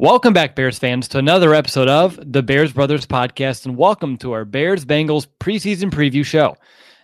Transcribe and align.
Welcome 0.00 0.32
back, 0.32 0.56
Bears 0.56 0.78
fans, 0.78 1.08
to 1.08 1.18
another 1.18 1.52
episode 1.52 1.86
of 1.86 2.18
the 2.24 2.42
Bears 2.42 2.72
Brothers 2.72 3.04
podcast, 3.04 3.66
and 3.66 3.76
welcome 3.76 4.16
to 4.16 4.32
our 4.32 4.46
Bears 4.46 4.86
Bengals 4.86 5.26
preseason 5.38 5.90
preview 5.90 6.24
show. 6.24 6.56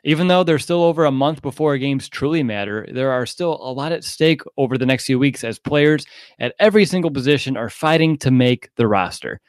Even 0.03 0.29
though 0.29 0.43
there's 0.43 0.63
still 0.63 0.83
over 0.83 1.05
a 1.05 1.11
month 1.11 1.43
before 1.43 1.77
games 1.77 2.09
truly 2.09 2.43
matter, 2.43 2.89
there 2.91 3.13
are 3.13 3.27
still 3.27 3.59
a 3.61 3.71
lot 3.71 3.93
at 3.93 4.03
stake 4.03 4.41
over 4.57 4.79
the 4.79 4.87
next 4.87 5.05
few 5.05 5.19
weeks 5.19 5.45
as 5.45 5.59
players 5.59 6.07
at 6.39 6.55
every 6.59 6.87
single 6.87 7.11
position 7.11 7.55
are 7.55 7.69
fighting 7.69 8.17
to 8.17 8.31
make 8.31 8.71
the 8.77 8.89
roster. 8.89 9.43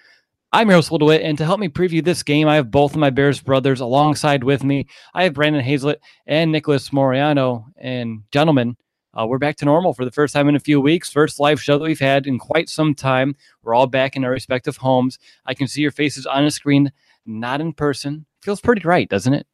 I'm 0.52 0.68
your 0.68 0.80
host, 0.80 0.92
Will 0.92 0.98
DeWitt, 0.98 1.22
and 1.22 1.38
to 1.38 1.46
help 1.46 1.62
me 1.62 1.70
preview 1.70 2.04
this 2.04 2.24
game, 2.24 2.50
I 2.50 2.56
have 2.56 2.70
both 2.70 2.96
of 2.96 3.00
my 3.00 3.12
Bears 3.12 3.40
brothers 3.40 3.80
alongside 3.80 4.44
with 4.44 4.66
me. 4.66 4.88
I 5.14 5.24
have 5.24 5.36
Brandon 5.36 5.64
Hazlett 5.64 6.02
and 6.26 6.52
Nicholas 6.52 6.90
Moriano. 6.90 7.64
And 7.78 8.24
gentlemen, 8.30 8.76
uh, 9.18 9.26
we're 9.26 9.38
back 9.40 9.56
to 9.58 9.66
normal 9.66 9.94
for 9.94 10.06
the 10.06 10.12
first 10.12 10.34
time 10.34 10.48
in 10.48 10.56
a 10.56 10.60
few 10.60 10.80
weeks. 10.80 11.12
First 11.12 11.40
live 11.40 11.62
show 11.62 11.78
that 11.78 11.84
we've 11.84 12.00
had 12.00 12.28
in 12.28 12.38
quite 12.38 12.70
some 12.70 12.94
time. 12.94 13.36
We're 13.64 13.74
all 13.74 13.88
back 13.88 14.16
in 14.16 14.24
our 14.24 14.32
respective 14.32 14.78
homes. 14.78 15.18
I 15.46 15.54
can 15.54 15.68
see 15.68 15.82
your 15.82 15.92
faces 15.92 16.26
on 16.26 16.46
a 16.46 16.52
screen, 16.52 16.92
not 17.26 17.60
in 17.60 17.74
person. 17.74 18.26
Feels 18.42 18.62
pretty 18.62 18.84
right, 18.84 19.10
doesn't 19.10 19.34
it? 19.34 19.48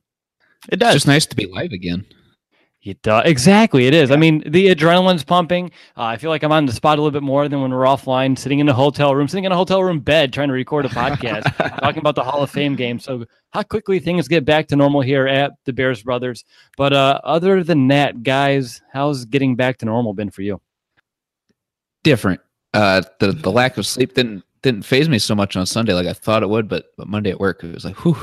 It 0.69 0.77
does. 0.77 0.95
It's 0.95 1.05
just 1.05 1.07
nice 1.07 1.25
to 1.27 1.35
be 1.35 1.45
live 1.45 1.71
again. 1.71 2.05
It 2.83 3.01
does. 3.01 3.23
Exactly. 3.25 3.87
It 3.87 3.93
is. 3.93 4.09
Yeah. 4.09 4.15
I 4.15 4.19
mean, 4.19 4.43
the 4.45 4.67
adrenaline's 4.67 5.23
pumping. 5.23 5.71
Uh, 5.95 6.03
I 6.03 6.17
feel 6.17 6.29
like 6.29 6.43
I'm 6.43 6.51
on 6.51 6.65
the 6.65 6.73
spot 6.73 6.97
a 6.97 7.01
little 7.01 7.17
bit 7.17 7.23
more 7.23 7.47
than 7.47 7.61
when 7.61 7.71
we're 7.71 7.85
offline, 7.85 8.37
sitting 8.37 8.59
in 8.59 8.67
a 8.67 8.73
hotel 8.73 9.15
room, 9.15 9.29
sitting 9.29 9.45
in 9.45 9.53
a 9.53 9.55
hotel 9.55 9.81
room 9.81 10.01
bed, 10.01 10.33
trying 10.33 10.49
to 10.49 10.53
record 10.53 10.85
a 10.85 10.89
podcast, 10.89 11.43
talking 11.79 11.99
about 11.99 12.15
the 12.15 12.23
Hall 12.23 12.43
of 12.43 12.49
Fame 12.49 12.75
game. 12.75 12.99
So, 12.99 13.25
how 13.51 13.63
quickly 13.63 13.99
things 13.99 14.27
get 14.27 14.43
back 14.43 14.67
to 14.67 14.75
normal 14.75 14.99
here 14.99 15.27
at 15.27 15.53
the 15.63 15.71
Bears 15.71 16.03
Brothers. 16.03 16.43
But 16.75 16.91
uh, 16.91 17.21
other 17.23 17.63
than 17.63 17.87
that, 17.87 18.21
guys, 18.21 18.81
how's 18.91 19.25
getting 19.25 19.55
back 19.55 19.77
to 19.77 19.85
normal 19.85 20.13
been 20.13 20.29
for 20.29 20.41
you? 20.41 20.59
Different. 22.03 22.41
Uh, 22.73 23.03
the 23.19 23.31
the 23.31 23.51
lack 23.51 23.77
of 23.77 23.85
sleep 23.85 24.13
didn't 24.13 24.43
didn't 24.61 24.83
phase 24.83 25.07
me 25.07 25.19
so 25.19 25.35
much 25.35 25.55
on 25.55 25.65
Sunday 25.65 25.93
like 25.93 26.07
I 26.07 26.13
thought 26.13 26.43
it 26.43 26.49
would, 26.49 26.67
but 26.67 26.87
but 26.97 27.07
Monday 27.07 27.29
at 27.29 27.39
work 27.39 27.63
it 27.63 27.73
was 27.73 27.85
like, 27.85 28.03
whew 28.03 28.17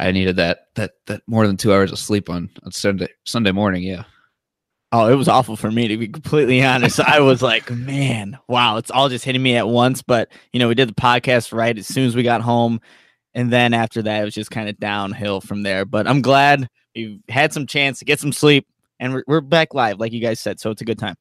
I 0.00 0.12
needed 0.12 0.36
that 0.36 0.66
that 0.76 0.92
that 1.06 1.22
more 1.26 1.46
than 1.46 1.56
two 1.56 1.72
hours 1.72 1.92
of 1.92 1.98
sleep 1.98 2.30
on 2.30 2.50
on 2.64 2.72
Sunday 2.72 3.08
Sunday 3.24 3.52
morning. 3.52 3.82
Yeah. 3.82 4.04
Oh, 4.92 5.06
it 5.06 5.14
was 5.14 5.28
awful 5.28 5.56
for 5.56 5.70
me 5.70 5.86
to 5.88 5.96
be 5.96 6.08
completely 6.08 6.62
honest. 6.64 6.98
I 6.98 7.20
was 7.20 7.42
like, 7.42 7.70
man, 7.70 8.38
wow, 8.48 8.78
it's 8.78 8.90
all 8.90 9.08
just 9.08 9.24
hitting 9.24 9.42
me 9.42 9.56
at 9.56 9.68
once. 9.68 10.02
But 10.02 10.30
you 10.52 10.58
know, 10.58 10.68
we 10.68 10.74
did 10.74 10.88
the 10.88 10.94
podcast 10.94 11.52
right 11.52 11.76
as 11.76 11.86
soon 11.86 12.06
as 12.06 12.16
we 12.16 12.22
got 12.22 12.40
home, 12.40 12.80
and 13.34 13.52
then 13.52 13.74
after 13.74 14.02
that, 14.02 14.22
it 14.22 14.24
was 14.24 14.34
just 14.34 14.50
kind 14.50 14.68
of 14.68 14.78
downhill 14.80 15.40
from 15.40 15.62
there. 15.62 15.84
But 15.84 16.08
I'm 16.08 16.22
glad 16.22 16.68
we 16.96 17.20
had 17.28 17.52
some 17.52 17.66
chance 17.66 17.98
to 17.98 18.04
get 18.04 18.20
some 18.20 18.32
sleep, 18.32 18.66
and 18.98 19.12
we're, 19.12 19.24
we're 19.26 19.40
back 19.40 19.74
live, 19.74 20.00
like 20.00 20.12
you 20.12 20.20
guys 20.20 20.40
said. 20.40 20.58
So 20.58 20.70
it's 20.70 20.82
a 20.82 20.86
good 20.86 20.98
time. 20.98 21.16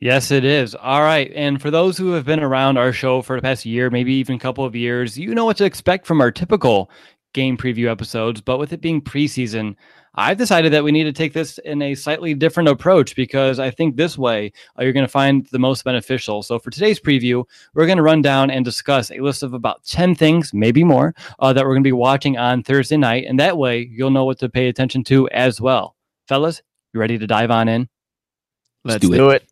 Yes, 0.00 0.30
it 0.30 0.44
is. 0.44 0.74
All 0.74 1.00
right. 1.00 1.32
And 1.34 1.62
for 1.62 1.70
those 1.70 1.96
who 1.96 2.12
have 2.12 2.26
been 2.26 2.40
around 2.40 2.76
our 2.76 2.92
show 2.92 3.22
for 3.22 3.36
the 3.36 3.42
past 3.42 3.64
year, 3.64 3.90
maybe 3.90 4.12
even 4.14 4.36
a 4.36 4.38
couple 4.38 4.64
of 4.64 4.74
years, 4.74 5.16
you 5.16 5.34
know 5.34 5.44
what 5.44 5.56
to 5.58 5.64
expect 5.64 6.06
from 6.06 6.20
our 6.20 6.30
typical 6.30 6.90
game 7.34 7.58
preview 7.58 7.90
episodes. 7.90 8.40
But 8.40 8.58
with 8.58 8.72
it 8.72 8.80
being 8.80 9.02
preseason, 9.02 9.76
I've 10.14 10.38
decided 10.38 10.72
that 10.72 10.84
we 10.84 10.92
need 10.92 11.04
to 11.04 11.12
take 11.12 11.32
this 11.32 11.58
in 11.58 11.82
a 11.82 11.94
slightly 11.94 12.34
different 12.34 12.68
approach 12.68 13.14
because 13.16 13.58
I 13.58 13.70
think 13.70 13.96
this 13.96 14.16
way 14.16 14.52
uh, 14.78 14.84
you're 14.84 14.92
going 14.92 15.04
to 15.04 15.10
find 15.12 15.46
the 15.46 15.58
most 15.58 15.84
beneficial. 15.84 16.42
So 16.42 16.58
for 16.58 16.70
today's 16.70 17.00
preview, 17.00 17.44
we're 17.74 17.86
going 17.86 17.98
to 17.98 18.02
run 18.02 18.22
down 18.22 18.50
and 18.50 18.64
discuss 18.64 19.10
a 19.10 19.18
list 19.18 19.42
of 19.42 19.52
about 19.52 19.84
10 19.84 20.14
things, 20.14 20.54
maybe 20.54 20.84
more, 20.84 21.14
uh, 21.40 21.52
that 21.52 21.64
we're 21.64 21.74
going 21.74 21.82
to 21.82 21.88
be 21.88 21.92
watching 21.92 22.38
on 22.38 22.62
Thursday 22.62 22.96
night. 22.96 23.26
And 23.28 23.38
that 23.40 23.58
way 23.58 23.90
you'll 23.92 24.10
know 24.10 24.24
what 24.24 24.38
to 24.38 24.48
pay 24.48 24.68
attention 24.68 25.04
to 25.04 25.28
as 25.30 25.60
well. 25.60 25.96
Fellas, 26.28 26.62
you 26.92 27.00
ready 27.00 27.18
to 27.18 27.26
dive 27.26 27.50
on 27.50 27.68
in? 27.68 27.88
Let's, 28.84 29.04
Let's 29.04 29.16
do, 29.16 29.30
it. 29.30 29.42
it. 29.42 29.50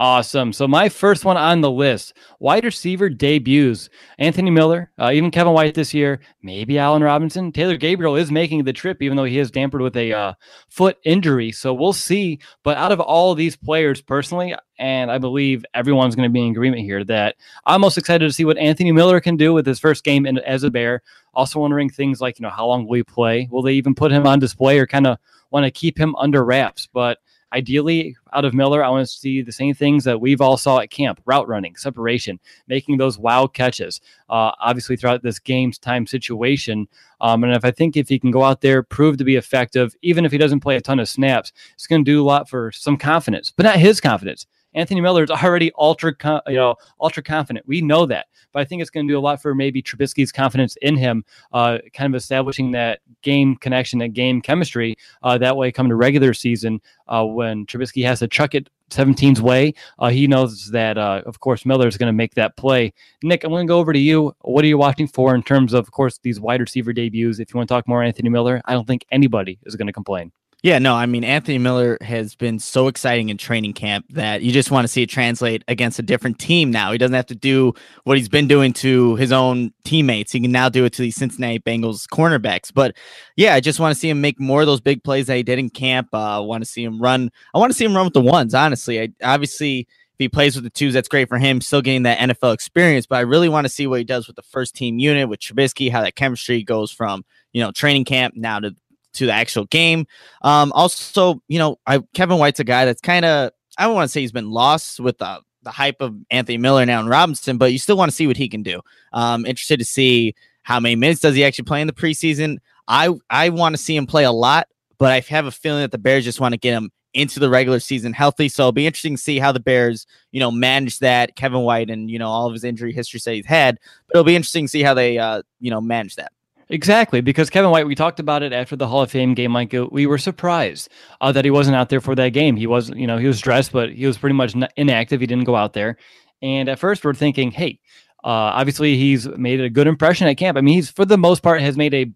Awesome. 0.00 0.54
So 0.54 0.66
my 0.66 0.88
first 0.88 1.26
one 1.26 1.36
on 1.36 1.60
the 1.60 1.70
list, 1.70 2.14
wide 2.38 2.64
receiver 2.64 3.10
debuts. 3.10 3.90
Anthony 4.18 4.50
Miller, 4.50 4.90
uh, 4.98 5.10
even 5.12 5.30
Kevin 5.30 5.52
White 5.52 5.74
this 5.74 5.92
year, 5.92 6.20
maybe 6.40 6.78
Allen 6.78 7.02
Robinson. 7.02 7.52
Taylor 7.52 7.76
Gabriel 7.76 8.16
is 8.16 8.32
making 8.32 8.64
the 8.64 8.72
trip, 8.72 9.02
even 9.02 9.14
though 9.14 9.24
he 9.24 9.38
is 9.38 9.50
dampered 9.50 9.82
with 9.82 9.94
a 9.98 10.10
uh, 10.10 10.32
foot 10.70 10.96
injury. 11.04 11.52
So 11.52 11.74
we'll 11.74 11.92
see. 11.92 12.38
But 12.62 12.78
out 12.78 12.92
of 12.92 13.00
all 13.00 13.30
of 13.30 13.36
these 13.36 13.56
players, 13.56 14.00
personally, 14.00 14.54
and 14.78 15.10
I 15.10 15.18
believe 15.18 15.66
everyone's 15.74 16.16
going 16.16 16.30
to 16.30 16.32
be 16.32 16.46
in 16.46 16.52
agreement 16.52 16.80
here 16.80 17.04
that 17.04 17.36
I'm 17.66 17.82
most 17.82 17.98
excited 17.98 18.26
to 18.26 18.32
see 18.32 18.46
what 18.46 18.56
Anthony 18.56 18.92
Miller 18.92 19.20
can 19.20 19.36
do 19.36 19.52
with 19.52 19.66
his 19.66 19.78
first 19.78 20.02
game 20.02 20.24
in, 20.24 20.38
as 20.38 20.62
a 20.62 20.70
Bear. 20.70 21.02
Also 21.34 21.60
wondering 21.60 21.90
things 21.90 22.22
like, 22.22 22.38
you 22.38 22.42
know, 22.42 22.48
how 22.48 22.66
long 22.66 22.86
will 22.86 22.96
he 22.96 23.02
play? 23.02 23.48
Will 23.50 23.60
they 23.60 23.74
even 23.74 23.94
put 23.94 24.12
him 24.12 24.26
on 24.26 24.38
display 24.38 24.78
or 24.78 24.86
kind 24.86 25.06
of 25.06 25.18
want 25.50 25.64
to 25.64 25.70
keep 25.70 25.98
him 25.98 26.16
under 26.16 26.42
wraps? 26.42 26.88
But 26.90 27.18
Ideally, 27.52 28.16
out 28.32 28.44
of 28.44 28.54
Miller, 28.54 28.84
I 28.84 28.88
want 28.88 29.06
to 29.06 29.12
see 29.12 29.42
the 29.42 29.50
same 29.50 29.74
things 29.74 30.04
that 30.04 30.20
we've 30.20 30.40
all 30.40 30.56
saw 30.56 30.78
at 30.78 30.90
camp: 30.90 31.20
route 31.24 31.48
running, 31.48 31.74
separation, 31.76 32.38
making 32.68 32.98
those 32.98 33.18
wild 33.18 33.54
catches. 33.54 34.00
Uh, 34.28 34.52
obviously, 34.60 34.96
throughout 34.96 35.22
this 35.22 35.38
game's 35.38 35.78
time 35.78 36.06
situation, 36.06 36.86
um, 37.20 37.42
and 37.42 37.52
if 37.52 37.64
I 37.64 37.70
think 37.70 37.96
if 37.96 38.08
he 38.08 38.18
can 38.18 38.30
go 38.30 38.44
out 38.44 38.60
there, 38.60 38.82
prove 38.82 39.16
to 39.16 39.24
be 39.24 39.36
effective, 39.36 39.96
even 40.02 40.24
if 40.24 40.32
he 40.32 40.38
doesn't 40.38 40.60
play 40.60 40.76
a 40.76 40.80
ton 40.80 41.00
of 41.00 41.08
snaps, 41.08 41.52
it's 41.74 41.86
going 41.86 42.04
to 42.04 42.10
do 42.10 42.22
a 42.22 42.24
lot 42.24 42.48
for 42.48 42.70
some 42.72 42.96
confidence, 42.96 43.52
but 43.56 43.64
not 43.64 43.76
his 43.76 44.00
confidence. 44.00 44.46
Anthony 44.74 45.00
Miller 45.00 45.24
is 45.24 45.30
already 45.30 45.72
ultra, 45.78 46.14
you 46.46 46.54
know, 46.54 46.76
ultra 47.00 47.22
confident. 47.22 47.66
We 47.66 47.80
know 47.80 48.06
that, 48.06 48.26
but 48.52 48.60
I 48.60 48.64
think 48.64 48.82
it's 48.82 48.90
going 48.90 49.06
to 49.06 49.12
do 49.12 49.18
a 49.18 49.20
lot 49.20 49.42
for 49.42 49.54
maybe 49.54 49.82
Trubisky's 49.82 50.32
confidence 50.32 50.76
in 50.82 50.96
him, 50.96 51.24
uh, 51.52 51.78
kind 51.92 52.14
of 52.14 52.18
establishing 52.18 52.70
that 52.72 53.00
game 53.22 53.56
connection, 53.56 53.98
that 54.00 54.08
game 54.08 54.40
chemistry. 54.40 54.96
Uh, 55.22 55.38
that 55.38 55.56
way, 55.56 55.72
come 55.72 55.88
to 55.88 55.94
regular 55.94 56.34
season, 56.34 56.80
uh, 57.08 57.24
when 57.24 57.66
Trubisky 57.66 58.04
has 58.04 58.20
to 58.20 58.28
chuck 58.28 58.54
it 58.54 58.68
17's 58.90 59.40
way, 59.40 59.72
uh, 59.98 60.10
he 60.10 60.26
knows 60.26 60.70
that, 60.70 60.98
uh, 60.98 61.22
of 61.26 61.40
course, 61.40 61.64
Miller 61.64 61.86
is 61.86 61.96
going 61.96 62.08
to 62.08 62.12
make 62.12 62.34
that 62.34 62.56
play. 62.56 62.92
Nick, 63.22 63.44
I'm 63.44 63.50
going 63.50 63.66
to 63.66 63.70
go 63.70 63.78
over 63.78 63.92
to 63.92 63.98
you. 63.98 64.34
What 64.40 64.64
are 64.64 64.68
you 64.68 64.78
watching 64.78 65.06
for 65.06 65.34
in 65.34 65.42
terms 65.42 65.72
of, 65.72 65.86
of 65.86 65.92
course, 65.92 66.18
these 66.18 66.40
wide 66.40 66.60
receiver 66.60 66.92
debuts? 66.92 67.38
If 67.38 67.52
you 67.52 67.58
want 67.58 67.68
to 67.68 67.74
talk 67.74 67.88
more 67.88 68.02
Anthony 68.02 68.28
Miller, 68.28 68.60
I 68.64 68.72
don't 68.72 68.86
think 68.86 69.06
anybody 69.10 69.58
is 69.64 69.76
going 69.76 69.86
to 69.86 69.92
complain. 69.92 70.32
Yeah, 70.62 70.78
no, 70.78 70.94
I 70.94 71.06
mean 71.06 71.24
Anthony 71.24 71.56
Miller 71.56 71.96
has 72.02 72.34
been 72.34 72.58
so 72.58 72.86
exciting 72.86 73.30
in 73.30 73.38
training 73.38 73.72
camp 73.72 74.04
that 74.10 74.42
you 74.42 74.52
just 74.52 74.70
want 74.70 74.84
to 74.84 74.88
see 74.88 75.02
it 75.02 75.08
translate 75.08 75.64
against 75.68 75.98
a 75.98 76.02
different 76.02 76.38
team 76.38 76.70
now. 76.70 76.92
He 76.92 76.98
doesn't 76.98 77.14
have 77.14 77.26
to 77.26 77.34
do 77.34 77.72
what 78.04 78.18
he's 78.18 78.28
been 78.28 78.46
doing 78.46 78.74
to 78.74 79.16
his 79.16 79.32
own 79.32 79.72
teammates. 79.84 80.32
He 80.32 80.40
can 80.40 80.52
now 80.52 80.68
do 80.68 80.84
it 80.84 80.92
to 80.94 81.02
the 81.02 81.12
Cincinnati 81.12 81.60
Bengals 81.60 82.06
cornerbacks. 82.06 82.70
But 82.74 82.94
yeah, 83.36 83.54
I 83.54 83.60
just 83.60 83.80
want 83.80 83.94
to 83.94 83.98
see 83.98 84.10
him 84.10 84.20
make 84.20 84.38
more 84.38 84.60
of 84.60 84.66
those 84.66 84.82
big 84.82 85.02
plays 85.02 85.28
that 85.28 85.36
he 85.36 85.42
did 85.42 85.58
in 85.58 85.70
camp. 85.70 86.08
Uh, 86.12 86.36
I 86.36 86.40
want 86.40 86.62
to 86.62 86.68
see 86.68 86.84
him 86.84 87.00
run. 87.00 87.30
I 87.54 87.58
want 87.58 87.72
to 87.72 87.76
see 87.76 87.86
him 87.86 87.96
run 87.96 88.04
with 88.04 88.14
the 88.14 88.20
ones, 88.20 88.52
honestly. 88.52 89.00
I 89.00 89.08
obviously 89.22 89.80
if 89.80 90.18
he 90.18 90.28
plays 90.28 90.56
with 90.56 90.64
the 90.64 90.70
twos, 90.70 90.92
that's 90.92 91.08
great 91.08 91.30
for 91.30 91.38
him, 91.38 91.62
still 91.62 91.80
getting 91.80 92.02
that 92.02 92.18
NFL 92.18 92.52
experience. 92.52 93.06
But 93.06 93.16
I 93.16 93.22
really 93.22 93.48
want 93.48 93.64
to 93.64 93.70
see 93.70 93.86
what 93.86 94.00
he 94.00 94.04
does 94.04 94.26
with 94.26 94.36
the 94.36 94.42
first 94.42 94.76
team 94.76 94.98
unit 94.98 95.26
with 95.26 95.40
Trubisky, 95.40 95.90
how 95.90 96.02
that 96.02 96.16
chemistry 96.16 96.62
goes 96.62 96.92
from 96.92 97.24
you 97.54 97.62
know 97.62 97.72
training 97.72 98.04
camp 98.04 98.34
now 98.36 98.60
to 98.60 98.74
to 99.14 99.26
the 99.26 99.32
actual 99.32 99.64
game. 99.66 100.06
Um, 100.42 100.72
also, 100.72 101.42
you 101.48 101.58
know, 101.58 101.78
I, 101.86 102.00
Kevin 102.14 102.38
White's 102.38 102.60
a 102.60 102.64
guy 102.64 102.84
that's 102.84 103.00
kind 103.00 103.24
of 103.24 103.50
I 103.78 103.84
don't 103.84 103.94
want 103.94 104.04
to 104.04 104.12
say 104.12 104.20
he's 104.20 104.32
been 104.32 104.50
lost 104.50 105.00
with 105.00 105.18
the 105.18 105.40
the 105.62 105.70
hype 105.70 106.00
of 106.00 106.14
Anthony 106.30 106.58
Miller 106.58 106.86
now 106.86 107.00
and 107.00 107.08
Robinson, 107.08 107.58
but 107.58 107.72
you 107.72 107.78
still 107.78 107.96
want 107.96 108.10
to 108.10 108.16
see 108.16 108.26
what 108.26 108.36
he 108.36 108.48
can 108.48 108.62
do. 108.62 108.80
Um, 109.12 109.44
interested 109.44 109.78
to 109.78 109.84
see 109.84 110.34
how 110.62 110.80
many 110.80 110.96
minutes 110.96 111.20
does 111.20 111.34
he 111.34 111.44
actually 111.44 111.64
play 111.64 111.80
in 111.80 111.86
the 111.86 111.92
preseason. 111.92 112.58
I 112.88 113.10
I 113.28 113.50
want 113.50 113.74
to 113.74 113.82
see 113.82 113.96
him 113.96 114.06
play 114.06 114.24
a 114.24 114.32
lot, 114.32 114.68
but 114.98 115.12
I 115.12 115.20
have 115.20 115.46
a 115.46 115.50
feeling 115.50 115.82
that 115.82 115.92
the 115.92 115.98
Bears 115.98 116.24
just 116.24 116.40
want 116.40 116.52
to 116.52 116.58
get 116.58 116.72
him 116.72 116.90
into 117.12 117.40
the 117.40 117.50
regular 117.50 117.80
season 117.80 118.12
healthy. 118.12 118.48
So 118.48 118.62
it'll 118.62 118.72
be 118.72 118.86
interesting 118.86 119.16
to 119.16 119.22
see 119.22 119.38
how 119.38 119.50
the 119.52 119.60
Bears, 119.60 120.06
you 120.30 120.38
know, 120.40 120.50
manage 120.50 121.00
that. 121.00 121.34
Kevin 121.34 121.60
White 121.60 121.90
and 121.90 122.10
you 122.10 122.18
know 122.18 122.28
all 122.28 122.46
of 122.46 122.52
his 122.52 122.64
injury 122.64 122.92
history 122.92 123.20
that 123.24 123.34
he's 123.34 123.46
had, 123.46 123.78
but 124.06 124.16
it'll 124.16 124.24
be 124.24 124.36
interesting 124.36 124.64
to 124.64 124.68
see 124.68 124.82
how 124.82 124.94
they, 124.94 125.18
uh, 125.18 125.42
you 125.58 125.70
know, 125.70 125.80
manage 125.80 126.16
that. 126.16 126.32
Exactly, 126.70 127.20
because 127.20 127.50
Kevin 127.50 127.70
White, 127.70 127.86
we 127.86 127.94
talked 127.94 128.20
about 128.20 128.42
it 128.42 128.52
after 128.52 128.76
the 128.76 128.86
Hall 128.86 129.02
of 129.02 129.10
Fame 129.10 129.34
game. 129.34 129.52
Like 129.52 129.74
we 129.90 130.06
were 130.06 130.18
surprised 130.18 130.88
uh, 131.20 131.32
that 131.32 131.44
he 131.44 131.50
wasn't 131.50 131.76
out 131.76 131.88
there 131.88 132.00
for 132.00 132.14
that 132.14 132.30
game. 132.30 132.56
He 132.56 132.66
wasn't, 132.66 132.98
you 132.98 133.06
know, 133.06 133.18
he 133.18 133.26
was 133.26 133.40
dressed, 133.40 133.72
but 133.72 133.90
he 133.92 134.06
was 134.06 134.16
pretty 134.16 134.34
much 134.34 134.54
inactive. 134.76 135.20
He 135.20 135.26
didn't 135.26 135.44
go 135.44 135.56
out 135.56 135.72
there. 135.72 135.96
And 136.40 136.68
at 136.68 136.78
first, 136.78 137.04
we're 137.04 137.12
thinking, 137.12 137.50
hey, 137.50 137.80
uh, 138.24 138.54
obviously 138.54 138.96
he's 138.96 139.28
made 139.28 139.60
a 139.60 139.68
good 139.68 139.86
impression 139.86 140.28
at 140.28 140.36
camp. 140.36 140.56
I 140.56 140.60
mean, 140.60 140.74
he's 140.74 140.90
for 140.90 141.04
the 141.04 141.18
most 141.18 141.42
part 141.42 141.60
has 141.60 141.76
made 141.76 141.92
a. 141.92 142.06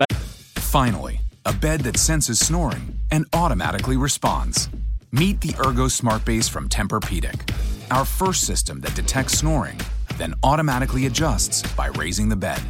Finally 0.57 1.21
a 1.47 1.53
bed 1.53 1.81
that 1.81 1.97
senses 1.97 2.39
snoring 2.39 2.99
and 3.11 3.27
automatically 3.33 3.97
responds. 3.97 4.69
Meet 5.13 5.41
the 5.41 5.55
Ergo 5.65 5.89
Smart 5.89 6.25
Base 6.25 6.49
from 6.49 6.69
Tempur-Pedic, 6.69 7.55
our 7.91 8.05
first 8.05 8.45
system 8.45 8.81
that 8.81 8.95
detects 8.95 9.39
snoring, 9.39 9.79
then 10.19 10.35
automatically 10.43 11.07
adjusts 11.07 11.63
by 11.75 11.87
raising 11.89 12.29
the 12.29 12.37
bed. 12.37 12.63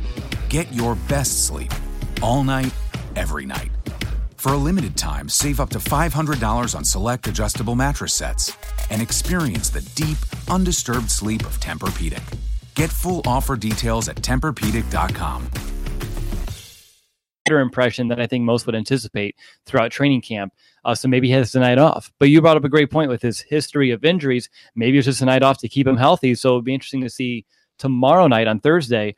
Get 0.49 0.73
your 0.73 0.95
best 1.09 1.47
sleep 1.47 1.73
all 2.23 2.45
night, 2.45 2.73
every 3.17 3.47
night. 3.47 3.71
For 4.37 4.53
a 4.53 4.59
limited 4.59 4.97
time, 4.97 5.29
save 5.29 5.59
up 5.59 5.71
to 5.71 5.79
$500 5.79 6.75
on 6.77 6.85
select 6.85 7.27
adjustable 7.27 7.75
mattress 7.75 8.13
sets 8.13 8.57
and 8.91 9.01
experience 9.01 9.71
the 9.71 9.81
deep, 9.95 10.19
undisturbed 10.51 11.11
sleep 11.11 11.43
of 11.47 11.59
Tempur-Pedic. 11.61 12.23
Get 12.75 12.91
full 12.91 13.23
offer 13.27 13.57
details 13.57 14.09
at 14.09 14.17
TempurPedic.com. 14.17 15.49
Better 17.47 17.61
impression 17.61 18.09
than 18.09 18.21
I 18.21 18.27
think 18.27 18.45
most 18.45 18.67
would 18.67 18.75
anticipate 18.75 19.37
throughout 19.67 19.91
training 19.93 20.23
camp. 20.23 20.53
Uh, 20.85 20.95
so 20.95 21.09
maybe 21.09 21.29
he 21.29 21.33
has 21.33 21.53
the 21.53 21.61
night 21.61 21.79
off. 21.79 22.13
But 22.19 22.29
you 22.29 22.41
brought 22.41 22.57
up 22.57 22.65
a 22.65 22.69
great 22.69 22.91
point 22.91 23.11
with 23.11 23.23
his 23.23 23.41
history 23.41 23.91
of 23.91 24.05
injuries. 24.05 24.49
Maybe 24.75 24.99
it's 24.99 25.07
just 25.07 25.23
a 25.23 25.27
night 25.27 25.43
off 25.43 25.59
to 25.59 25.69
keep 25.69 25.87
him 25.87 25.97
healthy. 25.97 26.35
So 26.35 26.55
it'd 26.55 26.65
be 26.65 26.75
interesting 26.75 27.03
to 27.03 27.11
see 27.11 27.47
tomorrow 27.79 28.27
night 28.27 28.47
on 28.47 28.61
Thursday 28.61 29.15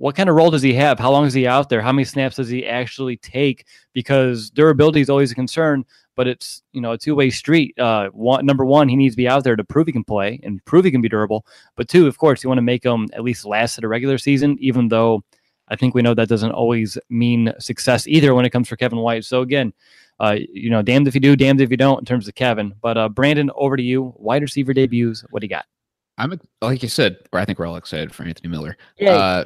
what 0.00 0.16
kind 0.16 0.30
of 0.30 0.34
role 0.34 0.50
does 0.50 0.62
he 0.62 0.72
have? 0.72 0.98
How 0.98 1.10
long 1.12 1.26
is 1.26 1.34
he 1.34 1.46
out 1.46 1.68
there? 1.68 1.82
How 1.82 1.92
many 1.92 2.06
snaps 2.06 2.36
does 2.36 2.48
he 2.48 2.66
actually 2.66 3.18
take? 3.18 3.66
Because 3.92 4.48
durability 4.48 5.02
is 5.02 5.10
always 5.10 5.30
a 5.30 5.34
concern, 5.34 5.84
but 6.16 6.26
it's 6.26 6.62
you 6.72 6.80
know 6.80 6.92
a 6.92 6.98
two 6.98 7.14
way 7.14 7.28
street. 7.28 7.78
Uh, 7.78 8.08
one, 8.08 8.46
number 8.46 8.64
one, 8.64 8.88
he 8.88 8.96
needs 8.96 9.12
to 9.12 9.18
be 9.18 9.28
out 9.28 9.44
there 9.44 9.56
to 9.56 9.62
prove 9.62 9.86
he 9.86 9.92
can 9.92 10.02
play 10.02 10.40
and 10.42 10.64
prove 10.64 10.86
he 10.86 10.90
can 10.90 11.02
be 11.02 11.10
durable. 11.10 11.44
But 11.76 11.88
two, 11.88 12.06
of 12.06 12.16
course, 12.16 12.42
you 12.42 12.48
want 12.48 12.56
to 12.56 12.62
make 12.62 12.82
him 12.82 13.08
at 13.12 13.22
least 13.22 13.44
last 13.44 13.76
at 13.76 13.84
a 13.84 13.88
regular 13.88 14.16
season, 14.16 14.56
even 14.58 14.88
though 14.88 15.22
I 15.68 15.76
think 15.76 15.94
we 15.94 16.00
know 16.00 16.14
that 16.14 16.30
doesn't 16.30 16.52
always 16.52 16.96
mean 17.10 17.52
success 17.58 18.06
either 18.06 18.34
when 18.34 18.46
it 18.46 18.50
comes 18.50 18.70
for 18.70 18.76
Kevin 18.76 19.00
White. 19.00 19.26
So 19.26 19.42
again, 19.42 19.74
uh, 20.20 20.36
you 20.52 20.70
know, 20.70 20.82
damned 20.82 21.08
if 21.08 21.14
you 21.14 21.20
do, 21.20 21.34
damned 21.34 21.60
if 21.60 21.70
you 21.70 21.76
don't 21.76 21.98
in 21.98 22.04
terms 22.04 22.28
of 22.28 22.34
Kevin. 22.34 22.74
But 22.80 22.96
uh, 22.96 23.08
Brandon, 23.08 23.50
over 23.54 23.76
to 23.76 23.82
you. 23.82 24.14
Wide 24.16 24.42
receiver 24.42 24.74
debuts. 24.74 25.24
What 25.30 25.40
do 25.40 25.46
you 25.46 25.50
got? 25.50 25.64
I'm 26.18 26.38
like 26.60 26.82
you 26.82 26.88
said, 26.90 27.16
or 27.32 27.40
I 27.40 27.46
think 27.46 27.58
we're 27.58 27.66
all 27.66 27.76
excited 27.76 28.14
for 28.14 28.24
Anthony 28.24 28.50
Miller. 28.50 28.76
Yeah. 28.98 29.12
Uh, 29.12 29.44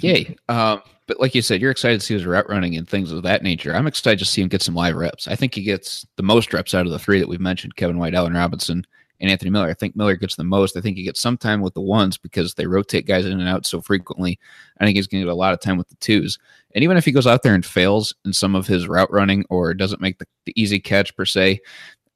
yay. 0.00 0.36
Um, 0.50 0.82
but 1.06 1.18
like 1.18 1.34
you 1.34 1.40
said, 1.40 1.62
you're 1.62 1.70
excited 1.70 2.00
to 2.00 2.06
see 2.06 2.14
his 2.14 2.26
route 2.26 2.48
running 2.48 2.76
and 2.76 2.86
things 2.86 3.10
of 3.10 3.22
that 3.22 3.42
nature. 3.42 3.74
I'm 3.74 3.86
excited 3.86 4.18
to 4.18 4.26
see 4.26 4.42
him 4.42 4.48
get 4.48 4.62
some 4.62 4.74
live 4.74 4.94
reps. 4.94 5.26
I 5.26 5.34
think 5.34 5.54
he 5.54 5.62
gets 5.62 6.06
the 6.16 6.22
most 6.22 6.52
reps 6.52 6.74
out 6.74 6.84
of 6.84 6.92
the 6.92 6.98
three 6.98 7.18
that 7.18 7.28
we've 7.28 7.40
mentioned 7.40 7.76
Kevin 7.76 7.98
White, 7.98 8.14
Allen 8.14 8.34
Robinson, 8.34 8.86
and 9.20 9.30
Anthony 9.30 9.50
Miller. 9.50 9.68
I 9.68 9.74
think 9.74 9.94
Miller 9.94 10.16
gets 10.16 10.36
the 10.36 10.44
most. 10.44 10.76
I 10.76 10.80
think 10.80 10.96
he 10.96 11.02
gets 11.02 11.20
some 11.20 11.36
time 11.36 11.60
with 11.60 11.74
the 11.74 11.80
ones 11.80 12.16
because 12.16 12.54
they 12.54 12.66
rotate 12.66 13.06
guys 13.06 13.26
in 13.26 13.38
and 13.38 13.48
out 13.48 13.66
so 13.66 13.80
frequently. 13.80 14.38
I 14.78 14.84
think 14.84 14.96
he's 14.96 15.06
going 15.06 15.20
to 15.20 15.26
get 15.26 15.32
a 15.32 15.34
lot 15.34 15.52
of 15.52 15.60
time 15.60 15.76
with 15.76 15.88
the 15.88 15.96
twos. 15.96 16.38
And 16.74 16.82
even 16.82 16.96
if 16.96 17.04
he 17.04 17.12
goes 17.12 17.26
out 17.26 17.42
there 17.42 17.54
and 17.54 17.64
fails 17.64 18.14
in 18.24 18.32
some 18.32 18.54
of 18.54 18.66
his 18.66 18.88
route 18.88 19.12
running 19.12 19.44
or 19.50 19.74
doesn't 19.74 20.00
make 20.00 20.18
the, 20.18 20.26
the 20.46 20.60
easy 20.60 20.80
catch 20.80 21.14
per 21.16 21.24
se, 21.24 21.60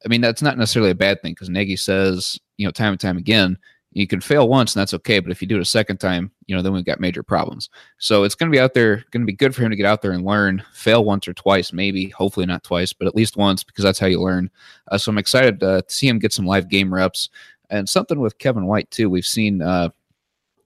I 0.04 0.08
mean, 0.08 0.20
that's 0.20 0.42
not 0.42 0.58
necessarily 0.58 0.90
a 0.90 0.94
bad 0.94 1.20
thing 1.22 1.32
because 1.32 1.48
Nagy 1.48 1.76
says, 1.76 2.38
you 2.56 2.66
know, 2.66 2.72
time 2.72 2.92
and 2.92 3.00
time 3.00 3.16
again, 3.16 3.58
you 3.94 4.06
can 4.06 4.20
fail 4.20 4.48
once 4.48 4.74
and 4.74 4.80
that's 4.80 4.92
okay. 4.94 5.20
But 5.20 5.30
if 5.30 5.40
you 5.40 5.48
do 5.48 5.56
it 5.56 5.62
a 5.62 5.64
second 5.64 5.98
time, 5.98 6.30
you 6.46 6.54
know, 6.54 6.62
then 6.62 6.72
we've 6.72 6.84
got 6.84 7.00
major 7.00 7.22
problems. 7.22 7.70
So 7.98 8.24
it's 8.24 8.34
going 8.34 8.50
to 8.50 8.54
be 8.54 8.60
out 8.60 8.74
there, 8.74 8.96
going 9.12 9.22
to 9.22 9.26
be 9.26 9.32
good 9.32 9.54
for 9.54 9.62
him 9.62 9.70
to 9.70 9.76
get 9.76 9.86
out 9.86 10.02
there 10.02 10.10
and 10.10 10.24
learn, 10.24 10.62
fail 10.72 11.04
once 11.04 11.26
or 11.26 11.32
twice, 11.32 11.72
maybe, 11.72 12.08
hopefully 12.10 12.44
not 12.44 12.64
twice, 12.64 12.92
but 12.92 13.06
at 13.06 13.14
least 13.14 13.36
once 13.36 13.62
because 13.62 13.84
that's 13.84 13.98
how 13.98 14.08
you 14.08 14.20
learn. 14.20 14.50
Uh, 14.90 14.98
so 14.98 15.10
I'm 15.10 15.18
excited 15.18 15.62
uh, 15.62 15.82
to 15.82 15.94
see 15.94 16.08
him 16.08 16.18
get 16.18 16.32
some 16.32 16.46
live 16.46 16.68
game 16.68 16.92
reps 16.92 17.30
and 17.70 17.88
something 17.88 18.18
with 18.18 18.38
Kevin 18.38 18.66
White 18.66 18.90
too. 18.90 19.08
We've 19.08 19.24
seen, 19.24 19.62
uh, 19.62 19.90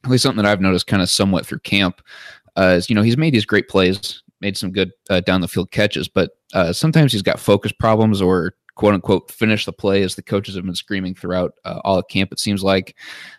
at 0.05 0.11
least 0.11 0.23
something 0.23 0.43
that 0.43 0.51
I've 0.51 0.61
noticed 0.61 0.87
kind 0.87 1.03
of 1.03 1.11
somewhat 1.11 1.45
through 1.45 1.61
camp 1.61 2.01
uh, 2.57 2.77
is, 2.79 2.89
you 2.89 2.97
know, 2.97 3.03
he's 3.03 3.19
made 3.19 3.35
these 3.35 3.45
great 3.45 3.69
plays, 3.69 4.23
made 4.41 4.57
some 4.57 4.73
good 4.73 4.91
uh, 5.11 5.21
down 5.21 5.43
the 5.43 5.49
field 5.49 5.71
catches, 5.71 6.09
but 6.09 6.31
uh, 6.55 6.73
sometimes 6.73 7.13
he's 7.13 7.23
got 7.23 7.39
focus 7.39 7.73
problems 7.73 8.23
or 8.23 8.55
quote 8.79 8.95
unquote 8.95 9.31
finish 9.31 9.65
the 9.67 9.73
play 9.73 10.03
as 10.03 10.15
the 10.15 10.23
coaches 10.23 10.55
have 10.55 10.65
been 10.65 10.75
screaming 10.75 11.13
throughout 11.13 11.55
uh, 11.65 11.81
all 11.85 11.99
of 11.99 12.07
camp 12.09 12.33
it 12.33 12.39
seems 12.39 12.63
like. 12.63 12.95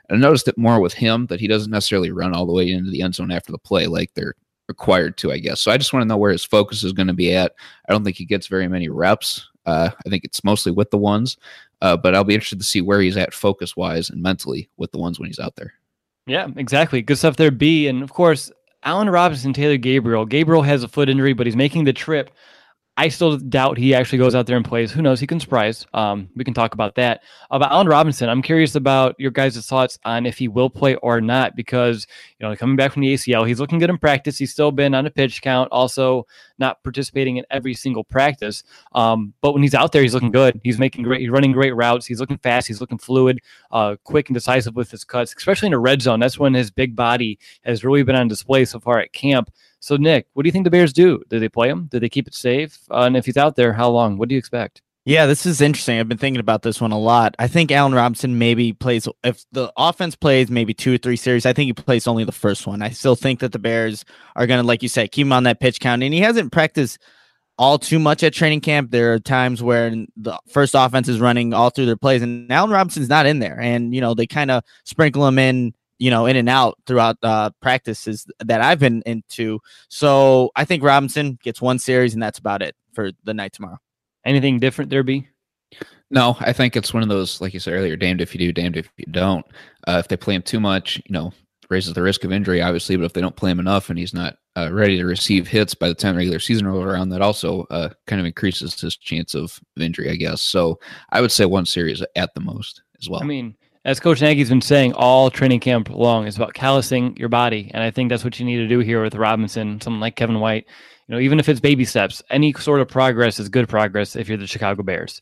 And 0.10 0.18
i 0.18 0.22
noticed 0.22 0.50
it 0.50 0.58
more 0.58 0.82
with 0.82 0.94
him 0.94 1.26
that 1.28 1.40
he 1.40 1.48
doesn't 1.48 1.72
necessarily 1.72 2.12
run 2.12 2.36
all 2.36 2.46
the 2.46 2.54
way 2.54 2.70
into 2.70 2.92
the 2.92 3.02
end 3.02 3.16
zone 3.16 3.32
after 3.32 3.54
the 3.54 3.58
play 3.58 3.88
like 3.88 4.14
they're 4.14 4.36
required 4.68 5.18
to 5.18 5.32
i 5.32 5.40
guess. 5.40 5.62
So 5.62 5.72
i 5.72 5.78
just 5.78 5.94
want 5.94 6.04
to 6.04 6.08
know 6.08 6.18
where 6.18 6.34
his 6.34 6.44
focus 6.44 6.84
is 6.84 6.94
going 6.94 7.08
to 7.08 7.14
be 7.14 7.34
at. 7.34 7.54
I 7.88 7.94
don't 7.94 8.04
think 8.04 8.18
he 8.18 8.26
gets 8.26 8.48
very 8.48 8.68
many 8.68 8.90
reps. 8.90 9.48
Uh, 9.66 9.90
i 10.06 10.10
think 10.10 10.24
it's 10.24 10.44
mostly 10.44 10.72
with 10.72 10.90
the 10.92 10.98
ones 10.98 11.38
uh, 11.82 11.96
but 11.96 12.14
i'll 12.14 12.24
be 12.24 12.34
interested 12.34 12.60
to 12.60 12.66
see 12.66 12.82
where 12.82 13.00
he's 13.00 13.18
at 13.18 13.34
focus 13.34 13.78
wise 13.78 14.10
and 14.10 14.22
mentally 14.22 14.70
with 14.78 14.92
the 14.92 15.00
ones 15.00 15.20
when 15.20 15.28
he's 15.28 15.40
out 15.40 15.56
there. 15.56 15.74
Yeah 16.28 16.50
exactly. 16.58 17.02
Good 17.02 17.18
stuff 17.18 17.38
there 17.38 17.52
b. 17.52 17.88
And 17.88 18.04
of 18.04 18.12
course 18.12 18.52
allen 18.84 19.10
robinson 19.10 19.54
taylor 19.54 19.78
gabriel. 19.78 20.26
Gabriel 20.26 20.64
has 20.64 20.84
a 20.84 20.90
foot 20.90 21.08
injury 21.08 21.32
but 21.32 21.48
he's 21.48 21.56
making 21.56 21.86
the 21.86 21.94
trip 21.94 22.30
I 23.00 23.08
still 23.08 23.38
doubt 23.38 23.78
he 23.78 23.96
actually 23.96 24.18
goes 24.18 24.36
out 24.36 24.46
there 24.46 24.58
and 24.58 24.66
plays. 24.66 24.92
Who 24.92 25.02
knows? 25.02 25.22
He 25.22 25.26
can 25.26 25.40
surprise. 25.40 25.88
Um, 25.94 26.28
we 26.36 26.44
can 26.44 26.54
talk 26.54 26.74
about 26.74 26.96
that. 26.96 27.24
About 27.50 27.72
Allen 27.72 27.88
Robinson, 27.88 28.28
I'm 28.28 28.42
curious 28.42 28.76
about 28.76 29.16
your 29.18 29.32
guys' 29.32 29.66
thoughts 29.66 29.98
on 30.04 30.26
if 30.26 30.38
he 30.38 30.50
will 30.50 30.70
play 30.70 30.96
or 30.96 31.22
not 31.22 31.56
because 31.56 32.06
you 32.38 32.46
know 32.46 32.54
coming 32.58 32.76
back 32.76 32.92
from 32.92 33.04
the 33.04 33.14
ACL, 33.14 33.48
he's 33.48 33.62
looking 33.62 33.80
good 33.80 33.90
in 33.90 33.98
practice. 33.98 34.38
He's 34.38 34.52
still 34.52 34.74
been 34.74 34.94
on 34.94 35.06
a 35.06 35.10
pitch 35.10 35.42
count, 35.42 35.70
also 35.72 36.28
not 36.58 36.84
participating 36.84 37.38
in 37.38 37.46
every 37.50 37.74
single 37.74 38.04
practice. 38.04 38.64
Um, 38.92 39.34
but 39.40 39.54
when 39.54 39.64
he's 39.64 39.74
out 39.74 39.94
there, 39.94 40.02
he's 40.02 40.14
looking 40.14 40.32
good. 40.32 40.60
He's 40.66 40.78
making 40.78 41.06
great. 41.06 41.22
He's 41.22 41.30
running 41.30 41.54
great 41.54 41.74
routes. 41.78 42.06
He's 42.06 42.20
looking 42.20 42.40
fast. 42.40 42.68
He's 42.68 42.82
looking 42.82 42.98
fluid, 42.98 43.40
uh, 43.72 43.96
quick 44.04 44.28
and 44.28 44.34
decisive 44.34 44.76
with 44.76 44.92
his 44.92 45.06
cuts, 45.06 45.34
especially 45.38 45.68
in 45.68 45.74
a 45.74 45.80
red 45.80 46.02
zone. 46.02 46.20
That's 46.20 46.38
when 46.38 46.54
his 46.54 46.70
big 46.70 46.98
body 46.98 47.40
has 47.64 47.86
really 47.86 48.04
been 48.04 48.18
on 48.18 48.28
display 48.28 48.66
so 48.66 48.82
far 48.82 49.00
at 49.00 49.14
camp. 49.14 49.50
So, 49.80 49.96
Nick, 49.96 50.28
what 50.34 50.44
do 50.44 50.48
you 50.48 50.52
think 50.52 50.66
the 50.66 50.72
Bears 50.72 50.94
do? 50.94 51.24
Do 51.30 51.40
they 51.40 51.50
play 51.50 51.70
him? 51.70 51.88
Do 51.92 52.00
they 52.00 52.10
keep 52.10 52.28
it 52.28 52.34
safe? 52.34 52.80
Uh, 52.92 53.04
and 53.04 53.16
if 53.16 53.26
he's 53.26 53.38
out 53.38 53.56
there, 53.56 53.74
how 53.74 53.90
long? 53.90 54.18
What 54.18 54.30
do 54.30 54.36
you 54.36 54.40
expect? 54.40 54.82
Yeah, 55.06 55.26
this 55.26 55.46
is 55.46 55.62
interesting. 55.62 55.98
I've 55.98 56.10
been 56.10 56.18
thinking 56.18 56.42
about 56.42 56.62
this 56.62 56.82
one 56.82 56.92
a 56.92 57.00
lot. 57.00 57.34
I 57.40 57.48
think 57.48 57.72
Allen 57.72 57.96
Robinson 57.96 58.38
maybe 58.38 58.74
plays 58.74 59.08
if 59.24 59.44
the 59.52 59.72
offense 59.78 60.16
plays 60.16 60.52
maybe 60.52 60.74
two 60.74 60.94
or 60.94 60.98
three 60.98 61.16
series. 61.16 61.46
I 61.46 61.54
think 61.54 61.68
he 61.68 61.74
plays 61.74 62.06
only 62.06 62.26
the 62.26 62.32
first 62.32 62.68
one. 62.68 62.82
I 62.82 62.90
still 62.90 63.16
think 63.16 63.40
that 63.40 63.52
the 63.52 63.60
Bears 63.60 64.06
are 64.36 64.46
going 64.46 64.62
to, 64.62 64.68
like 64.68 64.84
you 64.84 64.90
said, 64.90 65.12
keep 65.12 65.26
him 65.26 65.34
on 65.34 65.44
that 65.44 65.60
pitch 65.60 65.80
count. 65.80 66.04
And 66.04 66.14
he 66.14 66.20
hasn't 66.20 66.52
practiced 66.52 67.00
all 67.58 67.78
too 67.78 68.00
much 68.00 68.24
at 68.24 68.34
training 68.34 68.62
camp. 68.62 68.92
There 68.92 69.14
are 69.14 69.20
times 69.20 69.64
where 69.64 69.90
the 70.16 70.40
first 70.50 70.76
offense 70.76 71.08
is 71.08 71.20
running 71.20 71.54
all 71.54 71.70
through 71.70 71.88
their 71.88 71.98
plays, 71.98 72.22
and 72.22 72.52
Allen 72.52 72.72
Robinson's 72.72 73.10
not 73.10 73.26
in 73.26 73.40
there. 73.40 73.60
And 73.60 73.94
you 73.94 74.02
know 74.02 74.14
they 74.14 74.28
kind 74.28 74.52
of 74.52 74.64
sprinkle 74.86 75.28
him 75.28 75.40
in 75.40 75.74
you 76.00 76.10
know, 76.10 76.26
in 76.26 76.36
and 76.36 76.50
out 76.50 76.78
throughout 76.88 77.18
uh, 77.22 77.52
practices 77.62 78.26
that 78.40 78.62
I've 78.62 78.80
been 78.80 79.04
into. 79.06 79.60
So 79.90 80.50
I 80.56 80.66
think 80.66 80.82
Robinson 80.82 81.38
gets 81.44 81.62
one 81.62 81.78
series, 81.78 82.14
and 82.14 82.24
that's 82.24 82.40
about 82.40 82.62
it 82.62 82.76
for 82.94 83.12
the 83.24 83.34
night 83.34 83.54
tomorrow. 83.54 83.78
Anything 84.26 84.60
different 84.60 84.90
there, 84.90 85.04
B? 85.04 85.28
No, 86.12 86.36
I 86.40 86.54
think 86.54 86.76
it's 86.76 86.94
one 86.94 87.04
of 87.04 87.10
those, 87.10 87.40
like 87.40 87.54
you 87.54 87.60
said 87.60 87.74
earlier, 87.74 87.96
damned 87.96 88.22
if 88.22 88.34
you 88.34 88.40
do, 88.40 88.52
damned 88.52 88.78
if 88.78 88.90
you 88.98 89.06
don't. 89.12 89.46
Uh, 89.88 89.98
if 90.00 90.08
they 90.08 90.18
play 90.18 90.34
him 90.34 90.42
too 90.42 90.60
much, 90.60 90.98
you 91.06 91.14
know, 91.14 91.32
raises 91.70 91.94
the 91.94 92.02
risk 92.02 92.24
of 92.24 92.32
injury, 92.32 92.62
obviously. 92.62 92.96
But 92.96 93.06
if 93.06 93.14
they 93.14 93.22
don't 93.22 93.36
play 93.36 93.52
him 93.52 93.60
enough 93.60 93.90
and 93.90 94.00
he's 94.00 94.14
not 94.14 94.38
uh, 94.58 94.72
ready 94.74 94.98
to 94.98 95.06
receive 95.06 95.48
hits 95.48 95.76
by 95.76 95.88
the 95.88 95.94
time 95.94 96.16
the 96.16 96.20
regular 96.20 96.40
season 96.40 96.66
rolls 96.68 96.84
around, 96.84 97.10
that 97.10 97.22
also 97.22 97.64
uh, 97.70 97.90
kind 98.08 98.20
of 98.20 98.26
increases 98.26 98.80
his 98.80 98.98
chance 98.98 99.36
of 99.36 99.60
injury, 99.80 100.10
I 100.10 100.16
guess. 100.16 100.42
So 100.42 100.80
I 101.12 101.22
would 101.22 101.32
say 101.32 101.46
one 101.46 101.68
series 101.68 102.04
at 102.16 102.34
the 102.34 102.42
most 102.42 102.82
as 103.00 103.08
well. 103.08 103.22
I 103.22 103.26
mean, 103.26 103.56
as 103.90 104.00
Coach 104.00 104.22
Nagy's 104.22 104.50
been 104.50 104.62
saying 104.62 104.94
all 104.94 105.32
training 105.32 105.62
camp 105.62 105.90
long, 105.90 106.28
is 106.28 106.36
about 106.36 106.54
callousing 106.54 107.18
your 107.18 107.28
body, 107.28 107.72
and 107.74 107.82
I 107.82 107.90
think 107.90 108.10
that's 108.12 108.24
what 108.24 108.40
you 108.40 108.46
need 108.46 108.58
to 108.58 108.68
do 108.68 108.78
here 108.78 109.02
with 109.02 109.16
Robinson, 109.16 109.82
someone 109.82 110.00
like 110.00 110.16
Kevin 110.16 110.40
White. 110.40 110.68
You 111.08 111.16
know, 111.16 111.20
even 111.20 111.40
if 111.40 111.50
it's 111.50 111.60
baby 111.60 111.86
steps, 111.86 112.22
any 112.30 112.54
sort 112.54 112.82
of 112.82 112.88
progress 112.88 113.40
is 113.40 113.50
good 113.50 113.68
progress 113.68 114.16
if 114.16 114.30
you're 114.30 114.38
the 114.38 114.46
Chicago 114.46 114.84
Bears. 114.84 115.20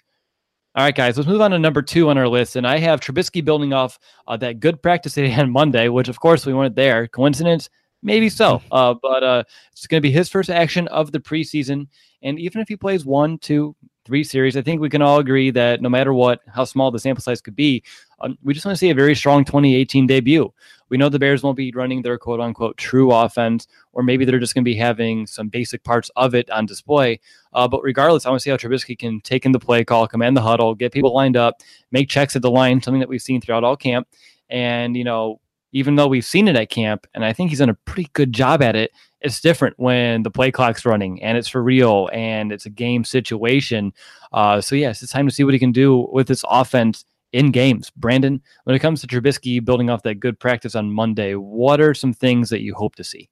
All 0.75 0.83
right, 0.83 0.93
guys, 0.93 1.15
let's 1.15 1.29
move 1.29 1.39
on 1.39 1.51
to 1.51 1.59
number 1.59 1.81
two 1.81 2.09
on 2.09 2.17
our 2.17 2.27
list. 2.27 2.57
And 2.57 2.67
I 2.67 2.77
have 2.79 2.99
Trubisky 2.99 3.43
building 3.43 3.71
off 3.71 3.97
uh, 4.27 4.35
that 4.35 4.59
good 4.59 4.81
practice 4.81 5.15
he 5.15 5.29
had 5.29 5.43
on 5.43 5.51
Monday, 5.51 5.87
which 5.87 6.09
of 6.09 6.19
course 6.19 6.45
we 6.45 6.53
weren't 6.53 6.75
there. 6.75 7.07
Coincidence? 7.07 7.69
Maybe 8.03 8.27
so. 8.27 8.61
Uh, 8.71 8.95
but 9.01 9.23
uh, 9.23 9.43
it's 9.71 9.87
going 9.87 10.01
to 10.01 10.07
be 10.07 10.11
his 10.11 10.27
first 10.27 10.49
action 10.49 10.89
of 10.89 11.13
the 11.13 11.21
preseason. 11.21 11.87
And 12.21 12.37
even 12.37 12.61
if 12.61 12.67
he 12.67 12.75
plays 12.75 13.05
one, 13.05 13.37
two, 13.37 13.77
three 14.05 14.25
series, 14.25 14.57
I 14.57 14.61
think 14.61 14.81
we 14.81 14.89
can 14.89 15.01
all 15.01 15.19
agree 15.19 15.51
that 15.51 15.81
no 15.81 15.89
matter 15.89 16.13
what, 16.13 16.41
how 16.53 16.65
small 16.65 16.91
the 16.91 16.99
sample 16.99 17.21
size 17.21 17.41
could 17.41 17.55
be, 17.55 17.83
um, 18.19 18.37
we 18.43 18.53
just 18.53 18.65
want 18.65 18.75
to 18.75 18.79
see 18.79 18.89
a 18.89 18.95
very 18.95 19.15
strong 19.15 19.45
2018 19.45 20.07
debut. 20.07 20.51
We 20.89 20.97
know 20.97 21.09
the 21.09 21.19
Bears 21.19 21.43
won't 21.43 21.57
be 21.57 21.71
running 21.75 22.01
their 22.01 22.17
quote 22.17 22.39
unquote 22.39 22.77
true 22.77 23.11
offense, 23.11 23.67
or 23.93 24.03
maybe 24.03 24.25
they're 24.25 24.39
just 24.39 24.53
going 24.53 24.63
to 24.63 24.69
be 24.69 24.75
having 24.75 25.27
some 25.27 25.49
basic 25.49 25.83
parts 25.83 26.09
of 26.15 26.33
it 26.33 26.49
on 26.49 26.65
display. 26.65 27.19
Uh, 27.53 27.67
but 27.67 27.83
regardless, 27.83 28.25
I 28.25 28.29
want 28.29 28.39
to 28.39 28.43
see 28.43 28.49
how 28.49 28.57
Trubisky 28.57 28.97
can 28.97 29.21
take 29.21 29.45
in 29.45 29.51
the 29.51 29.59
play 29.59 29.83
call, 29.83 30.07
command 30.07 30.37
the 30.37 30.41
huddle, 30.41 30.75
get 30.75 30.93
people 30.93 31.13
lined 31.13 31.37
up, 31.37 31.61
make 31.91 32.09
checks 32.09 32.35
at 32.35 32.41
the 32.41 32.51
line, 32.51 32.81
something 32.81 32.99
that 32.99 33.09
we've 33.09 33.21
seen 33.21 33.41
throughout 33.41 33.63
all 33.63 33.75
camp. 33.75 34.07
And, 34.49 34.95
you 34.95 35.03
know, 35.03 35.41
even 35.73 35.95
though 35.95 36.07
we've 36.07 36.25
seen 36.25 36.47
it 36.47 36.55
at 36.55 36.69
camp, 36.69 37.05
and 37.13 37.25
I 37.25 37.33
think 37.33 37.49
he's 37.49 37.59
done 37.59 37.69
a 37.69 37.73
pretty 37.73 38.09
good 38.13 38.31
job 38.31 38.61
at 38.61 38.75
it, 38.75 38.91
it's 39.19 39.41
different 39.41 39.77
when 39.77 40.23
the 40.23 40.31
play 40.31 40.51
clock's 40.51 40.85
running 40.85 41.21
and 41.21 41.37
it's 41.37 41.47
for 41.47 41.61
real 41.61 42.09
and 42.13 42.51
it's 42.51 42.65
a 42.65 42.69
game 42.69 43.03
situation. 43.03 43.91
Uh, 44.31 44.61
so, 44.61 44.75
yes, 44.75 45.03
it's 45.03 45.11
time 45.11 45.27
to 45.27 45.33
see 45.33 45.43
what 45.43 45.53
he 45.53 45.59
can 45.59 45.73
do 45.73 46.07
with 46.11 46.27
this 46.27 46.45
offense 46.49 47.03
in 47.33 47.51
games. 47.51 47.89
Brandon, 47.91 48.41
when 48.63 48.75
it 48.75 48.79
comes 48.79 49.01
to 49.01 49.07
Trubisky 49.07 49.63
building 49.63 49.89
off 49.89 50.03
that 50.03 50.15
good 50.15 50.39
practice 50.39 50.75
on 50.75 50.91
Monday, 50.91 51.35
what 51.35 51.81
are 51.81 51.93
some 51.93 52.13
things 52.13 52.49
that 52.49 52.61
you 52.61 52.73
hope 52.73 52.95
to 52.95 53.03
see? 53.03 53.29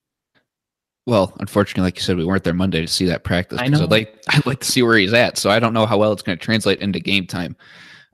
Well, 1.06 1.34
unfortunately, 1.40 1.84
like 1.84 1.98
you 1.98 2.02
said, 2.02 2.18
we 2.18 2.26
weren't 2.26 2.44
there 2.44 2.54
Monday 2.54 2.82
to 2.82 2.88
see 2.88 3.06
that 3.06 3.24
practice. 3.24 3.60
I 3.62 3.68
know. 3.68 3.84
I'd 3.84 3.92
like 3.92 4.24
I'd 4.30 4.46
like 4.46 4.60
to 4.62 4.72
see 4.72 4.82
where 4.82 4.98
he's 4.98 5.14
at. 5.14 5.38
So 5.38 5.50
I 5.50 5.60
don't 5.60 5.74
know 5.74 5.86
how 5.86 5.98
well 5.98 6.12
it's 6.12 6.24
going 6.24 6.38
to 6.38 6.44
translate 6.44 6.80
into 6.80 7.00
game 7.00 7.28
time. 7.28 7.56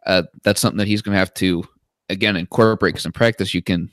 Uh, 0.05 0.23
that's 0.43 0.59
something 0.59 0.79
that 0.79 0.87
he's 0.87 1.01
going 1.01 1.13
to 1.13 1.19
have 1.19 1.33
to 1.35 1.63
again 2.09 2.35
incorporate 2.35 2.93
because 2.93 3.05
in 3.05 3.11
practice 3.13 3.53
you 3.53 3.61
can, 3.61 3.89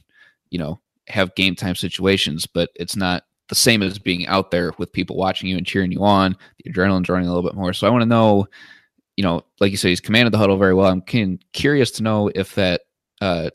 you 0.50 0.58
know, 0.58 0.80
have 1.06 1.34
game 1.36 1.54
time 1.54 1.76
situations, 1.76 2.46
but 2.46 2.70
it's 2.74 2.96
not 2.96 3.24
the 3.48 3.54
same 3.54 3.82
as 3.82 3.98
being 3.98 4.26
out 4.26 4.50
there 4.50 4.72
with 4.78 4.92
people 4.92 5.16
watching 5.16 5.48
you 5.48 5.56
and 5.56 5.66
cheering 5.66 5.92
you 5.92 6.04
on. 6.04 6.36
The 6.62 6.70
adrenaline's 6.70 7.08
running 7.08 7.28
a 7.28 7.32
little 7.32 7.48
bit 7.48 7.56
more. 7.56 7.72
So 7.72 7.86
I 7.86 7.90
want 7.90 8.02
to 8.02 8.06
know, 8.06 8.46
you 9.18 9.24
know, 9.24 9.44
like 9.58 9.72
you 9.72 9.76
said, 9.76 9.88
he's 9.88 10.00
commanded 10.00 10.32
the 10.32 10.38
huddle 10.38 10.56
very 10.56 10.74
well. 10.74 10.86
I'm 10.86 11.00
can, 11.00 11.40
curious 11.52 11.90
to 11.90 12.04
know 12.04 12.30
if 12.36 12.54
that 12.54 12.82
uh, 13.20 13.50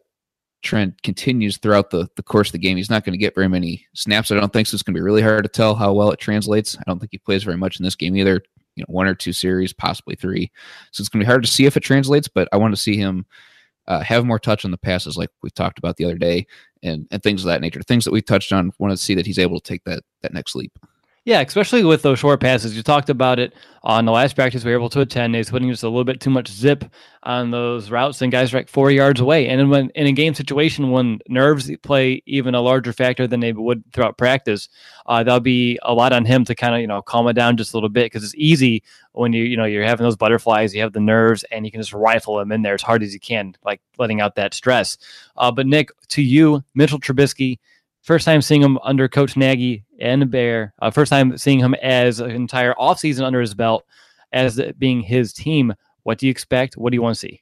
trend 0.61 1.01
continues 1.03 1.55
throughout 1.55 1.89
the, 1.89 2.09
the 2.17 2.21
course 2.21 2.49
of 2.49 2.51
the 2.51 2.57
game. 2.57 2.75
He's 2.75 2.89
not 2.89 3.05
going 3.05 3.13
to 3.13 3.17
get 3.17 3.33
very 3.33 3.47
many 3.47 3.87
snaps. 3.93 4.29
I 4.29 4.35
don't 4.35 4.51
think 4.51 4.67
so. 4.67 4.75
It's 4.75 4.83
going 4.83 4.93
to 4.93 4.97
be 4.97 5.03
really 5.03 5.21
hard 5.21 5.45
to 5.45 5.49
tell 5.49 5.73
how 5.73 5.93
well 5.93 6.11
it 6.11 6.19
translates. 6.19 6.77
I 6.77 6.83
don't 6.85 6.99
think 6.99 7.13
he 7.13 7.17
plays 7.17 7.45
very 7.45 7.55
much 7.55 7.79
in 7.79 7.85
this 7.85 7.95
game 7.95 8.17
either. 8.17 8.41
You 8.75 8.81
know, 8.81 8.93
one 8.93 9.07
or 9.07 9.15
two 9.15 9.31
series, 9.31 9.71
possibly 9.71 10.15
three. 10.15 10.51
So 10.91 11.01
it's 11.01 11.07
going 11.07 11.21
to 11.21 11.25
be 11.25 11.29
hard 11.31 11.43
to 11.43 11.49
see 11.49 11.65
if 11.65 11.77
it 11.77 11.79
translates. 11.79 12.27
But 12.27 12.49
I 12.51 12.57
want 12.57 12.75
to 12.75 12.81
see 12.81 12.97
him 12.97 13.25
uh, 13.87 14.01
have 14.01 14.25
more 14.25 14.39
touch 14.39 14.65
on 14.65 14.71
the 14.71 14.77
passes, 14.77 15.15
like 15.15 15.29
we 15.43 15.49
talked 15.49 15.79
about 15.79 15.95
the 15.95 16.03
other 16.03 16.17
day, 16.17 16.45
and 16.81 17.07
and 17.09 17.23
things 17.23 17.41
of 17.41 17.47
that 17.47 17.61
nature. 17.61 17.81
Things 17.83 18.03
that 18.03 18.11
we 18.11 18.21
touched 18.21 18.51
on. 18.51 18.73
Want 18.79 18.91
to 18.91 18.97
see 18.97 19.15
that 19.15 19.25
he's 19.25 19.39
able 19.39 19.61
to 19.61 19.65
take 19.65 19.85
that 19.85 20.03
that 20.23 20.33
next 20.33 20.55
leap. 20.55 20.77
Yeah, 21.25 21.39
especially 21.39 21.85
with 21.85 22.01
those 22.01 22.19
short 22.19 22.41
passes. 22.41 22.75
You 22.75 22.83
talked 22.83 23.09
about 23.09 23.39
it 23.39 23.53
on 23.81 24.03
the 24.03 24.11
last 24.11 24.35
practice. 24.35 24.65
We 24.65 24.71
were 24.71 24.77
able 24.77 24.89
to 24.89 24.99
attend. 24.99 25.33
He's 25.35 25.49
putting 25.49 25.69
just 25.69 25.83
a 25.83 25.87
little 25.87 26.03
bit 26.03 26.19
too 26.19 26.29
much 26.29 26.49
zip 26.51 26.83
on 27.23 27.49
those 27.49 27.89
routes, 27.89 28.21
and 28.21 28.29
guys 28.29 28.53
are 28.53 28.57
like 28.57 28.67
four 28.67 28.91
yards 28.91 29.21
away. 29.21 29.47
And 29.47 29.69
when 29.69 29.89
in 29.91 30.05
a 30.05 30.11
game 30.11 30.33
situation, 30.33 30.91
when 30.91 31.19
nerves 31.29 31.71
play 31.81 32.21
even 32.25 32.55
a 32.55 32.59
larger 32.59 32.91
factor 32.91 33.25
than 33.25 33.39
they 33.39 33.53
would 33.53 33.85
throughout 33.93 34.17
practice, 34.17 34.67
uh, 35.05 35.23
that'll 35.23 35.39
be 35.39 35.79
a 35.83 35.93
lot 35.93 36.11
on 36.11 36.25
him 36.25 36.43
to 36.43 36.55
kind 36.55 36.75
of 36.75 36.81
you 36.81 36.87
know 36.87 37.01
calm 37.01 37.25
it 37.29 37.33
down 37.33 37.55
just 37.55 37.73
a 37.73 37.77
little 37.77 37.87
bit 37.87 38.07
because 38.07 38.25
it's 38.25 38.35
easy 38.35 38.83
when 39.13 39.31
you 39.31 39.45
you 39.45 39.55
know 39.55 39.63
you're 39.63 39.85
having 39.85 40.03
those 40.03 40.17
butterflies, 40.17 40.75
you 40.75 40.81
have 40.81 40.91
the 40.91 40.99
nerves, 40.99 41.45
and 41.51 41.63
you 41.65 41.71
can 41.71 41.79
just 41.79 41.93
rifle 41.93 42.35
them 42.35 42.51
in 42.51 42.63
there 42.63 42.73
as 42.73 42.81
hard 42.81 43.01
as 43.01 43.13
you 43.13 43.19
can, 43.21 43.55
like 43.63 43.79
letting 43.97 44.19
out 44.19 44.35
that 44.35 44.53
stress. 44.53 44.97
Uh, 45.37 45.49
but 45.49 45.67
Nick, 45.67 45.89
to 46.09 46.21
you, 46.21 46.65
Mitchell 46.75 46.99
Trubisky 46.99 47.59
First 48.03 48.25
time 48.25 48.41
seeing 48.41 48.61
him 48.61 48.77
under 48.83 49.07
Coach 49.07 49.37
Nagy 49.37 49.85
and 49.99 50.29
Bear. 50.29 50.73
Uh, 50.81 50.91
first 50.91 51.09
time 51.09 51.37
seeing 51.37 51.59
him 51.59 51.73
as 51.75 52.19
an 52.19 52.31
entire 52.31 52.73
offseason 52.73 53.23
under 53.23 53.39
his 53.39 53.53
belt 53.53 53.85
as 54.33 54.61
being 54.77 55.01
his 55.01 55.31
team. 55.31 55.73
What 56.03 56.17
do 56.17 56.25
you 56.25 56.31
expect? 56.31 56.75
What 56.75 56.91
do 56.91 56.95
you 56.95 57.01
want 57.01 57.15
to 57.15 57.19
see? 57.19 57.41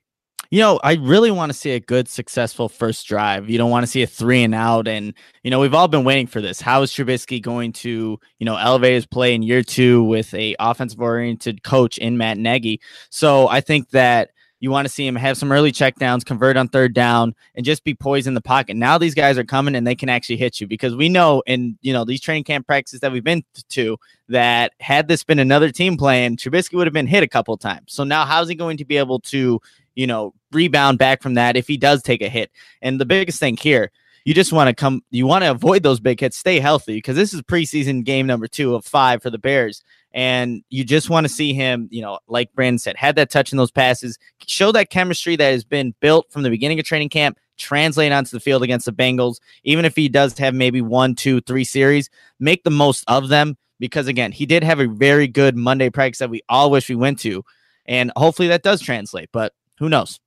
You 0.51 0.59
know, 0.59 0.79
I 0.83 0.95
really 0.95 1.31
want 1.31 1.51
to 1.51 1.57
see 1.57 1.71
a 1.71 1.79
good, 1.79 2.07
successful 2.07 2.69
first 2.69 3.07
drive. 3.07 3.49
You 3.49 3.57
don't 3.57 3.71
want 3.71 3.83
to 3.83 3.91
see 3.91 4.03
a 4.03 4.07
three 4.07 4.43
and 4.43 4.53
out. 4.53 4.87
And, 4.87 5.13
you 5.43 5.49
know, 5.49 5.61
we've 5.61 5.73
all 5.73 5.87
been 5.87 6.03
waiting 6.03 6.27
for 6.27 6.41
this. 6.41 6.61
How 6.61 6.83
is 6.83 6.91
Trubisky 6.91 7.41
going 7.41 7.71
to, 7.73 8.19
you 8.37 8.45
know, 8.45 8.57
elevate 8.57 8.93
his 8.93 9.05
play 9.07 9.33
in 9.33 9.43
year 9.43 9.63
two 9.63 10.03
with 10.03 10.31
a 10.35 10.55
offensive 10.59 10.99
oriented 10.99 11.63
coach 11.63 11.97
in 11.97 12.17
Matt 12.17 12.37
Nagy? 12.37 12.81
So 13.09 13.47
I 13.47 13.61
think 13.61 13.89
that 13.91 14.31
you 14.61 14.69
want 14.69 14.85
to 14.85 14.93
see 14.93 15.05
him 15.05 15.15
have 15.15 15.37
some 15.37 15.51
early 15.51 15.71
checkdowns, 15.71 16.23
convert 16.23 16.55
on 16.55 16.67
third 16.69 16.93
down, 16.93 17.35
and 17.55 17.65
just 17.65 17.83
be 17.83 17.95
poised 17.95 18.27
in 18.27 18.35
the 18.35 18.41
pocket. 18.41 18.77
Now 18.77 18.99
these 18.99 19.15
guys 19.15 19.37
are 19.37 19.43
coming 19.43 19.75
and 19.75 19.85
they 19.85 19.95
can 19.95 20.07
actually 20.07 20.37
hit 20.37 20.61
you 20.61 20.67
because 20.67 20.95
we 20.95 21.09
know 21.09 21.41
in 21.47 21.77
you 21.81 21.91
know 21.91 22.05
these 22.05 22.21
training 22.21 22.43
camp 22.43 22.67
practices 22.67 22.99
that 23.01 23.11
we've 23.11 23.23
been 23.23 23.43
to 23.69 23.97
that 24.29 24.73
had 24.79 25.07
this 25.07 25.23
been 25.23 25.39
another 25.39 25.71
team 25.71 25.97
playing, 25.97 26.37
Trubisky 26.37 26.75
would 26.75 26.87
have 26.87 26.93
been 26.93 27.07
hit 27.07 27.23
a 27.23 27.27
couple 27.27 27.57
times. 27.57 27.91
So 27.91 28.03
now 28.03 28.23
how's 28.23 28.47
he 28.47 28.55
going 28.55 28.77
to 28.77 28.85
be 28.85 28.97
able 28.97 29.19
to 29.21 29.59
you 29.95 30.07
know 30.07 30.33
rebound 30.51 30.99
back 30.99 31.23
from 31.23 31.33
that 31.33 31.57
if 31.57 31.67
he 31.67 31.75
does 31.75 32.03
take 32.03 32.21
a 32.21 32.29
hit? 32.29 32.51
And 32.83 33.01
the 33.01 33.05
biggest 33.05 33.39
thing 33.39 33.57
here, 33.57 33.91
you 34.25 34.33
just 34.33 34.53
want 34.53 34.67
to 34.67 34.73
come 34.73 35.01
you 35.09 35.25
want 35.25 35.43
to 35.43 35.51
avoid 35.51 35.83
those 35.83 35.99
big 35.99 36.19
hits 36.19 36.37
stay 36.37 36.59
healthy 36.59 36.95
because 36.95 37.15
this 37.15 37.33
is 37.33 37.41
preseason 37.41 38.03
game 38.03 38.27
number 38.27 38.47
two 38.47 38.75
of 38.75 38.85
five 38.85 39.21
for 39.21 39.29
the 39.29 39.37
bears 39.37 39.83
and 40.13 40.63
you 40.69 40.83
just 40.83 41.09
want 41.09 41.25
to 41.25 41.31
see 41.31 41.53
him, 41.53 41.87
you 41.89 42.01
know, 42.01 42.19
like 42.27 42.53
Brandon 42.53 42.79
said, 42.79 42.97
had 42.97 43.15
that 43.15 43.29
touch 43.29 43.51
in 43.51 43.57
those 43.57 43.71
passes, 43.71 44.17
show 44.45 44.71
that 44.73 44.89
chemistry 44.89 45.35
that 45.37 45.51
has 45.51 45.63
been 45.63 45.95
built 46.01 46.31
from 46.31 46.43
the 46.43 46.49
beginning 46.49 46.79
of 46.79 46.85
training 46.85 47.09
camp, 47.09 47.37
translate 47.57 48.11
onto 48.11 48.31
the 48.31 48.39
field 48.39 48.63
against 48.63 48.85
the 48.85 48.91
Bengals. 48.91 49.37
Even 49.63 49.85
if 49.85 49.95
he 49.95 50.09
does 50.09 50.37
have 50.37 50.53
maybe 50.53 50.81
one, 50.81 51.15
two, 51.15 51.39
three 51.41 51.63
series, 51.63 52.09
make 52.39 52.63
the 52.63 52.69
most 52.69 53.03
of 53.07 53.29
them 53.29 53.57
because 53.79 54.07
again, 54.07 54.31
he 54.31 54.45
did 54.45 54.63
have 54.63 54.79
a 54.79 54.87
very 54.87 55.27
good 55.27 55.55
Monday 55.55 55.89
practice 55.89 56.19
that 56.19 56.29
we 56.29 56.41
all 56.49 56.69
wish 56.69 56.87
we 56.87 56.95
went 56.95 57.19
to, 57.19 57.43
and 57.85 58.11
hopefully 58.15 58.47
that 58.49 58.63
does 58.63 58.79
translate. 58.79 59.29
But 59.31 59.53
who 59.79 59.89
knows? 59.89 60.19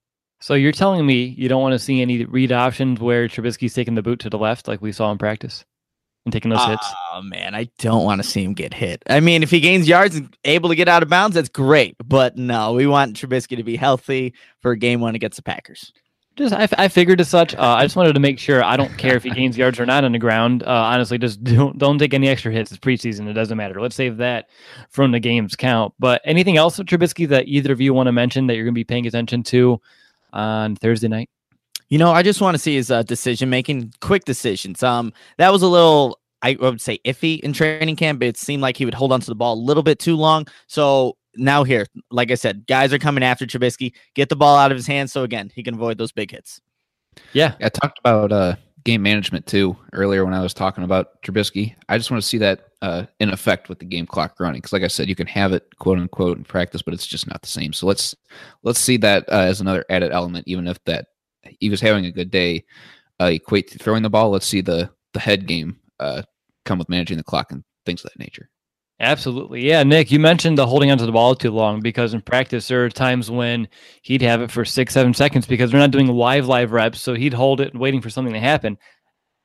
So 0.45 0.53
you're 0.53 0.73
telling 0.73 1.07
me 1.07 1.35
you 1.39 1.49
don't 1.49 1.63
want 1.63 1.73
to 1.73 1.79
see 1.79 2.03
any 2.03 2.23
read 2.27 2.53
options 2.53 3.01
where 3.01 3.29
Trubisky's 3.29 3.73
taking 3.73 3.95
the 3.95 4.03
boot 4.03 4.21
to 4.21 4.29
the 4.29 4.37
left 4.37 4.69
like 4.69 4.83
we 4.83 4.93
saw 4.93 5.11
in 5.11 5.17
practice? 5.17 5.65
and 6.27 6.33
taking 6.35 6.51
those 6.51 6.63
hits? 6.67 6.87
Oh 7.15 7.23
man, 7.23 7.55
I 7.55 7.71
don't 7.79 8.05
want 8.05 8.23
to 8.23 8.29
see 8.29 8.45
him 8.45 8.53
get 8.53 8.75
hit. 8.75 9.03
I 9.09 9.21
mean, 9.21 9.43
if 9.43 9.51
he 9.51 9.61
gains 9.61 9.89
yards 9.89 10.17
and 10.17 10.37
able 10.45 10.69
to 10.69 10.75
get 10.75 10.87
out 10.87 11.03
of 11.03 11.09
bounds, 11.09 11.35
that's 11.35 11.49
great. 11.49 11.97
But 12.05 12.37
no, 12.37 12.75
we 12.75 12.87
want 12.87 13.17
Trubisky 13.17 13.57
to 13.57 13.63
be 13.63 13.77
healthy 13.77 14.35
for 14.61 14.75
game 14.75 15.01
one 15.01 15.15
against 15.15 15.37
the 15.37 15.43
Packers. 15.43 15.95
Just 16.37 16.53
I, 16.53 16.69
I 16.77 16.89
figured 16.89 17.23
as 17.23 17.29
such. 17.31 17.55
Uh, 17.55 17.61
I 17.79 17.83
just 17.83 17.97
wanted 17.97 18.13
to 18.13 18.21
make 18.21 18.39
sure. 18.39 18.63
I 18.63 18.77
don't 18.77 18.99
care 18.99 19.17
if 19.17 19.23
he 19.23 19.31
gains 19.31 19.57
yards 19.57 19.81
or 19.81 19.87
not 19.87 20.05
on 20.05 20.13
the 20.13 20.19
ground. 20.19 20.63
Uh, 20.63 20.67
honestly, 20.67 21.17
just 21.17 21.43
don't 21.43 21.79
don't 21.79 21.99
take 21.99 22.13
any 22.13 22.29
extra 22.29 22.53
hits. 22.53 22.71
It's 22.71 22.79
preseason. 22.79 23.29
It 23.29 23.33
doesn't 23.33 23.57
matter. 23.57 23.81
Let's 23.81 23.97
save 23.97 24.19
that 24.19 24.51
from 24.91 25.11
the 25.13 25.21
games 25.21 25.57
count. 25.57 25.95
But 25.99 26.21
anything 26.27 26.59
else 26.59 26.77
with 26.77 26.87
Trubisky 26.87 27.27
that 27.29 27.49
either 27.49 27.73
of 27.73 27.81
you 27.81 27.95
want 27.95 28.09
to 28.09 28.13
mention 28.13 28.47
that 28.47 28.57
you're 28.57 28.65
going 28.65 28.75
to 28.75 28.79
be 28.79 28.85
paying 28.85 29.07
attention 29.07 29.43
to 29.45 29.81
on 30.35 30.77
Thursday 30.77 31.09
night? 31.09 31.31
You 31.89 31.99
know, 31.99 32.11
I 32.11 32.23
just 32.23 32.41
want 32.41 32.55
to 32.55 32.59
see 32.59 32.75
his 32.75 32.91
uh, 32.91 33.03
decision 33.03 33.49
making, 33.49 33.95
quick 34.01 34.25
decisions. 34.25 34.83
Um, 34.83 35.13
that 35.39 35.51
was 35.51 35.63
a 35.63 35.69
little, 35.69 36.19
I 36.43 36.57
would 36.61 36.81
say, 36.81 36.99
iffy 37.05 37.41
in 37.41 37.53
training 37.53 37.97
camp. 37.97 38.19
But 38.19 38.29
it 38.29 38.37
seemed 38.37 38.63
like 38.63 38.77
he 38.77 38.85
would 38.85 38.95
hold 38.95 39.13
onto 39.13 39.27
the 39.27 39.35
ball 39.35 39.55
a 39.55 39.57
little 39.57 39.83
bit 39.83 39.99
too 39.99 40.17
long. 40.17 40.47
So 40.67 41.17
now 41.37 41.65
here, 41.65 41.87
like 42.11 42.31
I 42.31 42.35
said, 42.35 42.67
guys 42.67 42.93
are 42.93 42.99
coming 42.99 43.25
after 43.25 43.47
Trubisky. 43.47 43.93
Get 44.15 44.29
the 44.29 44.37
ball 44.37 44.57
out 44.57 44.71
of 44.71 44.77
his 44.77 44.87
hands, 44.87 45.13
so 45.13 45.23
again, 45.23 45.51
he 45.55 45.63
can 45.63 45.75
avoid 45.75 45.99
those 45.99 46.13
big 46.13 46.31
hits. 46.31 46.61
Yeah, 47.33 47.55
I 47.63 47.69
talked 47.69 47.99
about 47.99 48.33
uh, 48.33 48.57
game 48.85 49.03
management 49.03 49.47
too 49.47 49.77
earlier 49.93 50.25
when 50.25 50.35
I 50.35 50.43
was 50.43 50.53
talking 50.53 50.85
about 50.85 51.23
Trubisky. 51.23 51.75
I 51.89 51.97
just 51.97 52.11
want 52.11 52.23
to 52.23 52.29
see 52.29 52.39
that 52.39 52.69
uh, 52.83 53.07
in 53.19 53.31
effect 53.31 53.69
with 53.69 53.79
the 53.79 53.87
game 53.87 54.07
clock 54.07 54.39
running 54.39 54.61
because, 54.61 54.73
like 54.73 54.83
I 54.83 54.89
said, 54.89 55.09
you 55.09 55.15
can 55.15 55.27
have 55.27 55.53
it 55.53 55.67
quote 55.79 55.99
unquote 55.99 56.37
in 56.37 56.45
practice, 56.45 56.83
but 56.83 56.93
it's 56.93 57.07
just 57.07 57.27
not 57.27 57.41
the 57.41 57.49
same. 57.49 57.73
So 57.73 57.87
let's 57.87 58.15
let's 58.63 58.79
see 58.79 58.99
that 58.99 59.25
uh, 59.31 59.41
as 59.41 59.61
another 59.61 59.85
added 59.89 60.13
element, 60.13 60.47
even 60.47 60.67
if 60.67 60.83
that 60.85 61.07
he 61.43 61.71
was 61.71 61.81
having 61.81 62.05
a 62.05 62.13
good 62.13 62.31
day, 62.31 62.65
uh, 63.21 63.27
equate 63.27 63.71
to 63.71 63.79
throwing 63.79 64.03
the 64.03 64.11
ball. 64.11 64.31
Let's 64.31 64.47
see 64.47 64.61
the 64.61 64.91
the 65.15 65.21
head 65.21 65.47
game 65.47 65.79
uh, 65.99 66.23
come 66.65 66.79
with 66.79 66.89
managing 66.89 67.17
the 67.17 67.25
clock 67.25 67.53
and 67.53 67.65
things 67.87 68.05
of 68.05 68.11
that 68.11 68.19
nature. 68.19 68.51
Absolutely. 69.01 69.67
Yeah, 69.67 69.83
Nick, 69.83 70.13
you 70.13 70.21
mentioned 70.21 70.57
the 70.57 70.67
holding 70.67 70.91
onto 70.91 71.05
the 71.05 71.13
ball 71.13 71.35
too 71.35 71.51
long 71.51 71.81
because 71.81 72.15
in 72.15 72.23
practice 72.23 72.69
there 72.69 72.85
are 72.85 72.89
times 72.89 73.31
when 73.31 73.69
he'd 74.03 74.23
have 74.23 74.41
it 74.41 74.51
for 74.51 74.65
six, 74.65 74.95
seven 74.95 75.13
seconds 75.13 75.47
because 75.47 75.71
they're 75.71 75.81
not 75.81 75.91
doing 75.91 76.07
live 76.07 76.47
live 76.47 76.71
reps. 76.71 77.01
So 77.01 77.15
he'd 77.15 77.35
hold 77.35 77.61
it 77.61 77.75
waiting 77.75 78.01
for 78.01 78.11
something 78.11 78.35
to 78.35 78.41
happen. 78.41 78.79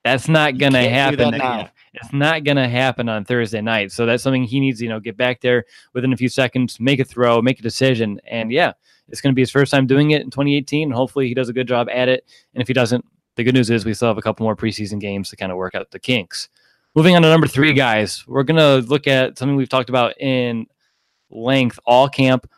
That's 0.03 0.27
not 0.27 0.57
gonna 0.57 0.87
happen. 0.87 1.31
now. 1.31 1.69
It's 1.93 2.13
not 2.13 2.43
gonna 2.43 2.69
happen 2.69 3.09
on 3.09 3.25
Thursday 3.25 3.61
night. 3.61 3.91
So 3.91 4.05
that's 4.05 4.21
something 4.21 4.43
he 4.43 4.59
needs, 4.59 4.81
you 4.81 4.87
know, 4.87 4.99
get 4.99 5.17
back 5.17 5.41
there 5.41 5.65
within 5.93 6.13
a 6.13 6.17
few 6.17 6.29
seconds, 6.29 6.79
make 6.79 6.99
a 6.99 7.03
throw, 7.03 7.41
make 7.41 7.59
a 7.59 7.63
decision. 7.63 8.21
And 8.25 8.51
yeah, 8.51 8.73
it's 9.11 9.21
going 9.21 9.33
to 9.33 9.35
be 9.35 9.41
his 9.41 9.51
first 9.51 9.71
time 9.71 9.87
doing 9.87 10.11
it 10.11 10.21
in 10.21 10.29
2018. 10.29 10.89
And 10.89 10.93
hopefully 10.93 11.27
he 11.27 11.33
does 11.33 11.49
a 11.49 11.53
good 11.53 11.67
job 11.67 11.89
at 11.89 12.07
it. 12.07 12.25
And 12.53 12.61
if 12.61 12.67
he 12.67 12.73
doesn't, 12.73 13.03
the 13.35 13.43
good 13.43 13.53
news 13.53 13.69
is 13.69 13.85
we 13.85 13.93
still 13.93 14.09
have 14.09 14.17
a 14.17 14.21
couple 14.21 14.43
more 14.43 14.55
preseason 14.55 14.99
games 14.99 15.29
to 15.29 15.35
kind 15.35 15.51
of 15.51 15.57
work 15.57 15.75
out 15.75 15.91
the 15.91 15.99
kinks. 15.99 16.49
Moving 16.95 17.15
on 17.15 17.21
to 17.21 17.29
number 17.29 17.47
three, 17.47 17.73
guys, 17.73 18.23
we're 18.27 18.43
going 18.43 18.57
to 18.57 18.87
look 18.89 19.05
at 19.05 19.37
something 19.37 19.55
we've 19.55 19.69
talked 19.69 19.89
about 19.89 20.19
in 20.19 20.65
length 21.29 21.79
all 21.85 22.09
camp, 22.09 22.49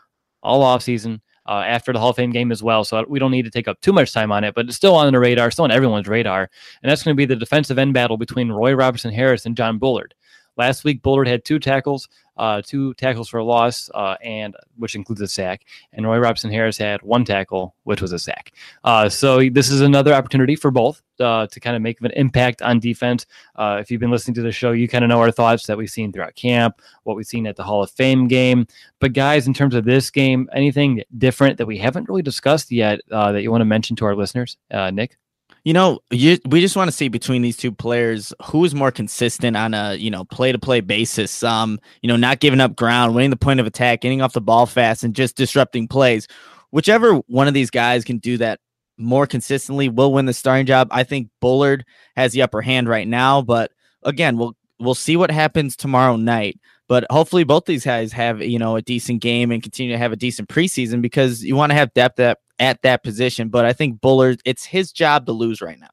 all 0.42 0.64
offseason, 0.64 1.20
uh, 1.46 1.64
after 1.68 1.92
the 1.92 2.00
Hall 2.00 2.12
of 2.12 2.16
Fame 2.16 2.32
game 2.32 2.50
as 2.50 2.64
well. 2.64 2.86
So 2.86 3.04
we 3.10 3.20
don't 3.20 3.32
need 3.32 3.44
to 3.44 3.52
take 3.52 3.68
up 3.68 3.82
too 3.82 3.92
much 3.92 4.14
time 4.14 4.32
on 4.32 4.46
it, 4.46 4.56
but 4.56 4.68
it's 4.68 4.78
still 4.78 4.96
on 4.96 5.12
the 5.12 5.20
radar, 5.20 5.52
still 5.52 5.66
on 5.66 5.72
everyone's 5.72 6.08
radar. 6.08 6.50
And 6.82 6.90
that's 6.90 7.04
going 7.04 7.14
to 7.14 7.18
be 7.18 7.26
the 7.26 7.36
defensive 7.36 7.78
end 7.78 7.94
battle 7.94 8.16
between 8.16 8.52
Roy 8.54 8.74
Robertson 8.74 9.14
Harris 9.14 9.46
and 9.46 9.58
John 9.58 9.78
Bullard. 9.78 10.14
Last 10.56 10.86
week, 10.86 11.02
Bullard 11.02 11.28
had 11.28 11.44
two 11.44 11.60
tackles, 11.60 12.08
uh, 12.42 12.60
two 12.60 12.92
tackles 12.96 13.30
for 13.30 13.38
a 13.38 13.44
loss, 13.44 13.88
uh, 13.94 14.16
and 14.24 14.56
which 14.78 14.96
includes 14.96 15.22
a 15.22 15.28
sack. 15.28 15.62
And 15.94 16.08
Roy 16.08 16.18
Robertson 16.18 16.52
Harris 16.52 16.76
had 16.76 17.00
one 17.04 17.24
tackle, 17.24 17.76
which 17.84 18.02
was 18.02 18.12
a 18.14 18.18
sack. 18.18 18.52
Uh, 18.84 19.10
so 19.10 19.48
this 19.48 19.70
is 19.70 19.82
another 19.82 20.12
opportunity 20.12 20.56
for 20.56 20.72
both 20.72 21.04
uh, 21.20 21.46
to 21.46 21.60
kind 21.60 21.76
of 21.76 21.84
make 21.84 22.02
an 22.02 22.10
impact 22.16 22.64
on 22.64 22.80
defense. 22.80 23.28
Uh, 23.56 23.78
if 23.80 23.92
you've 23.92 24.02
been 24.02 24.10
listening 24.10 24.34
to 24.34 24.42
the 24.42 24.52
show, 24.52 24.72
you 24.72 24.88
kind 24.88 25.04
of 25.04 25.10
know 25.10 25.20
our 25.20 25.30
thoughts 25.30 25.68
that 25.68 25.78
we've 25.78 25.92
seen 25.92 26.12
throughout 26.12 26.34
camp, 26.34 26.82
what 27.04 27.16
we've 27.16 27.28
seen 27.28 27.46
at 27.46 27.58
the 27.58 27.64
Hall 27.64 27.84
of 27.84 27.92
Fame 27.92 28.28
game. 28.28 28.66
But 29.00 29.14
guys, 29.14 29.46
in 29.46 29.54
terms 29.54 29.76
of 29.76 29.86
this 29.86 30.10
game, 30.10 30.50
anything 30.52 31.04
different 31.20 31.60
that 31.60 31.68
we 31.68 31.78
haven't 31.78 32.10
really 32.10 32.24
discussed 32.24 32.72
yet 32.72 33.02
uh, 33.12 33.32
that 33.34 33.44
you 33.44 33.52
want 33.52 33.62
to 33.62 33.66
mention 33.66 33.96
to 33.98 34.06
our 34.06 34.16
listeners, 34.16 34.58
Nick? 34.92 35.18
You 35.64 35.74
know, 35.74 36.00
you, 36.10 36.40
we 36.48 36.60
just 36.60 36.76
want 36.76 36.88
to 36.88 36.92
see 36.92 37.08
between 37.08 37.44
these 37.44 37.56
two 37.56 37.72
players 37.72 38.34
who 38.46 38.66
is 38.66 38.74
more 38.74 38.92
consistent 38.92 39.56
on 39.56 39.74
a 39.74 39.94
you 39.94 40.10
know 40.10 40.24
play 40.26 40.52
to 40.52 40.58
play 40.58 40.82
basis. 40.82 41.44
Um, 41.44 41.80
you 42.02 42.08
know, 42.08 42.16
not 42.16 42.40
giving 42.40 42.60
up 42.60 42.76
ground, 42.76 43.14
winning 43.14 43.30
the 43.30 43.36
point 43.36 43.60
of 43.60 43.68
attack, 43.68 44.02
getting 44.02 44.22
off 44.22 44.34
the 44.34 44.42
ball 44.42 44.66
fast, 44.66 45.04
and 45.04 45.14
just 45.14 45.36
disrupting 45.36 45.88
plays. 45.88 46.28
Whichever 46.72 47.16
one 47.28 47.48
of 47.48 47.54
these 47.54 47.70
guys 47.70 48.04
can 48.04 48.18
do 48.18 48.38
that 48.38 48.60
more 48.98 49.28
consistently 49.28 49.90
will 49.90 50.14
win 50.14 50.26
the 50.26 50.34
starting 50.34 50.66
job. 50.66 50.88
I 50.92 51.04
think 51.04 51.30
Bullard 51.40 51.86
has 52.16 52.34
the 52.34 52.42
upper 52.42 52.62
hand 52.62 52.88
right 52.90 53.08
now, 53.08 53.42
but 53.42 53.72
again, 54.04 54.38
we'll 54.38 54.56
we'll 54.80 54.96
see 54.96 55.16
what 55.16 55.32
happens 55.32 55.76
tomorrow 55.76 56.16
night. 56.16 56.60
But 56.88 57.06
hopefully, 57.10 57.44
both 57.44 57.66
these 57.66 57.86
guys 57.86 58.12
have 58.14 58.42
you 58.42 58.60
know 58.60 58.76
a 58.76 58.82
decent 58.82 59.22
game 59.22 59.52
and 59.52 59.62
continue 59.62 59.94
to 59.94 59.98
have 59.98 60.12
a 60.12 60.18
decent 60.18 60.50
preseason 60.50 61.02
because 61.02 61.44
you 61.44 61.56
want 61.56 61.70
to 61.72 61.76
have 61.76 61.94
depth 61.94 62.20
at, 62.20 62.40
at 62.62 62.82
that 62.84 63.04
position. 63.04 63.50
But 63.50 63.66
I 63.66 63.74
think 63.74 64.00
Bullard, 64.00 64.40
it's 64.46 64.64
his 64.64 64.94
job 64.94 65.26
to 65.26 65.34
lose 65.34 65.62
right 65.62 65.80
now. 65.80 65.90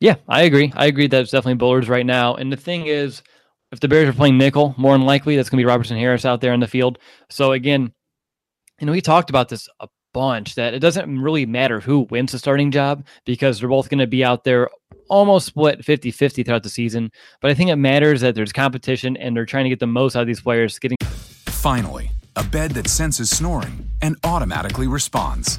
Yeah, 0.00 0.16
I 0.28 0.42
agree. 0.42 0.72
I 0.76 0.86
agree 0.86 1.06
that 1.06 1.22
it's 1.22 1.30
definitely 1.30 1.54
Bullards 1.54 1.88
right 1.88 2.04
now. 2.04 2.34
And 2.34 2.52
the 2.52 2.56
thing 2.58 2.86
is, 2.86 3.22
if 3.72 3.80
the 3.80 3.88
Bears 3.88 4.08
are 4.08 4.12
playing 4.12 4.36
nickel, 4.36 4.74
more 4.76 4.92
than 4.92 5.06
likely 5.06 5.36
that's 5.36 5.48
going 5.48 5.58
to 5.58 5.62
be 5.62 5.66
Robertson 5.66 5.96
Harris 5.96 6.26
out 6.26 6.42
there 6.42 6.52
in 6.52 6.60
the 6.60 6.66
field. 6.66 6.98
So 7.30 7.52
again, 7.52 7.92
you 8.78 8.86
know, 8.86 8.92
we 8.92 9.00
talked 9.00 9.30
about 9.30 9.48
this 9.48 9.68
a 9.80 9.88
bunch 10.12 10.54
that 10.56 10.74
it 10.74 10.80
doesn't 10.80 11.20
really 11.20 11.46
matter 11.46 11.80
who 11.80 12.00
wins 12.10 12.32
the 12.32 12.38
starting 12.38 12.70
job 12.70 13.06
because 13.24 13.58
they're 13.58 13.68
both 13.68 13.88
going 13.88 13.98
to 13.98 14.06
be 14.06 14.24
out 14.24 14.44
there 14.44 14.68
almost 15.08 15.46
split 15.46 15.84
50 15.84 16.10
50 16.10 16.42
throughout 16.42 16.62
the 16.62 16.68
season. 16.68 17.10
But 17.40 17.50
I 17.50 17.54
think 17.54 17.70
it 17.70 17.76
matters 17.76 18.20
that 18.20 18.34
there's 18.34 18.52
competition 18.52 19.16
and 19.16 19.34
they're 19.34 19.46
trying 19.46 19.64
to 19.64 19.70
get 19.70 19.80
the 19.80 19.86
most 19.86 20.14
out 20.14 20.22
of 20.22 20.26
these 20.26 20.40
players. 20.40 20.78
Getting 20.78 20.98
finally 21.46 22.10
a 22.34 22.44
bed 22.44 22.72
that 22.72 22.88
senses 22.88 23.30
snoring 23.30 23.88
and 24.02 24.16
automatically 24.24 24.86
responds. 24.86 25.58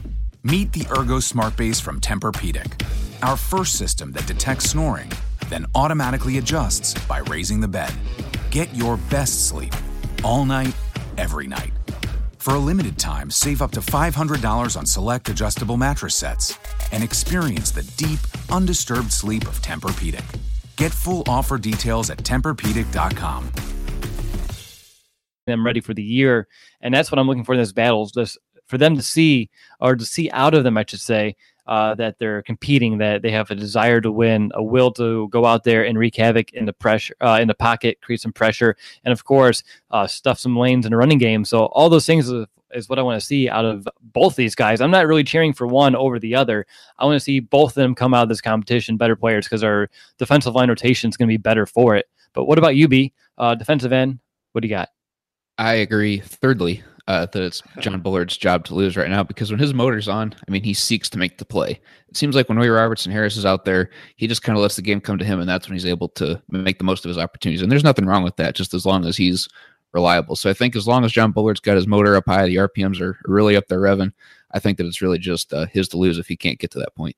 Meet 0.50 0.72
the 0.72 0.88
Ergo 0.98 1.20
Smart 1.20 1.58
Base 1.58 1.82
from 1.82 2.00
Tempur-Pedic, 2.00 2.82
our 3.22 3.36
first 3.36 3.77
system 3.77 4.13
that 4.13 4.27
detects 4.27 4.70
snoring, 4.70 5.12
then 5.50 5.66
automatically 5.75 6.38
adjusts 6.38 6.94
by 7.06 7.18
raising 7.18 7.60
the 7.60 7.68
bed. 7.68 7.92
Get 8.50 8.74
your 8.74 8.96
best 9.10 9.50
sleep 9.50 9.74
all 10.24 10.46
night, 10.46 10.74
every 11.18 11.48
night. 11.48 11.74
For 12.38 12.56
a 12.56 12.60
limited 12.60 12.98
time, 12.98 13.30
save 13.30 13.62
up 13.62 13.72
to 13.72 13.82
$500 13.82 14.77
on 14.77 14.86
select 14.86 15.27
adjustable 15.27 15.75
mattress 15.75 16.16
sets 16.16 16.58
and 16.94 17.04
experience 17.04 17.72
the 17.72 17.84
deep, 17.98 18.20
undisturbed 18.50 19.12
sleep 19.12 19.46
of 19.48 19.62
Tempur-Pedic. 19.62 20.39
Get 20.77 20.94
full 20.94 21.24
offer 21.27 21.58
details 21.58 22.10
at 22.10 22.20
TempurPedic.com. 22.20 23.51
Them 25.46 25.66
ready 25.66 25.82
for 25.82 25.94
the 25.94 26.04
year, 26.04 26.48
and 26.80 26.94
that's 26.94 27.12
what 27.12 27.20
I'm 27.20 27.27
looking 27.27 27.44
for 27.44 27.54
in 27.54 27.60
this 27.60 27.74
battles. 27.74 28.13
Just 28.13 28.38
for 28.67 28.77
them 28.77 28.95
to 28.95 29.01
see, 29.01 29.50
or 29.79 29.95
to 29.95 30.05
see 30.05 30.29
out 30.31 30.53
of 30.53 30.63
them, 30.63 30.77
I 30.77 30.86
should 30.88 31.01
say, 31.01 31.36
uh, 31.67 31.95
that 31.95 32.17
they're 32.17 32.41
competing, 32.43 32.97
that 32.97 33.21
they 33.21 33.31
have 33.31 33.51
a 33.51 33.55
desire 33.55 34.00
to 34.01 34.12
win, 34.12 34.51
a 34.55 34.63
will 34.63 34.91
to 34.91 35.27
go 35.29 35.45
out 35.45 35.63
there 35.63 35.86
and 35.86 35.97
wreak 35.97 36.15
havoc 36.15 36.53
in 36.53 36.65
the 36.65 36.74
pressure, 36.74 37.13
uh, 37.21 37.39
in 37.41 37.47
the 37.47 37.53
pocket, 37.53 38.00
create 38.01 38.21
some 38.21 38.31
pressure, 38.31 38.75
and 39.03 39.12
of 39.12 39.25
course, 39.25 39.63
uh, 39.91 40.07
stuff 40.07 40.39
some 40.39 40.55
lanes 40.55 40.86
in 40.86 40.93
a 40.93 40.97
running 40.97 41.17
game. 41.17 41.43
So 41.43 41.65
all 41.65 41.89
those 41.89 42.05
things 42.05 42.29
is, 42.29 42.45
is 42.71 42.89
what 42.89 43.00
I 43.00 43.01
want 43.01 43.19
to 43.19 43.25
see 43.25 43.50
out 43.50 43.65
of 43.65 43.88
both 44.01 44.36
these 44.36 44.55
guys. 44.55 44.81
I'm 44.81 44.91
not 44.91 45.07
really 45.07 45.24
cheering 45.24 45.53
for 45.53 45.67
one 45.67 45.95
over 45.95 46.19
the 46.19 46.36
other. 46.36 46.65
I 47.00 47.05
want 47.05 47.17
to 47.17 47.24
see 47.24 47.39
both 47.39 47.71
of 47.71 47.75
them 47.75 47.95
come 47.95 48.13
out 48.13 48.24
of 48.24 48.29
this 48.29 48.41
competition 48.41 48.97
better 48.97 49.15
players 49.15 49.45
because 49.45 49.63
our 49.63 49.89
defensive 50.17 50.55
line 50.55 50.69
rotation 50.69 51.09
is 51.09 51.17
going 51.17 51.27
to 51.27 51.33
be 51.33 51.38
better 51.38 51.65
for 51.65 51.95
it. 51.95 52.07
But 52.33 52.45
what 52.45 52.57
about 52.57 52.75
you, 52.75 52.88
B? 52.88 53.13
Uh, 53.38 53.55
defensive 53.55 53.91
end, 53.91 54.19
what 54.51 54.62
do 54.62 54.67
you 54.67 54.74
got? 54.74 54.89
I 55.57 55.75
agree. 55.75 56.19
Thirdly, 56.19 56.83
uh, 57.07 57.25
that 57.25 57.41
it's 57.41 57.63
John 57.79 57.99
Bullard's 58.01 58.35
job 58.35 58.65
to 58.65 58.75
lose 58.75 58.97
right 58.97 59.09
now 59.09 59.23
because 59.23 59.49
when 59.49 59.59
his 59.59 59.73
motor's 59.73 60.07
on, 60.07 60.35
I 60.47 60.51
mean, 60.51 60.63
he 60.63 60.73
seeks 60.73 61.09
to 61.09 61.17
make 61.17 61.37
the 61.37 61.45
play. 61.45 61.79
It 62.09 62.17
seems 62.17 62.35
like 62.35 62.49
when 62.49 62.57
Ray 62.57 62.67
Robertson 62.67 63.11
Harris 63.11 63.37
is 63.37 63.45
out 63.45 63.63
there, 63.63 63.89
he 64.17 64.27
just 64.27 64.43
kind 64.43 64.57
of 64.57 64.61
lets 64.61 64.75
the 64.75 64.81
game 64.81 64.99
come 64.99 65.17
to 65.17 65.25
him, 65.25 65.39
and 65.39 65.49
that's 65.49 65.67
when 65.67 65.75
he's 65.75 65.85
able 65.85 66.09
to 66.09 66.41
make 66.49 66.77
the 66.77 66.83
most 66.83 67.05
of 67.05 67.09
his 67.09 67.17
opportunities. 67.17 67.61
And 67.61 67.71
there's 67.71 67.83
nothing 67.83 68.05
wrong 68.05 68.23
with 68.23 68.35
that, 68.37 68.55
just 68.55 68.73
as 68.73 68.85
long 68.85 69.05
as 69.05 69.15
he's 69.15 69.47
reliable. 69.93 70.35
So 70.35 70.49
I 70.49 70.53
think 70.53 70.75
as 70.75 70.87
long 70.87 71.05
as 71.05 71.11
John 71.11 71.31
Bullard's 71.31 71.61
got 71.61 71.77
his 71.77 71.87
motor 71.87 72.15
up 72.15 72.25
high, 72.27 72.45
the 72.45 72.57
RPMs 72.57 72.99
are 72.99 73.17
really 73.25 73.55
up 73.55 73.67
there 73.67 73.79
revving. 73.79 74.11
I 74.51 74.59
think 74.59 74.77
that 74.77 74.85
it's 74.85 75.01
really 75.01 75.19
just 75.19 75.53
uh, 75.53 75.65
his 75.67 75.87
to 75.89 75.97
lose 75.97 76.17
if 76.17 76.27
he 76.27 76.35
can't 76.35 76.59
get 76.59 76.71
to 76.71 76.79
that 76.79 76.95
point. 76.95 77.15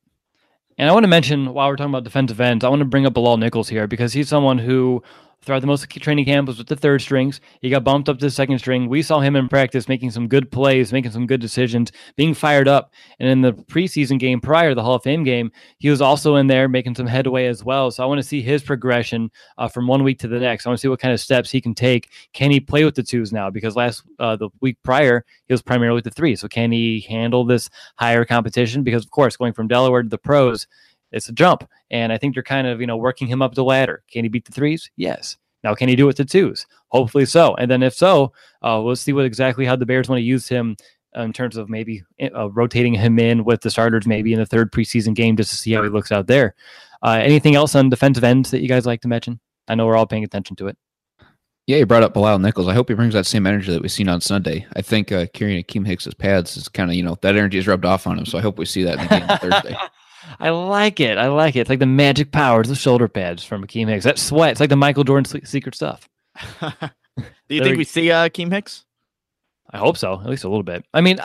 And 0.77 0.89
I 0.89 0.93
want 0.93 1.03
to 1.03 1.09
mention 1.09 1.53
while 1.53 1.67
we're 1.67 1.75
talking 1.75 1.91
about 1.91 2.05
defensive 2.05 2.39
ends, 2.39 2.63
I 2.63 2.69
want 2.69 2.79
to 2.79 2.85
bring 2.85 3.05
up 3.05 3.13
Bilal 3.13 3.37
Nichols 3.37 3.67
here 3.67 3.85
because 3.85 4.13
he's 4.13 4.29
someone 4.29 4.57
who 4.57 5.03
throughout 5.41 5.61
the 5.61 5.67
most 5.67 5.89
training 5.89 6.25
camp 6.25 6.47
was 6.47 6.57
with 6.57 6.67
the 6.67 6.75
third 6.75 7.01
strings. 7.01 7.39
He 7.61 7.69
got 7.69 7.83
bumped 7.83 8.09
up 8.09 8.19
to 8.19 8.25
the 8.25 8.31
second 8.31 8.59
string. 8.59 8.89
We 8.89 9.01
saw 9.01 9.19
him 9.19 9.35
in 9.35 9.47
practice 9.47 9.87
making 9.87 10.11
some 10.11 10.27
good 10.27 10.51
plays, 10.51 10.91
making 10.91 11.11
some 11.11 11.27
good 11.27 11.39
decisions, 11.39 11.91
being 12.15 12.33
fired 12.33 12.67
up. 12.67 12.93
And 13.19 13.29
in 13.29 13.41
the 13.41 13.53
preseason 13.53 14.19
game 14.19 14.41
prior, 14.41 14.69
to 14.69 14.75
the 14.75 14.83
Hall 14.83 14.95
of 14.95 15.03
Fame 15.03 15.23
game, 15.23 15.51
he 15.77 15.89
was 15.89 16.01
also 16.01 16.35
in 16.35 16.47
there 16.47 16.67
making 16.67 16.95
some 16.95 17.07
headway 17.07 17.45
as 17.45 17.63
well. 17.63 17.89
So 17.91 18.03
I 18.03 18.05
want 18.05 18.19
to 18.19 18.27
see 18.27 18.41
his 18.41 18.63
progression 18.63 19.31
uh, 19.57 19.67
from 19.67 19.87
one 19.87 20.03
week 20.03 20.19
to 20.19 20.27
the 20.27 20.39
next. 20.39 20.65
I 20.65 20.69
want 20.69 20.79
to 20.79 20.81
see 20.81 20.87
what 20.87 20.99
kind 20.99 21.13
of 21.13 21.19
steps 21.19 21.51
he 21.51 21.61
can 21.61 21.73
take. 21.73 22.09
Can 22.33 22.51
he 22.51 22.59
play 22.59 22.83
with 22.83 22.95
the 22.95 23.03
twos 23.03 23.31
now? 23.31 23.49
Because 23.49 23.75
last 23.75 24.03
uh, 24.19 24.35
the 24.35 24.49
week 24.61 24.77
prior, 24.83 25.25
he 25.47 25.53
was 25.53 25.61
primarily 25.61 25.95
with 25.95 26.03
the 26.03 26.11
three. 26.11 26.35
So 26.35 26.47
can 26.47 26.71
he 26.71 27.01
handle 27.01 27.45
this 27.45 27.69
higher 27.95 28.25
competition? 28.25 28.83
Because 28.83 29.05
of 29.05 29.11
course, 29.11 29.37
going 29.37 29.53
from 29.53 29.67
Delaware 29.67 30.03
to 30.03 30.09
the 30.09 30.17
pros 30.17 30.67
it's 31.11 31.29
a 31.29 31.33
jump. 31.33 31.67
And 31.91 32.11
I 32.11 32.17
think 32.17 32.35
you're 32.35 32.43
kind 32.43 32.67
of, 32.67 32.81
you 32.81 32.87
know, 32.87 32.97
working 32.97 33.27
him 33.27 33.41
up 33.41 33.55
the 33.55 33.63
ladder. 33.63 34.03
Can 34.11 34.25
he 34.25 34.29
beat 34.29 34.45
the 34.45 34.51
threes? 34.51 34.89
Yes. 34.95 35.37
Now, 35.63 35.75
can 35.75 35.89
he 35.89 35.95
do 35.95 36.07
it 36.09 36.15
to 36.17 36.25
twos? 36.25 36.65
Hopefully 36.89 37.25
so. 37.25 37.55
And 37.55 37.69
then 37.69 37.83
if 37.83 37.93
so, 37.93 38.31
uh, 38.61 38.81
we'll 38.83 38.95
see 38.95 39.13
what 39.13 39.25
exactly 39.25 39.65
how 39.65 39.75
the 39.75 39.85
Bears 39.85 40.07
want 40.07 40.19
to 40.19 40.23
use 40.23 40.47
him 40.47 40.77
in 41.15 41.33
terms 41.33 41.57
of 41.57 41.69
maybe 41.69 42.03
uh, 42.35 42.49
rotating 42.51 42.93
him 42.93 43.19
in 43.19 43.43
with 43.43 43.61
the 43.61 43.71
starters 43.71 44.07
maybe 44.07 44.31
in 44.31 44.39
the 44.39 44.45
third 44.45 44.71
preseason 44.71 45.13
game 45.13 45.35
just 45.35 45.49
to 45.49 45.57
see 45.57 45.71
how 45.73 45.83
he 45.83 45.89
looks 45.89 46.11
out 46.11 46.27
there. 46.27 46.55
Uh, 47.01 47.19
anything 47.21 47.55
else 47.55 47.75
on 47.75 47.89
defensive 47.89 48.23
ends 48.23 48.51
that 48.51 48.61
you 48.61 48.67
guys 48.67 48.85
like 48.85 49.01
to 49.01 49.07
mention? 49.07 49.39
I 49.67 49.75
know 49.75 49.85
we're 49.85 49.97
all 49.97 50.07
paying 50.07 50.23
attention 50.23 50.55
to 50.57 50.67
it. 50.67 50.77
Yeah, 51.67 51.77
you 51.77 51.85
brought 51.85 52.03
up 52.03 52.15
Bilal 52.15 52.39
Nichols. 52.39 52.67
I 52.67 52.73
hope 52.73 52.89
he 52.89 52.95
brings 52.95 53.13
that 53.13 53.27
same 53.27 53.45
energy 53.45 53.71
that 53.71 53.81
we've 53.81 53.91
seen 53.91 54.09
on 54.09 54.21
Sunday. 54.21 54.65
I 54.75 54.81
think 54.81 55.11
uh, 55.11 55.27
carrying 55.33 55.63
Akiem 55.63 55.85
Hicks's 55.85 56.15
pads 56.15 56.57
is 56.57 56.67
kind 56.67 56.89
of, 56.89 56.95
you 56.95 57.03
know, 57.03 57.15
that 57.21 57.35
energy 57.35 57.59
is 57.59 57.67
rubbed 57.67 57.85
off 57.85 58.07
on 58.07 58.17
him. 58.17 58.25
So 58.25 58.39
I 58.39 58.41
hope 58.41 58.57
we 58.57 58.65
see 58.65 58.83
that 58.83 58.97
in 58.97 59.01
the 59.01 59.07
game 59.07 59.29
on 59.29 59.37
Thursday. 59.37 59.77
I 60.39 60.49
like 60.49 60.99
it. 60.99 61.17
I 61.17 61.27
like 61.27 61.55
it. 61.55 61.61
It's 61.61 61.69
like 61.69 61.79
the 61.79 61.85
magic 61.85 62.31
powers 62.31 62.69
of 62.69 62.77
shoulder 62.77 63.07
pads 63.07 63.43
from 63.43 63.65
Akiem 63.65 63.87
Hicks. 63.87 64.05
That 64.05 64.19
sweat. 64.19 64.51
It's 64.51 64.59
like 64.59 64.69
the 64.69 64.75
Michael 64.75 65.03
Jordan 65.03 65.45
secret 65.45 65.75
stuff. 65.75 66.07
Do 67.49 67.55
you 67.55 67.63
think 67.63 67.77
we 67.77 67.83
see 67.83 68.11
uh, 68.11 68.29
Akiem 68.29 68.51
Hicks? 68.51 68.85
I 69.71 69.77
hope 69.77 69.97
so, 69.97 70.19
at 70.19 70.27
least 70.27 70.43
a 70.43 70.49
little 70.49 70.63
bit. 70.63 70.85
I 70.93 71.01
mean, 71.01 71.19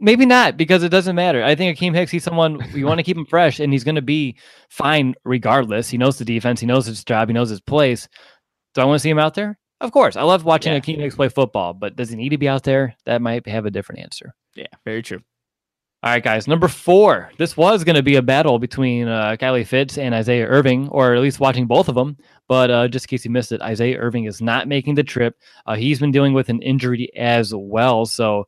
maybe 0.00 0.26
not 0.26 0.56
because 0.56 0.82
it 0.82 0.88
doesn't 0.88 1.16
matter. 1.16 1.44
I 1.44 1.54
think 1.54 1.76
Akiem 1.76 1.94
Hicks, 1.94 2.10
he's 2.10 2.24
someone 2.24 2.60
you 2.74 2.86
want 2.86 2.98
to 2.98 3.04
keep 3.04 3.16
him 3.16 3.26
fresh, 3.26 3.60
and 3.60 3.72
he's 3.72 3.84
going 3.84 3.94
to 3.94 4.02
be 4.02 4.36
fine 4.68 5.14
regardless. 5.24 5.88
He 5.88 5.98
knows 5.98 6.18
the 6.18 6.24
defense, 6.24 6.60
he 6.60 6.66
knows 6.66 6.86
his 6.86 7.04
job, 7.04 7.28
he 7.28 7.34
knows 7.34 7.50
his 7.50 7.60
place. 7.60 8.08
Do 8.74 8.82
I 8.82 8.84
want 8.84 8.96
to 8.96 9.02
see 9.02 9.10
him 9.10 9.18
out 9.18 9.34
there? 9.34 9.58
Of 9.80 9.92
course. 9.92 10.16
I 10.16 10.22
love 10.22 10.44
watching 10.44 10.72
yeah. 10.72 10.80
Akiem 10.80 10.98
Hicks 10.98 11.14
play 11.14 11.28
football, 11.28 11.72
but 11.72 11.96
does 11.96 12.10
he 12.10 12.16
need 12.16 12.30
to 12.30 12.38
be 12.38 12.48
out 12.48 12.64
there? 12.64 12.96
That 13.06 13.22
might 13.22 13.46
have 13.46 13.66
a 13.66 13.70
different 13.70 14.02
answer. 14.02 14.34
Yeah, 14.54 14.66
very 14.84 15.02
true. 15.02 15.20
All 16.00 16.12
right, 16.12 16.22
guys. 16.22 16.46
Number 16.46 16.68
four. 16.68 17.32
This 17.38 17.56
was 17.56 17.82
going 17.82 17.96
to 17.96 18.04
be 18.04 18.14
a 18.14 18.22
battle 18.22 18.60
between 18.60 19.08
uh, 19.08 19.34
Kylie 19.36 19.66
Fitts 19.66 19.98
and 19.98 20.14
Isaiah 20.14 20.46
Irving, 20.46 20.88
or 20.90 21.12
at 21.12 21.20
least 21.20 21.40
watching 21.40 21.66
both 21.66 21.88
of 21.88 21.96
them. 21.96 22.16
But 22.46 22.70
uh, 22.70 22.86
just 22.86 23.06
in 23.06 23.08
case 23.08 23.24
you 23.24 23.32
missed 23.32 23.50
it, 23.50 23.60
Isaiah 23.62 23.98
Irving 23.98 24.26
is 24.26 24.40
not 24.40 24.68
making 24.68 24.94
the 24.94 25.02
trip. 25.02 25.36
Uh, 25.66 25.74
he's 25.74 25.98
been 25.98 26.12
dealing 26.12 26.34
with 26.34 26.50
an 26.50 26.62
injury 26.62 27.10
as 27.16 27.52
well. 27.52 28.06
So, 28.06 28.46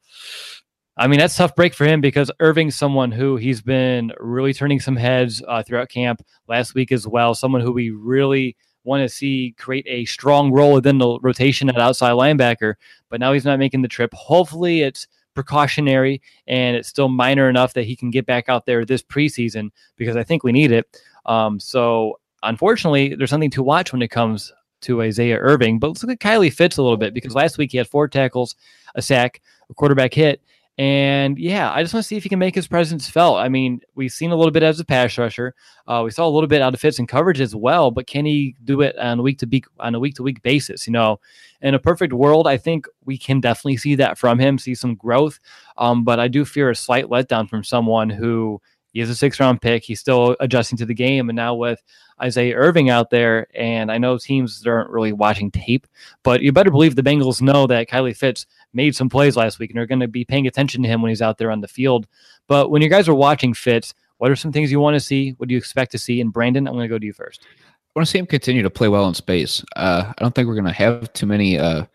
I 0.97 1.09
mean, 1.09 1.19
that's 1.19 1.35
tough 1.35 1.57
break 1.57 1.75
for 1.75 1.87
him 1.87 2.01
because 2.01 2.31
Irving's 2.39 2.77
someone 2.77 3.11
who 3.11 3.35
he's 3.37 3.63
been 3.63 4.13
really 4.21 4.55
turning 4.55 4.79
some 4.79 4.95
heads 4.95 5.43
uh, 5.49 5.65
throughout 5.65 5.89
camp 5.89 6.23
last 6.47 6.77
week 6.77 6.93
as 6.93 7.09
well. 7.09 7.35
Someone 7.35 7.63
who 7.63 7.73
we 7.73 7.91
really 7.91 8.57
want 8.85 9.03
to 9.03 9.09
see 9.09 9.57
create 9.59 9.87
a 9.89 10.05
strong 10.05 10.53
role 10.53 10.75
within 10.75 10.99
the 10.99 11.19
rotation 11.21 11.69
at 11.69 11.79
outside 11.79 12.13
linebacker. 12.13 12.75
But 13.09 13.19
now 13.19 13.33
he's 13.33 13.45
not 13.45 13.59
making 13.59 13.83
the 13.83 13.89
trip. 13.89 14.15
Hopefully, 14.15 14.83
it's 14.83 15.09
precautionary 15.41 16.21
and 16.47 16.77
it's 16.77 16.89
still 16.89 17.09
minor 17.09 17.49
enough 17.49 17.73
that 17.73 17.85
he 17.85 17.97
can 17.97 18.11
get 18.11 18.27
back 18.27 18.49
out 18.49 18.67
there 18.67 18.85
this 18.85 19.03
preseason 19.03 19.71
because 19.97 20.17
I 20.17 20.23
think 20.23 20.45
we 20.45 20.53
need 20.53 20.71
it. 20.71 21.01
Um, 21.25 21.59
so 21.59 22.21
unfortunately, 22.43 23.15
there's 23.15 23.31
something 23.31 23.51
to 23.53 23.63
watch 23.63 23.93
when 23.93 24.03
it 24.03 24.09
comes 24.09 24.53
to 24.83 25.03
Isaiah 25.03 25.39
Irving. 25.39 25.79
But 25.79 25.89
let's 25.89 26.03
look 26.03 26.13
at 26.13 26.19
Kylie 26.19 26.53
Fitts 26.53 26.77
a 26.77 26.83
little 26.83 26.99
bit 26.99 27.15
because 27.15 27.35
last 27.35 27.57
week 27.57 27.73
he 27.73 27.79
had 27.79 27.89
four 27.89 28.07
tackles, 28.07 28.55
a 28.95 29.03
sack, 29.03 29.41
a 29.71 29.75
quarterback 29.75 30.13
hit, 30.13 30.43
and 30.81 31.39
yeah, 31.39 31.71
I 31.71 31.83
just 31.83 31.93
want 31.93 32.05
to 32.05 32.09
see 32.09 32.17
if 32.17 32.23
he 32.23 32.31
can 32.31 32.39
make 32.39 32.55
his 32.55 32.67
presence 32.67 33.07
felt. 33.07 33.37
I 33.37 33.51
mean, 33.51 33.83
we've 33.97 34.11
seen 34.11 34.31
a 34.31 34.35
little 34.35 34.51
bit 34.51 34.63
as 34.63 34.81
a 34.81 34.85
pass 34.87 35.19
rusher. 35.19 35.55
Uh, 35.87 36.01
we 36.03 36.11
saw 36.11 36.27
a 36.27 36.31
little 36.31 36.49
bit 36.49 36.63
out 36.63 36.73
of 36.73 36.81
Fitts 36.81 36.99
and 36.99 37.07
coverage 37.07 37.43
as 37.43 37.55
well, 37.55 37.91
but 37.91 38.07
can 38.07 38.25
he 38.25 38.57
do 38.65 38.81
it 38.81 38.97
on 38.97 39.19
a 39.19 39.23
week 39.23 39.39
to 39.41 39.47
week 39.47 39.67
on 39.79 39.95
a 39.95 40.01
week 40.01 40.15
to 40.15 40.23
week 40.23 40.41
basis? 40.43 40.87
You 40.87 40.95
know, 40.95 41.21
in 41.61 41.75
a 41.75 41.79
perfect 41.79 42.15
world, 42.15 42.47
I 42.47 42.57
think 42.57 42.87
we 43.05 43.19
can 43.19 43.41
definitely 43.41 43.77
see 43.77 43.95
that 43.97 44.17
from 44.17 44.39
him, 44.39 44.57
see 44.57 44.75
some 44.75 44.95
growth. 44.95 45.39
Um, 45.77 46.03
but 46.03 46.19
I 46.19 46.29
do 46.29 46.47
fear 46.47 46.71
a 46.71 46.75
slight 46.75 47.09
letdown 47.09 47.47
from 47.51 47.63
someone 47.63 48.09
who 48.09 48.63
he 48.93 49.01
is 49.01 49.11
a 49.11 49.15
six 49.15 49.39
round 49.39 49.61
pick. 49.61 49.85
He's 49.85 50.01
still 50.01 50.37
adjusting 50.41 50.79
to 50.79 50.87
the 50.87 50.95
game. 50.95 51.29
And 51.29 51.37
now 51.37 51.55
with 51.55 51.83
Isaiah 52.21 52.57
Irving 52.57 52.91
out 52.91 53.11
there, 53.11 53.47
and 53.55 53.91
I 53.91 53.99
know 53.99 54.19
teams 54.19 54.67
aren't 54.67 54.91
really 54.91 55.13
watching 55.13 55.51
tape, 55.51 55.87
but 56.23 56.43
you 56.43 56.53
better 56.53 56.71
believe 56.71 56.97
the 56.97 57.03
Bengals 57.03 57.41
know 57.41 57.67
that 57.67 57.89
Kylie 57.89 58.17
Fitts 58.17 58.47
made 58.73 58.95
some 58.95 59.09
plays 59.09 59.37
last 59.37 59.59
week 59.59 59.71
and 59.71 59.79
are 59.79 59.87
going 59.87 60.01
to 60.01 60.09
be 60.09 60.25
paying 60.25 60.47
attention 60.47 60.83
to 60.83 60.89
him 60.89 61.03
when 61.03 61.11
he's 61.11 61.23
out 61.23 61.39
there 61.39 61.51
on 61.51 61.61
the 61.61 61.69
field. 61.69 62.07
But 62.47 62.71
when 62.71 62.83
you 62.83 62.89
guys 62.89 63.09
are 63.09 63.15
watching 63.15 63.55
Fitts, 63.55 63.95
what 64.19 64.31
are 64.31 64.37
some 64.37 64.53
things 64.53 64.71
you 64.71 64.81
want 64.81 64.95
to 64.95 65.01
see? 65.01 65.31
What 65.39 65.49
do 65.49 65.55
you 65.55 65.59
expect 65.59 65.93
to 65.93 65.99
see? 65.99 66.21
And 66.21 66.33
Brandon, 66.33 66.67
I'm 66.67 66.75
going 66.75 66.85
to 66.85 66.89
go 66.89 66.99
to 66.99 67.07
you 67.07 67.13
first. 67.13 67.47
I 67.65 67.99
want 67.99 68.07
to 68.07 68.11
see 68.11 68.19
him 68.19 68.27
continue 68.27 68.63
to 68.63 68.71
play 68.71 68.89
well 68.89 69.09
in 69.09 69.15
space. 69.15 69.65
Uh, 69.77 70.13
I 70.17 70.23
don't 70.23 70.35
think 70.35 70.47
we're 70.47 70.55
going 70.55 70.67
to 70.67 70.73
have 70.73 71.13
too 71.13 71.27
many 71.27 71.59
uh, 71.59 71.87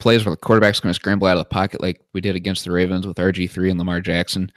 plays 0.00 0.24
where 0.24 0.32
the 0.34 0.36
quarterback's 0.36 0.80
going 0.80 0.90
to 0.90 0.94
scramble 0.94 1.28
out 1.28 1.36
of 1.36 1.44
the 1.44 1.48
pocket 1.48 1.80
like 1.80 2.00
we 2.12 2.20
did 2.20 2.34
against 2.34 2.64
the 2.64 2.72
Ravens 2.72 3.06
with 3.06 3.16
RG3 3.16 3.70
and 3.70 3.78
Lamar 3.78 4.00
Jackson. 4.00 4.50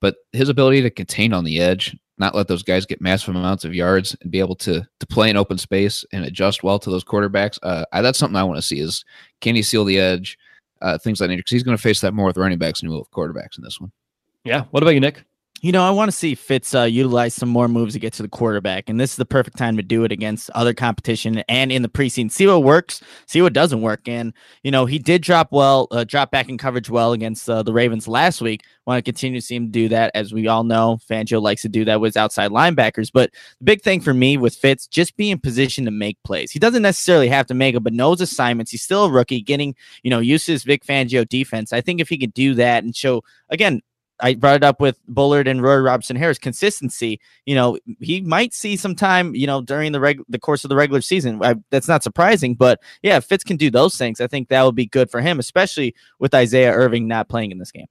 But 0.00 0.16
his 0.32 0.48
ability 0.48 0.82
to 0.82 0.90
contain 0.90 1.32
on 1.32 1.44
the 1.44 1.60
edge 1.60 1.96
not 2.18 2.34
let 2.34 2.48
those 2.48 2.62
guys 2.62 2.86
get 2.86 3.00
massive 3.00 3.34
amounts 3.34 3.64
of 3.64 3.74
yards 3.74 4.16
and 4.22 4.30
be 4.30 4.38
able 4.38 4.54
to 4.56 4.86
to 5.00 5.06
play 5.06 5.28
in 5.28 5.36
open 5.36 5.58
space 5.58 6.04
and 6.12 6.24
adjust 6.24 6.62
well 6.62 6.78
to 6.78 6.90
those 6.90 7.04
quarterbacks. 7.04 7.58
Uh, 7.62 7.84
I, 7.92 8.02
that's 8.02 8.18
something 8.18 8.36
I 8.36 8.44
want 8.44 8.56
to 8.58 8.62
see 8.62 8.80
is 8.80 9.04
can 9.40 9.54
he 9.54 9.62
seal 9.62 9.84
the 9.84 9.98
edge, 9.98 10.38
uh, 10.82 10.98
things 10.98 11.20
like 11.20 11.28
that. 11.28 11.36
Because 11.36 11.50
he's 11.50 11.62
going 11.62 11.76
to 11.76 11.82
face 11.82 12.00
that 12.00 12.14
more 12.14 12.26
with 12.26 12.38
running 12.38 12.58
backs 12.58 12.80
than 12.80 12.88
he 12.88 12.92
will 12.92 13.00
with 13.00 13.10
quarterbacks 13.10 13.58
in 13.58 13.64
this 13.64 13.80
one. 13.80 13.92
Yeah. 14.44 14.64
What 14.70 14.82
about 14.82 14.94
you, 14.94 15.00
Nick? 15.00 15.24
You 15.62 15.72
know, 15.72 15.82
I 15.82 15.90
want 15.90 16.10
to 16.10 16.16
see 16.16 16.34
Fitts 16.34 16.74
uh, 16.74 16.82
utilize 16.82 17.32
some 17.32 17.48
more 17.48 17.66
moves 17.66 17.94
to 17.94 17.98
get 17.98 18.12
to 18.14 18.22
the 18.22 18.28
quarterback, 18.28 18.90
and 18.90 19.00
this 19.00 19.12
is 19.12 19.16
the 19.16 19.24
perfect 19.24 19.56
time 19.56 19.78
to 19.78 19.82
do 19.82 20.04
it 20.04 20.12
against 20.12 20.50
other 20.50 20.74
competition 20.74 21.42
and 21.48 21.72
in 21.72 21.80
the 21.80 21.88
preseason. 21.88 22.30
See 22.30 22.46
what 22.46 22.62
works, 22.62 23.02
see 23.26 23.40
what 23.40 23.54
doesn't 23.54 23.80
work. 23.80 24.06
And 24.06 24.34
you 24.62 24.70
know, 24.70 24.84
he 24.84 24.98
did 24.98 25.22
drop 25.22 25.52
well, 25.52 25.88
uh, 25.90 26.04
drop 26.04 26.30
back 26.30 26.50
in 26.50 26.58
coverage 26.58 26.90
well 26.90 27.14
against 27.14 27.48
uh, 27.48 27.62
the 27.62 27.72
Ravens 27.72 28.06
last 28.06 28.42
week. 28.42 28.64
Want 28.86 28.98
to 28.98 29.02
continue 29.02 29.40
to 29.40 29.44
see 29.44 29.56
him 29.56 29.70
do 29.70 29.88
that, 29.88 30.10
as 30.14 30.32
we 30.32 30.46
all 30.46 30.62
know, 30.62 30.98
Fangio 31.10 31.40
likes 31.40 31.62
to 31.62 31.70
do 31.70 31.86
that 31.86 32.02
with 32.02 32.18
outside 32.18 32.50
linebackers. 32.50 33.10
But 33.10 33.30
the 33.58 33.64
big 33.64 33.80
thing 33.80 34.02
for 34.02 34.12
me 34.12 34.36
with 34.36 34.54
Fitts, 34.54 34.86
just 34.86 35.16
be 35.16 35.30
in 35.30 35.38
position 35.38 35.86
to 35.86 35.90
make 35.90 36.22
plays. 36.22 36.50
He 36.50 36.58
doesn't 36.58 36.82
necessarily 36.82 37.28
have 37.28 37.46
to 37.46 37.54
make 37.54 37.74
them, 37.74 37.82
but 37.82 37.94
knows 37.94 38.20
assignments. 38.20 38.70
He's 38.70 38.82
still 38.82 39.06
a 39.06 39.10
rookie, 39.10 39.40
getting 39.40 39.74
you 40.02 40.10
know 40.10 40.18
used 40.18 40.44
to 40.46 40.52
his 40.52 40.64
Vic 40.64 40.84
Fangio 40.84 41.26
defense. 41.26 41.72
I 41.72 41.80
think 41.80 42.02
if 42.02 42.10
he 42.10 42.18
could 42.18 42.34
do 42.34 42.52
that 42.54 42.84
and 42.84 42.94
show 42.94 43.24
again 43.48 43.80
I 44.20 44.34
brought 44.34 44.56
it 44.56 44.64
up 44.64 44.80
with 44.80 44.98
Bullard 45.08 45.48
and 45.48 45.62
Roy 45.62 45.76
Robertson 45.76 46.16
Harris 46.16 46.38
consistency. 46.38 47.20
You 47.44 47.54
know, 47.54 47.78
he 48.00 48.20
might 48.20 48.54
see 48.54 48.76
some 48.76 48.94
time, 48.94 49.34
you 49.34 49.46
know, 49.46 49.60
during 49.60 49.92
the 49.92 50.00
reg- 50.00 50.22
the 50.28 50.38
course 50.38 50.64
of 50.64 50.68
the 50.68 50.76
regular 50.76 51.00
season. 51.00 51.42
I, 51.42 51.56
that's 51.70 51.88
not 51.88 52.02
surprising, 52.02 52.54
but 52.54 52.80
yeah, 53.02 53.20
Fitts 53.20 53.44
can 53.44 53.56
do 53.56 53.70
those 53.70 53.96
things, 53.96 54.20
I 54.20 54.26
think 54.26 54.48
that 54.48 54.62
would 54.62 54.74
be 54.74 54.86
good 54.86 55.10
for 55.10 55.20
him, 55.20 55.38
especially 55.38 55.94
with 56.18 56.34
Isaiah 56.34 56.72
Irving 56.72 57.06
not 57.06 57.28
playing 57.28 57.50
in 57.50 57.58
this 57.58 57.72
game. 57.72 57.86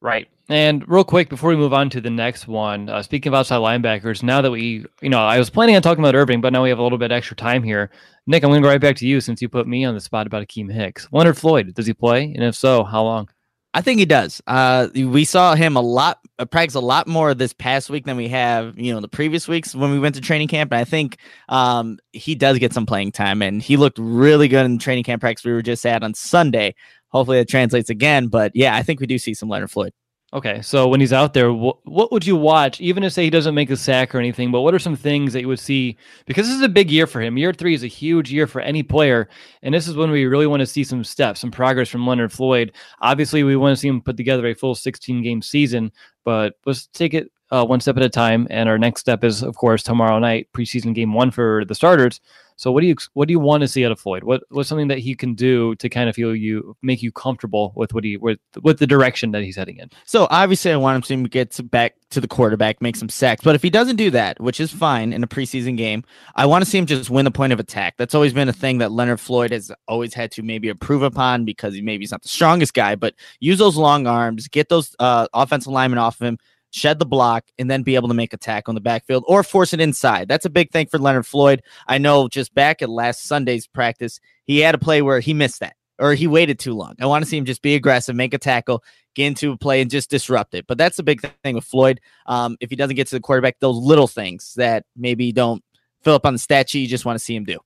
Right. 0.00 0.28
And 0.48 0.88
real 0.88 1.02
quick 1.02 1.28
before 1.28 1.50
we 1.50 1.56
move 1.56 1.72
on 1.72 1.90
to 1.90 2.00
the 2.00 2.10
next 2.10 2.46
one, 2.46 2.88
uh, 2.88 3.02
speaking 3.02 3.30
of 3.30 3.34
outside 3.34 3.58
linebackers, 3.58 4.22
now 4.22 4.40
that 4.40 4.50
we, 4.50 4.84
you 5.00 5.08
know, 5.08 5.18
I 5.18 5.38
was 5.38 5.50
planning 5.50 5.74
on 5.74 5.82
talking 5.82 6.04
about 6.04 6.14
Irving, 6.14 6.40
but 6.40 6.52
now 6.52 6.62
we 6.62 6.68
have 6.68 6.78
a 6.78 6.82
little 6.82 6.98
bit 6.98 7.10
extra 7.10 7.36
time 7.36 7.62
here. 7.62 7.90
Nick, 8.26 8.44
I'm 8.44 8.50
going 8.50 8.62
to 8.62 8.66
go 8.66 8.70
right 8.70 8.80
back 8.80 8.96
to 8.96 9.06
you 9.06 9.20
since 9.20 9.42
you 9.42 9.48
put 9.48 9.66
me 9.66 9.84
on 9.84 9.94
the 9.94 10.00
spot 10.00 10.26
about 10.26 10.46
Akiem 10.46 10.72
Hicks. 10.72 11.08
Leonard 11.10 11.36
Floyd, 11.36 11.74
does 11.74 11.86
he 11.86 11.94
play? 11.94 12.24
And 12.24 12.44
if 12.44 12.54
so, 12.54 12.84
how 12.84 13.02
long? 13.02 13.28
I 13.76 13.82
think 13.82 13.98
he 13.98 14.06
does. 14.06 14.40
Uh, 14.46 14.88
we 14.94 15.26
saw 15.26 15.54
him 15.54 15.76
a 15.76 15.82
lot, 15.82 16.18
uh, 16.38 16.46
practice 16.46 16.76
a 16.76 16.80
lot 16.80 17.06
more 17.06 17.34
this 17.34 17.52
past 17.52 17.90
week 17.90 18.06
than 18.06 18.16
we 18.16 18.26
have, 18.28 18.78
you 18.78 18.90
know, 18.90 19.00
the 19.00 19.08
previous 19.08 19.46
weeks 19.46 19.74
when 19.74 19.90
we 19.90 19.98
went 19.98 20.14
to 20.14 20.22
training 20.22 20.48
camp. 20.48 20.72
And 20.72 20.80
I 20.80 20.84
think 20.84 21.18
um, 21.50 21.98
he 22.14 22.34
does 22.34 22.58
get 22.58 22.72
some 22.72 22.86
playing 22.86 23.12
time, 23.12 23.42
and 23.42 23.60
he 23.60 23.76
looked 23.76 23.98
really 23.98 24.48
good 24.48 24.64
in 24.64 24.78
training 24.78 25.04
camp 25.04 25.20
practice 25.20 25.44
we 25.44 25.52
were 25.52 25.60
just 25.60 25.84
at 25.84 26.02
on 26.02 26.14
Sunday. 26.14 26.74
Hopefully, 27.08 27.38
it 27.38 27.50
translates 27.50 27.90
again. 27.90 28.28
But 28.28 28.52
yeah, 28.54 28.74
I 28.74 28.82
think 28.82 28.98
we 28.98 29.06
do 29.06 29.18
see 29.18 29.34
some 29.34 29.50
Leonard 29.50 29.70
Floyd. 29.70 29.92
Okay, 30.32 30.60
so 30.60 30.88
when 30.88 31.00
he's 31.00 31.12
out 31.12 31.34
there, 31.34 31.52
wh- 31.52 31.86
what 31.86 32.10
would 32.10 32.26
you 32.26 32.34
watch? 32.34 32.80
Even 32.80 33.04
if 33.04 33.12
say 33.12 33.22
he 33.22 33.30
doesn't 33.30 33.54
make 33.54 33.70
a 33.70 33.76
sack 33.76 34.12
or 34.12 34.18
anything, 34.18 34.50
but 34.50 34.62
what 34.62 34.74
are 34.74 34.78
some 34.78 34.96
things 34.96 35.32
that 35.32 35.42
you 35.42 35.48
would 35.48 35.60
see? 35.60 35.96
Because 36.26 36.46
this 36.46 36.56
is 36.56 36.62
a 36.62 36.68
big 36.68 36.90
year 36.90 37.06
for 37.06 37.20
him. 37.20 37.38
Year 37.38 37.52
three 37.52 37.74
is 37.74 37.84
a 37.84 37.88
huge 37.88 38.32
year 38.32 38.48
for 38.48 38.60
any 38.60 38.82
player, 38.82 39.28
and 39.62 39.72
this 39.72 39.86
is 39.86 39.94
when 39.94 40.10
we 40.10 40.26
really 40.26 40.48
want 40.48 40.60
to 40.60 40.66
see 40.66 40.82
some 40.82 41.04
steps, 41.04 41.40
some 41.40 41.52
progress 41.52 41.88
from 41.88 42.06
Leonard 42.06 42.32
Floyd. 42.32 42.72
Obviously, 43.00 43.44
we 43.44 43.54
want 43.54 43.76
to 43.76 43.80
see 43.80 43.88
him 43.88 44.02
put 44.02 44.16
together 44.16 44.46
a 44.48 44.54
full 44.54 44.74
16 44.74 45.22
game 45.22 45.40
season, 45.40 45.92
but 46.24 46.54
let's 46.66 46.88
take 46.88 47.14
it 47.14 47.30
uh, 47.52 47.64
one 47.64 47.80
step 47.80 47.96
at 47.96 48.02
a 48.02 48.08
time. 48.08 48.48
And 48.50 48.68
our 48.68 48.78
next 48.78 49.00
step 49.00 49.22
is, 49.22 49.42
of 49.44 49.56
course, 49.56 49.84
tomorrow 49.84 50.18
night, 50.18 50.48
preseason 50.52 50.92
game 50.92 51.14
one 51.14 51.30
for 51.30 51.64
the 51.66 51.74
starters. 51.74 52.20
So 52.56 52.72
what 52.72 52.80
do 52.80 52.86
you 52.86 52.96
what 53.12 53.28
do 53.28 53.32
you 53.32 53.38
want 53.38 53.60
to 53.60 53.68
see 53.68 53.84
out 53.84 53.92
of 53.92 54.00
Floyd? 54.00 54.24
What 54.24 54.42
what's 54.48 54.68
something 54.68 54.88
that 54.88 54.98
he 54.98 55.14
can 55.14 55.34
do 55.34 55.74
to 55.76 55.88
kind 55.90 56.08
of 56.08 56.16
feel 56.16 56.34
you 56.34 56.74
make 56.82 57.02
you 57.02 57.12
comfortable 57.12 57.72
with 57.76 57.92
what 57.92 58.02
he 58.02 58.16
with 58.16 58.38
with 58.62 58.78
the 58.78 58.86
direction 58.86 59.32
that 59.32 59.42
he's 59.42 59.56
heading 59.56 59.76
in? 59.76 59.90
So 60.06 60.26
obviously, 60.30 60.72
I 60.72 60.76
want 60.76 61.08
him 61.08 61.24
to 61.24 61.28
get 61.28 61.58
back 61.70 61.96
to 62.10 62.20
the 62.20 62.28
quarterback, 62.28 62.80
make 62.80 62.96
some 62.96 63.10
sacks. 63.10 63.42
But 63.44 63.54
if 63.54 63.62
he 63.62 63.68
doesn't 63.68 63.96
do 63.96 64.10
that, 64.10 64.40
which 64.40 64.58
is 64.58 64.72
fine 64.72 65.12
in 65.12 65.22
a 65.22 65.26
preseason 65.26 65.76
game, 65.76 66.02
I 66.34 66.46
want 66.46 66.64
to 66.64 66.70
see 66.70 66.78
him 66.78 66.86
just 66.86 67.10
win 67.10 67.26
the 67.26 67.30
point 67.30 67.52
of 67.52 67.60
attack. 67.60 67.96
That's 67.98 68.14
always 68.14 68.32
been 68.32 68.48
a 68.48 68.54
thing 68.54 68.78
that 68.78 68.90
Leonard 68.90 69.20
Floyd 69.20 69.50
has 69.50 69.70
always 69.86 70.14
had 70.14 70.30
to 70.32 70.42
maybe 70.42 70.68
improve 70.68 71.02
upon 71.02 71.44
because 71.44 71.74
he 71.74 71.82
maybe 71.82 72.02
he's 72.02 72.12
not 72.12 72.22
the 72.22 72.28
strongest 72.28 72.72
guy, 72.72 72.94
but 72.94 73.14
use 73.38 73.58
those 73.58 73.76
long 73.76 74.06
arms, 74.06 74.48
get 74.48 74.70
those 74.70 74.96
uh, 74.98 75.28
offensive 75.34 75.72
linemen 75.72 75.98
off 75.98 76.20
of 76.20 76.26
him 76.26 76.38
shed 76.70 76.98
the 76.98 77.06
block, 77.06 77.44
and 77.58 77.70
then 77.70 77.82
be 77.82 77.94
able 77.94 78.08
to 78.08 78.14
make 78.14 78.32
attack 78.32 78.68
on 78.68 78.74
the 78.74 78.80
backfield 78.80 79.24
or 79.26 79.42
force 79.42 79.72
it 79.72 79.80
inside. 79.80 80.28
That's 80.28 80.44
a 80.44 80.50
big 80.50 80.70
thing 80.70 80.86
for 80.86 80.98
Leonard 80.98 81.26
Floyd. 81.26 81.62
I 81.86 81.98
know 81.98 82.28
just 82.28 82.54
back 82.54 82.82
at 82.82 82.90
last 82.90 83.24
Sunday's 83.24 83.66
practice, 83.66 84.20
he 84.44 84.58
had 84.58 84.74
a 84.74 84.78
play 84.78 85.02
where 85.02 85.20
he 85.20 85.34
missed 85.34 85.60
that 85.60 85.76
or 85.98 86.14
he 86.14 86.26
waited 86.26 86.58
too 86.58 86.74
long. 86.74 86.94
I 87.00 87.06
want 87.06 87.24
to 87.24 87.28
see 87.28 87.36
him 87.36 87.44
just 87.44 87.62
be 87.62 87.74
aggressive, 87.74 88.14
make 88.14 88.34
a 88.34 88.38
tackle, 88.38 88.84
get 89.14 89.26
into 89.26 89.52
a 89.52 89.56
play, 89.56 89.80
and 89.80 89.90
just 89.90 90.10
disrupt 90.10 90.54
it. 90.54 90.66
But 90.66 90.78
that's 90.78 90.96
the 90.96 91.02
big 91.02 91.20
thing 91.42 91.54
with 91.54 91.64
Floyd. 91.64 92.00
Um, 92.26 92.56
if 92.60 92.70
he 92.70 92.76
doesn't 92.76 92.96
get 92.96 93.06
to 93.08 93.16
the 93.16 93.20
quarterback, 93.20 93.58
those 93.60 93.76
little 93.76 94.08
things 94.08 94.54
that 94.56 94.84
maybe 94.96 95.32
don't 95.32 95.62
fill 96.02 96.14
up 96.14 96.26
on 96.26 96.34
the 96.34 96.38
stat 96.38 96.68
sheet, 96.68 96.80
you 96.80 96.88
just 96.88 97.04
want 97.04 97.18
to 97.18 97.24
see 97.24 97.34
him 97.34 97.44
do. 97.44 97.58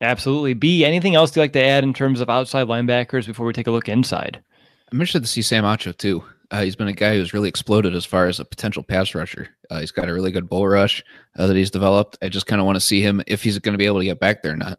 Absolutely. 0.00 0.54
B, 0.54 0.84
anything 0.84 1.14
else 1.14 1.34
you 1.34 1.40
like 1.40 1.52
to 1.52 1.64
add 1.64 1.84
in 1.84 1.94
terms 1.94 2.20
of 2.20 2.28
outside 2.28 2.66
linebackers 2.66 3.26
before 3.26 3.46
we 3.46 3.52
take 3.52 3.66
a 3.66 3.70
look 3.70 3.88
inside? 3.88 4.42
I'm 4.90 5.00
interested 5.00 5.22
to 5.22 5.28
see 5.28 5.42
Sam 5.42 5.64
Acho 5.64 5.96
too. 5.96 6.24
Uh, 6.54 6.62
he's 6.62 6.76
been 6.76 6.86
a 6.86 6.92
guy 6.92 7.16
who's 7.16 7.34
really 7.34 7.48
exploded 7.48 7.96
as 7.96 8.04
far 8.04 8.28
as 8.28 8.38
a 8.38 8.44
potential 8.44 8.84
pass 8.84 9.12
rusher. 9.12 9.48
Uh, 9.70 9.80
he's 9.80 9.90
got 9.90 10.08
a 10.08 10.14
really 10.14 10.30
good 10.30 10.48
bull 10.48 10.68
rush 10.68 11.02
uh, 11.36 11.48
that 11.48 11.56
he's 11.56 11.68
developed. 11.68 12.16
I 12.22 12.28
just 12.28 12.46
kind 12.46 12.60
of 12.60 12.64
want 12.64 12.76
to 12.76 12.80
see 12.80 13.02
him 13.02 13.20
if 13.26 13.42
he's 13.42 13.58
going 13.58 13.72
to 13.72 13.78
be 13.78 13.86
able 13.86 13.98
to 13.98 14.04
get 14.04 14.20
back 14.20 14.40
there 14.40 14.52
or 14.52 14.56
not. 14.56 14.78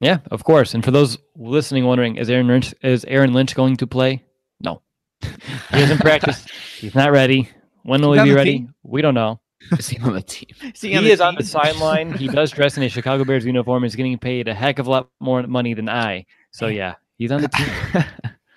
Yeah, 0.00 0.18
of 0.32 0.42
course. 0.42 0.74
And 0.74 0.84
for 0.84 0.90
those 0.90 1.16
listening, 1.36 1.84
wondering, 1.84 2.16
is 2.16 2.28
Aaron 2.28 2.48
Lynch 2.48 2.74
is 2.82 3.04
Aaron 3.04 3.32
Lynch 3.32 3.54
going 3.54 3.76
to 3.76 3.86
play? 3.86 4.24
No, 4.60 4.82
he 5.20 5.28
hasn't 5.70 6.00
practiced. 6.00 6.50
He's 6.50 6.96
not 6.96 7.12
ready. 7.12 7.48
When 7.84 8.00
will 8.00 8.14
he 8.14 8.24
be 8.24 8.34
ready? 8.34 8.52
Team? 8.54 8.74
We 8.82 9.00
don't 9.00 9.14
know. 9.14 9.38
Is 9.70 9.88
he 9.88 9.98
on 10.00 10.14
the 10.14 10.22
team? 10.22 10.48
Is 10.74 10.80
he, 10.80 10.96
on 10.96 11.04
he 11.04 11.12
is 11.12 11.20
team? 11.20 11.28
on 11.28 11.34
the 11.36 11.44
sideline. 11.44 12.14
He 12.14 12.26
does 12.26 12.50
dress 12.50 12.76
in 12.76 12.82
a 12.82 12.88
Chicago 12.96 13.24
Bears 13.24 13.44
uniform. 13.44 13.84
He's 13.84 13.94
getting 13.94 14.18
paid 14.18 14.48
a 14.48 14.54
heck 14.54 14.80
of 14.80 14.88
a 14.88 14.90
lot 14.90 15.08
more 15.20 15.44
money 15.44 15.72
than 15.72 15.88
I. 15.88 16.26
So 16.50 16.66
yeah, 16.66 16.96
he's 17.16 17.30
on 17.30 17.42
the 17.42 17.48
team. 17.48 18.04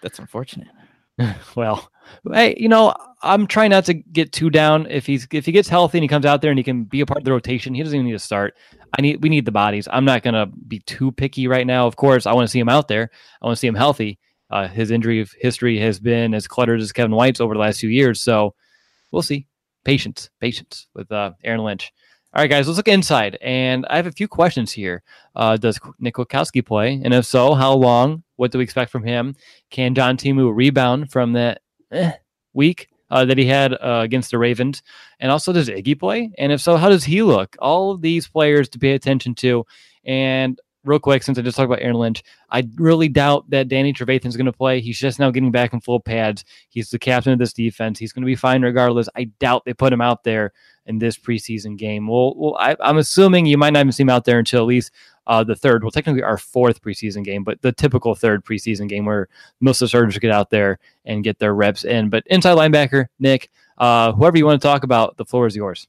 That's 0.02 0.17
unfortunate. 0.17 0.69
well, 1.56 1.89
hey, 2.32 2.56
you 2.58 2.69
know, 2.69 2.93
I'm 3.21 3.47
trying 3.47 3.69
not 3.69 3.86
to 3.86 3.93
get 3.93 4.32
too 4.32 4.49
down. 4.49 4.88
If 4.89 5.06
he's 5.06 5.28
if 5.32 5.45
he 5.45 5.52
gets 5.52 5.69
healthy 5.69 5.97
and 5.99 6.04
he 6.04 6.08
comes 6.08 6.26
out 6.26 6.41
there 6.41 6.52
and 6.52 6.58
he 6.58 6.63
can 6.63 6.84
be 6.84 7.02
a 7.02 7.06
part 7.06 7.19
of 7.19 7.26
the 7.26 7.32
rotation, 7.32 7.73
he 7.73 7.84
doesn't 7.84 7.95
even 7.95 8.06
need 8.08 8.13
to 8.13 8.19
start. 8.19 8.56
I 8.97 9.02
need 9.02 9.21
we 9.21 9.30
need 9.30 9.45
the 9.45 9.52
bodies. 9.52 9.88
I'm 9.91 10.06
not 10.06 10.23
gonna 10.23 10.47
be 10.67 10.80
too 10.80 11.12
picky 11.12 11.47
right 11.47 11.67
now. 11.67 11.88
Of 11.88 11.95
course, 11.95 12.26
I 12.26 12.34
want 12.34 12.47
to 12.47 12.52
see 12.52 12.60
him 12.60 12.69
out 12.69 12.88
there. 12.88 13.10
I 13.41 13.45
want 13.45 13.58
to 13.58 13.60
see 13.60 13.67
him 13.67 13.76
healthy. 13.76 14.19
Uh, 14.49 14.67
his 14.67 14.91
injury 14.91 15.26
history 15.39 15.80
has 15.80 15.99
been 15.99 16.34
as 16.34 16.47
cluttered 16.47 16.80
as 16.80 16.91
Kevin 16.91 17.15
White's 17.15 17.41
over 17.41 17.54
the 17.54 17.60
last 17.60 17.80
few 17.80 17.89
years. 17.89 18.21
So 18.21 18.54
we'll 19.12 19.21
see. 19.21 19.47
Patience, 19.84 20.30
patience 20.39 20.88
with 20.93 21.12
uh, 21.12 21.32
Aaron 21.43 21.63
Lynch. 21.63 21.91
All 22.36 22.41
right, 22.41 22.49
guys, 22.49 22.67
let's 22.67 22.78
look 22.78 22.88
inside. 22.88 23.38
And 23.41 23.86
I 23.89 23.95
have 23.97 24.08
a 24.08 24.12
few 24.12 24.28
questions 24.28 24.71
here. 24.71 25.04
Uh, 25.36 25.58
does 25.58 25.80
Nick 25.99 26.15
Kwiatkowski 26.15 26.65
play? 26.65 26.99
And 27.04 27.13
if 27.13 27.26
so, 27.26 27.54
how 27.54 27.73
long? 27.73 28.23
What 28.36 28.52
do 28.52 28.58
we 28.58 28.63
expect 28.63 28.91
from 28.91 29.04
him? 29.04 29.36
Can 29.69 29.96
John 29.96 30.17
Timu 30.17 30.56
rebound 30.56 31.12
from 31.12 31.34
that 31.34 31.62
eh, 31.91 32.13
week 32.54 32.89
uh, 33.10 33.26
that 33.26 33.38
he 33.38 33.46
had 33.46 33.74
uh, 33.74 34.02
against 34.04 34.32
the 34.32 34.38
Ravens? 34.38 34.82
And 35.19 35.32
also, 35.32 35.54
does 35.54 35.69
Iggy 35.69 36.00
play? 36.00 36.32
And 36.38 36.52
if 36.52 36.62
so, 36.62 36.78
how 36.78 36.89
does 36.89 37.04
he 37.04 37.22
look? 37.22 37.56
All 37.60 37.91
of 37.91 38.02
these 38.02 38.28
players 38.28 38.69
to 38.69 38.80
pay 38.80 38.93
attention 38.93 39.36
to. 39.36 39.65
And 40.06 40.60
real 40.84 41.00
quick, 41.00 41.24
since 41.24 41.38
I 41.38 41.41
just 41.41 41.56
talked 41.56 41.67
about 41.67 41.82
Aaron 41.82 41.96
Lynch, 41.96 42.24
I 42.50 42.67
really 42.76 43.08
doubt 43.08 43.50
that 43.50 43.67
Danny 43.67 43.93
Trevathan 43.93 44.26
is 44.26 44.38
going 44.38 44.46
to 44.46 44.54
play. 44.54 44.82
He's 44.82 45.00
just 45.00 45.19
now 45.19 45.32
getting 45.32 45.52
back 45.52 45.74
in 45.74 45.82
full 45.82 46.00
pads. 46.00 46.43
He's 46.69 46.89
the 46.89 47.00
captain 47.00 47.34
of 47.34 47.39
this 47.39 47.54
defense. 47.54 48.00
He's 48.00 48.13
going 48.13 48.24
to 48.24 48.28
be 48.28 48.36
fine 48.36 48.62
regardless. 48.62 49.10
I 49.15 49.26
doubt 49.39 49.63
they 49.65 49.74
put 49.74 49.93
him 49.93 50.02
out 50.02 50.24
there 50.24 50.54
in 50.86 51.00
this 51.00 51.17
preseason 51.17 51.78
game. 51.78 52.08
Well, 52.08 52.34
well 52.36 52.58
I, 52.58 52.76
am 52.82 52.98
assuming 52.98 53.46
you 53.46 53.58
might 53.58 53.74
not 53.74 53.82
even 53.82 53.91
see 53.91 54.04
him 54.04 54.10
out 54.10 54.26
there 54.26 54.39
until 54.39 54.62
at 54.62 54.67
least 54.67 54.91
uh, 55.27 55.43
the 55.43 55.55
third. 55.55 55.83
Well, 55.83 55.91
technically 55.91 56.23
our 56.23 56.38
fourth 56.38 56.81
preseason 56.81 57.23
game, 57.23 57.43
but 57.43 57.62
the 57.62 57.71
typical 57.71 58.15
third 58.15 58.43
preseason 58.43 58.88
game 58.88 59.05
where 59.05 59.27
most 59.59 59.81
of 59.81 59.86
the 59.86 59.89
starters 59.89 60.17
get 60.17 60.31
out 60.31 60.49
there 60.49 60.79
and 61.05 61.23
get 61.23 61.39
their 61.39 61.53
reps 61.53 61.83
in. 61.83 62.09
But 62.09 62.23
inside 62.27 62.57
linebacker, 62.57 63.07
Nick, 63.19 63.49
uh, 63.77 64.12
whoever 64.13 64.38
you 64.38 64.45
want 64.45 64.62
to 64.62 64.67
talk 64.67 64.83
about, 64.83 65.17
the 65.17 65.25
floor 65.25 65.47
is 65.47 65.55
yours. 65.55 65.88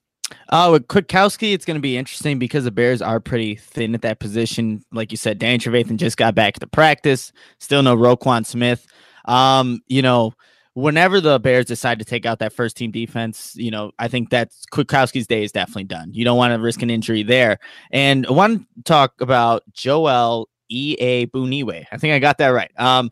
Uh, 0.49 0.71
with 0.73 0.87
Kwiatkowski, 0.89 1.53
it's 1.53 1.65
going 1.65 1.77
to 1.77 1.83
be 1.83 1.97
interesting 1.97 2.39
because 2.39 2.65
the 2.65 2.71
Bears 2.71 3.03
are 3.03 3.21
pretty 3.21 3.57
thin 3.57 3.95
at 3.95 4.03
that 4.03 4.21
position. 4.21 4.83
Like 4.93 5.11
you 5.11 5.17
said, 5.17 5.39
Dan 5.39 5.59
Trevathan 5.59 5.97
just 5.97 6.17
got 6.17 6.35
back 6.35 6.55
to 6.61 6.67
practice. 6.67 7.33
Still 7.59 7.83
no 7.83 7.97
Roquan 7.97 8.47
Smith. 8.47 8.87
Um, 9.27 9.81
you 9.87 10.03
know, 10.03 10.33
whenever 10.75 11.21
the 11.21 11.39
Bears 11.39 11.67
decide 11.67 11.99
to 12.01 12.05
take 12.05 12.27
out 12.27 12.41
that 12.41 12.53
first 12.53 12.77
team 12.77 12.91
defense, 12.91 13.55
you 13.57 13.71
know, 13.71 13.93
I 13.99 14.09
think 14.09 14.31
that 14.31 14.53
Kwiatkowski's 14.73 15.27
day 15.27 15.43
is 15.43 15.53
definitely 15.53 15.85
done. 15.85 16.13
You 16.13 16.25
don't 16.25 16.37
want 16.37 16.53
to 16.53 16.61
risk 16.61 16.83
an 16.83 16.91
injury 16.91 17.23
there. 17.23 17.59
And 17.91 18.27
I 18.27 18.33
want 18.33 18.61
to 18.61 18.83
talk 18.83 19.21
about 19.21 19.63
Joel 19.73 20.49
Iyiegbuniwe. 20.71 21.87
I 21.91 21.97
think 21.97 22.13
I 22.13 22.19
got 22.19 22.39
that 22.39 22.49
right. 22.49 22.73
Um, 22.79 23.11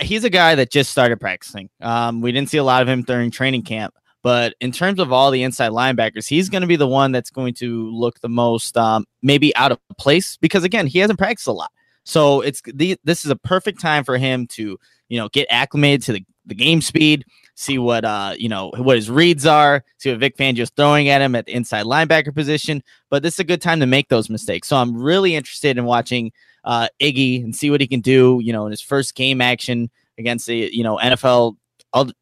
he's 0.00 0.24
a 0.24 0.30
guy 0.30 0.54
that 0.54 0.70
just 0.70 0.90
started 0.90 1.20
practicing. 1.20 1.70
Um, 1.80 2.20
we 2.20 2.32
didn't 2.32 2.50
see 2.50 2.58
a 2.58 2.64
lot 2.64 2.82
of 2.82 2.88
him 2.88 3.02
during 3.02 3.30
training 3.30 3.62
camp. 3.62 3.94
But 4.22 4.54
in 4.60 4.70
terms 4.70 5.00
of 5.00 5.12
all 5.12 5.30
the 5.30 5.42
inside 5.42 5.70
linebackers, 5.70 6.28
he's 6.28 6.50
going 6.50 6.60
to 6.60 6.66
be 6.66 6.76
the 6.76 6.86
one 6.86 7.10
that's 7.10 7.30
going 7.30 7.54
to 7.54 7.90
look 7.90 8.20
the 8.20 8.28
most 8.28 8.76
um, 8.76 9.06
maybe 9.22 9.56
out 9.56 9.72
of 9.72 9.78
place 9.96 10.36
because 10.36 10.62
again, 10.62 10.86
he 10.86 10.98
hasn't 10.98 11.18
practiced 11.18 11.48
a 11.48 11.52
lot. 11.52 11.70
So 12.04 12.42
it's 12.42 12.60
the, 12.66 12.98
this 13.04 13.24
is 13.24 13.30
a 13.30 13.36
perfect 13.36 13.80
time 13.80 14.04
for 14.04 14.18
him 14.18 14.46
to 14.48 14.78
you 15.08 15.18
know 15.18 15.28
get 15.30 15.46
acclimated 15.50 16.02
to 16.02 16.12
the, 16.14 16.24
the 16.46 16.54
game 16.54 16.80
speed, 16.80 17.24
see 17.54 17.78
what 17.78 18.04
uh 18.04 18.34
you 18.36 18.48
know 18.48 18.72
what 18.76 18.96
his 18.96 19.10
reads 19.10 19.46
are, 19.46 19.84
see 19.98 20.10
what 20.10 20.20
Vic 20.20 20.36
Fangio's 20.36 20.70
throwing 20.70 21.08
at 21.08 21.22
him 21.22 21.34
at 21.34 21.46
the 21.46 21.52
inside 21.52 21.84
linebacker 21.84 22.34
position. 22.34 22.82
But 23.10 23.22
this 23.22 23.34
is 23.34 23.40
a 23.40 23.44
good 23.44 23.62
time 23.62 23.80
to 23.80 23.86
make 23.86 24.08
those 24.08 24.30
mistakes. 24.30 24.68
So 24.68 24.76
I'm 24.76 24.96
really 24.96 25.34
interested 25.34 25.78
in 25.78 25.84
watching 25.84 26.32
uh 26.64 26.88
Iggy 27.00 27.42
and 27.42 27.54
see 27.54 27.70
what 27.70 27.80
he 27.80 27.86
can 27.86 28.00
do. 28.00 28.40
You 28.42 28.52
know, 28.52 28.66
in 28.66 28.70
his 28.70 28.80
first 28.80 29.14
game 29.14 29.40
action 29.40 29.90
against 30.18 30.46
the 30.46 30.70
you 30.72 30.84
know 30.84 30.98
NFL 30.98 31.56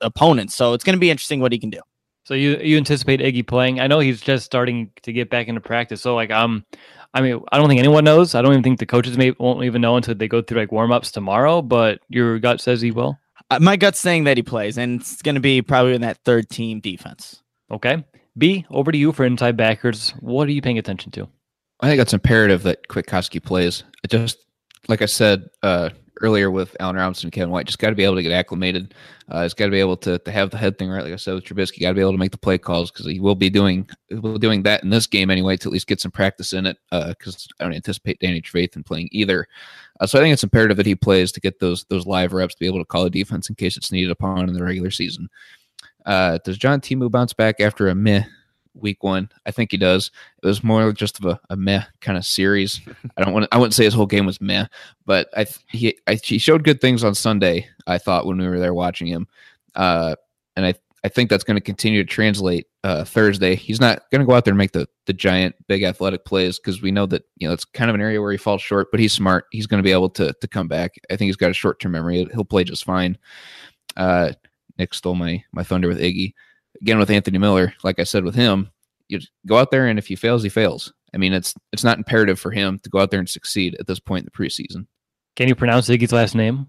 opponents. 0.00 0.54
So 0.54 0.72
it's 0.72 0.84
going 0.84 0.96
to 0.96 1.00
be 1.00 1.10
interesting 1.10 1.40
what 1.40 1.52
he 1.52 1.58
can 1.58 1.70
do. 1.70 1.80
So 2.24 2.34
you 2.34 2.58
you 2.58 2.76
anticipate 2.76 3.20
Iggy 3.20 3.46
playing? 3.46 3.80
I 3.80 3.86
know 3.86 4.00
he's 4.00 4.20
just 4.20 4.44
starting 4.44 4.90
to 5.02 5.12
get 5.12 5.30
back 5.30 5.48
into 5.48 5.60
practice. 5.60 6.02
So 6.02 6.14
like 6.14 6.30
um, 6.30 6.64
I 7.14 7.22
mean, 7.22 7.40
I 7.52 7.56
don't 7.56 7.68
think 7.68 7.78
anyone 7.78 8.04
knows. 8.04 8.34
I 8.34 8.42
don't 8.42 8.52
even 8.52 8.62
think 8.62 8.78
the 8.78 8.86
coaches 8.86 9.16
may 9.16 9.30
won't 9.38 9.64
even 9.64 9.80
know 9.80 9.96
until 9.96 10.14
they 10.14 10.28
go 10.28 10.42
through 10.42 10.60
like 10.60 10.72
warm 10.72 10.92
ups 10.92 11.10
tomorrow. 11.10 11.62
But 11.62 12.00
your 12.08 12.38
gut 12.38 12.60
says 12.60 12.80
he 12.80 12.90
will. 12.90 13.18
Uh, 13.50 13.58
my 13.60 13.76
gut's 13.76 13.98
saying 13.98 14.24
that 14.24 14.36
he 14.36 14.42
plays, 14.42 14.76
and 14.76 15.00
it's 15.00 15.22
going 15.22 15.34
to 15.34 15.40
be 15.40 15.62
probably 15.62 15.94
in 15.94 16.02
that 16.02 16.18
third 16.24 16.50
team 16.50 16.80
defense. 16.80 17.42
Okay. 17.70 18.04
B, 18.36 18.66
over 18.70 18.92
to 18.92 18.98
you 18.98 19.12
for 19.12 19.24
inside 19.24 19.56
backers. 19.56 20.10
What 20.20 20.48
are 20.48 20.52
you 20.52 20.62
paying 20.62 20.78
attention 20.78 21.10
to? 21.12 21.28
I 21.80 21.88
think 21.88 22.00
it's 22.00 22.12
imperative 22.12 22.62
that 22.64 22.88
Kwiatkowski 22.88 23.42
plays. 23.42 23.84
It 24.04 24.10
just 24.10 24.38
like 24.88 25.02
I 25.02 25.06
said 25.06 25.48
uh, 25.62 25.90
earlier 26.20 26.50
with 26.50 26.76
Allen 26.80 26.96
Robinson 26.96 27.26
and 27.26 27.32
Kevin 27.32 27.50
White, 27.50 27.66
just 27.66 27.78
got 27.78 27.90
to 27.90 27.94
be 27.94 28.04
able 28.04 28.16
to 28.16 28.22
get 28.22 28.32
acclimated. 28.32 28.94
Uh, 29.28 29.42
he's 29.42 29.54
got 29.54 29.66
to 29.66 29.70
be 29.70 29.80
able 29.80 29.96
to, 29.98 30.18
to 30.18 30.30
have 30.30 30.50
the 30.50 30.56
head 30.56 30.78
thing 30.78 30.88
right, 30.88 31.04
like 31.04 31.12
I 31.12 31.16
said 31.16 31.34
with 31.34 31.44
Trubisky. 31.44 31.80
Got 31.80 31.90
to 31.90 31.94
be 31.94 32.00
able 32.00 32.12
to 32.12 32.18
make 32.18 32.32
the 32.32 32.38
play 32.38 32.58
calls 32.58 32.90
because 32.90 33.06
he 33.06 33.20
will 33.20 33.34
be 33.34 33.50
doing 33.50 33.88
will 34.10 34.34
be 34.34 34.38
doing 34.38 34.62
that 34.64 34.82
in 34.82 34.90
this 34.90 35.06
game 35.06 35.30
anyway 35.30 35.56
to 35.56 35.68
at 35.68 35.72
least 35.72 35.86
get 35.86 36.00
some 36.00 36.10
practice 36.12 36.52
in 36.52 36.66
it. 36.66 36.78
Because 36.90 37.48
uh, 37.60 37.62
I 37.62 37.64
don't 37.64 37.74
anticipate 37.74 38.20
Danny 38.20 38.40
Trevathan 38.40 38.84
playing 38.84 39.08
either. 39.12 39.46
Uh, 40.00 40.06
so 40.06 40.18
I 40.18 40.22
think 40.22 40.32
it's 40.32 40.44
imperative 40.44 40.76
that 40.76 40.86
he 40.86 40.94
plays 40.94 41.32
to 41.32 41.40
get 41.40 41.58
those 41.60 41.84
those 41.84 42.06
live 42.06 42.32
reps 42.32 42.54
to 42.54 42.60
be 42.60 42.66
able 42.66 42.78
to 42.78 42.84
call 42.84 43.04
a 43.04 43.10
defense 43.10 43.48
in 43.48 43.54
case 43.54 43.76
it's 43.76 43.92
needed 43.92 44.10
upon 44.10 44.48
in 44.48 44.54
the 44.54 44.64
regular 44.64 44.90
season. 44.90 45.28
Uh, 46.06 46.38
does 46.44 46.56
John 46.56 46.80
Timu 46.80 47.10
bounce 47.10 47.32
back 47.32 47.60
after 47.60 47.88
a 47.88 47.94
meh 47.94 48.24
week 48.80 49.02
one. 49.02 49.30
I 49.46 49.50
think 49.50 49.70
he 49.70 49.76
does. 49.76 50.10
It 50.42 50.46
was 50.46 50.64
more 50.64 50.92
just 50.92 51.18
of 51.18 51.26
a, 51.26 51.40
a 51.50 51.56
meh 51.56 51.84
kind 52.00 52.16
of 52.16 52.24
series. 52.24 52.80
I 53.16 53.24
don't 53.24 53.34
want 53.34 53.48
I 53.52 53.58
wouldn't 53.58 53.74
say 53.74 53.84
his 53.84 53.94
whole 53.94 54.06
game 54.06 54.26
was 54.26 54.40
meh, 54.40 54.66
but 55.06 55.28
I 55.36 55.46
he 55.68 55.98
I, 56.06 56.14
he 56.14 56.38
showed 56.38 56.64
good 56.64 56.80
things 56.80 57.04
on 57.04 57.14
Sunday. 57.14 57.68
I 57.86 57.98
thought 57.98 58.26
when 58.26 58.38
we 58.38 58.48
were 58.48 58.58
there 58.58 58.74
watching 58.74 59.06
him, 59.06 59.26
uh, 59.74 60.16
and 60.56 60.64
I 60.66 60.74
I 61.04 61.08
think 61.08 61.30
that's 61.30 61.44
going 61.44 61.56
to 61.56 61.60
continue 61.60 62.02
to 62.02 62.08
translate 62.08 62.66
uh, 62.84 63.04
Thursday. 63.04 63.54
He's 63.54 63.80
not 63.80 64.02
going 64.10 64.20
to 64.20 64.26
go 64.26 64.34
out 64.34 64.44
there 64.44 64.52
and 64.52 64.58
make 64.58 64.72
the 64.72 64.88
the 65.06 65.12
giant 65.12 65.54
big 65.68 65.82
athletic 65.82 66.24
plays 66.24 66.58
because 66.58 66.82
we 66.82 66.90
know 66.90 67.06
that 67.06 67.24
you 67.36 67.46
know 67.46 67.54
it's 67.54 67.64
kind 67.64 67.90
of 67.90 67.94
an 67.94 68.00
area 68.00 68.20
where 68.20 68.32
he 68.32 68.38
falls 68.38 68.62
short. 68.62 68.88
But 68.90 69.00
he's 69.00 69.12
smart. 69.12 69.46
He's 69.50 69.66
going 69.66 69.78
to 69.78 69.86
be 69.86 69.92
able 69.92 70.10
to 70.10 70.34
to 70.40 70.48
come 70.48 70.68
back. 70.68 70.94
I 71.10 71.16
think 71.16 71.28
he's 71.28 71.36
got 71.36 71.50
a 71.50 71.54
short 71.54 71.80
term 71.80 71.92
memory. 71.92 72.26
He'll 72.32 72.44
play 72.44 72.64
just 72.64 72.84
fine. 72.84 73.18
Uh, 73.96 74.32
Nick 74.78 74.94
stole 74.94 75.14
my 75.14 75.42
my 75.52 75.62
thunder 75.62 75.88
with 75.88 76.00
Iggy 76.00 76.34
again 76.80 76.98
with 76.98 77.10
Anthony 77.10 77.38
Miller, 77.38 77.74
like 77.82 77.98
I 77.98 78.04
said 78.04 78.24
with 78.24 78.34
him, 78.34 78.70
you 79.08 79.20
go 79.46 79.58
out 79.58 79.70
there 79.70 79.86
and 79.86 79.98
if 79.98 80.06
he 80.06 80.16
fails, 80.16 80.42
he 80.42 80.48
fails. 80.48 80.92
I 81.14 81.18
mean, 81.18 81.32
it's 81.32 81.54
it's 81.72 81.84
not 81.84 81.98
imperative 81.98 82.38
for 82.38 82.50
him 82.50 82.78
to 82.80 82.90
go 82.90 82.98
out 83.00 83.10
there 83.10 83.20
and 83.20 83.28
succeed 83.28 83.76
at 83.78 83.86
this 83.86 84.00
point 84.00 84.22
in 84.22 84.30
the 84.32 84.44
preseason. 84.44 84.86
Can 85.36 85.48
you 85.48 85.54
pronounce 85.54 85.88
Iggy's 85.88 86.12
last 86.12 86.34
name? 86.34 86.66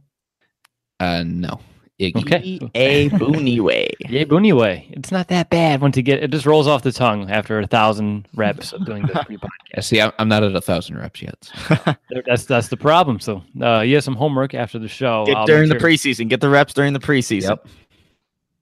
Uh, 1.00 1.24
no. 1.26 1.60
Iggy. 2.00 2.24
Okay. 2.24 2.60
A 2.76 3.10
Booniway. 3.10 3.90
Yeah, 4.10 4.24
Booniway. 4.24 4.92
It's 4.92 5.12
not 5.12 5.28
that 5.28 5.50
bad 5.50 5.82
once 5.82 5.96
you 5.96 6.02
get 6.02 6.24
it. 6.24 6.32
Just 6.32 6.46
rolls 6.46 6.66
off 6.66 6.82
the 6.82 6.92
tongue 6.92 7.30
after 7.30 7.60
a 7.60 7.68
thousand 7.68 8.28
reps 8.34 8.74
of 8.74 8.86
doing 8.86 9.06
this 9.06 9.18
pre-podcast. 9.26 9.84
See, 9.84 10.02
I'm 10.02 10.30
not 10.30 10.42
at 10.42 10.56
a 10.56 10.62
thousand 10.62 10.98
reps 10.98 11.22
yet. 11.22 11.52
So. 12.12 12.22
that's 12.26 12.46
that's 12.46 12.70
the 12.70 12.78
problem. 12.78 13.20
So, 13.20 13.44
uh, 13.62 13.82
you 13.82 13.96
have 13.96 14.04
some 14.04 14.16
homework 14.16 14.56
after 14.56 14.80
the 14.80 14.88
show. 14.88 15.26
Get 15.26 15.46
during 15.46 15.70
sure. 15.70 15.78
the 15.78 15.86
preseason. 15.86 16.28
Get 16.28 16.42
the 16.42 16.50
reps 16.50 16.74
during 16.74 16.94
the 16.94 17.00
preseason. 17.00 17.50
Yep. 17.50 17.68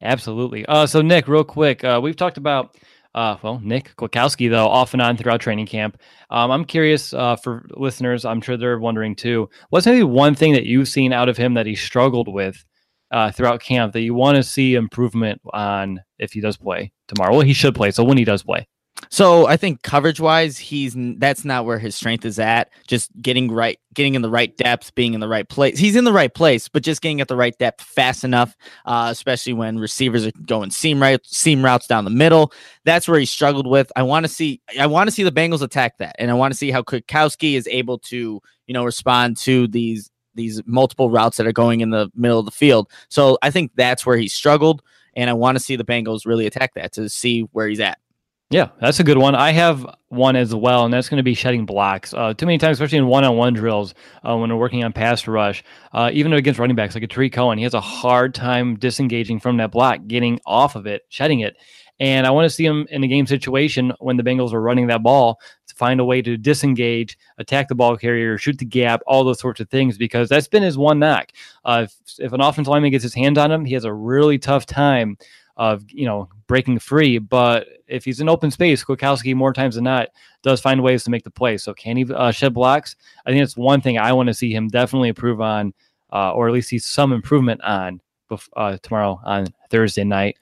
Absolutely. 0.01 0.65
Uh, 0.65 0.85
so 0.85 1.01
Nick, 1.01 1.27
real 1.27 1.45
quick, 1.45 1.83
uh, 1.83 1.99
we've 2.03 2.15
talked 2.15 2.37
about 2.37 2.75
uh, 3.15 3.37
well, 3.41 3.59
Nick 3.63 3.95
Kwiatkowski, 3.95 4.49
though, 4.49 4.67
off 4.67 4.93
and 4.93 5.01
on 5.01 5.17
throughout 5.17 5.41
training 5.41 5.65
camp. 5.65 5.97
Um, 6.29 6.51
I'm 6.51 6.65
curious 6.65 7.13
uh, 7.13 7.35
for 7.35 7.65
listeners, 7.71 8.25
I'm 8.25 8.41
sure 8.41 8.57
they're 8.57 8.79
wondering 8.79 9.15
too, 9.15 9.49
what's 9.69 9.85
maybe 9.85 10.03
one 10.03 10.35
thing 10.35 10.53
that 10.53 10.65
you've 10.65 10.87
seen 10.87 11.13
out 11.13 11.29
of 11.29 11.37
him 11.37 11.53
that 11.55 11.65
he 11.65 11.75
struggled 11.75 12.27
with 12.27 12.63
uh, 13.11 13.31
throughout 13.31 13.61
camp 13.61 13.93
that 13.93 14.01
you 14.01 14.13
want 14.13 14.35
to 14.37 14.43
see 14.43 14.75
improvement 14.75 15.41
on 15.53 16.01
if 16.19 16.33
he 16.33 16.41
does 16.41 16.57
play 16.57 16.91
tomorrow? 17.07 17.31
Well, 17.31 17.41
he 17.41 17.53
should 17.53 17.75
play. 17.75 17.91
So 17.91 18.03
when 18.03 18.17
he 18.17 18.25
does 18.25 18.43
play. 18.43 18.67
So 19.09 19.47
I 19.47 19.57
think 19.57 19.83
coverage 19.83 20.19
wise, 20.19 20.57
he's 20.57 20.95
that's 21.17 21.45
not 21.45 21.65
where 21.65 21.79
his 21.79 21.95
strength 21.95 22.25
is 22.25 22.39
at. 22.39 22.69
Just 22.87 23.09
getting 23.21 23.49
right, 23.51 23.79
getting 23.93 24.15
in 24.15 24.21
the 24.21 24.29
right 24.29 24.55
depth, 24.57 24.93
being 24.95 25.13
in 25.13 25.19
the 25.19 25.27
right 25.27 25.47
place. 25.47 25.77
He's 25.77 25.95
in 25.95 26.03
the 26.03 26.11
right 26.11 26.33
place, 26.33 26.67
but 26.67 26.83
just 26.83 27.01
getting 27.01 27.21
at 27.21 27.27
the 27.27 27.35
right 27.35 27.57
depth 27.57 27.83
fast 27.83 28.23
enough, 28.23 28.55
uh, 28.85 29.07
especially 29.11 29.53
when 29.53 29.79
receivers 29.79 30.25
are 30.25 30.31
going 30.45 30.71
seam 30.71 31.01
right, 31.01 31.19
seam 31.25 31.63
routes 31.63 31.87
down 31.87 32.05
the 32.05 32.11
middle. 32.11 32.51
That's 32.85 33.07
where 33.07 33.19
he 33.19 33.25
struggled 33.25 33.67
with. 33.67 33.91
I 33.95 34.03
want 34.03 34.25
to 34.25 34.31
see, 34.31 34.61
I 34.79 34.87
want 34.87 35.07
to 35.07 35.11
see 35.13 35.23
the 35.23 35.31
Bengals 35.31 35.61
attack 35.61 35.99
that, 35.99 36.15
and 36.19 36.29
I 36.29 36.33
want 36.33 36.51
to 36.53 36.57
see 36.57 36.71
how 36.71 36.81
Kwiatkowski 36.81 37.53
is 37.53 37.67
able 37.67 37.99
to, 37.99 38.41
you 38.65 38.73
know, 38.73 38.83
respond 38.83 39.37
to 39.37 39.67
these 39.67 40.09
these 40.37 40.61
multiple 40.65 41.09
routes 41.09 41.35
that 41.35 41.45
are 41.45 41.51
going 41.51 41.81
in 41.81 41.89
the 41.89 42.09
middle 42.15 42.39
of 42.39 42.45
the 42.45 42.51
field. 42.51 42.89
So 43.09 43.37
I 43.41 43.51
think 43.51 43.71
that's 43.75 44.05
where 44.05 44.15
he 44.15 44.29
struggled, 44.29 44.81
and 45.15 45.29
I 45.29 45.33
want 45.33 45.57
to 45.57 45.63
see 45.63 45.75
the 45.75 45.83
Bengals 45.83 46.25
really 46.25 46.45
attack 46.45 46.75
that 46.75 46.93
to 46.93 47.09
see 47.09 47.41
where 47.51 47.67
he's 47.67 47.81
at. 47.81 47.97
Yeah, 48.49 48.69
that's 48.79 49.01
a 49.01 49.03
good 49.03 49.17
one. 49.17 49.35
I 49.35 49.51
have 49.51 49.85
one 50.07 50.37
as 50.37 50.55
well, 50.55 50.85
and 50.85 50.93
that's 50.93 51.09
going 51.09 51.17
to 51.17 51.23
be 51.23 51.33
shedding 51.33 51.65
blocks. 51.65 52.13
Uh, 52.13 52.33
too 52.33 52.45
many 52.45 52.57
times, 52.57 52.77
especially 52.77 52.99
in 52.99 53.07
one-on-one 53.07 53.53
drills, 53.53 53.93
uh, 54.23 54.37
when 54.37 54.49
we're 54.49 54.57
working 54.57 54.85
on 54.85 54.93
pass 54.93 55.27
rush, 55.27 55.65
uh, 55.91 56.09
even 56.13 56.31
against 56.31 56.57
running 56.57 56.77
backs 56.77 56.95
like 56.95 57.03
a 57.03 57.07
Tarik 57.07 57.33
Cohen, 57.33 57.57
he 57.57 57.65
has 57.65 57.73
a 57.73 57.81
hard 57.81 58.33
time 58.33 58.77
disengaging 58.77 59.41
from 59.41 59.57
that 59.57 59.71
block, 59.71 59.99
getting 60.07 60.39
off 60.45 60.77
of 60.77 60.87
it, 60.87 61.01
shedding 61.09 61.41
it. 61.41 61.57
And 61.99 62.25
I 62.25 62.31
want 62.31 62.45
to 62.45 62.49
see 62.49 62.63
him 62.63 62.87
in 62.89 63.03
a 63.03 63.07
game 63.07 63.27
situation 63.27 63.91
when 63.99 64.15
the 64.15 64.23
Bengals 64.23 64.53
are 64.53 64.61
running 64.61 64.87
that 64.87 65.03
ball 65.03 65.39
find 65.77 65.99
a 65.99 66.05
way 66.05 66.21
to 66.21 66.37
disengage, 66.37 67.17
attack 67.37 67.67
the 67.67 67.75
ball 67.75 67.97
carrier, 67.97 68.37
shoot 68.37 68.57
the 68.57 68.65
gap, 68.65 69.01
all 69.07 69.23
those 69.23 69.39
sorts 69.39 69.59
of 69.59 69.69
things, 69.69 69.97
because 69.97 70.29
that's 70.29 70.47
been 70.47 70.63
his 70.63 70.77
one 70.77 70.99
knock. 70.99 71.31
Uh, 71.63 71.85
if, 71.85 72.19
if 72.19 72.33
an 72.33 72.41
offensive 72.41 72.71
lineman 72.71 72.91
gets 72.91 73.03
his 73.03 73.13
hands 73.13 73.37
on 73.37 73.51
him, 73.51 73.65
he 73.65 73.73
has 73.73 73.85
a 73.85 73.93
really 73.93 74.37
tough 74.37 74.65
time 74.65 75.17
of 75.57 75.83
you 75.89 76.05
know 76.05 76.29
breaking 76.47 76.79
free. 76.79 77.17
But 77.17 77.67
if 77.87 78.05
he's 78.05 78.19
in 78.19 78.29
open 78.29 78.51
space, 78.51 78.83
Kwiatkowski 78.83 79.35
more 79.35 79.53
times 79.53 79.75
than 79.75 79.83
not 79.83 80.09
does 80.43 80.61
find 80.61 80.81
ways 80.81 81.03
to 81.03 81.11
make 81.11 81.23
the 81.23 81.31
play. 81.31 81.57
So 81.57 81.73
can 81.73 81.97
he 81.97 82.05
uh, 82.13 82.31
shed 82.31 82.53
blocks? 82.53 82.95
I 83.25 83.31
think 83.31 83.41
that's 83.41 83.57
one 83.57 83.81
thing 83.81 83.97
I 83.97 84.13
want 84.13 84.27
to 84.27 84.33
see 84.33 84.53
him 84.53 84.67
definitely 84.67 85.09
improve 85.09 85.41
on, 85.41 85.73
uh, 86.13 86.31
or 86.31 86.47
at 86.47 86.53
least 86.53 86.69
see 86.69 86.79
some 86.79 87.11
improvement 87.11 87.61
on 87.63 88.01
uh, 88.55 88.77
tomorrow 88.81 89.19
on 89.25 89.47
Thursday 89.69 90.03
night. 90.03 90.37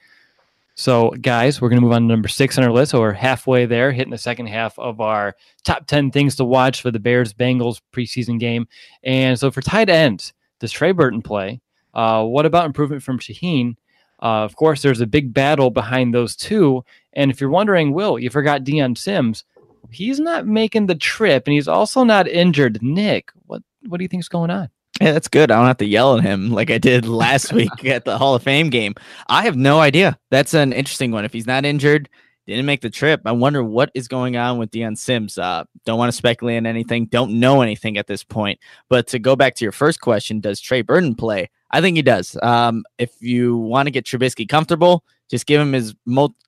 So, 0.77 1.11
guys, 1.21 1.61
we're 1.61 1.69
going 1.69 1.79
to 1.79 1.85
move 1.85 1.93
on 1.93 2.01
to 2.01 2.07
number 2.07 2.27
six 2.27 2.57
on 2.57 2.65
our 2.65 2.71
list. 2.71 2.91
So, 2.91 2.99
we're 2.99 3.13
halfway 3.13 3.65
there, 3.65 3.93
hitting 3.93 4.11
the 4.11 4.17
second 4.17 4.47
half 4.47 4.77
of 4.77 4.99
our 4.99 5.33
top 5.63 5.87
10 5.87 6.11
things 6.11 6.35
to 6.35 6.43
watch 6.43 6.81
for 6.81 6.91
the 6.91 6.99
Bears 6.99 7.33
Bengals 7.33 7.79
preseason 7.93 8.39
game. 8.39 8.67
And 9.01 9.39
so, 9.39 9.51
for 9.51 9.61
tight 9.61 9.89
ends, 9.89 10.33
does 10.59 10.73
Trey 10.73 10.91
Burton 10.91 11.21
play? 11.21 11.61
Uh, 11.93 12.25
what 12.25 12.45
about 12.45 12.65
improvement 12.65 13.03
from 13.03 13.19
Shaheen? 13.19 13.77
Uh, 14.21 14.43
of 14.43 14.57
course, 14.57 14.81
there's 14.81 14.99
a 14.99 15.07
big 15.07 15.33
battle 15.33 15.69
behind 15.69 16.13
those 16.13 16.35
two. 16.35 16.83
And 17.13 17.31
if 17.31 17.39
you're 17.39 17.49
wondering, 17.49 17.93
Will, 17.93 18.19
you 18.19 18.29
forgot 18.29 18.65
Dion 18.65 18.97
Sims. 18.97 19.45
He's 19.91 20.19
not 20.19 20.45
making 20.45 20.87
the 20.87 20.95
trip, 20.95 21.43
and 21.47 21.53
he's 21.53 21.69
also 21.69 22.03
not 22.03 22.27
injured. 22.27 22.81
Nick, 22.81 23.31
what 23.45 23.61
what 23.87 23.97
do 23.97 24.03
you 24.03 24.09
think's 24.09 24.27
going 24.27 24.49
on? 24.49 24.69
Yeah, 25.01 25.11
that's 25.11 25.27
good. 25.27 25.51
I 25.51 25.57
don't 25.57 25.67
have 25.67 25.77
to 25.77 25.85
yell 25.85 26.17
at 26.17 26.23
him 26.23 26.51
like 26.51 26.71
I 26.71 26.77
did 26.77 27.05
last 27.05 27.51
week 27.53 27.85
at 27.85 28.05
the 28.05 28.17
Hall 28.17 28.35
of 28.35 28.43
Fame 28.43 28.69
game. 28.69 28.95
I 29.27 29.43
have 29.43 29.57
no 29.57 29.79
idea. 29.79 30.17
That's 30.31 30.53
an 30.53 30.71
interesting 30.71 31.11
one. 31.11 31.25
If 31.25 31.33
he's 31.33 31.47
not 31.47 31.65
injured, 31.65 32.09
didn't 32.47 32.65
make 32.65 32.81
the 32.81 32.89
trip. 32.89 33.21
I 33.25 33.31
wonder 33.31 33.63
what 33.63 33.91
is 33.93 34.07
going 34.07 34.37
on 34.37 34.57
with 34.57 34.71
Dion 34.71 34.95
Sims. 34.95 35.37
Uh, 35.37 35.65
don't 35.85 35.97
want 35.97 36.11
to 36.11 36.17
speculate 36.17 36.57
on 36.57 36.65
anything. 36.65 37.07
Don't 37.07 37.39
know 37.39 37.61
anything 37.61 37.97
at 37.97 38.07
this 38.07 38.23
point. 38.23 38.59
But 38.87 39.07
to 39.07 39.19
go 39.19 39.35
back 39.35 39.55
to 39.55 39.65
your 39.65 39.71
first 39.71 39.99
question, 39.99 40.39
does 40.39 40.61
Trey 40.61 40.81
Burton 40.81 41.15
play? 41.15 41.49
I 41.71 41.81
think 41.81 41.97
he 41.97 42.03
does. 42.03 42.37
Um, 42.41 42.85
if 42.97 43.11
you 43.19 43.57
want 43.57 43.87
to 43.87 43.91
get 43.91 44.05
Trubisky 44.05 44.47
comfortable, 44.47 45.03
just 45.27 45.47
give 45.47 45.59
him 45.59 45.73
his, 45.73 45.95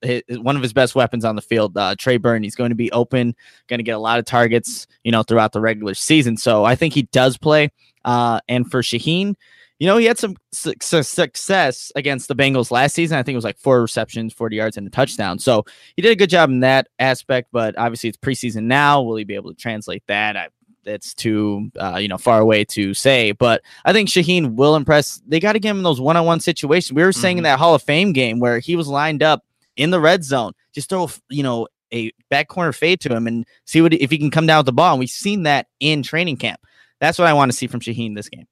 his, 0.03 0.23
one 0.29 0.55
of 0.55 0.61
his 0.61 0.71
best 0.71 0.93
weapons 0.93 1.25
on 1.25 1.35
the 1.35 1.41
field. 1.41 1.75
Uh, 1.75 1.95
Trey 1.97 2.17
Burton. 2.17 2.43
He's 2.43 2.55
going 2.55 2.69
to 2.69 2.75
be 2.75 2.91
open, 2.91 3.35
going 3.67 3.79
to 3.79 3.83
get 3.83 3.95
a 3.95 3.99
lot 3.99 4.19
of 4.19 4.25
targets, 4.25 4.85
you 5.03 5.11
know, 5.11 5.23
throughout 5.23 5.51
the 5.51 5.61
regular 5.61 5.95
season. 5.95 6.37
So 6.37 6.63
I 6.63 6.75
think 6.75 6.93
he 6.93 7.03
does 7.03 7.37
play. 7.37 7.71
Uh, 8.07 8.39
and 8.47 8.71
for 8.71 8.81
Shaheen, 8.81 9.35
you 9.79 9.85
know, 9.85 9.97
he 9.97 10.05
had 10.05 10.17
some 10.17 10.35
su- 10.51 10.73
success 10.79 11.91
against 11.95 12.29
the 12.29 12.35
Bengals 12.35 12.71
last 12.71 12.95
season. 12.95 13.17
I 13.17 13.21
think 13.21 13.33
it 13.33 13.37
was 13.37 13.43
like 13.43 13.59
four 13.59 13.81
receptions, 13.81 14.33
40 14.33 14.55
yards, 14.55 14.77
and 14.77 14.87
a 14.87 14.89
touchdown. 14.89 15.37
So 15.37 15.65
he 15.95 16.01
did 16.01 16.11
a 16.11 16.15
good 16.15 16.29
job 16.29 16.49
in 16.49 16.61
that 16.61 16.87
aspect, 16.97 17.49
but 17.51 17.77
obviously 17.77 18.09
it's 18.09 18.17
preseason 18.17 18.63
now. 18.63 19.03
Will 19.03 19.17
he 19.17 19.23
be 19.23 19.35
able 19.35 19.53
to 19.53 19.59
translate 19.59 20.03
that? 20.07 20.35
I 20.35 20.47
it's 20.85 21.13
too 21.13 21.69
uh, 21.77 21.97
you 21.97 22.07
know 22.07 22.17
far 22.17 22.39
away 22.39 22.63
to 22.63 22.93
say, 22.93 23.33
but 23.33 23.61
I 23.83 23.91
think 23.91 24.07
Shaheen 24.07 24.55
will 24.55 24.77
impress. 24.77 25.21
They 25.27 25.41
got 25.41 25.53
to 25.53 25.59
get 25.59 25.71
him 25.71 25.77
in 25.77 25.83
those 25.83 25.99
one-on-one 25.99 26.39
situations. 26.39 26.95
We 26.95 27.03
were 27.03 27.11
saying 27.11 27.33
mm-hmm. 27.33 27.39
in 27.39 27.43
that 27.43 27.59
Hall 27.59 27.75
of 27.75 27.83
Fame 27.83 28.13
game 28.13 28.39
where 28.39 28.59
he 28.59 28.77
was 28.77 28.87
lined 28.87 29.21
up 29.21 29.43
in 29.75 29.89
the 29.89 29.99
red 29.99 30.23
zone, 30.23 30.53
just 30.73 30.87
throw 30.87 31.09
you 31.29 31.43
know 31.43 31.67
a 31.93 32.11
back 32.29 32.47
corner 32.47 32.71
fade 32.71 33.01
to 33.01 33.13
him 33.13 33.27
and 33.27 33.45
see 33.65 33.81
what 33.81 33.93
if 33.93 34.09
he 34.09 34.17
can 34.17 34.31
come 34.31 34.47
down 34.47 34.59
with 34.59 34.65
the 34.65 34.73
ball. 34.73 34.93
And 34.93 34.99
we've 34.99 35.09
seen 35.09 35.43
that 35.43 35.67
in 35.81 36.03
training 36.03 36.37
camp. 36.37 36.61
That's 36.99 37.19
what 37.19 37.27
I 37.27 37.33
want 37.33 37.51
to 37.51 37.57
see 37.57 37.67
from 37.67 37.79
Shaheen 37.79 38.15
this 38.15 38.29
game. 38.29 38.47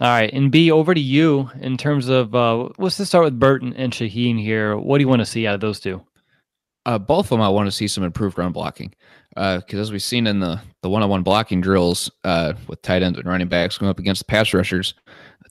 All 0.00 0.08
right, 0.08 0.32
and 0.32 0.50
B, 0.50 0.70
over 0.70 0.94
to 0.94 1.00
you 1.00 1.48
in 1.60 1.76
terms 1.76 2.08
of 2.08 2.34
uh, 2.34 2.68
let's 2.78 2.96
just 2.96 3.10
start 3.10 3.24
with 3.24 3.38
Burton 3.38 3.72
and 3.74 3.92
Shaheen 3.92 4.40
here. 4.40 4.76
What 4.76 4.98
do 4.98 5.02
you 5.02 5.08
want 5.08 5.20
to 5.20 5.26
see 5.26 5.46
out 5.46 5.54
of 5.54 5.60
those 5.60 5.78
two? 5.78 6.02
Uh, 6.84 6.98
both 6.98 7.26
of 7.26 7.30
them, 7.30 7.40
I 7.40 7.48
want 7.48 7.68
to 7.68 7.72
see 7.72 7.86
some 7.86 8.02
improved 8.02 8.36
run 8.36 8.50
blocking 8.50 8.92
because 9.34 9.74
uh, 9.74 9.80
as 9.80 9.92
we've 9.92 10.02
seen 10.02 10.26
in 10.26 10.40
the 10.40 10.60
the 10.82 10.90
one 10.90 11.02
on 11.02 11.08
one 11.08 11.22
blocking 11.22 11.60
drills 11.60 12.10
uh, 12.24 12.54
with 12.66 12.82
tight 12.82 13.02
ends 13.02 13.18
and 13.18 13.26
running 13.26 13.48
backs 13.48 13.78
going 13.78 13.90
up 13.90 13.98
against 13.98 14.20
the 14.20 14.24
pass 14.26 14.52
rushers, 14.52 14.94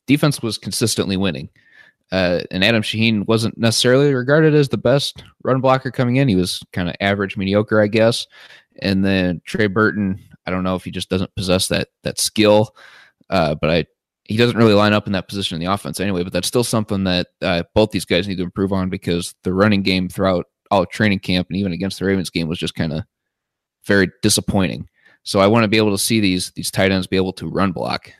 defense 0.05 0.41
was 0.41 0.57
consistently 0.57 1.17
winning. 1.17 1.49
Uh, 2.11 2.41
and 2.51 2.63
Adam 2.63 2.83
Shaheen 2.83 3.25
wasn't 3.25 3.57
necessarily 3.57 4.13
regarded 4.13 4.53
as 4.53 4.67
the 4.67 4.77
best 4.77 5.23
run 5.43 5.61
blocker 5.61 5.91
coming 5.91 6.17
in. 6.17 6.27
He 6.27 6.35
was 6.35 6.61
kind 6.73 6.89
of 6.89 6.95
average, 6.99 7.37
mediocre, 7.37 7.81
I 7.81 7.87
guess. 7.87 8.27
And 8.81 9.05
then 9.05 9.41
Trey 9.45 9.67
Burton, 9.67 10.19
I 10.45 10.51
don't 10.51 10.63
know 10.63 10.75
if 10.75 10.83
he 10.83 10.91
just 10.91 11.09
doesn't 11.09 11.35
possess 11.35 11.67
that 11.67 11.89
that 12.03 12.19
skill, 12.19 12.75
uh, 13.29 13.55
but 13.55 13.69
I 13.69 13.85
he 14.25 14.37
doesn't 14.37 14.57
really 14.57 14.73
line 14.73 14.93
up 14.93 15.07
in 15.07 15.13
that 15.13 15.27
position 15.27 15.55
in 15.55 15.65
the 15.65 15.71
offense 15.71 15.99
anyway. 15.99 16.23
But 16.23 16.33
that's 16.33 16.47
still 16.47 16.63
something 16.63 17.03
that 17.03 17.27
uh, 17.41 17.63
both 17.73 17.91
these 17.91 18.05
guys 18.05 18.27
need 18.27 18.37
to 18.37 18.43
improve 18.43 18.71
on 18.71 18.89
because 18.89 19.35
the 19.43 19.53
running 19.53 19.81
game 19.81 20.09
throughout 20.09 20.45
all 20.69 20.85
training 20.85 21.19
camp 21.19 21.47
and 21.49 21.57
even 21.57 21.73
against 21.73 21.99
the 21.99 22.05
Ravens 22.05 22.29
game 22.29 22.47
was 22.47 22.57
just 22.57 22.75
kind 22.75 22.93
of 22.93 23.03
very 23.85 24.09
disappointing. 24.21 24.87
So 25.23 25.39
I 25.39 25.47
want 25.47 25.63
to 25.63 25.67
be 25.67 25.77
able 25.77 25.91
to 25.91 25.97
see 25.97 26.19
these 26.19 26.51
these 26.51 26.71
tight 26.71 26.91
ends 26.91 27.07
be 27.07 27.17
able 27.17 27.33
to 27.33 27.47
run 27.47 27.71
block 27.71 28.11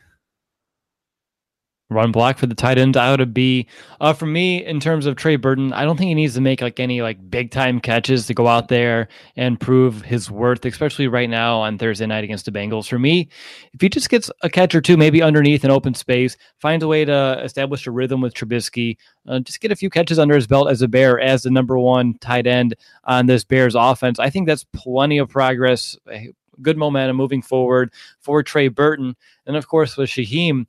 run 1.92 2.12
block 2.12 2.38
for 2.38 2.46
the 2.46 2.54
tight 2.54 2.78
end 2.78 2.96
out 2.96 3.20
of 3.20 3.32
B. 3.34 3.66
Uh, 4.00 4.12
for 4.12 4.26
me, 4.26 4.64
in 4.64 4.80
terms 4.80 5.06
of 5.06 5.16
Trey 5.16 5.36
Burton, 5.36 5.72
I 5.72 5.84
don't 5.84 5.96
think 5.96 6.08
he 6.08 6.14
needs 6.14 6.34
to 6.34 6.40
make 6.40 6.60
like 6.60 6.80
any 6.80 7.02
like 7.02 7.30
big 7.30 7.50
time 7.50 7.80
catches 7.80 8.26
to 8.26 8.34
go 8.34 8.48
out 8.48 8.68
there 8.68 9.08
and 9.36 9.58
prove 9.60 10.02
his 10.02 10.30
worth, 10.30 10.64
especially 10.64 11.08
right 11.08 11.30
now 11.30 11.60
on 11.60 11.78
Thursday 11.78 12.06
night 12.06 12.24
against 12.24 12.44
the 12.44 12.52
Bengals. 12.52 12.88
For 12.88 12.98
me, 12.98 13.28
if 13.72 13.80
he 13.80 13.88
just 13.88 14.10
gets 14.10 14.30
a 14.42 14.50
catch 14.50 14.74
or 14.74 14.80
two, 14.80 14.96
maybe 14.96 15.22
underneath 15.22 15.64
an 15.64 15.70
open 15.70 15.94
space, 15.94 16.36
finds 16.58 16.82
a 16.82 16.88
way 16.88 17.04
to 17.04 17.40
establish 17.42 17.86
a 17.86 17.90
rhythm 17.90 18.20
with 18.20 18.34
Trubisky, 18.34 18.96
uh, 19.28 19.38
just 19.40 19.60
get 19.60 19.72
a 19.72 19.76
few 19.76 19.90
catches 19.90 20.18
under 20.18 20.34
his 20.34 20.46
belt 20.46 20.68
as 20.68 20.82
a 20.82 20.88
Bear, 20.88 21.20
as 21.20 21.42
the 21.42 21.50
number 21.50 21.78
one 21.78 22.14
tight 22.18 22.46
end 22.46 22.74
on 23.04 23.26
this 23.26 23.44
Bears 23.44 23.74
offense. 23.74 24.18
I 24.18 24.30
think 24.30 24.46
that's 24.46 24.64
plenty 24.72 25.18
of 25.18 25.28
progress. 25.28 25.96
Good 26.60 26.76
momentum 26.76 27.16
moving 27.16 27.42
forward 27.42 27.92
for 28.20 28.42
Trey 28.42 28.68
Burton. 28.68 29.16
And 29.46 29.56
of 29.56 29.68
course, 29.68 29.96
with 29.96 30.10
Shaheen, 30.10 30.68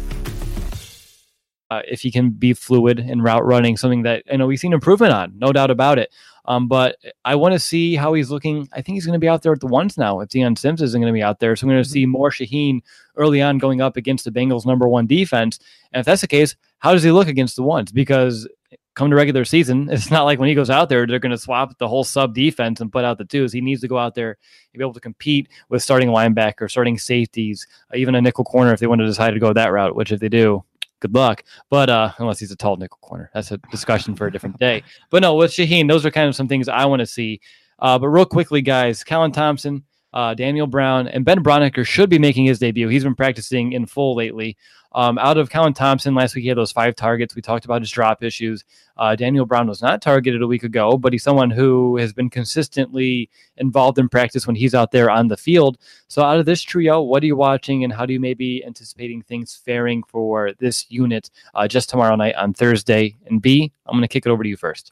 uh, 1.71 1.81
if 1.87 2.01
he 2.01 2.11
can 2.11 2.31
be 2.31 2.53
fluid 2.53 2.99
in 2.99 3.21
route 3.21 3.45
running, 3.45 3.77
something 3.77 4.03
that 4.03 4.23
I 4.29 4.35
know 4.35 4.45
we've 4.45 4.59
seen 4.59 4.73
improvement 4.73 5.13
on, 5.13 5.33
no 5.37 5.53
doubt 5.53 5.71
about 5.71 5.97
it. 5.97 6.13
Um, 6.43 6.67
but 6.67 6.97
I 7.23 7.35
want 7.35 7.53
to 7.53 7.59
see 7.59 7.95
how 7.95 8.13
he's 8.13 8.29
looking. 8.29 8.67
I 8.73 8.81
think 8.81 8.95
he's 8.95 9.05
going 9.05 9.15
to 9.15 9.19
be 9.19 9.29
out 9.29 9.41
there 9.41 9.53
at 9.53 9.61
the 9.61 9.67
ones 9.67 9.97
now 9.97 10.19
if 10.19 10.27
Dion 10.27 10.57
Sims 10.57 10.81
isn't 10.81 10.99
going 10.99 11.11
to 11.11 11.17
be 11.17 11.23
out 11.23 11.39
there. 11.39 11.55
So 11.55 11.65
I'm 11.65 11.71
going 11.71 11.81
to 11.81 11.89
see 11.89 12.03
mm-hmm. 12.03 12.11
more 12.11 12.29
Shaheen 12.29 12.81
early 13.15 13.41
on 13.41 13.57
going 13.57 13.79
up 13.79 13.95
against 13.95 14.25
the 14.25 14.31
Bengals' 14.31 14.65
number 14.65 14.85
one 14.85 15.07
defense. 15.07 15.59
And 15.93 16.01
if 16.01 16.05
that's 16.05 16.21
the 16.21 16.27
case, 16.27 16.57
how 16.79 16.91
does 16.91 17.03
he 17.03 17.11
look 17.11 17.29
against 17.29 17.55
the 17.55 17.63
ones? 17.63 17.93
Because 17.93 18.49
come 18.95 19.09
to 19.09 19.15
regular 19.15 19.45
season, 19.45 19.87
it's 19.91 20.11
not 20.11 20.23
like 20.23 20.39
when 20.39 20.49
he 20.49 20.55
goes 20.55 20.69
out 20.69 20.89
there, 20.89 21.07
they're 21.07 21.19
going 21.19 21.31
to 21.31 21.37
swap 21.37 21.77
the 21.77 21.87
whole 21.87 22.03
sub 22.03 22.35
defense 22.35 22.81
and 22.81 22.91
put 22.91 23.05
out 23.05 23.17
the 23.17 23.23
twos. 23.23 23.53
He 23.53 23.61
needs 23.61 23.79
to 23.79 23.87
go 23.87 23.97
out 23.97 24.15
there 24.15 24.31
and 24.73 24.77
be 24.77 24.83
able 24.83 24.93
to 24.93 24.99
compete 24.99 25.47
with 25.69 25.81
starting 25.81 26.09
linebacker, 26.09 26.69
starting 26.69 26.97
safeties, 26.97 27.65
even 27.93 28.13
a 28.15 28.21
nickel 28.21 28.43
corner 28.43 28.73
if 28.73 28.81
they 28.81 28.87
want 28.87 28.99
to 28.99 29.05
decide 29.05 29.31
to 29.31 29.39
go 29.39 29.53
that 29.53 29.71
route, 29.71 29.95
which 29.95 30.11
if 30.11 30.19
they 30.19 30.27
do, 30.27 30.65
good 31.01 31.13
luck. 31.13 31.43
But 31.69 31.89
uh, 31.89 32.13
unless 32.19 32.39
he's 32.39 32.51
a 32.51 32.55
tall 32.55 32.77
nickel 32.77 32.99
corner, 33.01 33.29
that's 33.33 33.51
a 33.51 33.57
discussion 33.69 34.15
for 34.15 34.27
a 34.27 34.31
different 34.31 34.57
day. 34.57 34.83
But 35.09 35.21
no, 35.21 35.35
with 35.35 35.51
Shaheen, 35.51 35.89
those 35.89 36.05
are 36.05 36.11
kind 36.11 36.29
of 36.29 36.35
some 36.35 36.47
things 36.47 36.69
I 36.69 36.85
want 36.85 37.01
to 37.01 37.05
see. 37.05 37.41
Uh, 37.79 37.99
but 37.99 38.07
real 38.07 38.25
quickly, 38.25 38.61
guys, 38.61 39.03
Colin 39.03 39.31
Thompson, 39.31 39.83
uh, 40.13 40.33
Daniel 40.33 40.67
Brown, 40.67 41.07
and 41.07 41.25
Ben 41.25 41.43
Braunecker 41.43 41.85
should 41.85 42.09
be 42.09 42.19
making 42.19 42.45
his 42.45 42.59
debut. 42.59 42.87
He's 42.87 43.03
been 43.03 43.15
practicing 43.15 43.73
in 43.73 43.85
full 43.85 44.15
lately. 44.15 44.57
Um, 44.93 45.17
out 45.19 45.37
of 45.37 45.49
Colin 45.49 45.73
Thompson, 45.73 46.15
last 46.15 46.35
week 46.35 46.41
he 46.41 46.49
had 46.49 46.57
those 46.57 46.73
five 46.73 46.95
targets. 46.95 47.33
We 47.33 47.41
talked 47.41 47.63
about 47.63 47.81
his 47.81 47.89
drop 47.89 48.23
issues. 48.23 48.65
Uh, 48.97 49.15
Daniel 49.15 49.45
Brown 49.45 49.67
was 49.67 49.81
not 49.81 50.01
targeted 50.01 50.41
a 50.41 50.47
week 50.47 50.63
ago, 50.63 50.97
but 50.97 51.13
he's 51.13 51.23
someone 51.23 51.49
who 51.49 51.95
has 51.95 52.11
been 52.11 52.29
consistently 52.29 53.29
involved 53.55 53.97
in 53.99 54.09
practice 54.09 54.45
when 54.45 54.55
he's 54.55 54.75
out 54.75 54.91
there 54.91 55.09
on 55.09 55.29
the 55.29 55.37
field. 55.37 55.77
So, 56.09 56.23
out 56.23 56.39
of 56.39 56.45
this 56.45 56.61
trio, 56.61 57.01
what 57.01 57.23
are 57.23 57.27
you 57.27 57.37
watching, 57.37 57.85
and 57.85 57.93
how 57.93 58.05
do 58.05 58.11
you 58.11 58.19
maybe 58.19 58.65
anticipating 58.65 59.21
things 59.21 59.55
faring 59.63 60.03
for 60.03 60.51
this 60.59 60.85
unit 60.89 61.31
uh, 61.55 61.69
just 61.69 61.89
tomorrow 61.89 62.15
night 62.15 62.35
on 62.35 62.53
Thursday? 62.53 63.15
And 63.27 63.41
B, 63.41 63.71
I'm 63.85 63.93
going 63.93 64.01
to 64.01 64.09
kick 64.09 64.25
it 64.25 64.29
over 64.29 64.43
to 64.43 64.49
you 64.49 64.57
first. 64.57 64.91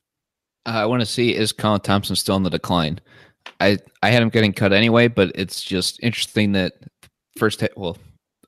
Uh, 0.66 0.70
I 0.70 0.86
want 0.86 1.02
to 1.02 1.06
see 1.06 1.36
is 1.36 1.52
Colin 1.52 1.82
Thompson 1.82 2.16
still 2.16 2.38
in 2.38 2.44
the 2.44 2.50
decline? 2.50 3.02
I 3.60 3.78
I 4.02 4.10
had 4.10 4.22
him 4.22 4.30
getting 4.30 4.54
cut 4.54 4.74
anyway, 4.74 5.08
but 5.08 5.32
it's 5.36 5.64
just 5.64 6.00
interesting 6.02 6.52
that 6.54 6.74
first 7.38 7.64
well 7.76 7.98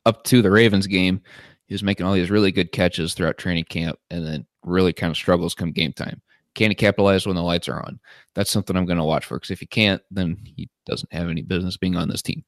up 0.06 0.24
to 0.26 0.42
the 0.42 0.52
Ravens 0.52 0.88
game, 0.88 1.22
he 1.68 1.74
was 1.74 1.84
making 1.84 2.06
all 2.06 2.14
these 2.14 2.32
really 2.32 2.52
good 2.52 2.72
catches 2.72 3.14
throughout 3.14 3.38
training 3.38 3.66
camp 3.66 3.98
and 4.10 4.26
then 4.26 4.46
really 4.64 4.94
kind 4.94 5.12
of 5.12 5.18
struggles 5.18 5.54
come 5.54 5.72
game 5.72 5.94
time. 5.94 6.22
Can 6.54 6.70
he 6.70 6.76
capitalize 6.76 7.26
when 7.26 7.36
the 7.36 7.42
lights 7.42 7.70
are 7.70 7.82
on? 7.86 8.00
That's 8.36 8.52
something 8.52 8.76
I'm 8.76 8.86
going 8.86 8.98
to 8.98 9.06
watch 9.06 9.26
for 9.26 9.38
because 9.38 9.52
if 9.52 9.62
he 9.62 9.66
can't, 9.66 10.02
then 10.12 10.38
he 10.44 10.70
doesn't 10.86 11.12
have 11.14 11.30
any 11.30 11.42
business 11.42 11.78
being 11.78 11.96
on 11.96 12.10
this 12.10 12.22
team. 12.22 12.44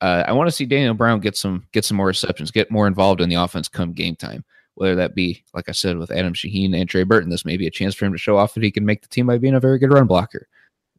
Uh, 0.00 0.24
I 0.26 0.32
want 0.32 0.48
to 0.48 0.52
see 0.52 0.66
Daniel 0.66 0.94
Brown 0.94 1.20
get 1.20 1.36
some 1.36 1.66
get 1.72 1.84
some 1.84 1.96
more 1.96 2.06
receptions, 2.06 2.50
get 2.50 2.70
more 2.70 2.86
involved 2.86 3.20
in 3.20 3.28
the 3.28 3.36
offense 3.36 3.68
come 3.68 3.92
game 3.92 4.16
time. 4.16 4.44
Whether 4.76 4.96
that 4.96 5.14
be, 5.14 5.44
like 5.54 5.68
I 5.68 5.72
said, 5.72 5.98
with 5.98 6.10
Adam 6.10 6.34
Shaheen 6.34 6.74
and 6.74 6.88
Trey 6.88 7.04
Burton, 7.04 7.30
this 7.30 7.44
may 7.44 7.56
be 7.56 7.66
a 7.66 7.70
chance 7.70 7.94
for 7.94 8.06
him 8.06 8.12
to 8.12 8.18
show 8.18 8.36
off 8.36 8.54
that 8.54 8.64
he 8.64 8.72
can 8.72 8.84
make 8.84 9.02
the 9.02 9.08
team 9.08 9.26
by 9.26 9.38
being 9.38 9.54
a 9.54 9.60
very 9.60 9.78
good 9.78 9.92
run 9.92 10.06
blocker. 10.06 10.48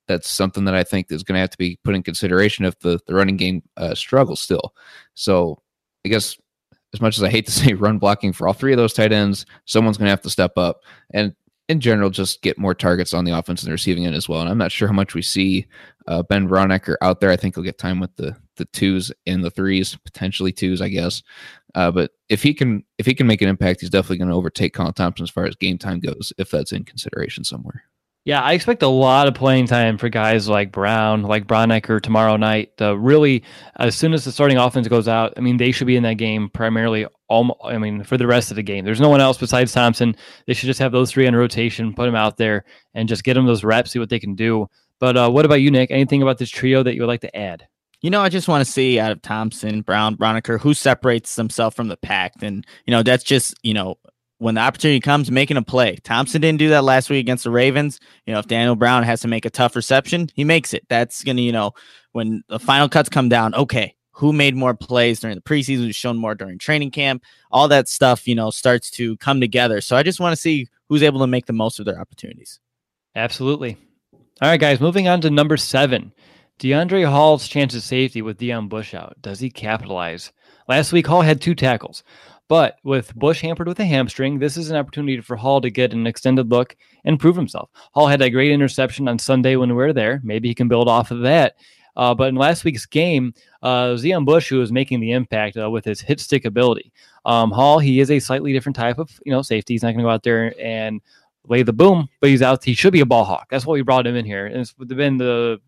That's 0.08 0.30
something 0.30 0.66
that 0.66 0.76
I 0.76 0.84
think 0.84 1.12
is 1.12 1.24
going 1.24 1.36
to 1.36 1.42
have 1.42 1.50
to 1.52 1.58
be 1.58 1.80
put 1.84 1.96
in 1.96 2.04
consideration 2.04 2.66
if 2.66 2.80
the, 2.80 3.00
the 3.08 3.16
running 3.16 3.38
game 3.38 3.64
uh, 3.78 3.96
struggles 3.96 4.42
still. 4.42 4.74
So 5.14 5.62
I 6.06 6.10
guess 6.10 6.38
as 6.94 7.02
much 7.02 7.18
as 7.18 7.24
I 7.24 7.30
hate 7.30 7.46
to 7.46 7.52
say 7.52 7.74
run 7.74 7.98
blocking 7.98 8.34
for 8.34 8.48
all 8.48 8.54
three 8.54 8.74
of 8.74 8.78
those 8.78 8.94
tight 8.94 9.12
ends, 9.12 9.46
someone's 9.66 9.98
going 9.98 10.06
to 10.06 10.12
have 10.12 10.22
to 10.22 10.30
step 10.30 10.58
up 10.58 10.82
and 11.12 11.36
in 11.68 11.80
general 11.80 12.10
just 12.10 12.42
get 12.42 12.58
more 12.58 12.76
targets 12.76 13.14
on 13.14 13.26
the 13.26 13.32
offense 13.32 13.64
and 13.64 13.68
the 13.68 13.74
receiving 13.74 14.06
end 14.06 14.16
as 14.16 14.30
well. 14.30 14.42
And 14.42 14.50
I'm 14.50 14.58
not 14.58 14.72
sure 14.72 14.88
how 14.88 14.94
much 14.94 15.16
we 15.16 15.22
see 15.22 15.66
uh, 16.08 16.22
Ben 16.24 16.48
Braunecker 16.48 16.96
out 17.02 17.20
there. 17.20 17.32
I 17.32 17.36
think 17.36 17.56
he'll 17.56 17.64
get 17.64 17.78
time 17.78 18.00
with 18.00 18.16
the 18.16 18.36
the 18.58 18.66
twos 18.66 19.12
and 19.26 19.44
the 19.44 19.50
threes, 19.50 19.98
potentially 20.06 20.52
twos, 20.52 20.82
I 20.82 20.90
guess. 20.90 21.24
Uh, 21.74 21.92
but 21.92 22.12
if 22.30 22.42
he 22.42 22.54
can 22.54 22.84
if 22.98 23.06
he 23.06 23.14
can 23.14 23.28
make 23.28 23.42
an 23.42 23.50
impact, 23.50 23.82
he's 23.82 23.90
definitely 23.90 24.20
going 24.20 24.30
to 24.30 24.36
overtake 24.36 24.74
Colin 24.74 24.94
Thompson 24.94 25.24
as 25.24 25.30
far 25.30 25.46
as 25.46 25.56
game 25.56 25.78
time 25.78 26.00
goes, 26.00 26.32
if 26.38 26.52
that's 26.52 26.72
in 26.72 26.84
consideration 26.84 27.44
somewhere. 27.44 27.84
Yeah, 28.26 28.42
I 28.42 28.54
expect 28.54 28.82
a 28.82 28.88
lot 28.88 29.28
of 29.28 29.36
playing 29.36 29.68
time 29.68 30.00
for 30.00 30.10
guys 30.10 30.50
like 30.50 30.72
Brown, 30.72 31.22
like 31.22 31.46
Braunecker 31.46 32.02
tomorrow 32.02 32.38
night. 32.38 32.72
Uh, 32.82 32.98
really, 32.98 33.44
as 33.76 33.96
soon 33.96 34.14
as 34.14 34.26
the 34.26 34.32
starting 34.32 34.58
offense 34.58 34.88
goes 34.88 35.08
out, 35.08 35.36
I 35.38 35.42
mean, 35.42 35.58
they 35.58 35.72
should 35.72 35.86
be 35.86 35.96
in 35.96 36.02
that 36.04 36.16
game 36.16 36.50
primarily. 36.50 37.06
All, 37.30 37.56
I 37.64 37.78
mean, 37.78 38.04
for 38.04 38.18
the 38.18 38.26
rest 38.26 38.50
of 38.50 38.56
the 38.56 38.64
game, 38.64 38.84
there's 38.84 39.00
no 39.00 39.10
one 39.10 39.22
else 39.22 39.38
besides 39.38 39.74
Thompson. 39.74 40.16
They 40.48 40.56
should 40.56 40.66
just 40.66 40.80
have 40.80 40.92
those 40.92 41.12
three 41.12 41.28
on 41.28 41.36
rotation, 41.36 41.94
put 41.94 42.08
them 42.08 42.16
out 42.16 42.38
there, 42.38 42.66
and 42.96 43.08
just 43.08 43.24
get 43.24 43.36
them 43.36 43.46
those 43.46 43.64
reps, 43.64 43.92
see 43.92 44.00
what 44.00 44.10
they 44.10 44.20
can 44.20 44.34
do. 44.34 44.68
But 45.00 45.18
uh, 45.18 45.30
what 45.30 45.46
about 45.46 45.62
you, 45.62 45.70
Nick? 45.70 45.92
Anything 45.92 46.24
about 46.24 46.40
this 46.40 46.50
trio 46.50 46.82
that 46.82 46.96
you 46.96 47.02
would 47.02 47.08
like 47.08 47.22
to 47.22 47.38
add? 47.38 47.68
You 48.02 48.10
know, 48.10 48.22
I 48.22 48.30
just 48.30 48.48
want 48.48 48.66
to 48.66 48.72
see 48.72 49.00
out 49.00 49.12
of 49.12 49.22
Thompson, 49.22 49.82
Brown, 49.82 50.18
Braunecker, 50.18 50.60
who 50.60 50.74
separates 50.74 51.36
himself 51.36 51.76
from 51.76 51.90
the 51.90 51.98
pack. 51.98 52.34
And, 52.42 52.66
you 52.88 52.92
know, 52.92 53.04
that's 53.04 53.24
just, 53.24 53.54
you 53.62 53.76
know, 53.76 54.00
when 54.46 54.54
the 54.54 54.62
opportunity 54.62 55.00
comes, 55.00 55.32
making 55.32 55.58
a 55.58 55.64
play. 55.64 55.96
Thompson 56.04 56.40
didn't 56.40 56.60
do 56.60 56.70
that 56.70 56.84
last 56.84 57.10
week 57.10 57.20
against 57.20 57.46
the 57.46 57.50
Ravens. 57.50 58.00
You 58.28 58.34
know, 58.34 58.40
if 58.40 58.46
Daniel 58.46 58.76
Brown 58.76 59.02
has 59.02 59.22
to 59.22 59.28
make 59.28 59.44
a 59.44 59.50
tough 59.50 59.76
reception, 59.76 60.30
he 60.36 60.44
makes 60.44 60.72
it. 60.72 60.86
That's 60.88 61.24
going 61.24 61.38
to, 61.38 61.42
you 61.42 61.52
know, 61.52 61.72
when 62.12 62.44
the 62.48 62.60
final 62.60 62.88
cuts 62.88 63.10
come 63.10 63.28
down, 63.28 63.56
okay, 63.56 63.96
who 64.12 64.32
made 64.32 64.56
more 64.56 64.76
plays 64.76 65.20
during 65.20 65.36
the 65.36 65.42
preseason, 65.42 65.78
who's 65.78 65.96
shown 65.96 66.18
more 66.18 66.36
during 66.36 66.60
training 66.60 66.92
camp, 66.92 67.24
all 67.50 67.68
that 67.70 67.90
stuff, 67.90 68.28
you 68.28 68.36
know, 68.36 68.52
starts 68.52 68.92
to 68.92 69.18
come 69.18 69.42
together. 69.42 69.82
So 69.82 69.96
I 69.96 70.04
just 70.04 70.20
want 70.20 70.34
to 70.34 70.40
see 70.40 70.68
who's 70.90 71.02
able 71.02 71.22
to 71.22 71.28
make 71.28 71.48
the 71.48 71.54
most 71.54 71.80
of 71.80 71.88
their 71.88 72.00
opportunities. 72.00 72.60
Absolutely. 73.16 73.78
All 74.14 74.50
right, 74.50 74.60
guys, 74.60 74.80
moving 74.80 75.08
on 75.08 75.22
to 75.22 75.32
number 75.32 75.58
seven. 75.58 76.14
DeAndre 76.60 77.10
Hall's 77.10 77.48
chance 77.48 77.74
of 77.74 77.82
safety 77.82 78.22
with 78.22 78.38
Deon 78.38 78.70
Bush 78.70 78.94
out. 78.94 79.20
Does 79.24 79.40
he 79.40 79.50
capitalize? 79.50 80.32
Last 80.68 80.94
week, 80.94 81.08
Hall 81.08 81.22
had 81.22 81.42
two 81.42 81.56
tackles. 81.56 82.04
But 82.48 82.78
with 82.84 83.16
Bush 83.16 83.42
hampered 83.42 83.68
with 83.68 83.80
a 83.80 83.86
hamstring, 83.86 84.38
this 84.38 84.56
is 84.56 84.70
an 84.70 84.78
opportunity 84.78 85.20
for 85.22 85.36
Hall 85.36 85.62
to 85.62 85.72
get 85.72 85.94
an 85.94 86.06
extended 86.06 86.52
look 86.52 86.76
and 87.04 87.20
prove 87.20 87.36
himself. 87.36 87.70
Hall 87.94 88.08
had 88.08 88.22
a 88.22 88.30
great 88.30 88.52
interception 88.52 89.08
on 89.08 89.18
Sunday 89.18 89.56
when 89.56 89.70
we 89.70 89.76
were 89.76 89.94
there. 89.94 90.22
Maybe 90.24 90.48
he 90.48 90.56
can 90.56 90.68
build 90.68 90.88
off 90.88 91.12
of 91.12 91.22
that. 91.22 91.56
Uh, 91.98 92.14
but 92.14 92.28
in 92.28 92.36
last 92.36 92.66
week's 92.66 92.86
game, 92.86 93.34
uh, 93.64 93.90
Deon 93.94 94.26
Bush 94.26 94.50
who 94.50 94.60
was 94.60 94.72
making 94.72 95.00
the 95.00 95.12
impact 95.12 95.58
uh, 95.58 95.70
with 95.70 95.86
his 95.86 96.02
hit 96.02 96.20
stick 96.20 96.46
ability. 96.46 96.92
Um, 97.26 97.52
Hall, 97.52 97.80
he 97.80 98.00
is 98.00 98.12
a 98.12 98.20
slightly 98.20 98.54
different 98.54 98.76
type 98.76 99.00
of 99.00 99.10
you 99.26 99.32
know 99.32 99.42
safety. 99.42 99.74
He's 99.74 99.82
not 99.82 99.90
going 99.90 100.00
to 100.00 100.04
go 100.04 100.10
out 100.10 100.24
there 100.24 100.54
and 100.60 101.02
lay 101.48 101.64
the 101.64 101.74
boom, 101.74 102.10
but 102.20 102.30
he's 102.30 102.42
out. 102.42 102.64
He 102.64 102.74
should 102.74 102.94
be 102.94 103.00
a 103.00 103.06
ball 103.06 103.24
hawk. 103.24 103.48
That's 103.50 103.66
what 103.66 103.74
we 103.74 103.82
brought 103.82 104.06
him 104.06 104.16
in 104.16 104.26
here, 104.26 104.46
and 104.46 104.58
it's 104.58 104.74
been 104.74 105.18
the 105.18 105.60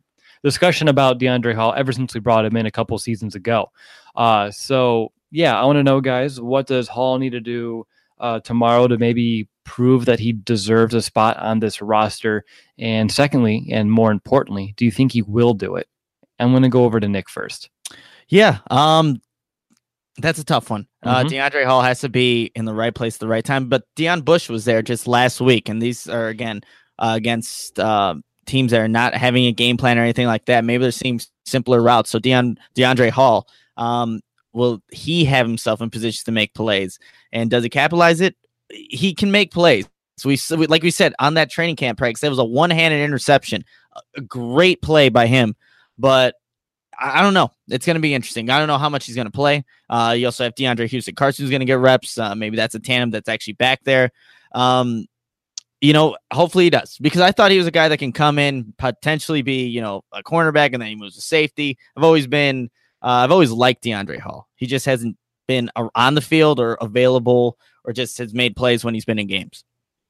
discussion 0.43 0.87
about 0.87 1.19
DeAndre 1.19 1.55
Hall 1.55 1.73
ever 1.75 1.91
since 1.91 2.13
we 2.13 2.19
brought 2.19 2.45
him 2.45 2.57
in 2.57 2.65
a 2.65 2.71
couple 2.71 2.97
seasons 2.97 3.35
ago. 3.35 3.71
Uh, 4.15 4.51
so 4.51 5.11
yeah, 5.31 5.59
I 5.59 5.65
want 5.65 5.77
to 5.77 5.83
know, 5.83 6.01
guys, 6.01 6.39
what 6.39 6.67
does 6.67 6.87
Hall 6.87 7.17
need 7.19 7.31
to 7.31 7.39
do 7.39 7.85
uh, 8.19 8.39
tomorrow 8.39 8.87
to 8.87 8.97
maybe 8.97 9.47
prove 9.63 10.05
that 10.05 10.19
he 10.19 10.31
deserves 10.33 10.93
a 10.93 11.01
spot 11.01 11.37
on 11.37 11.59
this 11.59 11.81
roster? 11.81 12.45
And 12.79 13.11
secondly, 13.11 13.67
and 13.71 13.91
more 13.91 14.11
importantly, 14.11 14.73
do 14.77 14.85
you 14.85 14.91
think 14.91 15.11
he 15.11 15.21
will 15.21 15.53
do 15.53 15.75
it? 15.75 15.87
I'm 16.39 16.51
going 16.51 16.63
to 16.63 16.69
go 16.69 16.85
over 16.85 16.99
to 16.99 17.07
Nick 17.07 17.29
first. 17.29 17.69
Yeah, 18.29 18.59
um, 18.69 19.21
that's 20.19 20.39
a 20.39 20.43
tough 20.43 20.69
one. 20.69 20.87
Uh, 21.03 21.23
Mhm. 21.23 21.29
DeAndre 21.29 21.65
Hall 21.65 21.81
has 21.81 22.01
to 22.01 22.09
be 22.09 22.51
in 22.55 22.65
the 22.65 22.73
right 22.73 22.93
place 22.93 23.15
at 23.15 23.19
the 23.19 23.27
right 23.27 23.45
time. 23.45 23.69
But 23.69 23.83
Deon 23.95 24.25
Bush 24.25 24.49
was 24.49 24.65
there 24.65 24.81
just 24.81 25.07
last 25.07 25.39
week, 25.39 25.69
and 25.69 25.81
these 25.81 26.07
are 26.07 26.27
again 26.27 26.61
uh, 26.99 27.13
against 27.15 27.79
uh, 27.79 28.15
teams 28.47 28.71
that 28.71 28.81
are 28.81 28.87
not 28.87 29.13
having 29.13 29.45
a 29.45 29.51
game 29.51 29.77
plan 29.77 29.99
or 29.99 30.01
anything 30.01 30.25
like 30.25 30.45
that. 30.45 30.63
Maybe 30.65 30.81
they're 30.81 30.91
seeing 30.91 31.21
simpler 31.45 31.81
routes. 31.81 32.09
So 32.09 32.17
Deion 32.19 32.57
DeAndre 32.75 33.11
Hall, 33.11 33.47
um, 33.77 34.21
will 34.57 34.81
he 34.91 35.23
have 35.25 35.47
himself 35.47 35.81
in 35.81 35.89
position 35.89 36.25
to 36.25 36.31
make 36.31 36.53
plays? 36.53 36.99
And 37.31 37.49
does 37.49 37.63
he 37.63 37.69
capitalize 37.69 38.19
it? 38.19 38.35
He 38.69 39.13
can 39.13 39.31
make 39.31 39.51
plays. 39.51 39.87
So 40.17 40.29
we, 40.29 40.37
like 40.67 40.81
we 40.81 40.91
said 40.91 41.13
on 41.19 41.35
that 41.35 41.51
training 41.51 41.75
camp 41.75 41.99
practice, 41.99 42.21
that 42.21 42.29
was 42.29 42.39
a 42.39 42.43
one-handed 42.43 42.99
interception, 42.99 43.63
a- 44.17 44.21
great 44.21 44.81
play 44.81 45.09
by 45.09 45.27
him. 45.27 45.55
But 45.97 46.35
I 46.99 47.19
I 47.19 47.21
don't 47.21 47.35
know. 47.35 47.51
It's 47.67 47.85
going 47.85 47.95
to 47.95 48.01
be 48.01 48.15
interesting. 48.15 48.49
I 48.49 48.57
don't 48.57 48.67
know 48.67 48.79
how 48.79 48.89
much 48.89 49.05
he's 49.05 49.15
going 49.15 49.27
to 49.27 49.31
play. 49.31 49.63
Uh, 49.87 50.15
you 50.17 50.25
also 50.25 50.43
have 50.43 50.55
DeAndre 50.55 50.87
Houston 50.87 51.13
Carson's 51.13 51.51
going 51.51 51.59
to 51.59 51.65
get 51.65 51.77
reps. 51.77 52.17
Uh, 52.17 52.33
maybe 52.33 52.57
that's 52.57 52.73
a 52.73 52.79
tandem 52.79 53.11
that's 53.11 53.29
actually 53.29 53.53
back 53.53 53.83
there. 53.83 54.11
Um, 54.53 55.05
you 55.79 55.93
know, 55.93 56.17
hopefully 56.33 56.63
he 56.63 56.69
does 56.71 56.97
because 56.97 57.21
I 57.21 57.31
thought 57.31 57.51
he 57.51 57.59
was 57.59 57.67
a 57.67 57.71
guy 57.71 57.87
that 57.89 57.99
can 57.99 58.11
come 58.11 58.39
in, 58.39 58.73
potentially 58.79 59.43
be, 59.43 59.67
you 59.67 59.81
know, 59.81 60.03
a 60.11 60.23
cornerback 60.23 60.73
and 60.73 60.81
then 60.81 60.89
he 60.89 60.95
moves 60.95 61.15
to 61.15 61.21
safety. 61.21 61.77
I've 61.95 62.03
always 62.03 62.25
been, 62.25 62.71
uh, 63.07 63.23
I've 63.23 63.31
always 63.31 63.51
liked 63.51 63.85
DeAndre 63.85 64.19
Hall. 64.19 64.49
He 64.57 64.65
just 64.65 64.85
hasn't 64.85 65.15
been 65.47 65.71
on 65.95 66.13
the 66.13 66.19
field 66.19 66.59
or 66.59 66.73
available 66.81 67.57
or 67.85 67.93
just 67.93 68.17
has 68.17 68.33
made 68.33 68.57
plays 68.57 68.83
when 68.83 68.93
he's 68.93 69.05
been 69.05 69.17
in 69.17 69.27
games. 69.27 69.63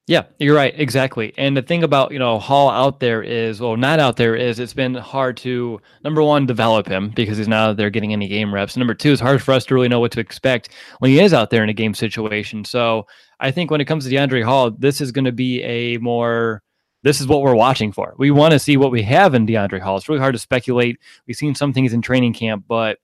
Yeah, 0.08 0.24
you're 0.40 0.56
right. 0.56 0.74
Exactly. 0.76 1.32
And 1.38 1.56
the 1.56 1.62
thing 1.62 1.84
about, 1.84 2.12
you 2.12 2.18
know, 2.18 2.40
Hall 2.40 2.72
out 2.72 3.00
there 3.00 3.22
is, 3.22 3.62
well, 3.62 3.78
not 3.78 4.00
out 4.00 4.16
there 4.16 4.36
is 4.36 4.58
it's 4.58 4.74
been 4.74 4.96
hard 4.96 5.38
to, 5.38 5.80
number 6.04 6.24
one, 6.24 6.48
develop 6.48 6.88
him 6.88 7.10
because 7.10 7.38
he's 7.38 7.48
not 7.48 7.70
out 7.70 7.78
there 7.78 7.92
getting 7.92 8.14
any 8.14 8.28
game 8.28 8.52
reps. 8.52 8.76
Number 8.76 8.96
two, 8.96 9.12
it's 9.12 9.22
hard 9.22 9.44
for 9.44 9.54
us 9.54 9.66
to 9.66 9.76
really 9.76 9.90
know 9.90 10.00
what 10.00 10.14
to 10.14 10.20
expect 10.20 10.70
when 10.98 11.12
he 11.12 11.20
is 11.20 11.34
out 11.34 11.52
there 11.52 11.62
in 11.62 11.70
a 11.70 11.74
game 11.74 11.94
situation. 11.94 12.66
So 12.66 13.06
I 13.40 13.52
think 13.52 13.70
when 13.70 13.80
it 13.80 13.86
comes 13.86 14.06
to 14.06 14.10
DeAndre 14.10 14.44
Hall, 14.44 14.72
this 14.72 15.02
is 15.02 15.12
going 15.12 15.26
to 15.26 15.32
be 15.32 15.62
a 15.62 15.98
more, 15.98 16.64
this 17.04 17.22
is 17.22 17.28
what 17.28 17.42
we're 17.42 17.56
watching 17.56 17.92
for. 17.92 18.14
We 18.18 18.32
want 18.32 18.52
to 18.54 18.60
see 18.60 18.78
what 18.78 18.92
we 18.92 19.02
have 19.04 19.34
in 19.34 19.46
DeAndre 19.46 19.80
Hall. 19.80 19.98
It's 19.98 20.10
really 20.10 20.20
hard 20.20 20.36
to 20.36 20.40
speculate. 20.40 20.98
We've 21.26 21.38
seen 21.38 21.56
some 21.56 21.74
things 21.74 21.94
in 21.94 22.02
training 22.02 22.34
camp, 22.34 22.66
but 22.68 23.00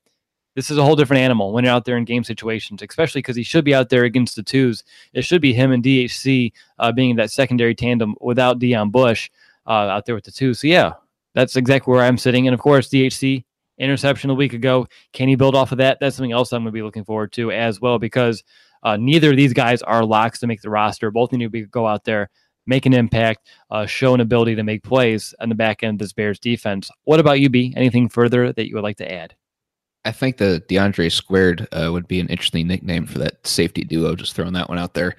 this 0.55 0.69
is 0.69 0.77
a 0.77 0.83
whole 0.83 0.95
different 0.95 1.21
animal 1.21 1.51
when 1.51 1.63
you're 1.63 1.73
out 1.73 1.85
there 1.85 1.97
in 1.97 2.05
game 2.05 2.23
situations, 2.23 2.81
especially 2.81 3.19
because 3.19 3.35
he 3.35 3.43
should 3.43 3.65
be 3.65 3.73
out 3.73 3.89
there 3.89 4.03
against 4.03 4.35
the 4.35 4.43
twos. 4.43 4.83
It 5.13 5.23
should 5.23 5.41
be 5.41 5.53
him 5.53 5.71
and 5.71 5.83
DHC 5.83 6.51
uh, 6.79 6.91
being 6.91 7.15
that 7.15 7.31
secondary 7.31 7.75
tandem 7.75 8.15
without 8.21 8.59
Deon 8.59 8.91
Bush 8.91 9.29
uh, 9.65 9.71
out 9.71 10.05
there 10.05 10.15
with 10.15 10.25
the 10.25 10.31
two. 10.31 10.53
So 10.53 10.67
yeah, 10.67 10.93
that's 11.33 11.55
exactly 11.55 11.91
where 11.91 12.03
I'm 12.03 12.17
sitting. 12.17 12.47
And 12.47 12.53
of 12.53 12.59
course, 12.59 12.89
DHC 12.89 13.43
interception 13.79 14.29
a 14.29 14.35
week 14.35 14.53
ago. 14.53 14.87
Can 15.13 15.27
he 15.27 15.35
build 15.35 15.55
off 15.55 15.71
of 15.71 15.79
that? 15.79 15.99
That's 15.99 16.15
something 16.15 16.31
else 16.31 16.53
I'm 16.53 16.63
going 16.63 16.71
to 16.71 16.71
be 16.71 16.83
looking 16.83 17.05
forward 17.05 17.31
to 17.33 17.51
as 17.51 17.81
well 17.81 17.97
because 17.97 18.43
uh, 18.83 18.97
neither 18.97 19.31
of 19.31 19.37
these 19.37 19.53
guys 19.53 19.81
are 19.81 20.05
locks 20.05 20.39
to 20.39 20.47
make 20.47 20.61
the 20.61 20.69
roster. 20.69 21.09
Both 21.09 21.31
need 21.31 21.43
to 21.45 21.49
be, 21.49 21.65
go 21.65 21.87
out 21.87 22.03
there, 22.03 22.29
make 22.65 22.85
an 22.85 22.93
impact, 22.93 23.47
uh, 23.71 23.85
show 23.85 24.13
an 24.13 24.21
ability 24.21 24.55
to 24.55 24.63
make 24.63 24.83
plays 24.83 25.33
on 25.39 25.49
the 25.49 25.55
back 25.55 25.83
end 25.83 25.95
of 25.95 25.99
this 25.99 26.13
Bears 26.13 26.39
defense. 26.39 26.89
What 27.03 27.19
about 27.19 27.39
you, 27.39 27.49
B? 27.49 27.73
Anything 27.75 28.09
further 28.09 28.53
that 28.53 28.67
you 28.67 28.75
would 28.75 28.83
like 28.83 28.97
to 28.97 29.11
add? 29.11 29.35
I 30.05 30.11
think 30.11 30.37
the 30.37 30.61
DeAndre 30.67 31.11
squared 31.11 31.67
uh, 31.71 31.89
would 31.91 32.07
be 32.07 32.19
an 32.19 32.27
interesting 32.27 32.67
nickname 32.67 33.05
for 33.05 33.19
that 33.19 33.45
safety 33.47 33.83
duo. 33.83 34.15
Just 34.15 34.35
throwing 34.35 34.53
that 34.53 34.67
one 34.67 34.77
out 34.77 34.93
there. 34.93 35.15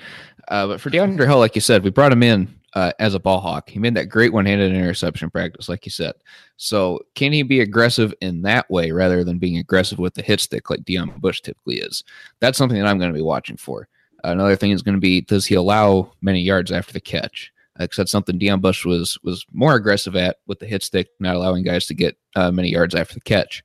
Uh, 0.49 0.67
but 0.67 0.81
for 0.81 0.91
DeAndre 0.91 1.27
Hill, 1.27 1.39
like 1.39 1.55
you 1.55 1.63
said, 1.63 1.83
we 1.83 1.91
brought 1.91 2.13
him 2.13 2.23
in 2.23 2.55
uh, 2.75 2.93
as 2.99 3.15
a 3.15 3.21
ball 3.21 3.41
hawk. 3.41 3.71
He 3.71 3.79
made 3.79 3.95
that 3.95 4.11
great 4.11 4.33
one-handed 4.33 4.73
interception 4.73 5.31
practice, 5.31 5.69
like 5.69 5.87
you 5.87 5.91
said. 5.91 6.13
So 6.57 7.01
can 7.15 7.33
he 7.33 7.43
be 7.43 7.61
aggressive 7.61 8.13
in 8.21 8.43
that 8.43 8.71
way 8.71 8.91
rather 8.91 9.25
than 9.25 9.39
being 9.39 9.59
aggressive 9.59 9.99
with 9.99 10.15
the 10.15 10.23
hit 10.23 10.41
stick 10.41 10.69
like 10.69 10.81
Deon 10.81 11.19
Bush 11.19 11.41
typically 11.41 11.77
is? 11.77 12.05
That's 12.41 12.59
something 12.59 12.79
that 12.79 12.87
I'm 12.87 12.99
going 12.99 13.11
to 13.11 13.17
be 13.17 13.23
watching 13.23 13.57
for. 13.57 13.89
Another 14.25 14.57
thing 14.57 14.71
is 14.71 14.83
going 14.83 14.97
to 14.97 15.01
be 15.01 15.21
does 15.21 15.47
he 15.47 15.55
allow 15.55 16.13
many 16.23 16.41
yards 16.41 16.73
after 16.73 16.93
the 16.93 17.01
catch? 17.01 17.53
Because 17.79 17.97
that's 17.97 18.13
something 18.13 18.39
Deon 18.39 18.61
Bush 18.61 18.85
was 18.85 19.19
was 19.23 19.45
more 19.53 19.75
aggressive 19.75 20.17
at 20.17 20.37
with 20.47 20.61
the 20.61 20.67
hit 20.67 20.83
stick, 20.83 21.09
not 21.21 21.37
allowing 21.37 21.65
guys 21.65 21.87
to 21.87 21.95
get 21.95 22.17
uh, 22.37 22.51
many 22.51 22.71
yards 22.71 22.95
after 22.95 23.15
the 23.15 23.21
catch 23.21 23.63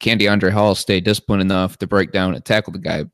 can 0.00 0.18
DeAndre 0.18 0.52
Hall 0.52 0.74
stay 0.74 1.00
disciplined 1.00 1.42
enough 1.42 1.78
to 1.78 1.86
break 1.86 2.12
down 2.12 2.34
and 2.34 2.44
tackle 2.44 2.72
the 2.72 2.78
guy 2.78 3.04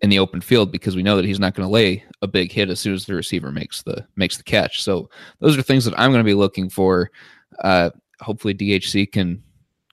in 0.00 0.10
the 0.10 0.18
open 0.18 0.40
field 0.40 0.70
because 0.70 0.94
we 0.94 1.02
know 1.02 1.16
that 1.16 1.24
he's 1.24 1.40
not 1.40 1.54
going 1.54 1.66
to 1.66 1.72
lay 1.72 2.04
a 2.22 2.28
big 2.28 2.52
hit 2.52 2.68
as 2.68 2.78
soon 2.78 2.94
as 2.94 3.06
the 3.06 3.14
receiver 3.14 3.50
makes 3.50 3.82
the 3.82 4.06
makes 4.16 4.36
the 4.36 4.42
catch. 4.42 4.82
So 4.82 5.08
those 5.40 5.56
are 5.56 5.62
things 5.62 5.84
that 5.84 5.98
I'm 5.98 6.10
going 6.10 6.22
to 6.22 6.24
be 6.24 6.34
looking 6.34 6.68
for. 6.68 7.10
Uh, 7.60 7.90
hopefully 8.20 8.54
DHC 8.54 9.10
can 9.10 9.42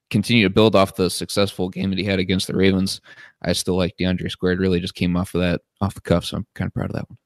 continue 0.09 0.43
to 0.43 0.53
build 0.53 0.75
off 0.75 0.95
the 0.95 1.09
successful 1.09 1.69
game 1.69 1.89
that 1.89 1.99
he 1.99 2.05
had 2.05 2.19
against 2.19 2.47
the 2.47 2.55
Ravens. 2.55 2.99
I 3.43 3.53
still 3.53 3.77
like 3.77 3.95
DeAndre 3.99 4.29
Squared. 4.29 4.59
Really 4.59 4.79
just 4.79 4.95
came 4.95 5.17
off 5.17 5.33
of 5.35 5.41
that 5.41 5.61
off 5.79 5.95
the 5.95 6.01
cuff, 6.01 6.25
so 6.25 6.37
I'm 6.37 6.47
kind 6.55 6.67
of 6.67 6.73
proud 6.73 6.89
of 6.89 6.95
that 6.95 7.09
one. 7.09 7.17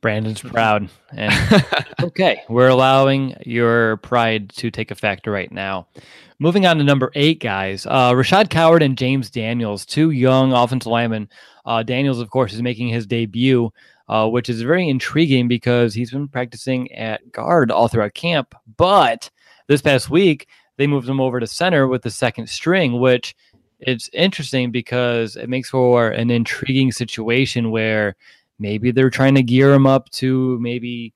Brandon's 0.00 0.40
proud. 0.40 0.88
And 1.12 1.64
okay, 2.02 2.42
we're 2.48 2.68
allowing 2.68 3.36
your 3.44 3.98
pride 3.98 4.50
to 4.50 4.70
take 4.70 4.90
effect 4.90 5.26
right 5.26 5.50
now. 5.52 5.88
Moving 6.38 6.64
on 6.64 6.78
to 6.78 6.84
number 6.84 7.12
eight, 7.14 7.40
guys. 7.40 7.84
Uh, 7.84 8.12
Rashad 8.12 8.48
Coward 8.48 8.82
and 8.82 8.96
James 8.96 9.30
Daniels, 9.30 9.84
two 9.84 10.10
young 10.10 10.52
offensive 10.52 10.90
linemen. 10.90 11.28
Uh, 11.66 11.82
Daniels, 11.82 12.18
of 12.18 12.30
course, 12.30 12.54
is 12.54 12.62
making 12.62 12.88
his 12.88 13.06
debut, 13.06 13.70
uh, 14.08 14.26
which 14.26 14.48
is 14.48 14.62
very 14.62 14.88
intriguing 14.88 15.48
because 15.48 15.92
he's 15.92 16.10
been 16.10 16.28
practicing 16.28 16.90
at 16.92 17.30
guard 17.32 17.70
all 17.70 17.88
throughout 17.88 18.14
camp. 18.14 18.54
But 18.78 19.30
this 19.68 19.82
past 19.82 20.08
week, 20.08 20.48
they 20.78 20.86
moved 20.86 21.08
him 21.08 21.20
over 21.20 21.40
to 21.40 21.46
center 21.46 21.86
with 21.86 22.00
the 22.00 22.10
second 22.10 22.48
string, 22.48 22.98
which 22.98 23.34
it's 23.80 24.10
interesting 24.12 24.70
because 24.70 25.36
it 25.36 25.48
makes 25.48 25.70
for 25.70 26.10
an 26.10 26.30
intriguing 26.30 26.92
situation 26.92 27.70
where 27.70 28.16
maybe 28.58 28.90
they're 28.90 29.10
trying 29.10 29.34
to 29.34 29.42
gear 29.42 29.72
him 29.72 29.86
up 29.86 30.10
to 30.10 30.58
maybe 30.60 31.14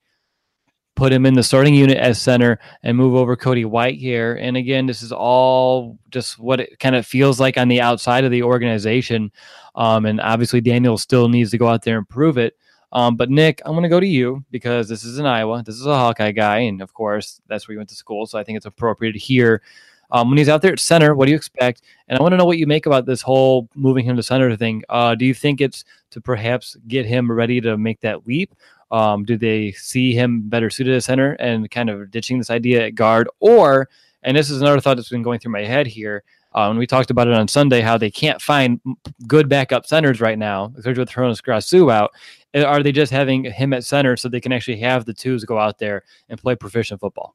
put 0.97 1.13
him 1.13 1.27
in 1.27 1.35
the 1.35 1.43
starting 1.43 1.75
unit 1.75 1.99
as 1.99 2.21
center 2.21 2.59
and 2.83 2.97
move 2.97 3.15
over 3.15 3.37
Cody 3.37 3.65
Whitehair. 3.65 4.39
And 4.41 4.57
again, 4.57 4.87
this 4.87 5.03
is 5.03 5.13
all 5.13 5.99
just 6.11 6.39
what 6.39 6.61
it 6.61 6.79
kind 6.79 6.95
of 6.95 7.07
feels 7.07 7.41
like 7.41 7.59
on 7.59 7.69
the 7.69 7.81
outside 7.81 8.25
of 8.25 8.31
the 8.31 8.43
organization. 8.43 9.33
Um, 9.75 10.07
and 10.07 10.21
obviously, 10.21 10.61
Daniel 10.61 10.97
still 10.97 11.29
needs 11.29 11.51
to 11.51 11.59
go 11.59 11.69
out 11.69 11.83
there 11.83 11.99
and 11.99 12.09
prove 12.09 12.39
it. 12.39 12.57
Um, 12.93 13.17
but 13.17 13.29
Nick, 13.29 13.61
I'm 13.65 13.73
going 13.73 13.83
to 13.83 13.89
go 13.89 13.99
to 13.99 14.07
you 14.07 14.45
because 14.53 14.89
this 14.89 15.03
is 15.03 15.19
in 15.19 15.27
Iowa. 15.27 15.65
This 15.67 15.75
is 15.75 15.87
a 15.87 15.99
Hawkeye 15.99 16.31
guy, 16.31 16.59
and 16.59 16.81
of 16.81 16.95
course, 16.95 17.41
that's 17.49 17.67
where 17.67 17.73
you 17.73 17.79
went 17.79 17.89
to 17.89 17.97
school. 17.97 18.25
So 18.27 18.39
I 18.39 18.45
think 18.45 18.57
it's 18.57 18.67
appropriate 18.67 19.17
hear 19.17 19.63
um, 20.11 20.29
when 20.29 20.39
he's 20.39 20.49
out 20.49 20.63
there 20.63 20.73
at 20.73 20.81
center. 20.81 21.15
What 21.15 21.27
do 21.27 21.33
you 21.33 21.37
expect? 21.37 21.83
And 22.09 22.19
I 22.19 22.23
want 22.23 22.33
to 22.33 22.37
know 22.37 22.45
what 22.45 22.59
you 22.59 22.67
make 22.67 22.87
about 22.87 23.07
this 23.07 23.23
whole 23.23 23.69
moving 23.75 24.05
him 24.05 24.17
to 24.17 24.23
center 24.23 24.55
thing. 24.57 24.83
Uh, 24.89 25.15
do 25.15 25.25
you 25.25 25.35
think 25.35 25.61
it's 25.61 25.85
to 26.11 26.21
perhaps 26.21 26.77
get 26.87 27.07
him 27.07 27.31
ready 27.31 27.61
to 27.61 27.77
make 27.77 28.01
that 28.01 28.27
leap? 28.27 28.55
Um, 28.91 29.25
do 29.25 29.37
they 29.37 29.73
see 29.73 30.15
him 30.15 30.49
better 30.49 30.71
suited 30.71 30.95
as 30.95 31.07
center 31.07 31.33
and 31.35 31.71
kind 31.71 31.91
of 31.91 32.11
ditching 32.11 32.39
this 32.39 32.51
idea 32.51 32.87
at 32.87 32.95
guard? 32.95 33.29
Or, 33.41 33.89
and 34.23 34.37
this 34.37 34.51
is 34.51 34.61
another 34.61 34.81
thought 34.81 34.97
that's 34.97 35.09
been 35.09 35.23
going 35.23 35.41
through 35.41 35.53
my 35.53 35.65
head 35.65 35.87
here. 35.87 36.23
Uh, 36.53 36.73
we 36.77 36.87
talked 36.87 37.11
about 37.11 37.27
it 37.27 37.35
on 37.35 37.49
Sunday, 37.49 37.81
how 37.81 37.99
they 37.99 38.11
can't 38.11 38.41
find 38.41 38.81
good 39.27 39.49
backup 39.49 39.87
centers 39.87 40.21
right 40.21 40.39
now, 40.39 40.73
especially 40.77 41.01
with 41.01 41.11
Hroniss 41.11 41.41
Grasu 41.41 41.93
out. 41.93 42.13
Uh, 42.55 42.63
Are 42.63 42.83
they 42.83 42.93
just 42.93 43.11
having 43.11 43.43
him 43.45 43.73
at 43.73 43.85
center 43.85 44.17
so 44.17 44.29
they 44.29 44.41
can 44.41 44.53
actually 44.53 44.77
have 44.79 45.05
the 45.05 45.15
twos 45.15 45.45
go 45.45 45.59
out 45.59 45.79
there 45.79 46.05
and 46.29 46.41
play 46.41 46.55
proficient 46.55 47.01
football? 47.01 47.35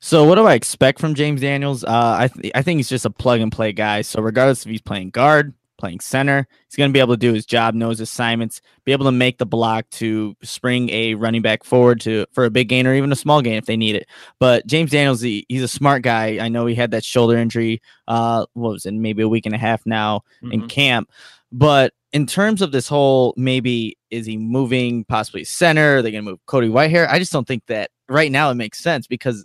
So 0.00 0.24
what 0.24 0.36
do 0.36 0.46
I 0.46 0.54
expect 0.54 1.00
from 1.00 1.14
James 1.14 1.40
Daniels? 1.40 1.84
Uh, 1.84 2.16
I 2.20 2.28
th- 2.28 2.52
I 2.54 2.62
think 2.62 2.78
he's 2.78 2.88
just 2.88 3.04
a 3.04 3.10
plug 3.10 3.40
and 3.40 3.50
play 3.50 3.72
guy. 3.72 4.02
So 4.02 4.20
regardless 4.20 4.64
if 4.64 4.70
he's 4.70 4.80
playing 4.82 5.10
guard, 5.10 5.54
playing 5.78 5.98
center, 5.98 6.46
he's 6.68 6.76
going 6.76 6.88
to 6.90 6.92
be 6.92 7.00
able 7.00 7.14
to 7.14 7.18
do 7.18 7.32
his 7.32 7.44
job, 7.44 7.74
know 7.74 7.88
his 7.90 8.00
assignments, 8.00 8.60
be 8.84 8.92
able 8.92 9.04
to 9.06 9.12
make 9.12 9.38
the 9.38 9.46
block 9.46 9.88
to 9.90 10.36
spring 10.42 10.88
a 10.90 11.14
running 11.14 11.42
back 11.42 11.64
forward 11.64 12.00
to 12.02 12.26
for 12.32 12.44
a 12.44 12.50
big 12.50 12.68
gain 12.68 12.86
or 12.86 12.94
even 12.94 13.10
a 13.10 13.16
small 13.16 13.42
gain 13.42 13.54
if 13.54 13.66
they 13.66 13.76
need 13.76 13.96
it. 13.96 14.06
But 14.38 14.66
James 14.68 14.92
Daniels, 14.92 15.20
he, 15.20 15.44
he's 15.48 15.62
a 15.64 15.68
smart 15.68 16.02
guy. 16.02 16.38
I 16.44 16.48
know 16.48 16.66
he 16.66 16.76
had 16.76 16.92
that 16.92 17.04
shoulder 17.04 17.36
injury. 17.36 17.82
Uh, 18.06 18.46
what 18.52 18.70
was 18.70 18.86
it? 18.86 18.94
Maybe 18.94 19.22
a 19.22 19.28
week 19.28 19.46
and 19.46 19.54
a 19.54 19.58
half 19.58 19.84
now 19.84 20.22
in 20.42 20.62
Mhm. 20.62 20.68
camp. 20.68 21.10
But 21.50 21.92
in 22.12 22.26
terms 22.26 22.62
of 22.62 22.70
this 22.70 22.86
whole 22.86 23.34
maybe 23.36 23.96
is 24.10 24.26
he 24.26 24.36
moving 24.36 25.04
possibly 25.04 25.42
center? 25.44 25.96
Are 25.96 26.02
they 26.02 26.12
going 26.12 26.24
to 26.24 26.30
move 26.30 26.38
Cody 26.46 26.68
Whitehair? 26.68 27.08
I 27.08 27.18
just 27.18 27.32
don't 27.32 27.46
think 27.48 27.64
that 27.66 27.90
right 28.08 28.30
now 28.30 28.50
it 28.50 28.54
makes 28.54 28.78
sense 28.78 29.06
because 29.08 29.44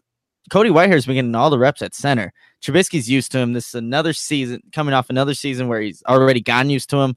Cody 0.50 0.70
Whitehair's 0.70 1.06
been 1.06 1.16
getting 1.16 1.36
all 1.36 1.50
the 1.50 1.60
reps 1.60 1.82
at 1.82 1.94
center. 1.94 2.34
Trubisky's 2.62 3.10
used 3.10 3.32
to 3.34 3.40
him. 3.40 3.54
This 3.54 3.70
is 3.70 3.76
another 3.76 4.14
season 4.14 4.62
coming 4.72 4.94
off 4.94 5.10
another 5.10 5.34
season 5.34 5.68
where 5.68 5.82
he's 5.82 6.04
already 6.08 6.42
gotten 6.42 6.70
used 6.70 6.90
to 6.92 6.98
him. 6.98 7.16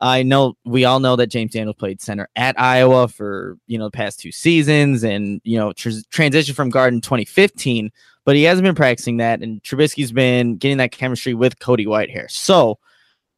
I 0.00 0.22
know 0.22 0.54
we 0.64 0.84
all 0.84 0.98
know 0.98 1.16
that 1.16 1.26
James 1.26 1.52
Daniels 1.52 1.76
played 1.76 2.00
center 2.00 2.28
at 2.34 2.58
Iowa 2.58 3.08
for 3.08 3.58
you 3.66 3.78
know 3.78 3.84
the 3.84 3.90
past 3.90 4.20
two 4.20 4.32
seasons, 4.32 5.02
and 5.04 5.40
you 5.44 5.58
know 5.58 5.72
tr- 5.72 5.90
transition 6.10 6.54
from 6.54 6.70
guard 6.70 6.94
in 6.94 7.02
2015, 7.02 7.90
but 8.24 8.34
he 8.34 8.44
hasn't 8.44 8.64
been 8.64 8.74
practicing 8.74 9.18
that, 9.18 9.42
and 9.42 9.62
Trubisky's 9.62 10.12
been 10.12 10.56
getting 10.56 10.78
that 10.78 10.92
chemistry 10.92 11.34
with 11.34 11.58
Cody 11.58 11.84
Whitehair. 11.84 12.30
So 12.30 12.78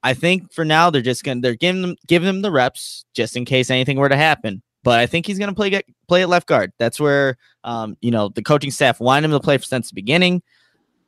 I 0.05 0.15
think 0.15 0.53
for 0.53 0.65
now 0.65 0.91
they're 0.91 1.03
just 1.03 1.25
gonna 1.25 1.41
they're 1.41 1.57
giving 1.57 1.83
them 1.83 1.97
giving 2.07 2.27
them 2.27 2.43
the 2.43 2.53
reps 2.53 3.05
just 3.13 3.37
in 3.37 3.45
case 3.45 3.69
anything 3.71 3.97
were 3.97 4.09
to 4.09 4.17
happen. 4.17 4.63
But 4.85 4.99
I 4.99 5.07
think 5.07 5.27
he's 5.27 5.39
gonna 5.39 5.55
play 5.55 5.71
get, 5.71 5.85
play 6.09 6.23
at 6.23 6.29
left 6.29 6.47
guard. 6.47 6.73
That's 6.79 6.99
where 6.99 7.37
um 7.65 7.97
you 8.01 8.11
know 8.11 8.29
the 8.29 8.43
coaching 8.43 8.71
staff 8.71 9.01
wanted 9.01 9.27
him 9.27 9.33
to 9.33 9.41
play 9.41 9.59
since 9.59 9.89
the 9.89 9.95
beginning. 9.95 10.43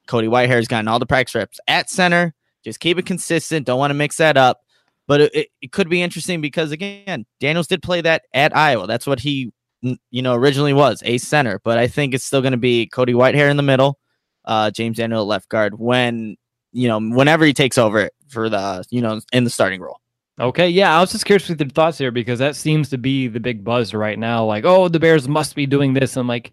Cody 0.06 0.28
Whitehair's 0.28 0.68
gotten 0.68 0.88
all 0.88 0.98
the 0.98 1.06
practice 1.06 1.34
reps 1.34 1.60
at 1.66 1.90
center. 1.90 2.34
Just 2.64 2.80
keep 2.80 2.98
it 2.98 3.06
consistent. 3.06 3.66
Don't 3.66 3.78
want 3.78 3.90
to 3.90 3.94
mix 3.94 4.16
that 4.18 4.36
up. 4.36 4.60
But 5.06 5.20
it, 5.20 5.34
it, 5.34 5.48
it 5.60 5.72
could 5.72 5.88
be 5.88 6.02
interesting 6.02 6.40
because 6.40 6.72
again, 6.72 7.26
Daniels 7.40 7.66
did 7.66 7.82
play 7.82 8.00
that 8.00 8.22
at 8.32 8.56
Iowa. 8.56 8.86
That's 8.86 9.06
what 9.06 9.20
he 9.20 9.52
you 9.82 10.22
know 10.22 10.34
originally 10.34 10.72
was 10.72 11.02
a 11.04 11.18
center. 11.18 11.60
But 11.62 11.78
I 11.78 11.86
think 11.88 12.14
it's 12.14 12.24
still 12.24 12.40
going 12.40 12.52
to 12.52 12.58
be 12.58 12.86
Cody 12.86 13.12
Whitehair 13.12 13.50
in 13.50 13.56
the 13.56 13.62
middle, 13.62 13.98
uh, 14.44 14.70
James 14.70 14.96
Daniel 14.96 15.26
left 15.26 15.48
guard 15.48 15.78
when 15.78 16.36
you 16.72 16.88
know 16.88 17.00
whenever 17.00 17.44
he 17.44 17.52
takes 17.52 17.78
over 17.78 18.10
for 18.28 18.48
the 18.48 18.84
you 18.90 19.00
know 19.00 19.20
in 19.32 19.44
the 19.44 19.50
starting 19.50 19.80
role. 19.80 20.00
Okay, 20.40 20.68
yeah, 20.68 20.96
I 20.96 21.00
was 21.00 21.12
just 21.12 21.26
curious 21.26 21.48
with 21.48 21.60
your 21.60 21.68
thoughts 21.68 21.98
here 21.98 22.10
because 22.10 22.40
that 22.40 22.56
seems 22.56 22.88
to 22.88 22.98
be 22.98 23.28
the 23.28 23.38
big 23.38 23.62
buzz 23.62 23.94
right 23.94 24.18
now. 24.18 24.44
Like, 24.44 24.64
oh, 24.64 24.88
the 24.88 24.98
Bears 24.98 25.28
must 25.28 25.54
be 25.54 25.64
doing 25.64 25.94
this. 25.94 26.16
I'm 26.16 26.26
like, 26.26 26.50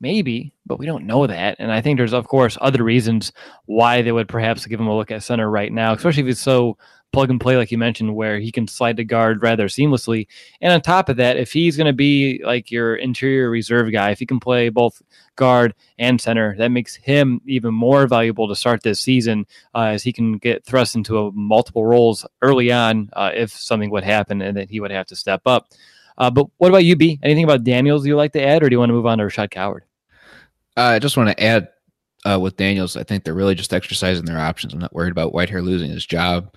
maybe, 0.00 0.52
but 0.66 0.78
we 0.78 0.86
don't 0.86 1.06
know 1.06 1.26
that. 1.26 1.56
And 1.58 1.72
I 1.72 1.80
think 1.80 1.98
there's, 1.98 2.12
of 2.12 2.28
course, 2.28 2.56
other 2.60 2.84
reasons 2.84 3.32
why 3.66 4.02
they 4.02 4.12
would 4.12 4.28
perhaps 4.28 4.66
give 4.66 4.78
him 4.78 4.86
a 4.86 4.96
look 4.96 5.10
at 5.10 5.24
center 5.24 5.50
right 5.50 5.72
now, 5.72 5.94
especially 5.94 6.22
if 6.22 6.26
he's 6.28 6.38
so 6.38 6.78
plug 7.14 7.30
and 7.30 7.40
play, 7.40 7.56
like 7.56 7.70
you 7.70 7.78
mentioned, 7.78 8.14
where 8.14 8.38
he 8.38 8.52
can 8.52 8.68
slide 8.68 8.96
to 8.96 9.04
guard 9.04 9.42
rather 9.42 9.68
seamlessly. 9.68 10.26
And 10.60 10.72
on 10.72 10.80
top 10.80 11.08
of 11.08 11.16
that, 11.16 11.36
if 11.36 11.52
he's 11.52 11.76
going 11.76 11.86
to 11.86 11.92
be 11.92 12.42
like 12.44 12.70
your 12.70 12.96
interior 12.96 13.48
reserve 13.48 13.90
guy, 13.92 14.10
if 14.10 14.18
he 14.18 14.26
can 14.26 14.40
play 14.40 14.68
both 14.68 15.00
guard 15.36 15.74
and 15.98 16.20
center, 16.20 16.56
that 16.58 16.68
makes 16.68 16.96
him 16.96 17.40
even 17.46 17.72
more 17.72 18.06
valuable 18.06 18.48
to 18.48 18.56
start 18.56 18.82
this 18.82 19.00
season 19.00 19.46
uh, 19.74 19.84
as 19.84 20.02
he 20.02 20.12
can 20.12 20.38
get 20.38 20.64
thrust 20.64 20.96
into 20.96 21.18
a, 21.18 21.32
multiple 21.32 21.86
roles 21.86 22.26
early 22.42 22.70
on 22.70 23.08
uh, 23.14 23.30
if 23.32 23.52
something 23.52 23.90
would 23.90 24.04
happen 24.04 24.42
and 24.42 24.56
then 24.56 24.68
he 24.68 24.80
would 24.80 24.90
have 24.90 25.06
to 25.06 25.16
step 25.16 25.42
up. 25.46 25.68
Uh, 26.18 26.30
but 26.30 26.46
what 26.58 26.68
about 26.68 26.84
you, 26.84 26.96
B? 26.96 27.18
Anything 27.22 27.44
about 27.44 27.64
Daniels 27.64 28.06
you 28.06 28.16
like 28.16 28.32
to 28.32 28.42
add, 28.42 28.62
or 28.62 28.68
do 28.68 28.74
you 28.74 28.78
want 28.78 28.90
to 28.90 28.94
move 28.94 29.06
on 29.06 29.18
to 29.18 29.24
Rashad 29.24 29.50
Coward? 29.50 29.84
Uh, 30.76 30.82
I 30.82 30.98
just 30.98 31.16
want 31.16 31.30
to 31.30 31.42
add 31.42 31.68
uh, 32.24 32.38
with 32.40 32.56
Daniels, 32.56 32.96
I 32.96 33.02
think 33.02 33.24
they're 33.24 33.34
really 33.34 33.54
just 33.54 33.74
exercising 33.74 34.24
their 34.24 34.38
options. 34.38 34.72
I'm 34.72 34.80
not 34.80 34.94
worried 34.94 35.12
about 35.12 35.32
Whitehair 35.32 35.62
losing 35.62 35.90
his 35.90 36.06
job. 36.06 36.54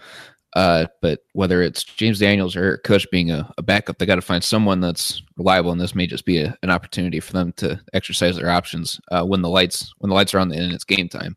Uh, 0.54 0.86
but 1.02 1.20
whether 1.34 1.62
it's 1.62 1.84
James 1.84 2.20
Daniels 2.20 2.56
or 2.56 2.64
Eric 2.64 2.84
Kush 2.84 3.06
being 3.12 3.32
a, 3.32 3.52
a 3.58 3.62
backup, 3.62 3.98
they 3.98 4.06
got 4.06 4.16
to 4.16 4.22
find 4.22 4.44
someone 4.44 4.80
that's 4.80 5.22
reliable, 5.38 5.72
and 5.72 5.80
this 5.80 5.94
may 5.94 6.08
just 6.08 6.26
be 6.26 6.40
a, 6.40 6.58
an 6.64 6.70
opportunity 6.70 7.20
for 7.20 7.34
them 7.34 7.52
to 7.54 7.80
exercise 7.94 8.38
their 8.38 8.50
options 8.50 9.00
uh, 9.12 9.24
when 9.24 9.42
the 9.42 9.50
lights 9.50 9.94
when 10.00 10.10
the 10.10 10.16
lights 10.16 10.34
are 10.34 10.40
on 10.40 10.52
and 10.52 10.74
it's 10.74 10.84
game 10.84 11.10
time. 11.10 11.36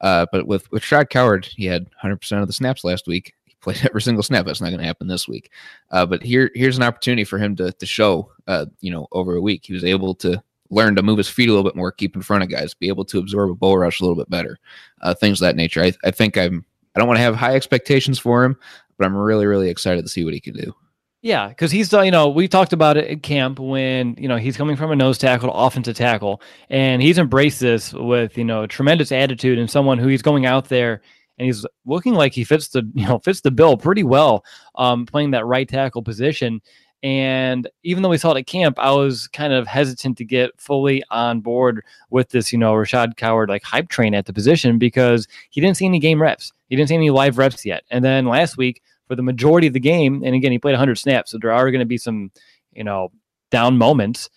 Uh, 0.00 0.26
but 0.32 0.46
with 0.46 0.70
with 0.72 0.82
Shad 0.82 1.08
Coward, 1.08 1.46
he 1.46 1.66
had 1.66 1.84
100 1.84 2.16
percent 2.16 2.42
of 2.42 2.48
the 2.48 2.52
snaps 2.52 2.84
last 2.84 3.06
week. 3.06 3.32
He 3.44 3.54
played 3.60 3.80
every 3.84 4.02
single 4.02 4.24
snap. 4.24 4.44
That's 4.44 4.60
not 4.60 4.68
going 4.68 4.80
to 4.80 4.86
happen 4.86 5.06
this 5.06 5.28
week. 5.28 5.50
Uh, 5.90 6.04
but 6.04 6.22
here 6.22 6.50
here's 6.54 6.76
an 6.76 6.82
opportunity 6.82 7.24
for 7.24 7.38
him 7.38 7.54
to 7.56 7.72
to 7.72 7.86
show, 7.86 8.32
uh, 8.48 8.66
you 8.80 8.90
know, 8.90 9.06
over 9.12 9.36
a 9.36 9.40
week 9.40 9.64
he 9.64 9.72
was 9.72 9.84
able 9.84 10.14
to 10.16 10.42
learn 10.68 10.96
to 10.96 11.02
move 11.02 11.18
his 11.18 11.28
feet 11.28 11.48
a 11.48 11.52
little 11.52 11.68
bit 11.68 11.76
more, 11.76 11.92
keep 11.92 12.16
in 12.16 12.22
front 12.22 12.42
of 12.42 12.50
guys, 12.50 12.74
be 12.74 12.88
able 12.88 13.04
to 13.04 13.18
absorb 13.18 13.50
a 13.50 13.54
bull 13.54 13.76
rush 13.76 14.00
a 14.00 14.04
little 14.04 14.16
bit 14.16 14.30
better, 14.30 14.58
uh, 15.02 15.14
things 15.14 15.40
of 15.40 15.46
that 15.46 15.54
nature. 15.54 15.82
I, 15.82 15.92
I 16.02 16.10
think 16.10 16.36
I'm 16.36 16.64
I 16.94 16.98
don't 16.98 17.08
want 17.08 17.18
to 17.18 17.22
have 17.22 17.34
high 17.34 17.54
expectations 17.54 18.18
for 18.18 18.44
him, 18.44 18.56
but 18.98 19.06
I'm 19.06 19.16
really, 19.16 19.46
really 19.46 19.70
excited 19.70 20.04
to 20.04 20.10
see 20.10 20.24
what 20.24 20.34
he 20.34 20.40
can 20.40 20.54
do. 20.54 20.74
Yeah, 21.22 21.48
because 21.48 21.70
he's 21.70 21.92
you 21.92 22.10
know 22.10 22.28
we 22.28 22.48
talked 22.48 22.72
about 22.72 22.96
it 22.96 23.08
at 23.08 23.22
camp 23.22 23.60
when 23.60 24.16
you 24.18 24.26
know 24.26 24.36
he's 24.36 24.56
coming 24.56 24.74
from 24.74 24.90
a 24.90 24.96
nose 24.96 25.18
tackle 25.18 25.48
to 25.48 25.54
offensive 25.54 25.96
tackle, 25.96 26.42
and 26.68 27.00
he's 27.00 27.16
embraced 27.16 27.60
this 27.60 27.92
with 27.92 28.36
you 28.36 28.44
know 28.44 28.66
tremendous 28.66 29.12
attitude 29.12 29.58
and 29.58 29.70
someone 29.70 29.98
who 29.98 30.08
he's 30.08 30.22
going 30.22 30.46
out 30.46 30.68
there 30.68 31.00
and 31.38 31.46
he's 31.46 31.64
looking 31.86 32.14
like 32.14 32.32
he 32.32 32.44
fits 32.44 32.68
the 32.68 32.88
you 32.94 33.06
know 33.06 33.18
fits 33.18 33.40
the 33.40 33.50
bill 33.50 33.76
pretty 33.76 34.02
well, 34.02 34.44
um, 34.74 35.06
playing 35.06 35.30
that 35.32 35.46
right 35.46 35.68
tackle 35.68 36.02
position. 36.02 36.60
And 37.02 37.68
even 37.82 38.02
though 38.02 38.08
we 38.08 38.18
saw 38.18 38.32
it 38.32 38.38
at 38.38 38.46
camp, 38.46 38.78
I 38.78 38.92
was 38.92 39.26
kind 39.28 39.52
of 39.52 39.66
hesitant 39.66 40.18
to 40.18 40.24
get 40.24 40.60
fully 40.60 41.02
on 41.10 41.40
board 41.40 41.84
with 42.10 42.28
this, 42.30 42.52
you 42.52 42.58
know, 42.58 42.72
Rashad 42.74 43.16
Coward 43.16 43.48
like 43.48 43.64
hype 43.64 43.88
train 43.88 44.14
at 44.14 44.26
the 44.26 44.32
position 44.32 44.78
because 44.78 45.26
he 45.50 45.60
didn't 45.60 45.76
see 45.76 45.86
any 45.86 45.98
game 45.98 46.22
reps. 46.22 46.52
He 46.68 46.76
didn't 46.76 46.88
see 46.88 46.94
any 46.94 47.10
live 47.10 47.38
reps 47.38 47.66
yet. 47.66 47.82
And 47.90 48.04
then 48.04 48.26
last 48.26 48.56
week, 48.56 48.82
for 49.08 49.16
the 49.16 49.22
majority 49.22 49.66
of 49.66 49.72
the 49.72 49.80
game, 49.80 50.22
and 50.24 50.34
again, 50.34 50.52
he 50.52 50.58
played 50.58 50.72
100 50.72 50.94
snaps, 50.96 51.32
so 51.32 51.38
there 51.38 51.52
are 51.52 51.70
going 51.72 51.80
to 51.80 51.86
be 51.86 51.98
some, 51.98 52.30
you 52.72 52.84
know, 52.84 53.10
down 53.50 53.76
moments 53.76 54.30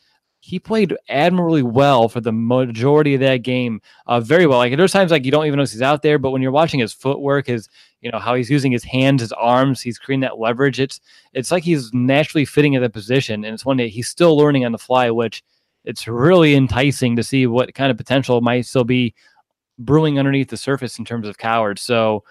he 0.46 0.60
played 0.60 0.96
admirably 1.10 1.64
well 1.64 2.08
for 2.08 2.22
the 2.22 2.32
majority 2.32 3.16
of 3.16 3.20
that 3.20 3.38
game. 3.38 3.82
Uh, 4.06 4.20
very 4.20 4.46
well. 4.46 4.60
Like 4.60 4.78
there's 4.78 4.92
times 4.92 5.10
like 5.10 5.26
you 5.26 5.32
don't 5.32 5.48
even 5.48 5.58
notice 5.58 5.72
he's 5.72 5.82
out 5.82 6.04
there, 6.04 6.20
but 6.20 6.30
when 6.30 6.44
you're 6.44 6.52
watching 6.52 6.80
his 6.80 6.94
footwork, 6.94 7.48
his 7.48 7.68
you 8.02 8.12
know 8.12 8.20
how 8.20 8.36
he's 8.36 8.52
using 8.52 8.72
his 8.72 8.84
hands, 8.84 9.24
his 9.24 9.32
arms, 9.32 9.82
he's 9.82 9.98
creating 9.98 10.20
that 10.22 10.38
leverage. 10.38 10.80
It's 10.80 11.02
it's 11.34 11.50
like 11.50 11.64
he's 11.64 11.92
naturally 11.96 12.46
fitting 12.46 12.74
in 12.74 12.84
the 12.84 12.92
position, 12.92 13.44
and 13.44 13.56
it's 13.56 13.66
one 13.66 13.78
that 13.78 13.88
he's 13.88 14.08
still 14.08 14.38
learning 14.38 14.66
on 14.66 14.72
the 14.72 14.78
fly, 14.78 15.10
which 15.10 15.44
it's 15.84 16.08
really 16.08 16.54
enticing 16.54 17.16
to 17.16 17.24
see 17.24 17.48
what 17.48 17.74
kind 17.74 17.90
of 17.90 17.98
potential 17.98 18.40
might 18.40 18.68
still 18.68 18.84
be 18.84 19.16
brewing 19.80 20.20
underneath 20.20 20.50
the 20.50 20.58
surface 20.58 21.00
in 21.00 21.06
terms 21.06 21.28
of 21.28 21.40
Coward. 21.40 21.80
So 21.80 22.24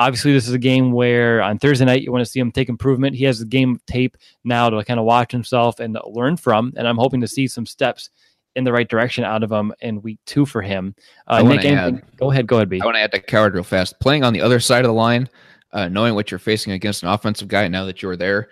Obviously, 0.00 0.32
this 0.32 0.48
is 0.48 0.54
a 0.54 0.58
game 0.58 0.92
where 0.92 1.42
on 1.42 1.58
Thursday 1.58 1.84
night 1.84 2.00
you 2.00 2.10
want 2.10 2.24
to 2.24 2.30
see 2.30 2.40
him 2.40 2.50
take 2.50 2.70
improvement. 2.70 3.14
He 3.14 3.24
has 3.24 3.38
the 3.38 3.44
game 3.44 3.78
tape 3.86 4.16
now 4.44 4.70
to 4.70 4.82
kind 4.82 4.98
of 4.98 5.04
watch 5.04 5.30
himself 5.30 5.78
and 5.78 5.98
learn 6.06 6.38
from, 6.38 6.72
and 6.78 6.88
I'm 6.88 6.96
hoping 6.96 7.20
to 7.20 7.28
see 7.28 7.46
some 7.46 7.66
steps 7.66 8.08
in 8.56 8.64
the 8.64 8.72
right 8.72 8.88
direction 8.88 9.24
out 9.24 9.42
of 9.42 9.52
him 9.52 9.74
in 9.80 10.00
week 10.00 10.18
two 10.24 10.46
for 10.46 10.62
him. 10.62 10.94
Uh, 11.26 11.42
Nick, 11.42 11.66
add, 11.66 12.02
go 12.16 12.30
ahead, 12.30 12.46
go 12.46 12.56
ahead, 12.56 12.70
B. 12.70 12.80
I 12.80 12.84
want 12.86 12.96
to 12.96 13.00
add 13.00 13.12
to 13.12 13.20
Coward 13.20 13.52
real 13.52 13.62
fast. 13.62 14.00
Playing 14.00 14.24
on 14.24 14.32
the 14.32 14.40
other 14.40 14.58
side 14.58 14.86
of 14.86 14.88
the 14.88 14.94
line, 14.94 15.28
uh, 15.72 15.88
knowing 15.88 16.14
what 16.14 16.30
you're 16.30 16.38
facing 16.38 16.72
against 16.72 17.02
an 17.02 17.10
offensive 17.10 17.48
guy, 17.48 17.68
now 17.68 17.84
that 17.84 18.00
you're 18.00 18.16
there, 18.16 18.48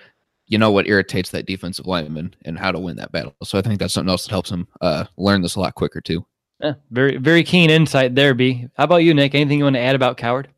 you 0.48 0.58
know 0.58 0.70
what 0.70 0.86
irritates 0.86 1.30
that 1.30 1.46
defensive 1.46 1.86
lineman 1.86 2.34
and 2.44 2.58
how 2.58 2.72
to 2.72 2.78
win 2.78 2.96
that 2.96 3.10
battle. 3.10 3.34
So 3.42 3.56
I 3.56 3.62
think 3.62 3.80
that's 3.80 3.94
something 3.94 4.10
else 4.10 4.24
that 4.24 4.32
helps 4.32 4.50
him 4.50 4.68
uh, 4.82 5.06
learn 5.16 5.40
this 5.40 5.54
a 5.54 5.60
lot 5.60 5.74
quicker 5.74 6.02
too. 6.02 6.26
Yeah, 6.60 6.74
very 6.90 7.16
very 7.16 7.42
keen 7.42 7.70
insight 7.70 8.14
there, 8.14 8.34
B. 8.34 8.68
How 8.74 8.84
about 8.84 8.98
you, 8.98 9.14
Nick? 9.14 9.34
Anything 9.34 9.56
you 9.56 9.64
want 9.64 9.76
to 9.76 9.80
add 9.80 9.94
about 9.94 10.18
Coward? 10.18 10.48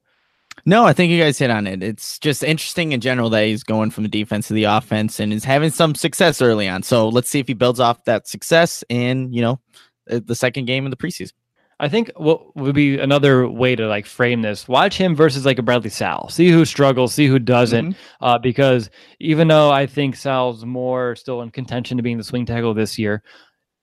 No, 0.67 0.85
I 0.85 0.93
think 0.93 1.11
you 1.11 1.21
guys 1.21 1.39
hit 1.39 1.51
on 1.51 1.67
it. 1.67 1.83
It's 1.83 2.19
just 2.19 2.43
interesting 2.43 2.93
in 2.93 3.01
general 3.01 3.31
that 3.31 3.47
he's 3.47 3.63
going 3.63 3.91
from 3.91 4.05
the 4.05 4.11
defense 4.11 4.49
to 4.49 4.55
the 4.55 4.65
offense 4.65 5.21
and 5.21 5.33
is 5.33 5.45
having 5.45 5.71
some 5.71 5.95
success 5.95 6.43
early 6.43 6.69
on. 6.69 6.83
So 6.83 7.09
let's 7.09 7.29
see 7.29 7.41
if 7.41 7.47
he 7.47 7.55
builds 7.55 7.81
off 7.81 8.05
that 8.05 8.29
success 8.29 8.85
in, 8.89 9.33
you 9.33 9.43
know, 9.43 9.61
the 10.07 10.35
second 10.35 10.67
game 10.67 10.85
of 10.85 10.91
the 10.91 10.97
preseason. 10.97 11.33
I 11.81 11.89
think 11.89 12.11
what 12.17 12.55
would 12.57 12.75
be 12.75 12.99
another 12.99 13.49
way 13.49 13.75
to 13.75 13.89
like 13.89 14.05
frame 14.05 14.43
this: 14.43 14.69
watch 14.69 14.99
him 14.99 15.17
versus 15.17 15.47
like 15.47 15.59
a 15.59 15.63
Bradley 15.63 15.89
Sowell. 15.89 16.29
See 16.29 16.51
who 16.51 16.67
struggles, 16.67 17.15
see 17.15 17.27
who 17.27 17.39
doesn't. 17.39 17.93
Mm-hmm. 17.93 18.25
Uh, 18.25 18.37
because 18.37 18.91
even 19.19 19.49
though 19.49 19.71
I 19.71 19.87
think 19.87 20.15
Sowell's 20.15 20.67
more 20.67 21.17
still 21.17 21.41
in 21.41 21.51
contention 21.51 21.97
to 21.97 22.03
being 22.03 22.19
the 22.19 22.25
swing 22.25 22.45
tackle 22.45 22.75
this 22.75 22.99
year, 22.99 23.23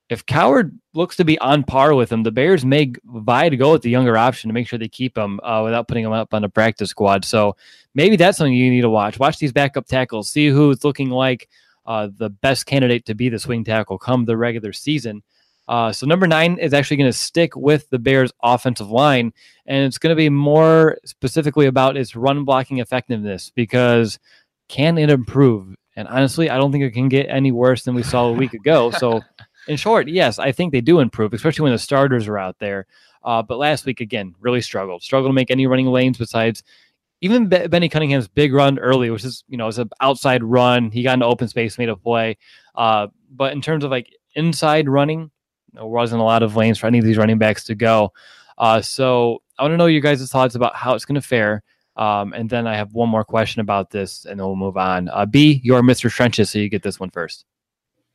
if 0.10 0.26
Coward 0.26 0.78
looks 0.94 1.18
to 1.18 1.26
be 1.26 1.38
on 1.40 1.64
par 1.64 1.94
with 1.94 2.12
him, 2.12 2.24
the 2.24 2.32
Bears 2.32 2.66
may 2.66 2.94
vie 3.04 3.50
to 3.50 3.58
go 3.58 3.74
with 3.74 3.82
the 3.82 3.90
younger 3.90 4.18
option 4.18 4.48
to 4.48 4.54
make 4.54 4.68
sure 4.68 4.80
they 4.80 4.88
keep 4.88 5.18
him 5.18 5.40
uh, 5.44 5.62
without 5.64 5.88
putting 5.88 6.06
him 6.06 6.14
up 6.14 6.34
on 6.34 6.44
a 6.44 6.50
practice 6.50 6.90
squad. 6.90 7.26
So 7.26 7.58
maybe 7.94 8.16
that's 8.16 8.38
something 8.38 8.54
you 8.54 8.72
need 8.72 8.82
to 8.82 8.90
watch. 8.90 9.20
Watch 9.20 9.38
these 9.38 9.52
backup 9.52 9.86
tackles, 9.86 10.30
see 10.30 10.48
who's 10.48 10.84
looking 10.84 11.10
like 11.10 11.50
uh, 11.86 12.10
the 12.18 12.30
best 12.30 12.66
candidate 12.66 13.06
to 13.06 13.16
be 13.16 13.28
the 13.28 13.40
swing 13.40 13.64
tackle 13.64 13.98
come 13.98 14.26
the 14.26 14.38
regular 14.38 14.72
season. 14.72 15.24
Uh, 15.68 15.92
so 15.92 16.06
number 16.06 16.28
nine 16.28 16.58
is 16.60 16.74
actually 16.74 16.98
going 16.98 17.10
to 17.10 17.18
stick 17.18 17.56
with 17.58 17.90
the 17.90 18.00
Bears' 18.00 18.32
offensive 18.42 18.90
line, 18.90 19.34
and 19.66 19.86
it's 19.86 19.98
going 19.98 20.12
to 20.12 20.16
be 20.16 20.30
more 20.30 20.98
specifically 21.04 21.66
about 21.66 21.98
its 21.98 22.16
run 22.16 22.46
blocking 22.46 22.78
effectiveness 22.78 23.52
because 23.54 24.18
can 24.70 24.98
it 24.98 25.10
improve? 25.10 25.76
And 25.98 26.08
honestly, 26.08 26.50
I 26.50 26.58
don't 26.58 26.72
think 26.72 26.86
it 26.86 26.92
can 26.92 27.10
get 27.10 27.28
any 27.30 27.52
worse 27.52 27.84
than 27.84 27.96
we 27.96 28.04
saw 28.04 28.28
a 28.28 28.34
week 28.34 28.54
ago. 28.54 28.92
So 28.92 29.22
in 29.68 29.78
short, 29.78 30.08
yes, 30.08 30.40
I 30.40 30.52
think 30.52 30.72
they 30.72 30.82
do 30.82 31.00
improve, 31.00 31.34
especially 31.34 31.64
when 31.64 31.74
the 31.74 31.80
starters 31.80 32.28
are 32.28 32.38
out 32.38 32.58
there. 32.60 32.86
Uh, 33.24 33.42
but 33.42 33.58
last 33.58 33.86
week, 33.86 34.00
again, 34.00 34.36
really 34.40 34.62
struggled. 34.62 35.04
Struggled 35.04 35.30
to 35.30 35.34
make 35.34 35.52
any 35.52 35.68
running 35.68 35.88
lanes 35.88 36.18
besides 36.18 36.64
even 37.22 37.48
Be- 37.48 37.68
Benny 37.68 37.90
Cunningham's 37.90 38.28
big 38.28 38.54
run 38.54 38.80
early, 38.80 39.10
which 39.10 39.24
is, 39.24 39.44
you 39.48 39.58
know, 39.58 39.66
was 39.66 39.80
an 39.80 39.90
outside 40.00 40.44
run. 40.44 40.92
He 40.92 41.04
got 41.04 41.16
into 41.16 41.26
open 41.26 41.48
space, 41.48 41.78
made 41.78 41.90
a 41.90 41.96
play. 41.96 42.38
Uh, 42.76 43.08
but 43.32 43.54
in 43.54 43.62
terms 43.62 43.84
of 43.84 43.92
like 43.92 44.10
inside 44.36 44.88
running, 44.88 45.32
there 45.74 45.86
wasn't 45.86 46.22
a 46.22 46.24
lot 46.24 46.44
of 46.44 46.56
lanes 46.56 46.78
for 46.78 46.88
any 46.88 47.00
of 47.00 47.06
these 47.06 47.18
running 47.18 47.38
backs 47.38 47.64
to 47.66 47.76
go. 47.76 48.14
Uh, 48.58 48.82
so 48.82 49.42
I 49.58 49.64
want 49.64 49.74
to 49.74 49.78
know 49.78 49.88
your 49.88 50.02
guys' 50.02 50.30
thoughts 50.30 50.56
about 50.56 50.76
how 50.76 50.94
it's 50.94 51.06
going 51.06 51.20
to 51.20 51.28
fare. 51.28 51.64
Um, 51.96 52.34
and 52.34 52.50
then 52.50 52.68
I 52.68 52.76
have 52.76 52.94
one 52.94 53.10
more 53.10 53.24
question 53.24 53.60
about 53.60 53.90
this, 53.90 54.26
and 54.26 54.40
then 54.40 54.46
we'll 54.46 54.56
move 54.56 54.78
on. 54.78 55.10
Uh, 55.10 55.26
B, 55.26 55.60
you're 55.64 55.82
Mr. 55.82 56.12
Trenches, 56.12 56.52
so 56.52 56.60
you 56.60 56.70
get 56.70 56.84
this 56.84 57.00
one 57.00 57.10
first. 57.10 57.44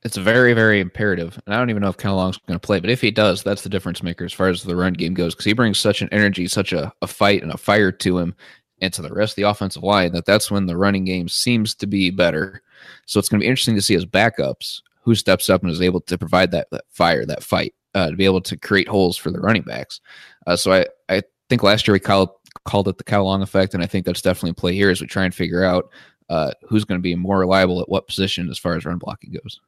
It's 0.03 0.17
very, 0.17 0.53
very 0.53 0.79
imperative. 0.79 1.39
And 1.45 1.55
I 1.55 1.57
don't 1.57 1.69
even 1.69 1.81
know 1.81 1.89
if 1.89 1.97
Kyle 1.97 2.15
Long's 2.15 2.37
going 2.37 2.59
to 2.59 2.65
play, 2.65 2.79
but 2.79 2.89
if 2.89 3.01
he 3.01 3.11
does, 3.11 3.41
that's 3.41 3.61
the 3.61 3.69
difference 3.69 4.03
maker 4.03 4.25
as 4.25 4.33
far 4.33 4.49
as 4.49 4.63
the 4.63 4.75
run 4.75 4.93
game 4.93 5.13
goes 5.13 5.33
because 5.33 5.45
he 5.45 5.53
brings 5.53 5.79
such 5.79 6.01
an 6.01 6.09
energy, 6.11 6.47
such 6.47 6.73
a, 6.73 6.91
a 7.01 7.07
fight 7.07 7.41
and 7.41 7.51
a 7.51 7.57
fire 7.57 7.91
to 7.91 8.17
him 8.17 8.35
and 8.81 8.93
to 8.93 9.01
the 9.01 9.13
rest 9.13 9.33
of 9.33 9.35
the 9.37 9.49
offensive 9.49 9.83
line 9.83 10.11
that 10.11 10.25
that's 10.25 10.51
when 10.51 10.65
the 10.65 10.75
running 10.75 11.05
game 11.05 11.29
seems 11.29 11.73
to 11.75 11.87
be 11.87 12.09
better. 12.09 12.61
So 13.05 13.19
it's 13.19 13.29
going 13.29 13.39
to 13.39 13.45
be 13.45 13.49
interesting 13.49 13.75
to 13.75 13.81
see 13.81 13.93
his 13.93 14.05
backups 14.05 14.81
who 15.01 15.15
steps 15.15 15.49
up 15.49 15.61
and 15.61 15.71
is 15.71 15.81
able 15.81 16.01
to 16.01 16.17
provide 16.17 16.51
that, 16.51 16.67
that 16.71 16.83
fire, 16.89 17.25
that 17.25 17.43
fight, 17.43 17.73
uh, 17.93 18.09
to 18.09 18.15
be 18.15 18.25
able 18.25 18.41
to 18.41 18.57
create 18.57 18.87
holes 18.87 19.15
for 19.15 19.31
the 19.31 19.39
running 19.39 19.63
backs. 19.63 20.01
Uh, 20.47 20.55
so 20.57 20.73
I, 20.73 20.85
I 21.07 21.23
think 21.49 21.63
last 21.63 21.87
year 21.87 21.93
we 21.93 21.99
called 21.99 22.29
called 22.65 22.87
it 22.87 22.97
the 22.97 23.03
Kyle 23.03 23.25
Long 23.25 23.41
effect, 23.41 23.73
and 23.73 23.83
I 23.83 23.87
think 23.87 24.05
that's 24.05 24.21
definitely 24.21 24.51
a 24.51 24.55
play 24.55 24.73
here 24.73 24.89
as 24.89 25.01
we 25.01 25.07
try 25.07 25.25
and 25.25 25.33
figure 25.33 25.63
out 25.63 25.89
uh, 26.29 26.51
who's 26.67 26.85
going 26.85 26.99
to 26.99 27.03
be 27.03 27.15
more 27.15 27.39
reliable 27.39 27.81
at 27.81 27.89
what 27.89 28.07
position 28.07 28.49
as 28.49 28.59
far 28.59 28.75
as 28.75 28.85
run 28.85 28.97
blocking 28.97 29.31
goes. 29.31 29.59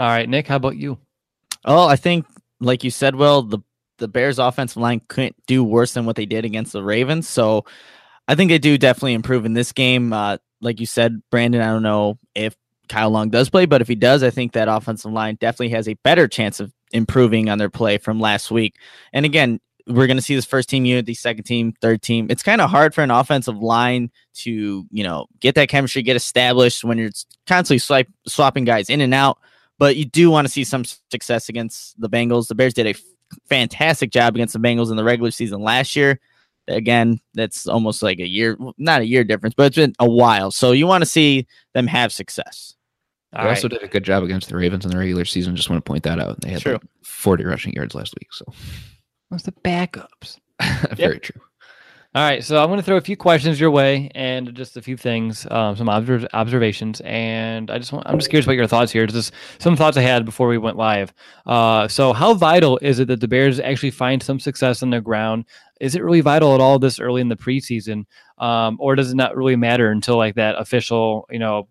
All 0.00 0.08
right, 0.08 0.26
Nick, 0.26 0.46
how 0.46 0.56
about 0.56 0.78
you? 0.78 0.98
Oh, 1.66 1.86
I 1.86 1.96
think, 1.96 2.24
like 2.58 2.82
you 2.82 2.90
said, 2.90 3.14
Will, 3.14 3.42
the 3.42 3.58
the 3.98 4.08
Bears' 4.08 4.38
offensive 4.38 4.78
line 4.78 5.02
couldn't 5.08 5.36
do 5.46 5.62
worse 5.62 5.92
than 5.92 6.06
what 6.06 6.16
they 6.16 6.24
did 6.24 6.46
against 6.46 6.72
the 6.72 6.82
Ravens. 6.82 7.28
So 7.28 7.66
I 8.26 8.34
think 8.34 8.48
they 8.48 8.58
do 8.58 8.78
definitely 8.78 9.12
improve 9.12 9.44
in 9.44 9.52
this 9.52 9.72
game. 9.72 10.14
Uh, 10.14 10.38
like 10.62 10.80
you 10.80 10.86
said, 10.86 11.20
Brandon, 11.30 11.60
I 11.60 11.66
don't 11.66 11.82
know 11.82 12.18
if 12.34 12.56
Kyle 12.88 13.10
Long 13.10 13.28
does 13.28 13.50
play, 13.50 13.66
but 13.66 13.82
if 13.82 13.88
he 13.88 13.94
does, 13.94 14.22
I 14.22 14.30
think 14.30 14.52
that 14.52 14.68
offensive 14.68 15.12
line 15.12 15.36
definitely 15.38 15.68
has 15.70 15.86
a 15.86 15.98
better 16.02 16.26
chance 16.28 16.60
of 16.60 16.72
improving 16.92 17.50
on 17.50 17.58
their 17.58 17.68
play 17.68 17.98
from 17.98 18.20
last 18.20 18.50
week. 18.50 18.76
And 19.12 19.26
again, 19.26 19.60
we're 19.86 20.06
going 20.06 20.16
to 20.16 20.22
see 20.22 20.34
this 20.34 20.46
first 20.46 20.70
team 20.70 20.86
unit, 20.86 21.04
the 21.04 21.12
second 21.12 21.44
team, 21.44 21.74
third 21.82 22.00
team. 22.00 22.28
It's 22.30 22.42
kind 22.42 22.62
of 22.62 22.70
hard 22.70 22.94
for 22.94 23.02
an 23.02 23.10
offensive 23.10 23.58
line 23.58 24.10
to, 24.36 24.86
you 24.90 25.04
know, 25.04 25.26
get 25.40 25.56
that 25.56 25.68
chemistry, 25.68 26.00
get 26.00 26.16
established 26.16 26.84
when 26.84 26.96
you're 26.96 27.10
constantly 27.46 27.80
swipe, 27.80 28.08
swapping 28.26 28.64
guys 28.64 28.88
in 28.88 29.02
and 29.02 29.12
out 29.12 29.38
but 29.80 29.96
you 29.96 30.04
do 30.04 30.30
want 30.30 30.46
to 30.46 30.52
see 30.52 30.62
some 30.62 30.84
success 31.10 31.48
against 31.48 31.98
the 31.98 32.08
Bengals. 32.08 32.48
The 32.48 32.54
Bears 32.54 32.74
did 32.74 32.86
a 32.86 32.90
f- 32.90 33.00
fantastic 33.48 34.10
job 34.10 34.34
against 34.34 34.52
the 34.52 34.60
Bengals 34.60 34.90
in 34.90 34.96
the 34.96 35.02
regular 35.02 35.30
season 35.30 35.62
last 35.62 35.96
year. 35.96 36.20
Again, 36.68 37.18
that's 37.32 37.66
almost 37.66 38.02
like 38.02 38.20
a 38.20 38.28
year, 38.28 38.58
not 38.76 39.00
a 39.00 39.06
year 39.06 39.24
difference, 39.24 39.54
but 39.54 39.64
it's 39.64 39.76
been 39.76 39.94
a 39.98 40.08
while. 40.08 40.50
So 40.50 40.72
you 40.72 40.86
want 40.86 41.00
to 41.00 41.06
see 41.06 41.46
them 41.72 41.86
have 41.86 42.12
success. 42.12 42.76
They 43.32 43.38
All 43.38 43.48
also 43.48 43.68
right. 43.68 43.70
did 43.72 43.82
a 43.82 43.88
good 43.88 44.04
job 44.04 44.22
against 44.22 44.50
the 44.50 44.56
Ravens 44.56 44.84
in 44.84 44.90
the 44.90 44.98
regular 44.98 45.24
season. 45.24 45.56
Just 45.56 45.70
want 45.70 45.82
to 45.82 45.88
point 45.88 46.02
that 46.02 46.20
out. 46.20 46.42
They 46.42 46.50
had 46.50 46.64
like 46.66 46.82
40 47.02 47.44
rushing 47.44 47.72
yards 47.72 47.94
last 47.94 48.14
week. 48.20 48.28
So 48.32 48.44
that's 49.30 49.44
the 49.44 49.52
backups. 49.52 50.36
Very 50.94 51.14
yep. 51.14 51.22
true. 51.22 51.40
All 52.12 52.22
right, 52.24 52.42
so 52.42 52.60
I'm 52.60 52.66
going 52.66 52.80
to 52.80 52.82
throw 52.82 52.96
a 52.96 53.00
few 53.00 53.16
questions 53.16 53.60
your 53.60 53.70
way 53.70 54.10
and 54.16 54.52
just 54.52 54.76
a 54.76 54.82
few 54.82 54.96
things, 54.96 55.46
um, 55.48 55.76
some 55.76 55.88
observ- 55.88 56.26
observations, 56.32 57.00
and 57.04 57.70
I 57.70 57.78
just 57.78 57.92
want, 57.92 58.04
I'm 58.08 58.18
just 58.18 58.30
curious 58.30 58.46
about 58.46 58.56
your 58.56 58.66
thoughts 58.66 58.90
here. 58.90 59.06
Just 59.06 59.32
some 59.60 59.76
thoughts 59.76 59.96
I 59.96 60.00
had 60.00 60.24
before 60.24 60.48
we 60.48 60.58
went 60.58 60.76
live. 60.76 61.14
Uh, 61.46 61.86
so, 61.86 62.12
how 62.12 62.34
vital 62.34 62.80
is 62.82 62.98
it 62.98 63.06
that 63.06 63.20
the 63.20 63.28
Bears 63.28 63.60
actually 63.60 63.92
find 63.92 64.20
some 64.20 64.40
success 64.40 64.82
on 64.82 64.90
the 64.90 65.00
ground? 65.00 65.44
Is 65.80 65.94
it 65.94 66.02
really 66.02 66.20
vital 66.20 66.52
at 66.52 66.60
all 66.60 66.80
this 66.80 66.98
early 66.98 67.20
in 67.20 67.28
the 67.28 67.36
preseason, 67.36 68.06
um, 68.38 68.76
or 68.80 68.96
does 68.96 69.12
it 69.12 69.16
not 69.16 69.36
really 69.36 69.54
matter 69.54 69.92
until 69.92 70.16
like 70.16 70.34
that 70.34 70.58
official, 70.58 71.28
you 71.30 71.38
know, 71.38 71.68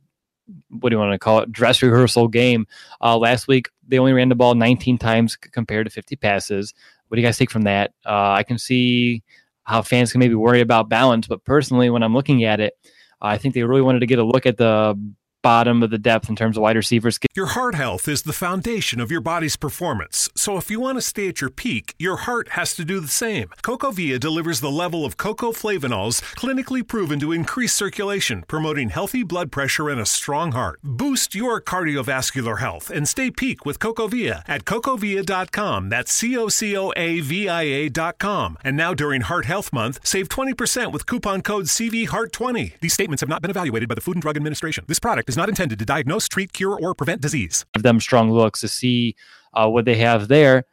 what 0.69 0.89
do 0.89 0.95
you 0.95 0.99
want 0.99 1.11
to 1.11 1.19
call 1.19 1.39
it, 1.39 1.51
dress 1.51 1.81
rehearsal 1.81 2.29
game? 2.29 2.65
Uh, 3.01 3.17
last 3.17 3.49
week 3.49 3.67
they 3.89 3.99
only 3.99 4.13
ran 4.13 4.29
the 4.29 4.35
ball 4.35 4.55
19 4.55 4.99
times 4.99 5.35
compared 5.35 5.85
to 5.85 5.91
50 5.91 6.15
passes. 6.15 6.73
What 7.09 7.15
do 7.15 7.21
you 7.21 7.27
guys 7.27 7.37
take 7.37 7.51
from 7.51 7.63
that? 7.63 7.91
Uh, 8.05 8.31
I 8.31 8.43
can 8.43 8.57
see 8.57 9.21
how 9.69 9.83
fans 9.83 10.11
can 10.11 10.17
maybe 10.17 10.33
worry 10.33 10.61
about 10.61 10.89
balance. 10.89 11.27
But 11.27 11.45
personally, 11.45 11.91
when 11.91 12.01
I'm 12.01 12.15
looking 12.15 12.43
at 12.43 12.59
it, 12.59 12.73
I 13.21 13.37
think 13.37 13.53
they 13.53 13.61
really 13.61 13.83
wanted 13.83 13.99
to 13.99 14.07
get 14.07 14.17
a 14.17 14.23
look 14.23 14.47
at 14.47 14.57
the 14.57 14.95
bottom 15.41 15.81
of 15.81 15.89
the 15.89 15.97
depth 15.97 16.29
in 16.29 16.35
terms 16.35 16.57
of 16.57 16.63
wide 16.63 16.75
receivers. 16.75 17.19
Your 17.35 17.47
heart 17.47 17.75
health 17.75 18.07
is 18.07 18.23
the 18.23 18.33
foundation 18.33 18.99
of 18.99 19.11
your 19.11 19.21
body's 19.21 19.55
performance. 19.55 20.29
So 20.35 20.57
if 20.57 20.69
you 20.69 20.79
want 20.79 20.97
to 20.97 21.01
stay 21.01 21.29
at 21.29 21.41
your 21.41 21.49
peak, 21.49 21.95
your 21.97 22.17
heart 22.17 22.49
has 22.49 22.75
to 22.75 22.85
do 22.85 22.99
the 22.99 23.07
same. 23.07 23.49
CocoaVia 23.63 24.19
delivers 24.19 24.59
the 24.59 24.71
level 24.71 25.05
of 25.05 25.17
cocoa 25.17 25.51
flavanols 25.51 26.21
clinically 26.35 26.85
proven 26.85 27.19
to 27.19 27.31
increase 27.31 27.73
circulation, 27.73 28.43
promoting 28.47 28.89
healthy 28.89 29.23
blood 29.23 29.51
pressure 29.51 29.89
and 29.89 29.99
a 29.99 30.05
strong 30.05 30.51
heart. 30.51 30.79
Boost 30.83 31.33
your 31.35 31.61
cardiovascular 31.61 32.59
health 32.59 32.89
and 32.89 33.07
stay 33.07 33.31
peak 33.31 33.65
with 33.65 33.79
CocoaVia 33.79 34.43
at 34.47 34.65
cocoavia.com. 34.65 35.89
That's 35.89 36.11
C 36.11 36.37
O 36.37 36.49
C 36.49 36.75
O 36.77 36.91
A 36.95 37.21
V 37.21 37.47
I 37.47 37.63
A.com. 37.63 38.57
And 38.63 38.75
now 38.75 38.93
during 38.93 39.21
Heart 39.21 39.45
Health 39.45 39.71
Month, 39.71 39.99
save 40.03 40.27
20% 40.29 40.91
with 40.91 41.05
coupon 41.05 41.41
code 41.41 41.65
CVHEART20. 41.65 42.79
These 42.81 42.93
statements 42.93 43.21
have 43.21 43.29
not 43.29 43.41
been 43.41 43.51
evaluated 43.51 43.87
by 43.87 43.95
the 43.95 44.01
Food 44.01 44.15
and 44.15 44.21
Drug 44.21 44.35
Administration. 44.35 44.83
This 44.87 44.99
product 44.99 45.29
is 45.29 45.37
not 45.39 45.49
intended 45.49 45.79
to 45.79 45.85
diagnose, 45.85 46.27
treat, 46.27 46.53
cure, 46.53 46.77
or 46.79 46.93
prevent 46.93 47.21
disease. 47.21 47.65
Give 47.73 47.83
them 47.83 47.99
strong 47.99 48.31
looks 48.31 48.61
to 48.61 48.67
see 48.67 49.15
uh, 49.53 49.69
what 49.69 49.85
they 49.85 49.95
have 49.95 50.27
there. 50.27 50.65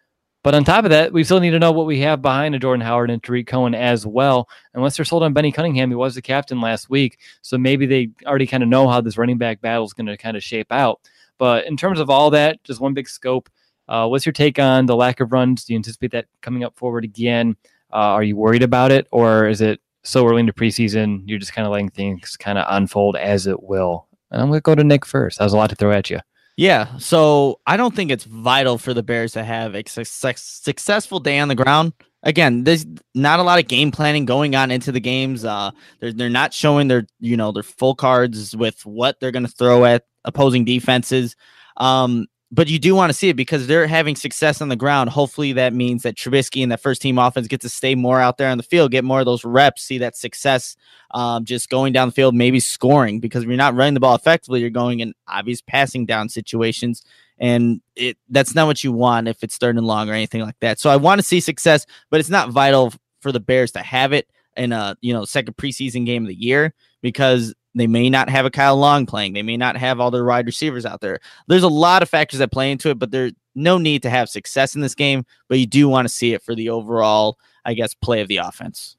But 0.42 0.54
on 0.54 0.62
top 0.64 0.84
of 0.84 0.90
that, 0.90 1.12
we 1.12 1.24
still 1.24 1.40
need 1.40 1.50
to 1.50 1.58
know 1.58 1.72
what 1.72 1.86
we 1.86 1.98
have 2.00 2.22
behind 2.22 2.54
a 2.54 2.58
Jordan 2.58 2.80
Howard 2.80 3.10
and 3.10 3.20
Tarik 3.20 3.48
Cohen 3.48 3.74
as 3.74 4.06
well. 4.06 4.48
Unless 4.74 4.96
they're 4.96 5.04
sold 5.04 5.24
on 5.24 5.32
Benny 5.32 5.50
Cunningham, 5.50 5.90
he 5.90 5.96
was 5.96 6.14
the 6.14 6.22
captain 6.22 6.60
last 6.60 6.88
week. 6.88 7.18
So 7.42 7.58
maybe 7.58 7.86
they 7.86 8.10
already 8.24 8.46
kind 8.46 8.62
of 8.62 8.68
know 8.68 8.86
how 8.86 9.00
this 9.00 9.18
running 9.18 9.38
back 9.38 9.60
battle 9.60 9.84
is 9.84 9.92
going 9.92 10.06
to 10.06 10.16
kind 10.16 10.36
of 10.36 10.44
shape 10.44 10.70
out. 10.70 11.00
But 11.38 11.66
in 11.66 11.76
terms 11.76 11.98
of 11.98 12.10
all 12.10 12.30
that, 12.30 12.62
just 12.62 12.80
one 12.80 12.94
big 12.94 13.08
scope. 13.08 13.50
Uh, 13.88 14.06
what's 14.06 14.26
your 14.26 14.32
take 14.32 14.58
on 14.58 14.86
the 14.86 14.96
lack 14.96 15.20
of 15.20 15.32
runs? 15.32 15.64
Do 15.64 15.72
you 15.72 15.78
anticipate 15.78 16.12
that 16.12 16.26
coming 16.42 16.64
up 16.64 16.76
forward 16.76 17.04
again? 17.04 17.56
Uh, 17.92 18.14
are 18.14 18.22
you 18.22 18.36
worried 18.36 18.62
about 18.62 18.92
it, 18.92 19.06
or 19.10 19.48
is 19.48 19.60
it 19.60 19.80
so 20.02 20.26
early 20.26 20.40
into 20.40 20.52
preseason 20.52 21.22
you're 21.26 21.38
just 21.38 21.52
kind 21.52 21.66
of 21.66 21.72
letting 21.72 21.90
things 21.90 22.36
kind 22.36 22.58
of 22.58 22.66
unfold 22.68 23.16
as 23.16 23.46
it 23.46 23.62
will? 23.62 24.05
And 24.30 24.42
I'm 24.42 24.48
going 24.48 24.58
to 24.58 24.62
go 24.62 24.74
to 24.74 24.84
Nick 24.84 25.06
first. 25.06 25.38
That 25.38 25.44
was 25.44 25.52
a 25.52 25.56
lot 25.56 25.70
to 25.70 25.76
throw 25.76 25.92
at 25.92 26.10
you. 26.10 26.18
Yeah. 26.56 26.96
So 26.98 27.60
I 27.66 27.76
don't 27.76 27.94
think 27.94 28.10
it's 28.10 28.24
vital 28.24 28.78
for 28.78 28.94
the 28.94 29.02
Bears 29.02 29.32
to 29.32 29.44
have 29.44 29.74
a 29.74 29.84
successful 29.86 31.20
day 31.20 31.38
on 31.38 31.48
the 31.48 31.54
ground. 31.54 31.92
Again, 32.22 32.64
there's 32.64 32.86
not 33.14 33.40
a 33.40 33.42
lot 33.42 33.58
of 33.58 33.68
game 33.68 33.90
planning 33.90 34.24
going 34.24 34.56
on 34.56 34.70
into 34.70 34.90
the 34.90 35.00
games. 35.00 35.44
Uh, 35.44 35.70
they're, 36.00 36.12
they're 36.12 36.30
not 36.30 36.54
showing 36.54 36.88
their, 36.88 37.06
you 37.20 37.36
know, 37.36 37.52
their 37.52 37.62
full 37.62 37.94
cards 37.94 38.56
with 38.56 38.84
what 38.84 39.20
they're 39.20 39.30
going 39.30 39.46
to 39.46 39.52
throw 39.52 39.84
at 39.84 40.06
opposing 40.24 40.64
defenses. 40.64 41.36
Um, 41.76 42.26
but 42.52 42.68
you 42.68 42.78
do 42.78 42.94
want 42.94 43.10
to 43.10 43.14
see 43.14 43.28
it 43.28 43.34
because 43.34 43.66
they're 43.66 43.88
having 43.88 44.14
success 44.14 44.60
on 44.60 44.68
the 44.68 44.76
ground. 44.76 45.10
Hopefully, 45.10 45.52
that 45.54 45.74
means 45.74 46.04
that 46.04 46.14
Trubisky 46.14 46.62
and 46.62 46.70
that 46.70 46.80
first 46.80 47.02
team 47.02 47.18
offense 47.18 47.48
get 47.48 47.60
to 47.62 47.68
stay 47.68 47.94
more 47.94 48.20
out 48.20 48.38
there 48.38 48.48
on 48.48 48.56
the 48.56 48.62
field, 48.62 48.92
get 48.92 49.04
more 49.04 49.20
of 49.20 49.26
those 49.26 49.44
reps, 49.44 49.82
see 49.82 49.98
that 49.98 50.16
success 50.16 50.76
um, 51.10 51.44
just 51.44 51.68
going 51.68 51.92
down 51.92 52.08
the 52.08 52.12
field, 52.12 52.34
maybe 52.34 52.60
scoring. 52.60 53.18
Because 53.18 53.42
if 53.42 53.48
you're 53.48 53.56
not 53.56 53.74
running 53.74 53.94
the 53.94 54.00
ball 54.00 54.14
effectively, 54.14 54.60
you're 54.60 54.70
going 54.70 55.00
in 55.00 55.12
obvious 55.26 55.60
passing 55.60 56.06
down 56.06 56.28
situations, 56.28 57.04
and 57.38 57.80
it 57.96 58.16
that's 58.28 58.54
not 58.54 58.68
what 58.68 58.84
you 58.84 58.92
want 58.92 59.26
if 59.26 59.42
it's 59.42 59.58
third 59.58 59.76
and 59.76 59.86
long 59.86 60.08
or 60.08 60.14
anything 60.14 60.42
like 60.42 60.58
that. 60.60 60.78
So 60.78 60.88
I 60.88 60.96
want 60.96 61.18
to 61.18 61.26
see 61.26 61.40
success, 61.40 61.84
but 62.10 62.20
it's 62.20 62.30
not 62.30 62.50
vital 62.50 62.92
for 63.20 63.32
the 63.32 63.40
Bears 63.40 63.72
to 63.72 63.80
have 63.80 64.12
it 64.12 64.30
in 64.56 64.72
a 64.72 64.96
you 65.00 65.12
know 65.12 65.24
second 65.24 65.56
preseason 65.56 66.06
game 66.06 66.22
of 66.22 66.28
the 66.28 66.34
year 66.34 66.74
because 67.02 67.54
they 67.76 67.86
may 67.86 68.08
not 68.08 68.28
have 68.30 68.46
a 68.46 68.50
Kyle 68.50 68.76
Long 68.76 69.06
playing. 69.06 69.34
They 69.34 69.42
may 69.42 69.56
not 69.56 69.76
have 69.76 70.00
all 70.00 70.10
their 70.10 70.24
wide 70.24 70.46
receivers 70.46 70.86
out 70.86 71.00
there. 71.00 71.20
There's 71.46 71.62
a 71.62 71.68
lot 71.68 72.02
of 72.02 72.08
factors 72.08 72.38
that 72.38 72.52
play 72.52 72.70
into 72.70 72.90
it, 72.90 72.98
but 72.98 73.10
there's 73.10 73.32
no 73.54 73.78
need 73.78 74.02
to 74.02 74.10
have 74.10 74.28
success 74.28 74.74
in 74.74 74.80
this 74.80 74.94
game. 74.94 75.24
But 75.48 75.58
you 75.58 75.66
do 75.66 75.88
want 75.88 76.06
to 76.08 76.14
see 76.14 76.32
it 76.32 76.42
for 76.42 76.54
the 76.54 76.70
overall, 76.70 77.38
I 77.64 77.74
guess, 77.74 77.94
play 77.94 78.20
of 78.20 78.28
the 78.28 78.38
offense. 78.38 78.96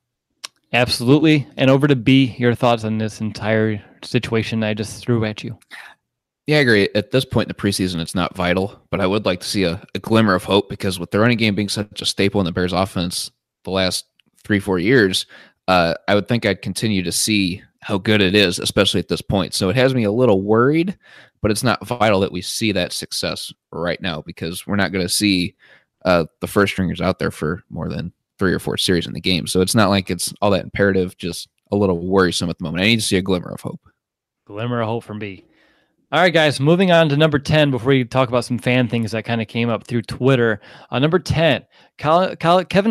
Absolutely. 0.73 1.47
And 1.57 1.69
over 1.69 1.87
to 1.87 1.95
B, 1.95 2.35
your 2.37 2.53
thoughts 2.53 2.83
on 2.83 2.97
this 2.97 3.21
entire 3.21 3.81
situation 4.03 4.63
I 4.63 4.73
just 4.73 5.01
threw 5.01 5.25
at 5.25 5.43
you. 5.43 5.57
Yeah, 6.45 6.57
I 6.57 6.61
agree. 6.61 6.89
At 6.95 7.11
this 7.11 7.25
point 7.25 7.49
in 7.49 7.55
the 7.55 7.61
preseason, 7.61 7.99
it's 7.99 8.15
not 8.15 8.35
vital, 8.35 8.79
but 8.89 9.01
I 9.01 9.07
would 9.07 9.25
like 9.25 9.41
to 9.41 9.47
see 9.47 9.63
a, 9.63 9.83
a 9.95 9.99
glimmer 9.99 10.33
of 10.33 10.43
hope 10.43 10.69
because 10.69 10.99
with 10.99 11.11
the 11.11 11.19
running 11.19 11.37
game 11.37 11.55
being 11.55 11.67
such 11.67 12.01
a 12.01 12.05
staple 12.05 12.39
in 12.39 12.45
the 12.45 12.51
Bears 12.51 12.73
offense 12.73 13.31
the 13.63 13.71
last 13.71 14.05
three, 14.43 14.59
four 14.59 14.79
years, 14.79 15.25
uh, 15.67 15.95
I 16.07 16.15
would 16.15 16.27
think 16.27 16.45
I'd 16.45 16.61
continue 16.61 17.03
to 17.03 17.11
see 17.11 17.63
how 17.81 17.97
good 17.97 18.21
it 18.21 18.35
is, 18.35 18.59
especially 18.59 18.99
at 18.99 19.07
this 19.07 19.21
point. 19.21 19.53
So 19.53 19.69
it 19.69 19.75
has 19.75 19.93
me 19.93 20.03
a 20.03 20.11
little 20.11 20.41
worried, 20.41 20.97
but 21.41 21.51
it's 21.51 21.63
not 21.63 21.85
vital 21.85 22.19
that 22.21 22.31
we 22.31 22.41
see 22.41 22.71
that 22.71 22.91
success 22.91 23.53
right 23.71 24.01
now 24.01 24.21
because 24.21 24.65
we're 24.65 24.75
not 24.75 24.91
going 24.91 25.05
to 25.05 25.13
see 25.13 25.55
uh, 26.05 26.25
the 26.41 26.47
first 26.47 26.73
stringers 26.73 27.01
out 27.01 27.19
there 27.19 27.31
for 27.31 27.63
more 27.69 27.89
than 27.89 28.11
three 28.39 28.53
or 28.53 28.59
four 28.59 28.77
series 28.77 29.07
in 29.07 29.13
the 29.13 29.21
game. 29.21 29.47
So 29.47 29.61
it's 29.61 29.75
not 29.75 29.89
like 29.89 30.09
it's 30.09 30.33
all 30.41 30.51
that 30.51 30.63
imperative, 30.63 31.17
just 31.17 31.49
a 31.71 31.75
little 31.75 32.05
worrisome 32.07 32.49
at 32.49 32.57
the 32.57 32.63
moment. 32.63 32.83
I 32.83 32.87
need 32.87 32.97
to 32.97 33.01
see 33.01 33.17
a 33.17 33.21
glimmer 33.21 33.51
of 33.51 33.61
hope. 33.61 33.81
Glimmer 34.45 34.81
of 34.81 34.87
hope 34.87 35.03
from 35.03 35.19
B. 35.19 35.43
All 36.09 36.21
right, 36.21 36.33
guys, 36.33 36.61
moving 36.61 36.89
on 36.89 37.09
to 37.09 37.17
number 37.17 37.37
10 37.37 37.69
before 37.69 37.89
we 37.89 38.05
talk 38.05 38.29
about 38.29 38.45
some 38.45 38.57
fan 38.57 38.87
things 38.87 39.11
that 39.11 39.25
kind 39.25 39.41
of 39.41 39.49
came 39.49 39.67
up 39.67 39.85
through 39.85 40.03
Twitter. 40.03 40.61
Uh, 40.89 40.99
number 40.99 41.19
10, 41.19 41.65
Kevin 41.97 42.37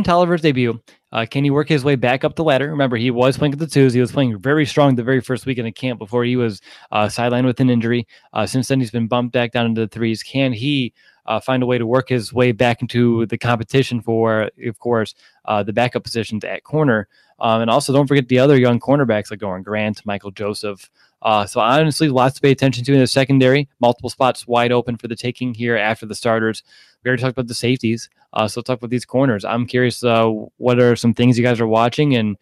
Toliver's 0.02 0.42
debut. 0.42 0.78
Uh, 1.16 1.24
can 1.24 1.42
he 1.44 1.50
work 1.50 1.66
his 1.66 1.82
way 1.82 1.94
back 1.94 2.24
up 2.24 2.36
the 2.36 2.44
ladder? 2.44 2.68
Remember, 2.68 2.94
he 2.94 3.10
was 3.10 3.38
playing 3.38 3.54
at 3.54 3.58
the 3.58 3.66
twos. 3.66 3.94
He 3.94 4.02
was 4.02 4.12
playing 4.12 4.38
very 4.38 4.66
strong 4.66 4.96
the 4.96 5.02
very 5.02 5.22
first 5.22 5.46
week 5.46 5.56
in 5.56 5.64
the 5.64 5.72
camp 5.72 5.98
before 5.98 6.24
he 6.24 6.36
was 6.36 6.60
uh, 6.92 7.06
sidelined 7.06 7.46
with 7.46 7.58
an 7.58 7.70
injury. 7.70 8.06
Uh, 8.34 8.44
since 8.44 8.68
then, 8.68 8.80
he's 8.80 8.90
been 8.90 9.08
bumped 9.08 9.32
back 9.32 9.52
down 9.52 9.64
into 9.64 9.80
the 9.80 9.88
threes. 9.88 10.22
Can 10.22 10.52
he 10.52 10.92
uh, 11.24 11.40
find 11.40 11.62
a 11.62 11.66
way 11.66 11.78
to 11.78 11.86
work 11.86 12.10
his 12.10 12.34
way 12.34 12.52
back 12.52 12.82
into 12.82 13.24
the 13.26 13.38
competition 13.38 14.02
for, 14.02 14.50
of 14.66 14.78
course, 14.78 15.14
uh, 15.46 15.62
the 15.62 15.72
backup 15.72 16.04
positions 16.04 16.44
at 16.44 16.64
corner? 16.64 17.08
Um, 17.40 17.62
and 17.62 17.70
also, 17.70 17.94
don't 17.94 18.06
forget 18.06 18.28
the 18.28 18.38
other 18.38 18.58
young 18.58 18.78
cornerbacks 18.78 19.30
like 19.30 19.40
Doran 19.40 19.62
Grant, 19.62 20.04
Michael 20.04 20.32
Joseph, 20.32 20.90
Uh, 21.22 21.46
so 21.46 21.60
honestly, 21.60 22.08
lots 22.08 22.34
to 22.34 22.40
pay 22.40 22.50
attention 22.50 22.84
to 22.84 22.92
in 22.92 23.00
the 23.00 23.06
secondary. 23.06 23.68
Multiple 23.80 24.10
spots 24.10 24.46
wide 24.46 24.72
open 24.72 24.96
for 24.96 25.08
the 25.08 25.16
taking 25.16 25.54
here 25.54 25.76
after 25.76 26.06
the 26.06 26.14
starters. 26.14 26.62
We 27.02 27.08
already 27.08 27.22
talked 27.22 27.32
about 27.32 27.48
the 27.48 27.54
safeties. 27.54 28.08
Uh, 28.32 28.46
so 28.48 28.60
talk 28.60 28.78
about 28.78 28.90
these 28.90 29.04
corners. 29.04 29.44
I'm 29.44 29.66
curious, 29.66 30.04
uh, 30.04 30.30
what 30.58 30.78
are 30.78 30.94
some 30.94 31.14
things 31.14 31.38
you 31.38 31.44
guys 31.44 31.60
are 31.60 31.66
watching, 31.66 32.14
and 32.14 32.36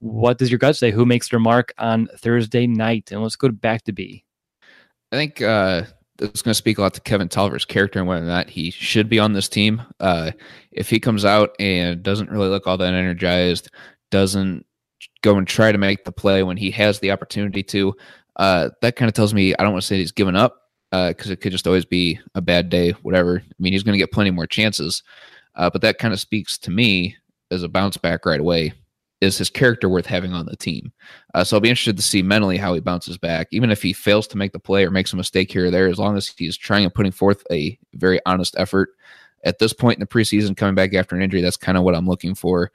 what 0.00 0.38
does 0.38 0.50
your 0.50 0.58
gut 0.58 0.76
say? 0.76 0.90
Who 0.90 1.06
makes 1.06 1.28
their 1.28 1.38
mark 1.38 1.72
on 1.78 2.08
Thursday 2.16 2.66
night? 2.66 3.12
And 3.12 3.22
let's 3.22 3.36
go 3.36 3.48
back 3.48 3.84
to 3.84 3.92
B. 3.92 4.24
I 5.12 5.16
think 5.16 5.40
uh, 5.40 5.84
it's 6.18 6.42
going 6.42 6.50
to 6.50 6.54
speak 6.54 6.78
a 6.78 6.82
lot 6.82 6.94
to 6.94 7.00
Kevin 7.00 7.28
Toliver's 7.28 7.64
character 7.64 7.98
and 8.00 8.08
whether 8.08 8.24
or 8.24 8.28
not 8.28 8.50
he 8.50 8.70
should 8.70 9.08
be 9.08 9.18
on 9.18 9.32
this 9.32 9.48
team. 9.48 9.82
Uh, 10.00 10.32
if 10.72 10.90
he 10.90 10.98
comes 10.98 11.24
out 11.24 11.54
and 11.60 12.02
doesn't 12.02 12.30
really 12.30 12.48
look 12.48 12.66
all 12.66 12.76
that 12.78 12.92
energized, 12.92 13.70
doesn't 14.10 14.65
go 15.26 15.36
and 15.36 15.46
try 15.46 15.72
to 15.72 15.78
make 15.78 16.04
the 16.04 16.12
play 16.12 16.42
when 16.42 16.56
he 16.56 16.70
has 16.70 17.00
the 17.00 17.10
opportunity 17.10 17.62
to, 17.62 17.94
uh, 18.36 18.70
that 18.80 18.96
kind 18.96 19.08
of 19.08 19.14
tells 19.14 19.34
me 19.34 19.54
I 19.54 19.62
don't 19.62 19.72
want 19.72 19.82
to 19.82 19.86
say 19.86 19.98
he's 19.98 20.12
given 20.12 20.36
up 20.36 20.62
because 20.90 21.30
uh, 21.30 21.32
it 21.32 21.40
could 21.40 21.52
just 21.52 21.66
always 21.66 21.84
be 21.84 22.18
a 22.34 22.40
bad 22.40 22.68
day, 22.68 22.92
whatever. 23.02 23.42
I 23.44 23.54
mean, 23.58 23.72
he's 23.72 23.82
going 23.82 23.94
to 23.94 23.98
get 23.98 24.12
plenty 24.12 24.30
more 24.30 24.46
chances, 24.46 25.02
uh, 25.56 25.68
but 25.68 25.82
that 25.82 25.98
kind 25.98 26.14
of 26.14 26.20
speaks 26.20 26.56
to 26.58 26.70
me 26.70 27.16
as 27.50 27.62
a 27.62 27.68
bounce 27.68 27.96
back 27.96 28.24
right 28.24 28.40
away. 28.40 28.72
Is 29.22 29.38
his 29.38 29.48
character 29.48 29.88
worth 29.88 30.04
having 30.04 30.34
on 30.34 30.44
the 30.44 30.56
team? 30.56 30.92
Uh, 31.34 31.42
so 31.42 31.56
I'll 31.56 31.60
be 31.60 31.70
interested 31.70 31.96
to 31.96 32.02
see 32.02 32.22
mentally 32.22 32.58
how 32.58 32.74
he 32.74 32.80
bounces 32.80 33.16
back, 33.16 33.48
even 33.50 33.70
if 33.70 33.82
he 33.82 33.94
fails 33.94 34.26
to 34.28 34.36
make 34.36 34.52
the 34.52 34.58
play 34.58 34.84
or 34.84 34.90
makes 34.90 35.12
a 35.12 35.16
mistake 35.16 35.50
here 35.50 35.66
or 35.66 35.70
there. 35.70 35.88
As 35.88 35.98
long 35.98 36.18
as 36.18 36.28
he's 36.28 36.56
trying 36.56 36.84
and 36.84 36.94
putting 36.94 37.12
forth 37.12 37.42
a 37.50 37.78
very 37.94 38.20
honest 38.26 38.54
effort 38.58 38.90
at 39.42 39.58
this 39.58 39.72
point 39.72 39.96
in 39.96 40.00
the 40.00 40.06
preseason, 40.06 40.54
coming 40.54 40.74
back 40.74 40.92
after 40.92 41.16
an 41.16 41.22
injury, 41.22 41.40
that's 41.40 41.56
kind 41.56 41.78
of 41.78 41.84
what 41.84 41.94
I'm 41.94 42.06
looking 42.06 42.34
for. 42.34 42.70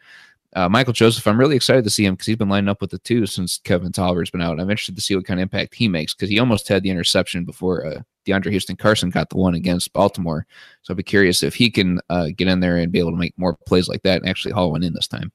Uh, 0.53 0.67
Michael 0.67 0.93
Joseph, 0.93 1.25
I'm 1.27 1.39
really 1.39 1.55
excited 1.55 1.83
to 1.85 1.89
see 1.89 2.05
him 2.05 2.13
because 2.13 2.27
he's 2.27 2.35
been 2.35 2.49
lining 2.49 2.67
up 2.67 2.81
with 2.81 2.91
the 2.91 2.99
two 2.99 3.25
since 3.25 3.57
Kevin 3.57 3.91
Toliver's 3.91 4.29
been 4.29 4.41
out. 4.41 4.59
I'm 4.59 4.69
interested 4.69 4.95
to 4.95 5.01
see 5.01 5.15
what 5.15 5.25
kind 5.25 5.39
of 5.39 5.43
impact 5.43 5.75
he 5.75 5.87
makes 5.87 6.13
because 6.13 6.29
he 6.29 6.39
almost 6.39 6.67
had 6.67 6.83
the 6.83 6.89
interception 6.89 7.45
before 7.45 7.85
uh, 7.85 8.01
DeAndre 8.25 8.51
Houston 8.51 8.75
Carson 8.75 9.09
got 9.09 9.29
the 9.29 9.37
one 9.37 9.55
against 9.55 9.93
Baltimore. 9.93 10.45
So 10.81 10.91
I'll 10.91 10.97
be 10.97 11.03
curious 11.03 11.41
if 11.41 11.55
he 11.55 11.71
can 11.71 12.01
uh, 12.09 12.29
get 12.35 12.49
in 12.49 12.59
there 12.59 12.77
and 12.77 12.91
be 12.91 12.99
able 12.99 13.11
to 13.11 13.17
make 13.17 13.37
more 13.37 13.57
plays 13.65 13.87
like 13.87 14.03
that 14.03 14.21
and 14.21 14.29
actually 14.29 14.53
haul 14.53 14.71
one 14.71 14.83
in 14.83 14.93
this 14.93 15.07
time. 15.07 15.31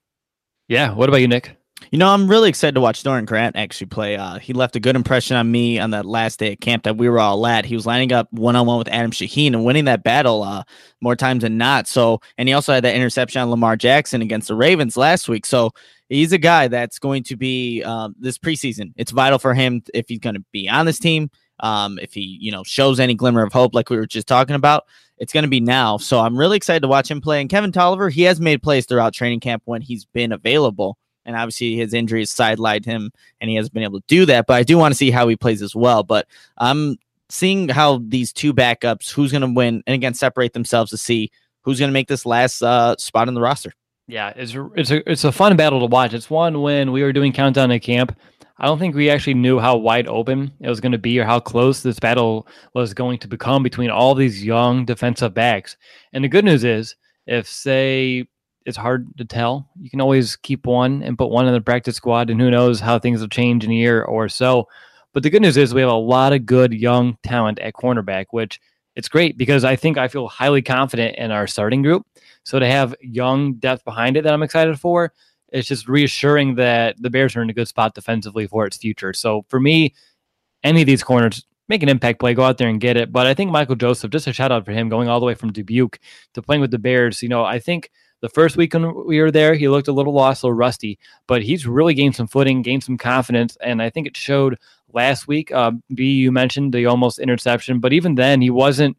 Yeah. 0.69 0.93
What 0.93 1.09
about 1.09 1.19
you, 1.19 1.29
Nick? 1.29 1.57
You 1.91 1.99
know, 1.99 2.09
I'm 2.09 2.29
really 2.29 2.49
excited 2.49 2.75
to 2.75 2.81
watch 2.81 3.03
Doran 3.03 3.27
Grant 3.27 3.55
actually 3.55 3.87
play. 3.87 4.17
Uh, 4.17 4.39
he 4.39 4.53
left 4.53 4.75
a 4.75 4.81
good 4.81 4.97
impression 4.97 5.37
on 5.37 5.51
me 5.51 5.79
on 5.79 5.91
that 5.91 6.05
last 6.05 6.41
day 6.41 6.53
at 6.53 6.61
camp 6.61 6.83
that 6.83 6.97
we 6.97 7.09
were 7.09 7.21
all 7.21 7.47
at. 7.47 7.65
He 7.65 7.77
was 7.77 7.87
lining 7.87 8.13
up 8.13 8.33
one 8.33 8.57
on 8.57 8.67
one 8.67 8.79
with 8.79 8.89
Adam 8.89 9.13
Shaheen 9.13 9.49
and 9.49 9.65
winning 9.65 9.85
that 9.85 10.03
battle 10.03 10.43
uh, 10.43 10.65
more 11.01 11.15
times 11.15 11.43
than 11.43 11.59
not. 11.59 11.87
So, 11.87 12.21
and 12.39 12.49
he 12.49 12.55
also 12.55 12.73
had 12.73 12.83
that 12.85 12.97
interception 12.97 13.41
on 13.41 13.51
Lamar 13.51 13.77
Jackson 13.77 14.21
against 14.21 14.49
the 14.49 14.57
Ravens 14.57 14.97
last 14.97 15.29
week. 15.29 15.47
So, 15.47 15.71
he's 16.09 16.33
a 16.33 16.39
guy 16.39 16.69
that's 16.69 16.99
going 16.99 17.23
to 17.25 17.37
be 17.37 17.83
uh, 17.85 18.09
this 18.19 18.39
preseason. 18.39 18.93
It's 18.97 19.13
vital 19.13 19.39
for 19.39 19.55
him 19.55 19.83
if 19.95 20.07
he's 20.09 20.19
going 20.19 20.35
to 20.35 20.45
be 20.53 20.69
on 20.69 20.87
this 20.87 20.99
team. 20.99 21.31
Um, 21.61 21.99
if 22.01 22.13
he, 22.13 22.39
you 22.41 22.53
know, 22.53 22.65
shows 22.65 23.01
any 23.01 23.15
glimmer 23.15 23.43
of 23.43 23.53
hope, 23.53 23.75
like 23.75 23.91
we 23.91 23.97
were 23.97 24.07
just 24.07 24.29
talking 24.29 24.57
about, 24.57 24.85
it's 25.19 25.33
going 25.33 25.45
to 25.45 25.49
be 25.49 25.61
now. 25.61 25.97
So 25.97 26.21
I'm 26.21 26.37
really 26.37 26.57
excited 26.57 26.81
to 26.81 26.89
watch 26.89 27.11
him 27.11 27.21
play. 27.21 27.41
And 27.41 27.49
Kevin 27.49 27.73
Toliver, 27.73 28.13
he 28.13 28.23
has 28.23 28.41
made 28.41 28.63
plays 28.63 28.87
throughout 28.87 29.15
training 29.15 29.41
camp 29.41 29.63
when 29.65 29.81
he's 29.81 30.05
been 30.05 30.33
available 30.33 30.99
and 31.27 31.37
obviously 31.37 31.77
his 31.77 31.93
injuries 31.93 32.33
sidelined 32.33 32.87
him 32.87 33.13
and 33.41 33.51
he 33.51 33.57
hasn't 33.57 33.75
been 33.75 33.83
able 33.83 34.01
to 34.01 34.07
do 34.07 34.25
that. 34.25 34.47
But 34.47 34.55
I 34.55 34.63
do 34.63 34.79
want 34.79 34.93
to 34.93 34.97
see 34.97 35.11
how 35.11 35.29
he 35.29 35.37
plays 35.37 35.61
as 35.61 35.77
well. 35.77 36.03
But 36.03 36.27
I'm 36.57 36.97
seeing 37.29 37.69
how 37.69 37.99
these 38.07 38.33
two 38.33 38.55
backups, 38.55 39.11
who's 39.11 39.33
going 39.33 39.43
to 39.43 39.53
win, 39.53 39.83
and 39.87 39.95
again 39.95 40.15
separate 40.15 40.55
themselves 40.55 40.91
to 40.93 40.97
see 40.97 41.31
who's 41.63 41.79
going 41.79 41.91
to 41.91 41.93
make 41.93 42.09
this 42.09 42.25
last 42.25 42.63
uh, 42.63 42.97
spot 42.97 43.29
in 43.29 43.35
the 43.35 43.41
roster. 43.41 43.73
Yeah, 44.09 44.33
it's 44.37 44.55
it's 44.77 44.93
a 44.93 45.11
it's 45.11 45.25
a 45.25 45.33
fun 45.33 45.57
battle 45.57 45.81
to 45.81 45.87
watch. 45.87 46.15
It's 46.15 46.31
one 46.31 46.63
when 46.63 46.93
we 46.93 47.03
were 47.03 47.13
doing 47.13 47.33
countdown 47.33 47.73
at 47.73 47.83
camp. 47.83 48.17
I 48.59 48.67
don't 48.67 48.79
think 48.79 48.95
we 48.95 49.11
actually 49.11 49.35
knew 49.35 49.59
how 49.59 49.77
wide 49.77 50.07
open 50.07 50.51
it 50.61 50.69
was 50.69 50.81
going 50.81 50.93
to 50.93 50.99
be 50.99 51.19
or 51.19 51.25
how 51.25 51.41
close 51.41 51.83
this 51.83 51.99
battle 51.99 52.47
was 52.73 52.95
going 52.95 53.19
to 53.19 53.29
become 53.29 53.63
between 53.63 53.91
all 53.91 54.15
these 54.15 54.43
young 54.43 54.87
defensive 54.87 55.35
backs. 55.35 55.77
And 56.13 56.25
the 56.25 56.29
good 56.29 56.45
news 56.45 56.65
is, 56.65 56.97
if 57.27 57.47
say 57.47 58.27
it's 58.67 58.77
hard 58.77 59.17
to 59.17 59.25
tell. 59.25 59.71
You 59.81 59.89
can 59.89 60.01
always 60.01 60.35
keep 60.35 60.67
one 60.67 61.03
and 61.05 61.17
put 61.17 61.31
one 61.31 61.47
in 61.47 61.55
the 61.55 61.61
practice 61.61 61.95
squad, 61.95 62.29
and 62.29 62.41
who 62.41 62.51
knows 62.51 62.81
how 62.81 62.99
things 62.99 63.21
will 63.21 63.29
change 63.29 63.65
in 63.65 63.71
a 63.71 63.75
year 63.75 64.03
or 64.03 64.29
so. 64.29 64.69
But 65.15 65.23
the 65.23 65.31
good 65.31 65.41
news 65.41 65.57
is 65.57 65.73
we 65.73 65.81
have 65.81 65.91
a 65.91 65.95
lot 65.95 66.33
of 66.33 66.45
good 66.45 66.75
young 66.75 67.17
talent 67.23 67.61
at 67.61 67.75
cornerback, 67.75 68.27
which 68.33 68.61
it's 68.97 69.09
great 69.09 69.39
because 69.39 69.65
I 69.65 69.77
think 69.77 69.97
I 69.97 70.09
feel 70.09 70.27
highly 70.27 70.63
confident 70.63 71.17
in 71.17 71.31
our 71.31 71.47
starting 71.47 71.81
group. 71.81 72.07
So 72.43 72.59
to 72.59 72.67
have 72.67 72.95
young 73.01 73.55
depth 73.55 73.85
behind 73.85 74.17
it 74.17 74.25
that 74.25 74.35
I'm 74.35 74.43
excited 74.43 74.79
for, 74.81 75.13
it's 75.53 75.69
just 75.69 75.89
reassuring 75.89 76.57
that 76.57 77.01
the 77.01 77.09
Bears 77.09 77.37
are 77.37 77.43
in 77.43 77.51
a 77.51 77.55
good 77.55 77.69
spot 77.69 77.95
defensively 77.95 78.49
for 78.49 78.67
its 78.67 78.77
future. 78.77 79.13
So 79.13 79.45
for 79.49 79.61
me, 79.61 79.95
any 80.65 80.83
of 80.83 80.87
these 80.87 81.05
corners 81.05 81.47
make 81.69 81.85
an 81.85 81.89
impact 81.89 82.19
play, 82.19 82.35
go 82.35 82.43
out 82.43 82.59
there 82.59 82.69
and 82.69 82.81
get 82.81 82.97
it. 82.97 83.13
But 83.13 83.29
I 83.29 83.35
think 83.35 83.53
Michael 83.53 83.77
Joseph, 83.77 84.11
just 84.11 84.27
a 84.27 84.33
shout 84.33 84.51
out 84.51 84.65
for 84.65 84.73
him 84.73 84.89
going 84.89 85.09
all 85.09 85.21
the 85.21 85.27
way 85.27 85.35
from 85.35 85.53
Dubuque 85.53 86.01
to 86.35 86.43
playing 86.43 86.61
with 86.61 86.73
the 86.73 86.79
Bears. 86.79 87.23
You 87.23 87.29
know, 87.29 87.45
I 87.45 87.61
think– 87.61 87.93
the 88.21 88.29
first 88.29 88.57
week 88.57 88.75
when 88.75 89.07
we 89.07 89.21
were 89.21 89.31
there, 89.31 89.55
he 89.55 89.69
looked 89.69 89.89
a 89.89 89.93
little 89.93 90.13
lost, 90.13 90.43
a 90.43 90.47
little 90.47 90.57
rusty, 90.57 90.99
but 91.27 91.43
he's 91.43 91.67
really 91.67 91.95
gained 91.95 92.17
some 92.17 92.27
footing, 92.27 92.63
gained 92.63 92.85
some 92.85 92.97
confidence, 92.97 93.57
and 93.61 93.83
I 93.83 93.91
think 93.91 94.07
it 94.07 94.17
showed 94.17 94.59
last 94.93 95.29
week. 95.29 95.53
Uh, 95.53 95.73
B, 95.95 96.13
you 96.15 96.33
mentioned 96.33 96.73
the 96.73 96.87
almost 96.87 97.19
interception, 97.19 97.81
but 97.81 97.93
even 97.93 98.15
then, 98.15 98.41
he 98.41 98.51
wasn't 98.51 98.97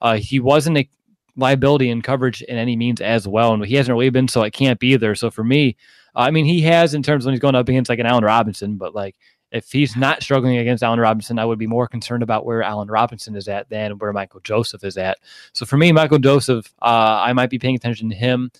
uh, 0.00 0.16
he 0.16 0.40
wasn't 0.40 0.78
a 0.78 0.88
liability 1.36 1.90
in 1.90 2.02
coverage 2.02 2.42
in 2.42 2.56
any 2.56 2.76
means 2.76 3.00
as 3.00 3.26
well, 3.26 3.52
and 3.52 3.64
he 3.64 3.74
hasn't 3.74 3.94
really 3.94 4.10
been, 4.10 4.28
so 4.28 4.42
it 4.42 4.52
can't 4.52 4.78
be 4.78 4.92
either. 4.92 5.14
So 5.14 5.30
for 5.30 5.44
me, 5.44 5.76
I 6.14 6.30
mean, 6.30 6.44
he 6.44 6.62
has 6.62 6.94
in 6.94 7.02
terms 7.02 7.24
when 7.24 7.32
he's 7.34 7.40
going 7.40 7.54
up 7.54 7.68
against 7.68 7.88
like 7.88 7.98
an 7.98 8.06
Allen 8.06 8.24
Robinson, 8.24 8.76
but 8.76 8.94
like 8.94 9.16
if 9.52 9.70
he's 9.72 9.96
not 9.96 10.22
struggling 10.22 10.58
against 10.58 10.82
Allen 10.82 11.00
Robinson, 11.00 11.38
I 11.38 11.44
would 11.44 11.58
be 11.58 11.66
more 11.66 11.88
concerned 11.88 12.22
about 12.22 12.44
where 12.44 12.62
Allen 12.62 12.88
Robinson 12.88 13.34
is 13.34 13.48
at 13.48 13.68
than 13.68 13.98
where 13.98 14.12
Michael 14.12 14.40
Joseph 14.40 14.84
is 14.84 14.96
at. 14.96 15.18
So 15.52 15.66
for 15.66 15.76
me, 15.76 15.92
Michael 15.92 16.18
Joseph, 16.18 16.72
uh, 16.82 17.20
I 17.24 17.32
might 17.32 17.50
be 17.50 17.58
paying 17.58 17.74
attention 17.74 18.08
to 18.10 18.16
him 18.16 18.50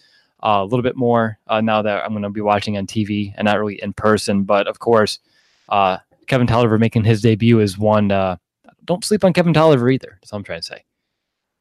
uh, 0.42 0.60
a 0.60 0.64
little 0.64 0.82
bit 0.82 0.96
more 0.96 1.38
uh, 1.46 1.60
now 1.60 1.82
that 1.82 2.04
I'm 2.04 2.10
going 2.10 2.22
to 2.22 2.30
be 2.30 2.40
watching 2.40 2.76
on 2.76 2.86
TV 2.86 3.32
and 3.36 3.46
not 3.46 3.58
really 3.58 3.80
in 3.82 3.92
person. 3.92 4.44
But 4.44 4.66
of 4.66 4.78
course, 4.78 5.18
uh, 5.68 5.98
Kevin 6.26 6.46
Toliver 6.46 6.78
making 6.78 7.04
his 7.04 7.22
debut 7.22 7.60
is 7.60 7.78
one. 7.78 8.10
Uh, 8.10 8.36
don't 8.84 9.04
sleep 9.04 9.24
on 9.24 9.32
Kevin 9.32 9.54
Toliver 9.54 9.92
either. 9.92 10.18
That's 10.20 10.32
what 10.32 10.38
I'm 10.38 10.44
trying 10.44 10.60
to 10.60 10.66
say. 10.66 10.84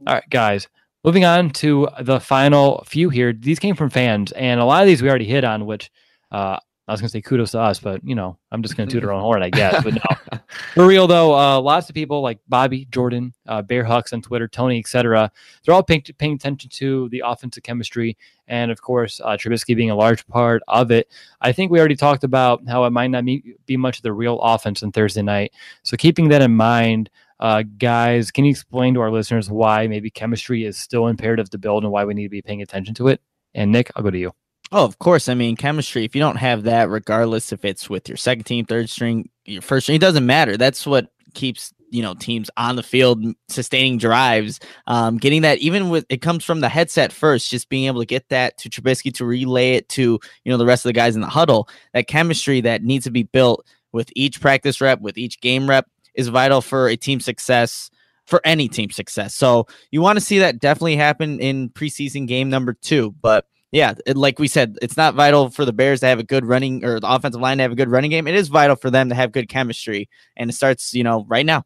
All 0.08 0.16
right, 0.16 0.30
guys. 0.30 0.68
Moving 1.04 1.24
on 1.24 1.52
to 1.52 1.88
the 2.02 2.20
final 2.20 2.84
few 2.86 3.10
here. 3.10 3.32
These 3.32 3.60
came 3.60 3.76
from 3.76 3.90
fans, 3.90 4.34
and 4.34 4.60
a 4.60 4.66
lot 4.66 4.82
of 4.82 4.88
these 4.88 5.02
we 5.02 5.10
already 5.10 5.26
hit 5.26 5.46
on, 5.46 5.66
which 5.66 5.90
uh, 6.32 6.58
I 6.90 6.92
was 6.92 7.02
going 7.02 7.10
to 7.10 7.12
say 7.12 7.22
kudos 7.22 7.52
to 7.52 7.60
us, 7.60 7.80
but 7.80 8.04
you 8.04 8.16
know, 8.16 8.40
I'm 8.52 8.64
just 8.64 8.76
going 8.76 8.90
to 8.90 8.94
toot 8.94 9.04
our 9.04 9.12
own 9.12 9.22
horn, 9.30 9.44
I 9.44 9.52
guess. 9.52 9.84
But 9.84 9.94
no, 9.94 10.40
for 10.74 10.88
real 10.88 11.06
though, 11.06 11.38
uh, 11.38 11.62
lots 11.62 11.88
of 11.88 11.94
people 11.94 12.22
like 12.22 12.40
Bobby, 12.48 12.86
Jordan, 12.86 13.32
uh, 13.48 13.62
Bear 13.62 13.84
Hucks 13.84 14.12
on 14.12 14.24
Twitter, 14.24 14.48
Tony, 14.48 14.80
etc. 14.80 15.32
They're 15.64 15.76
all 15.76 15.84
paying, 15.84 16.02
paying 16.18 16.34
attention 16.34 16.72
to 16.72 17.08
the 17.10 17.22
offensive 17.24 17.62
chemistry, 17.62 18.18
and 18.48 18.72
of 18.72 18.82
course, 18.82 19.22
uh, 19.24 19.38
Trubisky 19.38 19.76
being 19.76 19.92
a 19.92 19.96
large 19.96 20.26
part 20.26 20.64
of 20.68 20.90
it. 20.90 21.12
I 21.42 21.52
think 21.52 21.72
we 21.72 21.78
already 21.78 21.96
talked 21.96 22.24
about 22.24 22.68
how 22.68 22.86
it 22.86 22.90
might 22.90 23.12
not 23.12 23.24
be, 23.24 23.56
be 23.68 23.78
much 23.78 23.98
of 23.98 24.04
the 24.04 24.12
real 24.12 24.40
offense 24.42 24.82
on 24.82 24.92
Thursday 24.92 25.22
night. 25.22 25.54
So 25.84 25.96
keeping 25.96 26.30
that 26.30 26.42
in 26.42 26.56
mind, 26.56 27.12
uh, 27.40 27.64
guys, 27.78 28.32
can 28.32 28.46
you 28.46 28.52
explain 28.52 28.96
to 28.96 29.02
our 29.02 29.12
listeners 29.12 29.50
why 29.50 29.86
maybe 29.86 30.10
chemistry 30.10 30.66
is 30.66 30.76
still 30.76 31.06
imperative 31.06 31.52
to 31.52 31.60
build 31.60 31.84
and 31.84 31.92
why 31.92 32.04
we 32.04 32.16
need 32.16 32.24
to 32.24 32.30
be 32.30 32.42
paying 32.42 32.64
attention 32.64 32.96
to 32.96 33.10
it? 33.10 33.22
And 33.54 33.72
Nick, 33.72 33.92
I'll 33.96 34.04
go 34.04 34.10
to 34.10 34.18
you. 34.18 34.34
Oh, 34.72 34.86
of 34.86 35.00
course. 35.00 35.30
I 35.30 35.34
mean, 35.34 35.56
chemistry, 35.56 36.06
if 36.06 36.16
you 36.16 36.22
don't 36.22 36.36
have 36.36 36.64
that, 36.64 36.90
regardless 36.90 37.52
if 37.52 37.66
it's 37.66 37.90
with 37.90 38.08
your 38.08 38.18
second 38.18 38.44
team, 38.44 38.66
third 38.66 38.90
string, 38.90 39.30
your 39.46 39.62
first 39.64 39.86
string, 39.86 39.96
it 39.96 40.02
doesn't 40.02 40.26
matter. 40.26 40.58
That's 40.58 40.86
what 40.86 41.12
keeps, 41.34 41.74
you 41.90 42.04
know, 42.04 42.14
teams 42.14 42.52
on 42.56 42.76
the 42.76 42.84
field, 42.84 43.24
sustaining 43.48 43.98
drives, 43.98 44.60
um, 44.86 45.18
getting 45.18 45.42
that 45.42 45.58
even 45.58 45.90
with 45.90 46.06
it 46.10 46.22
comes 46.22 46.46
from 46.46 46.60
the 46.60 46.70
headset 46.70 47.12
first, 47.12 47.50
just 47.50 47.70
being 47.70 47.86
able 47.88 48.00
to 48.00 48.06
get 48.06 48.30
that 48.30 48.58
to 48.60 48.70
Trubisky 48.70 49.12
to 49.16 49.26
relay 49.26 49.72
it 49.72 49.90
to, 49.90 50.20
you 50.44 50.52
know, 50.52 50.58
the 50.58 50.68
rest 50.68 50.86
of 50.86 50.90
the 50.90 50.94
guys 50.94 51.16
in 51.16 51.22
the 51.22 51.28
huddle. 51.28 51.68
That 51.94 52.08
chemistry 52.08 52.62
that 52.62 52.84
needs 52.84 53.06
to 53.06 53.12
be 53.12 53.24
built 53.24 53.66
with 53.92 54.12
each 54.16 54.40
practice 54.40 54.82
rep, 54.82 55.02
with 55.02 55.18
each 55.18 55.42
game 55.42 55.68
rep 55.68 55.88
is 56.14 56.28
vital 56.28 56.62
for 56.62 56.88
a 56.88 56.96
team 56.96 57.20
success 57.20 57.90
for 58.28 58.40
any 58.46 58.68
team 58.68 58.92
success. 58.92 59.34
So 59.34 59.66
you 59.90 60.02
want 60.02 60.18
to 60.18 60.24
see 60.24 60.38
that 60.38 60.60
definitely 60.60 60.96
happen 60.96 61.40
in 61.40 61.70
preseason 61.70 62.28
game 62.28 62.52
number 62.52 62.74
two. 62.74 63.16
But 63.20 63.48
yeah, 63.72 63.94
it, 64.06 64.18
like 64.18 64.40
we 64.40 64.48
said, 64.48 64.78
it's 64.82 64.98
not 64.98 65.14
vital 65.14 65.50
for 65.50 65.64
the 65.64 65.74
Bears 65.74 66.00
to 66.00 66.08
have 66.08 66.20
a 66.20 66.24
good 66.24 66.46
running 66.46 66.84
or 66.84 67.00
the 67.00 67.12
offensive 67.12 67.42
line 67.42 67.58
to 67.58 67.64
have 67.64 67.72
a 67.72 67.76
good 67.76 67.90
running 67.90 68.10
game. 68.10 68.28
It 68.28 68.36
is 68.36 68.48
vital 68.48 68.76
for 68.76 68.90
them 68.90 69.10
to 69.10 69.16
have 69.16 69.32
good 69.32 69.48
chemistry, 69.48 70.10
and 70.36 70.50
it 70.50 70.54
starts, 70.54 70.94
you 70.94 71.04
know, 71.04 71.26
right 71.28 71.46
now. 71.46 71.64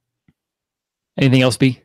Anything 1.18 1.41
else, 1.41 1.58
B? 1.58 1.80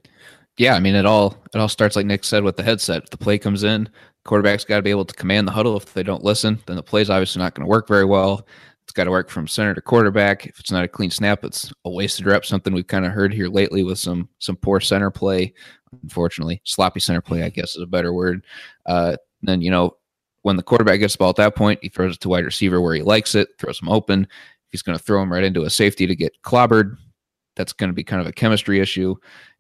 Yeah, 0.57 0.75
I 0.75 0.81
mean, 0.81 0.97
it 0.97 1.07
all 1.07 1.37
it 1.55 1.59
all 1.59 1.69
starts 1.69 1.95
like 1.95 2.07
Nick 2.07 2.25
said 2.25 2.43
with 2.43 2.57
the 2.57 2.64
headset. 2.64 3.05
If 3.05 3.11
the 3.11 3.19
play 3.19 3.39
comes 3.39 3.62
in, 3.62 3.89
quarterback's 4.25 4.64
got 4.64 4.77
to 4.77 4.83
be 4.83 4.91
able 4.91 5.05
to 5.05 5.14
command 5.14 5.47
the 5.47 5.53
huddle. 5.53 5.77
If 5.77 5.95
they 5.95 6.03
don't 6.03 6.25
listen, 6.25 6.59
then 6.66 6.77
the 6.77 6.83
play's 6.83 7.11
obviously 7.11 7.41
not 7.41 7.55
going 7.55 7.64
to 7.64 7.71
work 7.71 7.87
very 7.87 8.05
well. 8.05 8.45
It's 8.83 8.93
got 8.93 9.05
to 9.05 9.11
work 9.11 9.31
from 9.31 9.47
center 9.47 9.75
to 9.75 9.81
quarterback. 9.81 10.47
If 10.47 10.59
it's 10.59 10.73
not 10.73 10.83
a 10.83 10.89
clean 10.89 11.11
snap, 11.11 11.45
it's 11.45 11.73
a 11.85 11.91
wasted 11.91 12.27
rep. 12.27 12.45
Something 12.45 12.73
we've 12.73 12.87
kind 12.87 13.07
of 13.07 13.12
heard 13.12 13.33
here 13.33 13.49
lately 13.49 13.85
with 13.85 13.99
some 14.01 14.29
some 14.41 14.57
poor 14.57 14.81
center 14.81 15.11
play. 15.11 15.55
Unfortunately, 16.03 16.61
sloppy 16.64 16.99
center 16.99 17.21
play, 17.21 17.45
I 17.45 17.51
guess, 17.51 17.77
is 17.77 17.83
a 17.83 17.87
better 17.87 18.12
word. 18.12 18.45
Uh, 18.85 19.16
then 19.43 19.62
you 19.62 19.71
know 19.71 19.97
when 20.49 20.57
the 20.57 20.63
quarterback 20.63 20.99
gets 20.99 21.13
the 21.13 21.19
ball 21.19 21.29
at 21.29 21.37
that 21.37 21.55
point, 21.55 21.79
he 21.83 21.91
throws 21.91 22.15
it 22.15 22.21
to 22.21 22.29
wide 22.31 22.47
receiver 22.47 22.81
where 22.81 22.95
he 22.95 23.03
likes 23.03 23.35
it, 23.35 23.51
throws 23.59 23.81
him 23.81 23.91
open. 23.91 24.27
he's 24.71 24.81
going 24.81 24.97
to 24.97 25.05
throw 25.05 25.21
him 25.23 25.31
right 25.31 25.45
into 25.45 25.65
a 25.65 25.71
safety 25.71 26.07
to 26.07 26.17
get 26.17 26.33
clobbered, 26.43 26.97
that's 27.55 27.75
going 27.75 27.91
to 27.91 27.95
be 27.95 28.03
kind 28.03 28.23
of 28.23 28.27
a 28.27 28.33
chemistry 28.33 28.81
issue. 28.81 29.15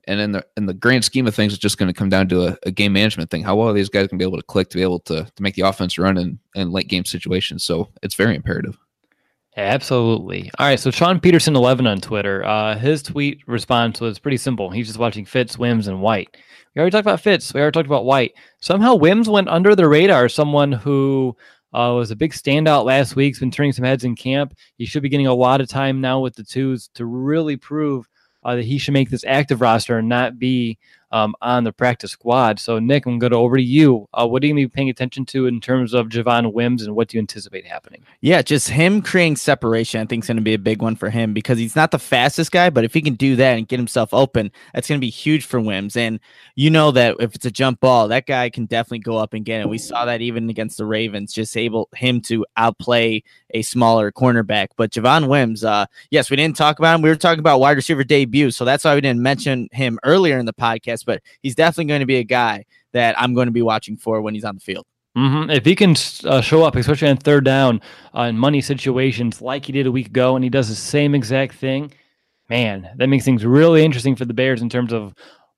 And 0.04 0.18
in 0.18 0.32
the 0.32 0.46
in 0.56 0.64
the 0.64 0.72
grand 0.72 1.04
scheme 1.04 1.26
of 1.26 1.34
things, 1.34 1.52
it's 1.52 1.60
just 1.60 1.76
going 1.76 1.92
to 1.92 1.98
come 1.98 2.08
down 2.08 2.26
to 2.28 2.46
a, 2.46 2.58
a 2.62 2.70
game 2.70 2.94
management 2.94 3.30
thing. 3.30 3.42
How 3.42 3.54
well 3.54 3.68
are 3.68 3.74
these 3.74 3.90
guys 3.90 4.08
to 4.08 4.16
be 4.16 4.24
able 4.24 4.38
to 4.38 4.44
click 4.44 4.70
to 4.70 4.78
be 4.78 4.82
able 4.82 5.00
to 5.00 5.24
to 5.24 5.42
make 5.42 5.54
the 5.54 5.68
offense 5.68 5.98
run 5.98 6.16
in, 6.16 6.38
in 6.54 6.72
late 6.72 6.88
game 6.88 7.04
situations? 7.04 7.64
So 7.64 7.90
it's 8.02 8.14
very 8.14 8.34
imperative. 8.34 8.78
Absolutely. 9.58 10.50
All 10.58 10.66
right. 10.66 10.80
So 10.80 10.90
Sean 10.90 11.20
Peterson, 11.20 11.54
eleven 11.54 11.86
on 11.86 12.00
Twitter. 12.00 12.42
Uh, 12.46 12.78
his 12.78 13.02
tweet 13.02 13.42
response 13.46 14.00
was 14.00 14.18
pretty 14.18 14.38
simple. 14.38 14.70
He's 14.70 14.86
just 14.86 14.98
watching 14.98 15.26
Fitts, 15.26 15.58
Wims, 15.58 15.88
and 15.88 16.00
White. 16.00 16.34
We 16.74 16.80
already 16.80 16.92
talked 16.92 17.06
about 17.06 17.20
Fitts. 17.20 17.52
We 17.52 17.60
already 17.60 17.74
talked 17.74 17.86
about 17.86 18.04
White. 18.04 18.34
Somehow 18.60 18.94
Wims 18.94 19.28
went 19.28 19.48
under 19.48 19.74
the 19.74 19.88
radar. 19.88 20.28
Someone 20.28 20.72
who 20.72 21.36
uh, 21.72 21.92
was 21.96 22.10
a 22.10 22.16
big 22.16 22.32
standout 22.32 22.84
last 22.84 23.16
week. 23.16 23.34
Has 23.34 23.40
been 23.40 23.50
turning 23.50 23.72
some 23.72 23.84
heads 23.84 24.04
in 24.04 24.14
camp. 24.14 24.54
He 24.76 24.86
should 24.86 25.02
be 25.02 25.08
getting 25.08 25.26
a 25.26 25.34
lot 25.34 25.60
of 25.60 25.68
time 25.68 26.00
now 26.00 26.20
with 26.20 26.34
the 26.34 26.44
twos 26.44 26.88
to 26.94 27.04
really 27.04 27.56
prove 27.56 28.06
uh, 28.44 28.56
that 28.56 28.64
he 28.64 28.78
should 28.78 28.94
make 28.94 29.10
this 29.10 29.24
active 29.26 29.60
roster 29.60 29.98
and 29.98 30.08
not 30.08 30.38
be 30.38 30.78
um, 31.10 31.34
on 31.40 31.64
the 31.64 31.72
practice 31.72 32.12
squad. 32.12 32.58
So, 32.58 32.78
Nick, 32.78 33.06
I'm 33.06 33.18
going 33.18 33.30
to 33.30 33.36
go 33.36 33.42
over 33.42 33.56
to 33.56 33.62
you. 33.62 34.08
Uh, 34.12 34.26
what 34.26 34.42
are 34.42 34.46
you 34.46 34.52
going 34.52 34.64
to 34.64 34.68
be 34.68 34.74
paying 34.74 34.90
attention 34.90 35.24
to 35.26 35.46
in 35.46 35.60
terms 35.60 35.94
of 35.94 36.08
Javon 36.08 36.52
Wims 36.52 36.82
and 36.82 36.94
what 36.94 37.08
do 37.08 37.16
you 37.16 37.20
anticipate 37.20 37.66
happening? 37.66 38.02
Yeah, 38.20 38.42
just 38.42 38.68
him 38.68 39.02
creating 39.02 39.36
separation, 39.36 40.00
I 40.00 40.04
think, 40.06 40.24
is 40.24 40.28
going 40.28 40.36
to 40.36 40.42
be 40.42 40.54
a 40.54 40.58
big 40.58 40.82
one 40.82 40.96
for 40.96 41.10
him 41.10 41.32
because 41.32 41.58
he's 41.58 41.76
not 41.76 41.90
the 41.90 41.98
fastest 41.98 42.52
guy, 42.52 42.70
but 42.70 42.84
if 42.84 42.94
he 42.94 43.00
can 43.00 43.14
do 43.14 43.36
that 43.36 43.58
and 43.58 43.68
get 43.68 43.78
himself 43.78 44.12
open, 44.12 44.50
that's 44.74 44.88
going 44.88 45.00
to 45.00 45.04
be 45.04 45.10
huge 45.10 45.44
for 45.44 45.60
Wims. 45.60 45.96
And 45.96 46.20
you 46.54 46.70
know 46.70 46.90
that 46.92 47.16
if 47.20 47.34
it's 47.34 47.46
a 47.46 47.50
jump 47.50 47.80
ball, 47.80 48.08
that 48.08 48.26
guy 48.26 48.50
can 48.50 48.66
definitely 48.66 49.00
go 49.00 49.16
up 49.16 49.34
and 49.34 49.44
get 49.44 49.60
it. 49.60 49.68
We 49.68 49.78
saw 49.78 50.04
that 50.04 50.20
even 50.20 50.50
against 50.50 50.78
the 50.78 50.84
Ravens, 50.84 51.32
just 51.32 51.56
able 51.56 51.88
him 51.94 52.20
to 52.22 52.44
outplay 52.56 53.22
a 53.54 53.62
smaller 53.62 54.12
cornerback. 54.12 54.68
But 54.76 54.90
Javon 54.90 55.28
Wims, 55.28 55.64
uh, 55.64 55.86
yes, 56.10 56.30
we 56.30 56.36
didn't 56.36 56.56
talk 56.56 56.78
about 56.78 56.94
him. 56.94 57.02
We 57.02 57.08
were 57.08 57.16
talking 57.16 57.40
about 57.40 57.60
wide 57.60 57.76
receiver 57.76 58.04
debut, 58.04 58.50
so 58.50 58.64
that's 58.64 58.84
why 58.84 58.94
we 58.94 59.00
didn't 59.00 59.22
mention 59.22 59.68
him 59.72 59.98
earlier 60.04 60.38
in 60.38 60.46
the 60.46 60.52
podcast. 60.52 60.97
But 61.04 61.22
he's 61.42 61.54
definitely 61.54 61.86
going 61.86 62.00
to 62.00 62.06
be 62.06 62.16
a 62.16 62.24
guy 62.24 62.64
that 62.92 63.20
I'm 63.20 63.34
going 63.34 63.46
to 63.46 63.52
be 63.52 63.62
watching 63.62 63.96
for 63.96 64.20
when 64.20 64.34
he's 64.34 64.44
on 64.44 64.54
the 64.54 64.60
field. 64.60 64.86
Mm-hmm. 65.16 65.50
If 65.50 65.64
he 65.64 65.74
can 65.74 65.96
uh, 66.24 66.40
show 66.40 66.62
up, 66.62 66.76
especially 66.76 67.08
on 67.08 67.16
third 67.16 67.44
down 67.44 67.80
uh, 68.14 68.22
in 68.22 68.38
money 68.38 68.60
situations 68.60 69.42
like 69.42 69.64
he 69.64 69.72
did 69.72 69.86
a 69.86 69.92
week 69.92 70.06
ago, 70.08 70.36
and 70.36 70.44
he 70.44 70.50
does 70.50 70.68
the 70.68 70.74
same 70.74 71.14
exact 71.14 71.54
thing, 71.54 71.92
man, 72.48 72.90
that 72.96 73.08
makes 73.08 73.24
things 73.24 73.44
really 73.44 73.84
interesting 73.84 74.14
for 74.14 74.24
the 74.24 74.34
Bears 74.34 74.62
in 74.62 74.68
terms 74.68 74.92
of 74.92 75.14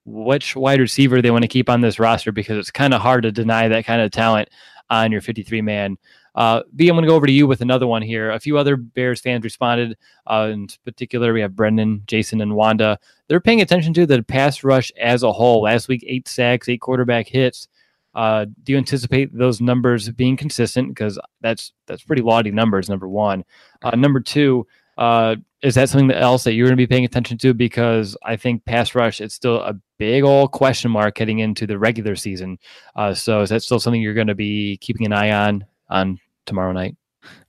which 0.07 0.57
wide 0.57 0.81
receiver 0.81 1.21
they 1.21 1.31
want 1.31 1.43
to 1.43 1.49
keep 1.49 1.69
on 1.69 1.81
this 1.81 1.99
roster 1.99 2.33
because 2.33 2.57
it's 2.57 2.71
kind 2.71 2.95
of 2.95 3.03
hard 3.03 3.23
to 3.23 3.33
deny 3.33 3.69
that 3.69 3.85
kind 3.85 4.01
of 4.01 4.11
talent 4.11 4.49
on 4.89 5.13
your 5.13 5.21
53 5.21 5.61
man. 5.63 5.99
Uh, 6.35 6.63
B, 6.77 6.89
I'm 6.89 6.95
going 6.95 7.05
to 7.05 7.09
go 7.09 7.17
over 7.17 7.27
to 7.27 7.33
you 7.33 7.47
with 7.47 7.61
another 7.61 7.87
one 7.87 8.03
here. 8.03 8.31
A 8.31 8.41
few 8.41 8.59
other 8.59 8.77
Bears 8.77 9.21
fans 9.21 9.45
responded. 9.45 9.97
Uh, 10.27 10.51
in 10.53 10.69
particular, 10.85 11.33
we 11.33 11.41
have 11.41 11.57
Brendan, 11.57 12.03
Jason, 12.07 12.41
and 12.41 12.55
Wanda. 12.55 12.99
They're 13.29 13.41
paying 13.41 13.61
attention 13.61 13.93
to 13.95 14.07
the 14.07 14.23
pass 14.23 14.65
rush 14.65 14.93
as 15.01 15.23
a 15.23 15.33
whole. 15.33 15.63
Last 15.63 15.89
week, 15.89 16.05
eight 16.07 16.29
sacks, 16.29 16.69
eight 16.69 16.81
quarterback 16.81 17.27
hits. 17.27 17.69
Uh, 18.15 18.47
do 18.65 18.73
you 18.73 18.79
anticipate 18.79 19.37
those 19.37 19.61
numbers 19.61 20.09
being 20.11 20.37
consistent? 20.37 20.89
Because 20.89 21.19
that's 21.41 21.73
that's 21.87 22.03
pretty 22.03 22.23
lauding 22.23 22.55
numbers. 22.55 22.89
Number 22.89 23.09
one. 23.09 23.45
Uh, 23.83 23.97
number 23.97 24.21
two, 24.21 24.67
uh, 24.99 25.37
is 25.63 25.75
that 25.75 25.89
something 25.89 26.11
else 26.11 26.45
that 26.45 26.55
you're 26.55 26.67
going 26.67 26.77
to 26.77 26.83
be 26.83 26.87
paying 26.87 27.05
attention 27.05 27.39
to? 27.39 27.55
Because 27.55 28.17
I 28.25 28.37
think 28.37 28.65
pass 28.65 28.95
rush 28.95 29.21
it's 29.21 29.35
still 29.35 29.61
a 29.61 29.75
big 29.99 30.25
old 30.25 30.53
question 30.53 30.91
mark 30.91 31.19
heading 31.19 31.39
into 31.39 31.67
the 31.67 31.79
regular 31.79 32.17
season. 32.17 32.59
Uh, 32.97 33.15
so 33.15 33.43
is 33.43 33.51
that 33.51 33.63
still 33.63 33.79
something 33.79 34.01
you're 34.01 34.15
going 34.15 34.27
to 34.27 34.35
be 34.35 34.77
keeping 34.79 35.07
an 35.07 35.13
eye 35.13 35.31
on 35.31 35.65
on 35.91 36.19
tomorrow 36.47 36.73
night? 36.73 36.97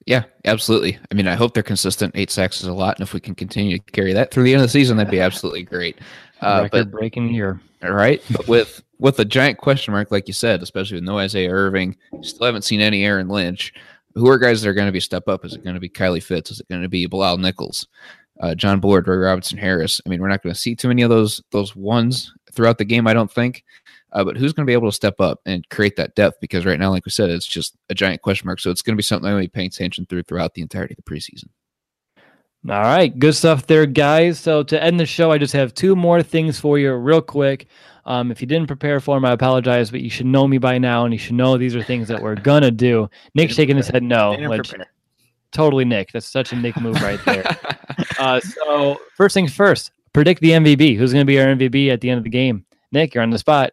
Yeah, 0.05 0.23
absolutely. 0.45 0.97
I 1.11 1.15
mean, 1.15 1.27
I 1.27 1.35
hope 1.35 1.53
they're 1.53 1.63
consistent. 1.63 2.15
Eight 2.15 2.31
sacks 2.31 2.61
is 2.61 2.67
a 2.67 2.73
lot, 2.73 2.97
and 2.97 3.03
if 3.07 3.13
we 3.13 3.19
can 3.19 3.35
continue 3.35 3.77
to 3.77 3.91
carry 3.91 4.13
that 4.13 4.31
through 4.31 4.43
the 4.43 4.53
end 4.53 4.61
of 4.61 4.67
the 4.67 4.71
season, 4.71 4.97
that'd 4.97 5.11
be 5.11 5.19
absolutely 5.21 5.63
great. 5.63 5.99
Uh, 6.41 6.61
Record 6.63 6.91
breaking 6.91 7.33
year, 7.33 7.61
right? 7.83 8.21
But 8.31 8.47
with 8.47 8.81
with 8.99 9.19
a 9.19 9.25
giant 9.25 9.59
question 9.59 9.93
mark, 9.93 10.11
like 10.11 10.27
you 10.27 10.33
said, 10.33 10.63
especially 10.63 10.95
with 10.95 11.03
no 11.03 11.19
Isaiah 11.19 11.51
Irving, 11.51 11.95
still 12.21 12.45
haven't 12.45 12.63
seen 12.63 12.81
any 12.81 13.05
Aaron 13.05 13.27
Lynch. 13.27 13.73
Who 14.15 14.27
are 14.27 14.39
guys 14.39 14.61
that 14.61 14.69
are 14.69 14.73
going 14.73 14.87
to 14.87 14.91
be 14.91 14.99
step 14.99 15.27
up? 15.27 15.45
Is 15.45 15.53
it 15.53 15.63
going 15.63 15.75
to 15.75 15.79
be 15.79 15.89
Kylie 15.89 16.21
Fitts? 16.21 16.51
Is 16.51 16.59
it 16.59 16.67
going 16.67 16.81
to 16.81 16.89
be 16.89 17.05
Bilal 17.05 17.37
Nichols, 17.37 17.87
uh, 18.41 18.55
John 18.55 18.79
Bullard, 18.79 19.07
Roy 19.07 19.17
Robertson 19.17 19.57
Harris? 19.57 20.01
I 20.05 20.09
mean, 20.09 20.19
we're 20.19 20.27
not 20.27 20.43
going 20.43 20.53
to 20.53 20.59
see 20.59 20.75
too 20.75 20.87
many 20.87 21.03
of 21.03 21.09
those 21.09 21.41
those 21.51 21.75
ones 21.75 22.33
throughout 22.51 22.79
the 22.79 22.85
game, 22.85 23.07
I 23.07 23.13
don't 23.13 23.31
think. 23.31 23.63
Uh, 24.13 24.23
but 24.23 24.37
who's 24.37 24.53
going 24.53 24.65
to 24.65 24.69
be 24.69 24.73
able 24.73 24.89
to 24.89 24.95
step 24.95 25.19
up 25.19 25.39
and 25.45 25.67
create 25.69 25.95
that 25.95 26.15
depth? 26.15 26.39
Because 26.41 26.65
right 26.65 26.79
now, 26.79 26.89
like 26.89 27.05
we 27.05 27.11
said, 27.11 27.29
it's 27.29 27.47
just 27.47 27.77
a 27.89 27.95
giant 27.95 28.21
question 28.21 28.45
mark. 28.45 28.59
So 28.59 28.69
it's 28.69 28.81
going 28.81 28.93
to 28.93 28.97
be 28.97 29.03
something 29.03 29.27
I'm 29.27 29.33
going 29.33 29.43
to 29.43 29.47
be 29.47 29.51
paying 29.53 29.67
attention 29.67 30.05
through 30.05 30.23
throughout 30.23 30.53
the 30.53 30.61
entirety 30.61 30.95
of 30.97 31.03
the 31.03 31.09
preseason. 31.11 31.45
All 32.69 32.79
right, 32.79 33.17
good 33.17 33.33
stuff 33.33 33.65
there, 33.65 33.87
guys. 33.87 34.39
So 34.39 34.61
to 34.61 34.83
end 34.83 34.99
the 34.99 35.05
show, 35.07 35.31
I 35.31 35.39
just 35.39 35.53
have 35.53 35.73
two 35.73 35.95
more 35.95 36.21
things 36.21 36.59
for 36.59 36.77
you, 36.77 36.93
real 36.93 37.21
quick. 37.21 37.65
Um, 38.05 38.29
if 38.29 38.39
you 38.39 38.45
didn't 38.45 38.67
prepare 38.67 38.99
for 38.99 39.15
them, 39.15 39.25
I 39.25 39.31
apologize, 39.31 39.89
but 39.89 40.01
you 40.01 40.11
should 40.11 40.27
know 40.27 40.47
me 40.47 40.59
by 40.59 40.77
now, 40.77 41.05
and 41.05 41.11
you 41.11 41.17
should 41.17 41.33
know 41.33 41.57
these 41.57 41.75
are 41.75 41.81
things 41.81 42.07
that 42.09 42.21
we're 42.21 42.35
gonna 42.35 42.69
do. 42.69 43.09
Nick's 43.33 43.55
shaking 43.55 43.77
his 43.77 43.87
head 43.87 44.03
no, 44.03 44.37
which 44.47 44.69
prepare. 44.69 44.91
totally 45.51 45.85
Nick. 45.85 46.11
That's 46.11 46.27
such 46.27 46.51
a 46.51 46.55
Nick 46.55 46.79
move 46.79 47.01
right 47.01 47.19
there. 47.25 47.45
uh, 48.19 48.39
so 48.39 49.01
first 49.17 49.33
things 49.33 49.51
first, 49.51 49.91
predict 50.13 50.41
the 50.41 50.51
MVP. 50.51 50.97
Who's 50.97 51.13
gonna 51.13 51.25
be 51.25 51.39
our 51.39 51.47
MVP 51.47 51.91
at 51.91 52.01
the 52.01 52.11
end 52.11 52.19
of 52.19 52.23
the 52.23 52.29
game? 52.29 52.63
Nick, 52.91 53.15
you're 53.15 53.23
on 53.23 53.31
the 53.31 53.39
spot. 53.39 53.71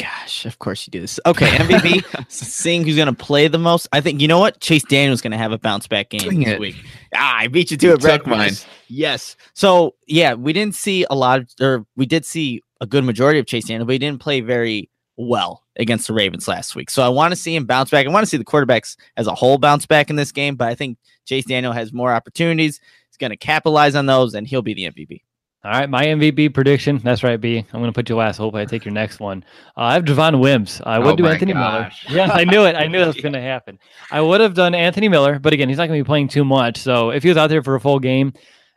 Gosh, 0.00 0.46
of 0.46 0.58
course 0.58 0.86
you 0.86 0.90
do 0.90 1.00
this. 1.00 1.20
Okay, 1.26 1.46
MVP, 1.46 2.24
seeing 2.30 2.84
who's 2.84 2.96
going 2.96 3.06
to 3.06 3.12
play 3.12 3.48
the 3.48 3.58
most. 3.58 3.86
I 3.92 4.00
think, 4.00 4.22
you 4.22 4.28
know 4.28 4.38
what? 4.38 4.58
Chase 4.60 4.82
Daniel's 4.84 5.20
going 5.20 5.32
to 5.32 5.36
have 5.36 5.52
a 5.52 5.58
bounce 5.58 5.86
back 5.86 6.08
game 6.08 6.20
Dang 6.20 6.38
this 6.40 6.48
it. 6.48 6.60
week. 6.60 6.76
Ah, 7.14 7.38
I 7.40 7.48
beat 7.48 7.70
you 7.70 7.76
to 7.76 7.92
it, 7.92 8.00
Brett. 8.00 8.26
Mine. 8.26 8.52
Yes. 8.88 9.36
So, 9.52 9.96
yeah, 10.06 10.32
we 10.32 10.54
didn't 10.54 10.74
see 10.74 11.04
a 11.10 11.14
lot, 11.14 11.40
of, 11.40 11.48
or 11.60 11.86
we 11.96 12.06
did 12.06 12.24
see 12.24 12.62
a 12.80 12.86
good 12.86 13.04
majority 13.04 13.38
of 13.38 13.46
Chase 13.46 13.66
Daniel, 13.66 13.84
but 13.84 13.92
he 13.92 13.98
didn't 13.98 14.20
play 14.20 14.40
very 14.40 14.88
well 15.18 15.64
against 15.76 16.06
the 16.06 16.14
Ravens 16.14 16.48
last 16.48 16.74
week. 16.74 16.88
So 16.88 17.02
I 17.02 17.08
want 17.08 17.32
to 17.32 17.36
see 17.36 17.54
him 17.54 17.66
bounce 17.66 17.90
back. 17.90 18.06
I 18.06 18.10
want 18.10 18.22
to 18.22 18.30
see 18.30 18.38
the 18.38 18.44
quarterbacks 18.44 18.96
as 19.18 19.26
a 19.26 19.34
whole 19.34 19.58
bounce 19.58 19.84
back 19.84 20.08
in 20.08 20.16
this 20.16 20.32
game, 20.32 20.56
but 20.56 20.68
I 20.68 20.74
think 20.74 20.96
Chase 21.26 21.44
Daniel 21.44 21.72
has 21.72 21.92
more 21.92 22.10
opportunities. 22.10 22.80
He's 23.08 23.18
going 23.18 23.30
to 23.30 23.36
capitalize 23.36 23.94
on 23.94 24.06
those, 24.06 24.34
and 24.34 24.46
he'll 24.46 24.62
be 24.62 24.72
the 24.72 24.90
MVP. 24.90 25.22
All 25.62 25.72
right, 25.72 25.90
my 25.90 26.06
MVP 26.06 26.54
prediction. 26.54 26.98
That's 27.04 27.22
right, 27.22 27.38
B. 27.38 27.58
I'm 27.58 27.80
going 27.80 27.92
to 27.92 27.92
put 27.92 28.08
you 28.08 28.16
last. 28.16 28.38
Hope 28.38 28.54
I 28.54 28.64
take 28.64 28.86
your 28.86 28.94
next 28.94 29.20
one. 29.20 29.44
Uh, 29.76 29.82
I 29.82 29.92
have 29.92 30.04
Javon 30.04 30.40
Wims. 30.40 30.80
I 30.86 30.98
would 30.98 31.12
oh 31.12 31.16
do 31.16 31.26
Anthony 31.26 31.52
gosh. 31.52 32.06
Miller. 32.08 32.16
Yeah, 32.26 32.32
I 32.32 32.44
knew 32.44 32.64
it. 32.64 32.76
I 32.76 32.86
knew 32.86 32.98
that 32.98 33.08
was 33.08 33.16
going 33.16 33.32
to 33.34 33.42
happen. 33.42 33.78
I 34.10 34.22
would 34.22 34.40
have 34.40 34.54
done 34.54 34.74
Anthony 34.74 35.10
Miller, 35.10 35.38
but 35.38 35.52
again, 35.52 35.68
he's 35.68 35.76
not 35.76 35.88
going 35.88 35.98
to 35.98 36.02
be 36.02 36.06
playing 36.06 36.28
too 36.28 36.46
much. 36.46 36.78
So 36.78 37.10
if 37.10 37.22
he 37.22 37.28
was 37.28 37.36
out 37.36 37.48
there 37.48 37.62
for 37.62 37.74
a 37.74 37.80
full 37.80 37.98
game, 37.98 38.32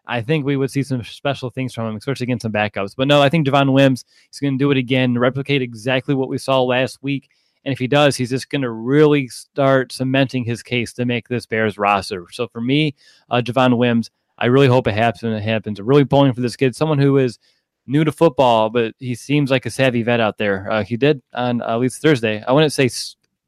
I 0.05 0.21
think 0.21 0.45
we 0.45 0.57
would 0.57 0.71
see 0.71 0.83
some 0.83 1.01
special 1.05 1.49
things 1.49 1.73
from 1.73 1.87
him, 1.87 1.95
especially 1.95 2.25
against 2.25 2.43
some 2.43 2.51
backups. 2.51 2.95
But 2.97 3.07
no, 3.07 3.21
I 3.21 3.29
think 3.29 3.47
Javon 3.47 3.71
Wims 3.71 4.03
is 4.33 4.39
going 4.41 4.57
to 4.57 4.61
do 4.61 4.71
it 4.71 4.77
again, 4.77 5.17
replicate 5.17 5.61
exactly 5.61 6.13
what 6.13 6.27
we 6.27 6.37
saw 6.37 6.61
last 6.63 7.01
week. 7.01 7.29
And 7.63 7.71
if 7.71 7.79
he 7.79 7.87
does, 7.87 8.17
he's 8.17 8.29
just 8.29 8.49
going 8.49 8.63
to 8.63 8.71
really 8.71 9.29
start 9.29 9.93
cementing 9.93 10.43
his 10.43 10.61
case 10.61 10.91
to 10.93 11.05
make 11.05 11.29
this 11.29 11.45
Bears 11.45 11.77
roster. 11.77 12.25
So 12.31 12.49
for 12.49 12.59
me, 12.59 12.95
uh, 13.29 13.37
Javon 13.37 13.77
Wims, 13.77 14.11
I 14.37 14.47
really 14.47 14.67
hope 14.67 14.87
it 14.87 14.93
happens 14.93 15.23
and 15.23 15.33
it 15.33 15.43
happens. 15.43 15.79
I'm 15.79 15.85
really 15.85 16.05
pulling 16.05 16.33
for 16.33 16.41
this 16.41 16.55
kid, 16.55 16.75
someone 16.75 16.97
who 16.99 17.17
is 17.17 17.39
new 17.85 18.03
to 18.03 18.11
football, 18.11 18.69
but 18.69 18.95
he 18.99 19.15
seems 19.15 19.51
like 19.51 19.65
a 19.65 19.69
savvy 19.69 20.03
vet 20.03 20.19
out 20.19 20.37
there. 20.37 20.71
Uh, 20.71 20.83
he 20.83 20.97
did 20.97 21.21
on 21.33 21.61
uh, 21.61 21.73
at 21.73 21.79
least 21.79 22.01
Thursday. 22.01 22.43
I 22.43 22.51
wouldn't 22.51 22.73
say, 22.73 22.89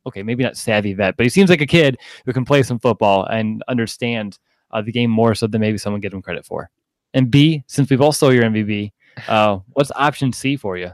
okay, 0.06 0.24
maybe 0.24 0.44
not 0.44 0.58
savvy 0.58 0.94
vet, 0.94 1.18
but 1.18 1.26
he 1.26 1.30
seems 1.30 1.50
like 1.50 1.62
a 1.62 1.68
kid 1.68 1.98
who 2.26 2.34
can 2.34 2.46
play 2.46 2.64
some 2.64 2.80
football 2.80 3.26
and 3.26 3.64
understand 3.68 4.38
uh, 4.72 4.82
the 4.82 4.92
game 4.92 5.10
more 5.10 5.36
so 5.36 5.48
than 5.48 5.62
maybe 5.62 5.78
someone 5.78 6.02
give 6.02 6.14
him 6.14 6.22
credit 6.22 6.46
for. 6.46 6.70
And 7.14 7.32
B, 7.32 7.64
since 7.68 7.90
we've 7.90 8.02
all 8.02 8.12
saw 8.12 8.30
your 8.30 8.44
MVP, 8.44 8.92
uh, 9.28 9.60
what's 9.74 9.92
option 9.96 10.34
C 10.34 10.58
for 10.58 10.78
you? 10.78 10.92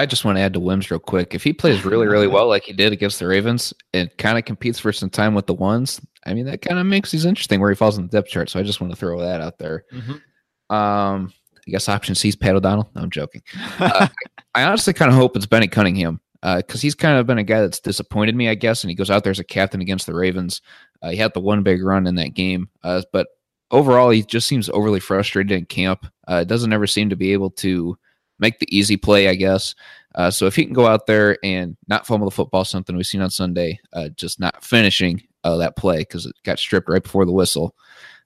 I 0.00 0.06
just 0.06 0.24
want 0.24 0.38
to 0.38 0.42
add 0.42 0.52
to 0.54 0.60
Wims 0.60 0.90
real 0.90 1.00
quick. 1.00 1.34
If 1.34 1.42
he 1.42 1.52
plays 1.52 1.84
really, 1.84 2.06
really 2.06 2.26
well 2.26 2.48
like 2.48 2.64
he 2.64 2.72
did 2.72 2.92
against 2.92 3.18
the 3.18 3.26
Ravens 3.26 3.74
and 3.92 4.10
kind 4.18 4.38
of 4.38 4.44
competes 4.44 4.78
for 4.78 4.92
some 4.92 5.10
time 5.10 5.34
with 5.34 5.46
the 5.46 5.54
ones, 5.54 6.00
I 6.24 6.34
mean, 6.34 6.46
that 6.46 6.62
kind 6.62 6.78
of 6.78 6.86
makes 6.86 7.10
these 7.10 7.24
interesting 7.24 7.60
where 7.60 7.70
he 7.70 7.76
falls 7.76 7.98
in 7.98 8.04
the 8.04 8.10
depth 8.10 8.28
chart. 8.28 8.48
So 8.50 8.60
I 8.60 8.62
just 8.62 8.80
want 8.80 8.92
to 8.92 8.98
throw 8.98 9.20
that 9.20 9.40
out 9.40 9.58
there. 9.58 9.84
Mm-hmm. 9.92 10.74
Um, 10.74 11.32
I 11.66 11.70
guess 11.70 11.88
option 11.88 12.14
C 12.14 12.28
is 12.28 12.36
Pat 12.36 12.54
O'Donnell. 12.54 12.90
No, 12.94 13.02
I'm 13.02 13.10
joking. 13.10 13.42
Uh, 13.78 14.08
I 14.54 14.64
honestly 14.64 14.92
kind 14.92 15.10
of 15.10 15.16
hope 15.16 15.36
it's 15.36 15.46
Benny 15.46 15.68
Cunningham 15.68 16.20
because 16.40 16.80
uh, 16.80 16.82
he's 16.82 16.94
kind 16.94 17.18
of 17.18 17.26
been 17.26 17.38
a 17.38 17.44
guy 17.44 17.60
that's 17.60 17.78
disappointed 17.78 18.34
me, 18.34 18.48
I 18.48 18.54
guess. 18.54 18.82
And 18.82 18.90
he 18.90 18.96
goes 18.96 19.10
out 19.10 19.22
there 19.22 19.30
as 19.30 19.38
a 19.38 19.44
captain 19.44 19.80
against 19.80 20.06
the 20.06 20.14
Ravens. 20.14 20.60
Uh, 21.00 21.10
he 21.10 21.16
had 21.16 21.34
the 21.34 21.40
one 21.40 21.62
big 21.62 21.82
run 21.82 22.06
in 22.06 22.16
that 22.16 22.34
game, 22.34 22.68
uh, 22.82 23.02
but 23.12 23.28
overall, 23.70 24.10
he 24.10 24.22
just 24.22 24.46
seems 24.46 24.68
overly 24.70 25.00
frustrated 25.00 25.52
in 25.52 25.64
camp. 25.66 26.06
Uh, 26.26 26.44
doesn't 26.44 26.72
ever 26.72 26.86
seem 26.86 27.10
to 27.10 27.16
be 27.16 27.32
able 27.32 27.50
to 27.50 27.96
make 28.42 28.58
the 28.58 28.76
easy 28.76 28.98
play, 28.98 29.28
I 29.28 29.34
guess. 29.34 29.74
Uh, 30.14 30.30
so 30.30 30.44
if 30.44 30.54
he 30.54 30.66
can 30.66 30.74
go 30.74 30.86
out 30.86 31.06
there 31.06 31.38
and 31.42 31.76
not 31.88 32.06
fumble 32.06 32.28
the 32.28 32.34
football, 32.34 32.66
something 32.66 32.94
we've 32.94 33.06
seen 33.06 33.22
on 33.22 33.30
Sunday, 33.30 33.80
uh, 33.94 34.08
just 34.10 34.38
not 34.38 34.62
finishing 34.62 35.22
uh, 35.44 35.56
that 35.56 35.76
play 35.76 36.00
because 36.00 36.26
it 36.26 36.34
got 36.42 36.58
stripped 36.58 36.90
right 36.90 37.02
before 37.02 37.24
the 37.24 37.32
whistle. 37.32 37.74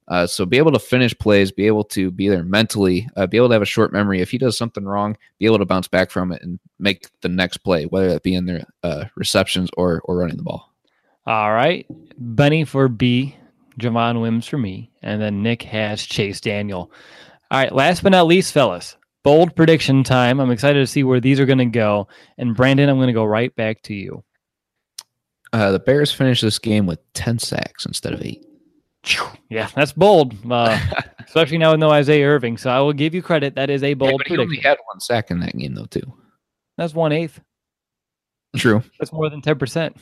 Uh, 0.09 0.27
so 0.27 0.47
be 0.47 0.59
able 0.59 0.73
to 0.73 0.79
finish 0.79 1.17
plays, 1.19 1.51
be 1.51 1.67
able 1.67 1.83
to 1.83 2.11
be 2.11 2.29
there 2.29 2.45
mentally, 2.45 3.09
uh, 3.17 3.27
be 3.27 3.37
able 3.37 3.49
to 3.49 3.53
have 3.53 3.63
a 3.63 3.67
short 3.67 3.93
memory. 3.93 4.21
If 4.21 4.31
he 4.31 4.39
does 4.39 4.57
something 4.57 4.85
wrong, 4.85 5.17
be 5.39 5.47
able 5.47 5.59
to 5.59 5.67
bounce 5.67 5.89
back 5.89 6.11
from 6.11 6.33
it 6.33 6.43
and 6.43 6.59
make 6.79 7.09
the 7.21 7.29
next 7.29 7.59
play, 7.59 7.85
whether 7.85 8.09
that 8.11 8.23
be 8.23 8.35
in 8.35 8.47
their 8.47 8.65
uh, 8.83 9.05
receptions 9.17 9.69
or 9.77 10.01
or 10.05 10.17
running 10.17 10.37
the 10.37 10.45
ball. 10.45 10.73
All 11.27 11.53
right, 11.53 11.87
Benny 12.19 12.65
for 12.65 12.89
B. 12.89 13.37
Javon 13.81 14.23
Wims 14.23 14.47
for 14.47 14.59
me, 14.59 14.91
and 15.03 15.21
then 15.21 15.43
Nick 15.43 15.63
has 15.63 16.05
Chase 16.05 16.41
Daniel. 16.41 16.91
All 17.51 17.59
right, 17.59 17.75
last 17.75 18.03
but 18.03 18.13
not 18.13 18.27
least, 18.27 18.53
fellas, 18.53 18.97
bold 19.27 19.57
prediction 19.57 20.05
time. 20.05 20.39
I'm 20.39 20.53
excited 20.53 20.79
to 20.79 20.87
see 20.87 21.03
where 21.03 21.19
these 21.19 21.41
are 21.41 21.47
going 21.47 21.59
to 21.59 21.65
go. 21.65 22.07
And 22.39 22.55
Brandon, 22.55 22.89
I'm 22.89 22.97
going 22.97 23.09
to 23.09 23.13
go 23.13 23.25
right 23.25 23.55
back 23.57 23.83
to 23.83 23.95
you. 23.95 24.23
Uh, 25.53 25.73
the 25.73 25.81
Bears 25.81 26.13
finished 26.13 26.43
this 26.43 26.61
game 26.61 26.87
with 26.87 27.01
10 27.15 27.41
sacks 27.41 27.87
instead 27.87 28.13
of 28.13 28.23
eight. 28.23 28.47
Yeah, 29.51 29.69
that's 29.75 29.93
bold, 29.93 30.35
uh, 30.49 30.79
especially 31.27 31.59
now 31.59 31.73
with 31.73 31.81
no 31.81 31.91
Isaiah 31.91 32.25
Irving. 32.25 32.57
So 32.57 32.71
I 32.71 32.79
will 32.79 32.93
give 32.93 33.15
you 33.17 33.23
credit. 33.23 33.57
That 33.57 33.69
is 33.69 33.83
a 33.83 33.95
bold 33.95 34.13
yeah, 34.13 34.17
but 34.19 34.27
he 34.29 34.37
prediction. 34.37 34.59
only 34.59 34.69
had 34.69 34.79
one 34.87 35.01
sack 35.01 35.33
in 35.33 35.41
that 35.41 35.59
game, 35.59 35.75
though, 35.75 35.87
too. 35.87 36.15
That's 36.77 36.95
one 36.95 37.11
eighth. 37.11 37.41
True. 38.55 38.81
That's 39.01 39.13
more 39.13 39.29
than 39.29 39.43
10%. 39.43 39.97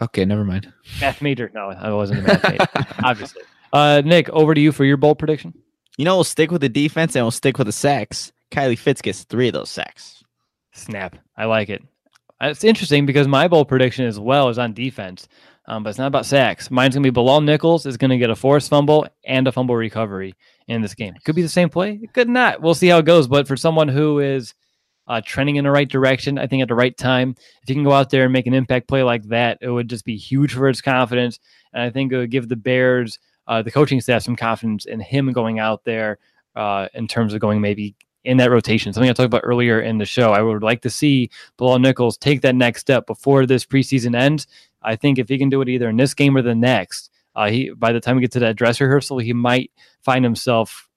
Okay, 0.00 0.24
never 0.24 0.44
mind. 0.44 0.72
Math 1.02 1.20
major. 1.20 1.50
No, 1.54 1.68
I 1.68 1.92
wasn't 1.92 2.20
a 2.20 2.22
math 2.22 2.50
major, 2.50 2.66
obviously. 3.04 3.42
Uh, 3.74 4.00
Nick, 4.02 4.30
over 4.30 4.54
to 4.54 4.60
you 4.60 4.72
for 4.72 4.86
your 4.86 4.96
bold 4.96 5.18
prediction. 5.18 5.52
You 5.98 6.04
know, 6.04 6.16
we'll 6.16 6.24
stick 6.24 6.50
with 6.50 6.60
the 6.60 6.68
defense 6.68 7.14
and 7.14 7.24
we'll 7.24 7.30
stick 7.30 7.58
with 7.58 7.66
the 7.66 7.72
sacks. 7.72 8.32
Kylie 8.50 8.78
Fitts 8.78 9.02
gets 9.02 9.24
three 9.24 9.48
of 9.48 9.54
those 9.54 9.70
sacks. 9.70 10.22
Snap. 10.72 11.16
I 11.36 11.44
like 11.44 11.68
it. 11.68 11.82
Uh, 12.42 12.48
It's 12.48 12.64
interesting 12.64 13.06
because 13.06 13.28
my 13.28 13.48
bold 13.48 13.68
prediction 13.68 14.06
as 14.06 14.18
well 14.18 14.48
is 14.48 14.58
on 14.58 14.72
defense, 14.72 15.28
um, 15.66 15.82
but 15.82 15.90
it's 15.90 15.98
not 15.98 16.06
about 16.06 16.26
sacks. 16.26 16.70
Mine's 16.70 16.94
going 16.94 17.02
to 17.02 17.06
be 17.06 17.14
Bilal 17.14 17.42
Nichols 17.42 17.86
is 17.86 17.96
going 17.96 18.10
to 18.10 18.18
get 18.18 18.30
a 18.30 18.36
forced 18.36 18.70
fumble 18.70 19.06
and 19.24 19.46
a 19.46 19.52
fumble 19.52 19.76
recovery 19.76 20.34
in 20.66 20.80
this 20.82 20.94
game. 20.94 21.14
It 21.14 21.24
could 21.24 21.36
be 21.36 21.42
the 21.42 21.48
same 21.48 21.68
play. 21.68 22.00
It 22.02 22.12
could 22.14 22.28
not. 22.28 22.62
We'll 22.62 22.74
see 22.74 22.88
how 22.88 22.98
it 22.98 23.04
goes. 23.06 23.28
But 23.28 23.46
for 23.46 23.56
someone 23.56 23.88
who 23.88 24.18
is 24.18 24.54
uh, 25.06 25.20
trending 25.24 25.56
in 25.56 25.64
the 25.64 25.70
right 25.70 25.88
direction, 25.88 26.38
I 26.38 26.46
think 26.46 26.62
at 26.62 26.68
the 26.68 26.74
right 26.74 26.96
time, 26.96 27.34
if 27.62 27.68
you 27.68 27.74
can 27.74 27.84
go 27.84 27.92
out 27.92 28.10
there 28.10 28.24
and 28.24 28.32
make 28.32 28.46
an 28.46 28.54
impact 28.54 28.88
play 28.88 29.02
like 29.02 29.24
that, 29.24 29.58
it 29.60 29.68
would 29.68 29.88
just 29.88 30.04
be 30.04 30.16
huge 30.16 30.54
for 30.54 30.68
his 30.68 30.80
confidence. 30.80 31.38
And 31.72 31.82
I 31.82 31.90
think 31.90 32.12
it 32.12 32.16
would 32.16 32.30
give 32.30 32.48
the 32.48 32.56
Bears, 32.56 33.18
uh, 33.52 33.60
the 33.60 33.70
coaching 33.70 34.00
staff, 34.00 34.22
some 34.22 34.34
confidence 34.34 34.86
in 34.86 34.98
him 34.98 35.30
going 35.30 35.58
out 35.58 35.84
there 35.84 36.18
uh, 36.56 36.88
in 36.94 37.06
terms 37.06 37.34
of 37.34 37.40
going 37.40 37.60
maybe 37.60 37.94
in 38.24 38.38
that 38.38 38.50
rotation. 38.50 38.94
Something 38.94 39.10
I 39.10 39.12
talked 39.12 39.26
about 39.26 39.42
earlier 39.44 39.78
in 39.78 39.98
the 39.98 40.06
show. 40.06 40.32
I 40.32 40.40
would 40.40 40.62
like 40.62 40.80
to 40.82 40.90
see 40.90 41.28
Bilal 41.58 41.78
Nichols 41.78 42.16
take 42.16 42.40
that 42.42 42.54
next 42.54 42.80
step 42.80 43.06
before 43.06 43.44
this 43.44 43.66
preseason 43.66 44.18
ends. 44.18 44.46
I 44.80 44.96
think 44.96 45.18
if 45.18 45.28
he 45.28 45.36
can 45.36 45.50
do 45.50 45.60
it 45.60 45.68
either 45.68 45.90
in 45.90 45.98
this 45.98 46.14
game 46.14 46.34
or 46.34 46.40
the 46.40 46.54
next, 46.54 47.10
uh, 47.36 47.50
he 47.50 47.70
by 47.72 47.92
the 47.92 48.00
time 48.00 48.16
we 48.16 48.22
get 48.22 48.32
to 48.32 48.38
that 48.40 48.56
dress 48.56 48.80
rehearsal, 48.80 49.18
he 49.18 49.34
might 49.34 49.70
find 50.02 50.24
himself 50.24 50.88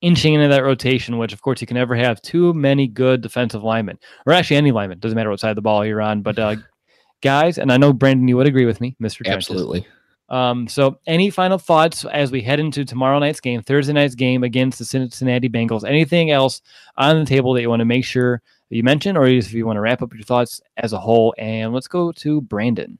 inching 0.00 0.34
into 0.34 0.46
that 0.46 0.62
rotation. 0.62 1.18
Which, 1.18 1.32
of 1.32 1.42
course, 1.42 1.60
you 1.60 1.66
can 1.66 1.74
never 1.74 1.96
have 1.96 2.22
too 2.22 2.54
many 2.54 2.86
good 2.86 3.20
defensive 3.20 3.64
linemen, 3.64 3.98
or 4.26 4.32
actually 4.32 4.58
any 4.58 4.70
lineman. 4.70 5.00
Doesn't 5.00 5.16
matter 5.16 5.30
what 5.30 5.40
side 5.40 5.50
of 5.50 5.56
the 5.56 5.62
ball 5.62 5.84
you're 5.84 6.00
on. 6.00 6.22
But 6.22 6.38
uh, 6.38 6.54
guys, 7.20 7.58
and 7.58 7.72
I 7.72 7.78
know 7.78 7.92
Brandon, 7.92 8.28
you 8.28 8.36
would 8.36 8.46
agree 8.46 8.66
with 8.66 8.80
me, 8.80 8.94
Mister. 9.00 9.24
Absolutely. 9.26 9.88
Um, 10.30 10.68
so, 10.68 10.98
any 11.06 11.28
final 11.28 11.58
thoughts 11.58 12.04
as 12.04 12.30
we 12.30 12.40
head 12.40 12.60
into 12.60 12.84
tomorrow 12.84 13.18
night's 13.18 13.40
game, 13.40 13.62
Thursday 13.62 13.92
night's 13.92 14.14
game 14.14 14.44
against 14.44 14.78
the 14.78 14.84
Cincinnati 14.84 15.48
Bengals? 15.48 15.84
Anything 15.84 16.30
else 16.30 16.62
on 16.96 17.18
the 17.18 17.26
table 17.26 17.52
that 17.54 17.62
you 17.62 17.68
want 17.68 17.80
to 17.80 17.84
make 17.84 18.04
sure 18.04 18.40
that 18.68 18.76
you 18.76 18.84
mention, 18.84 19.16
or 19.16 19.26
if 19.26 19.52
you 19.52 19.66
want 19.66 19.76
to 19.76 19.80
wrap 19.80 20.02
up 20.02 20.14
your 20.14 20.22
thoughts 20.22 20.60
as 20.76 20.92
a 20.92 20.98
whole? 20.98 21.34
And 21.36 21.72
let's 21.72 21.88
go 21.88 22.12
to 22.12 22.40
Brandon. 22.42 22.98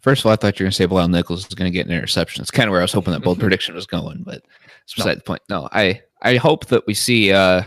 First 0.00 0.22
of 0.22 0.26
all, 0.26 0.32
I 0.32 0.36
thought 0.36 0.58
you 0.58 0.64
were 0.64 0.66
going 0.66 0.70
to 0.70 0.76
say 0.76 0.86
Bilal 0.86 1.08
Nichols 1.08 1.46
is 1.46 1.54
going 1.54 1.70
to 1.70 1.76
get 1.76 1.86
an 1.86 1.92
interception. 1.92 2.40
It's 2.40 2.50
kind 2.50 2.68
of 2.68 2.72
where 2.72 2.80
I 2.80 2.84
was 2.84 2.92
hoping 2.92 3.12
that 3.12 3.22
bold 3.22 3.40
prediction 3.40 3.74
was 3.74 3.86
going, 3.86 4.22
but 4.22 4.42
it's 4.84 4.94
beside 4.94 5.18
the 5.18 5.22
point. 5.22 5.42
No, 5.48 5.68
I 5.72 6.00
I 6.22 6.36
hope 6.36 6.66
that 6.66 6.86
we 6.86 6.94
see 6.94 7.32
uh, 7.32 7.64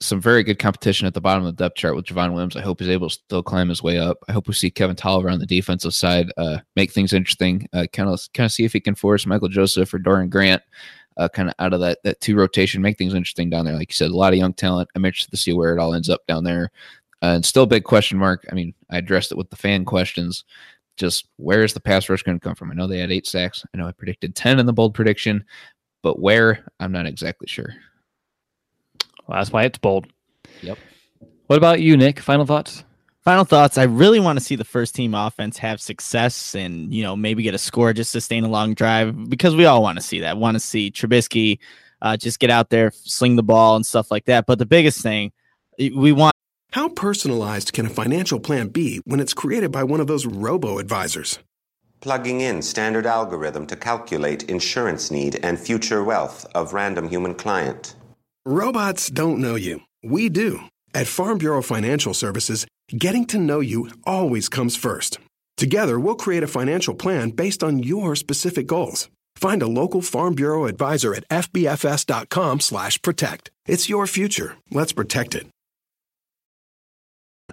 some 0.00 0.20
very 0.20 0.44
good 0.44 0.58
competition 0.58 1.06
at 1.06 1.14
the 1.14 1.20
bottom 1.20 1.44
of 1.44 1.56
the 1.56 1.64
depth 1.64 1.76
chart 1.76 1.96
with 1.96 2.04
Javon 2.04 2.32
Williams. 2.32 2.56
I 2.56 2.60
hope 2.60 2.78
he's 2.78 2.88
able 2.88 3.08
to 3.08 3.14
still 3.14 3.42
climb 3.42 3.68
his 3.68 3.82
way 3.82 3.98
up. 3.98 4.18
I 4.28 4.32
hope 4.32 4.46
we 4.46 4.54
see 4.54 4.70
Kevin 4.70 4.94
Toliver 4.94 5.32
on 5.32 5.40
the 5.40 5.46
defensive 5.46 5.94
side 5.94 6.32
uh, 6.36 6.58
make 6.76 6.92
things 6.92 7.12
interesting. 7.12 7.68
Kind 7.72 8.08
of 8.08 8.20
kind 8.32 8.46
of 8.46 8.52
see 8.52 8.64
if 8.64 8.72
he 8.72 8.80
can 8.80 8.94
force 8.94 9.26
Michael 9.26 9.48
Joseph 9.48 9.92
or 9.92 9.98
Doran 9.98 10.28
Grant 10.28 10.62
uh, 11.18 11.28
kind 11.28 11.48
of 11.48 11.54
out 11.58 11.72
of 11.72 11.80
that 11.80 11.98
that 12.04 12.20
two 12.20 12.36
rotation, 12.36 12.80
make 12.80 12.96
things 12.96 13.14
interesting 13.14 13.50
down 13.50 13.64
there. 13.64 13.74
Like 13.74 13.90
you 13.90 13.94
said, 13.94 14.10
a 14.10 14.16
lot 14.16 14.32
of 14.32 14.38
young 14.38 14.54
talent. 14.54 14.88
I'm 14.94 15.04
interested 15.04 15.32
to 15.32 15.36
see 15.36 15.52
where 15.52 15.74
it 15.74 15.80
all 15.80 15.94
ends 15.94 16.08
up 16.08 16.24
down 16.26 16.44
there. 16.44 16.70
Uh, 17.20 17.34
and 17.34 17.44
still 17.44 17.64
a 17.64 17.66
big 17.66 17.84
question 17.84 18.16
mark. 18.16 18.46
I 18.50 18.54
mean, 18.54 18.72
I 18.90 18.98
addressed 18.98 19.32
it 19.32 19.38
with 19.38 19.50
the 19.50 19.56
fan 19.56 19.84
questions. 19.84 20.44
Just 20.96 21.28
where 21.36 21.64
is 21.64 21.74
the 21.74 21.80
pass 21.80 22.08
rush 22.08 22.22
going 22.22 22.38
to 22.38 22.44
come 22.44 22.54
from? 22.54 22.70
I 22.70 22.74
know 22.74 22.86
they 22.86 23.00
had 23.00 23.10
eight 23.10 23.26
sacks. 23.26 23.64
I 23.74 23.78
know 23.78 23.88
I 23.88 23.92
predicted 23.92 24.36
10 24.36 24.60
in 24.60 24.66
the 24.66 24.72
bold 24.72 24.94
prediction, 24.94 25.44
but 26.02 26.20
where? 26.20 26.64
I'm 26.78 26.92
not 26.92 27.06
exactly 27.06 27.48
sure. 27.48 27.74
Well, 29.28 29.38
that's 29.38 29.52
why 29.52 29.64
it's 29.64 29.78
bold. 29.78 30.06
Yep. 30.62 30.78
What 31.46 31.56
about 31.56 31.80
you, 31.80 31.96
Nick? 31.96 32.18
Final 32.18 32.46
thoughts? 32.46 32.82
Final 33.22 33.44
thoughts. 33.44 33.76
I 33.76 33.84
really 33.84 34.20
want 34.20 34.38
to 34.38 34.44
see 34.44 34.56
the 34.56 34.64
first 34.64 34.94
team 34.94 35.14
offense 35.14 35.58
have 35.58 35.80
success 35.80 36.54
and, 36.54 36.92
you 36.92 37.02
know, 37.02 37.14
maybe 37.14 37.42
get 37.42 37.54
a 37.54 37.58
score, 37.58 37.92
just 37.92 38.10
sustain 38.10 38.42
a 38.42 38.48
long 38.48 38.74
drive 38.74 39.28
because 39.28 39.54
we 39.54 39.66
all 39.66 39.82
want 39.82 39.98
to 39.98 40.02
see 40.02 40.20
that. 40.20 40.38
Want 40.38 40.54
to 40.54 40.60
see 40.60 40.90
Trubisky 40.90 41.58
uh, 42.00 42.16
just 42.16 42.38
get 42.38 42.50
out 42.50 42.70
there, 42.70 42.90
sling 42.94 43.36
the 43.36 43.42
ball 43.42 43.76
and 43.76 43.84
stuff 43.84 44.10
like 44.10 44.24
that. 44.26 44.46
But 44.46 44.58
the 44.58 44.66
biggest 44.66 45.02
thing, 45.02 45.32
we 45.78 46.12
want. 46.12 46.34
How 46.72 46.88
personalized 46.88 47.72
can 47.72 47.86
a 47.86 47.90
financial 47.90 48.40
plan 48.40 48.68
be 48.68 49.00
when 49.04 49.20
it's 49.20 49.34
created 49.34 49.72
by 49.72 49.84
one 49.84 50.00
of 50.00 50.06
those 50.06 50.26
robo 50.26 50.78
advisors? 50.78 51.38
Plugging 52.00 52.40
in 52.40 52.62
standard 52.62 53.06
algorithm 53.06 53.66
to 53.66 53.76
calculate 53.76 54.44
insurance 54.44 55.10
need 55.10 55.40
and 55.42 55.58
future 55.58 56.04
wealth 56.04 56.46
of 56.54 56.72
random 56.72 57.08
human 57.08 57.34
client. 57.34 57.94
Robots 58.50 59.10
don't 59.10 59.40
know 59.40 59.56
you. 59.56 59.82
We 60.02 60.30
do. 60.30 60.60
At 60.94 61.06
Farm 61.06 61.36
Bureau 61.36 61.60
Financial 61.60 62.14
Services, 62.14 62.66
getting 62.96 63.26
to 63.26 63.38
know 63.38 63.60
you 63.60 63.90
always 64.04 64.48
comes 64.48 64.74
first. 64.74 65.18
Together, 65.58 66.00
we'll 66.00 66.14
create 66.14 66.42
a 66.42 66.46
financial 66.46 66.94
plan 66.94 67.28
based 67.28 67.62
on 67.62 67.82
your 67.82 68.16
specific 68.16 68.66
goals. 68.66 69.10
Find 69.36 69.60
a 69.60 69.68
local 69.68 70.00
Farm 70.00 70.34
Bureau 70.34 70.64
advisor 70.64 71.12
at 71.12 71.28
fbfs.com/protect. 71.28 73.50
It's 73.66 73.90
your 73.90 74.06
future. 74.06 74.56
Let's 74.70 74.94
protect 74.94 75.34
it. 75.34 75.46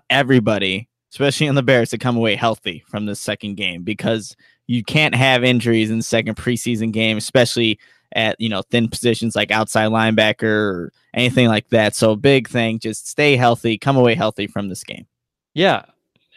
everybody, 0.10 0.88
especially 1.12 1.50
on 1.50 1.56
the 1.56 1.64
Bears, 1.64 1.90
to 1.90 1.98
come 1.98 2.16
away 2.16 2.38
healthy 2.38 2.86
from 2.88 3.06
this 3.06 3.20
second 3.20 3.58
game 3.58 3.84
because 3.84 4.34
you 4.66 4.82
can't 4.82 5.16
have 5.16 5.44
injuries 5.44 5.92
in 5.92 5.98
the 5.98 6.04
second 6.04 6.38
preseason 6.38 6.94
game, 6.94 7.18
especially 7.18 7.80
at 8.16 8.40
you 8.40 8.50
know 8.50 8.64
thin 8.64 8.88
positions 8.88 9.36
like 9.36 9.52
outside 9.52 9.92
linebacker 9.92 10.44
or 10.44 10.94
anything 11.14 11.48
like 11.48 11.70
that. 11.70 11.96
So 11.96 12.16
big 12.16 12.48
thing, 12.48 12.80
just 12.80 13.08
stay 13.08 13.36
healthy, 13.36 13.78
come 13.78 13.98
away 13.98 14.16
healthy 14.16 14.48
from 14.48 14.70
this 14.70 14.84
game. 14.84 15.06
Yeah, 15.54 15.84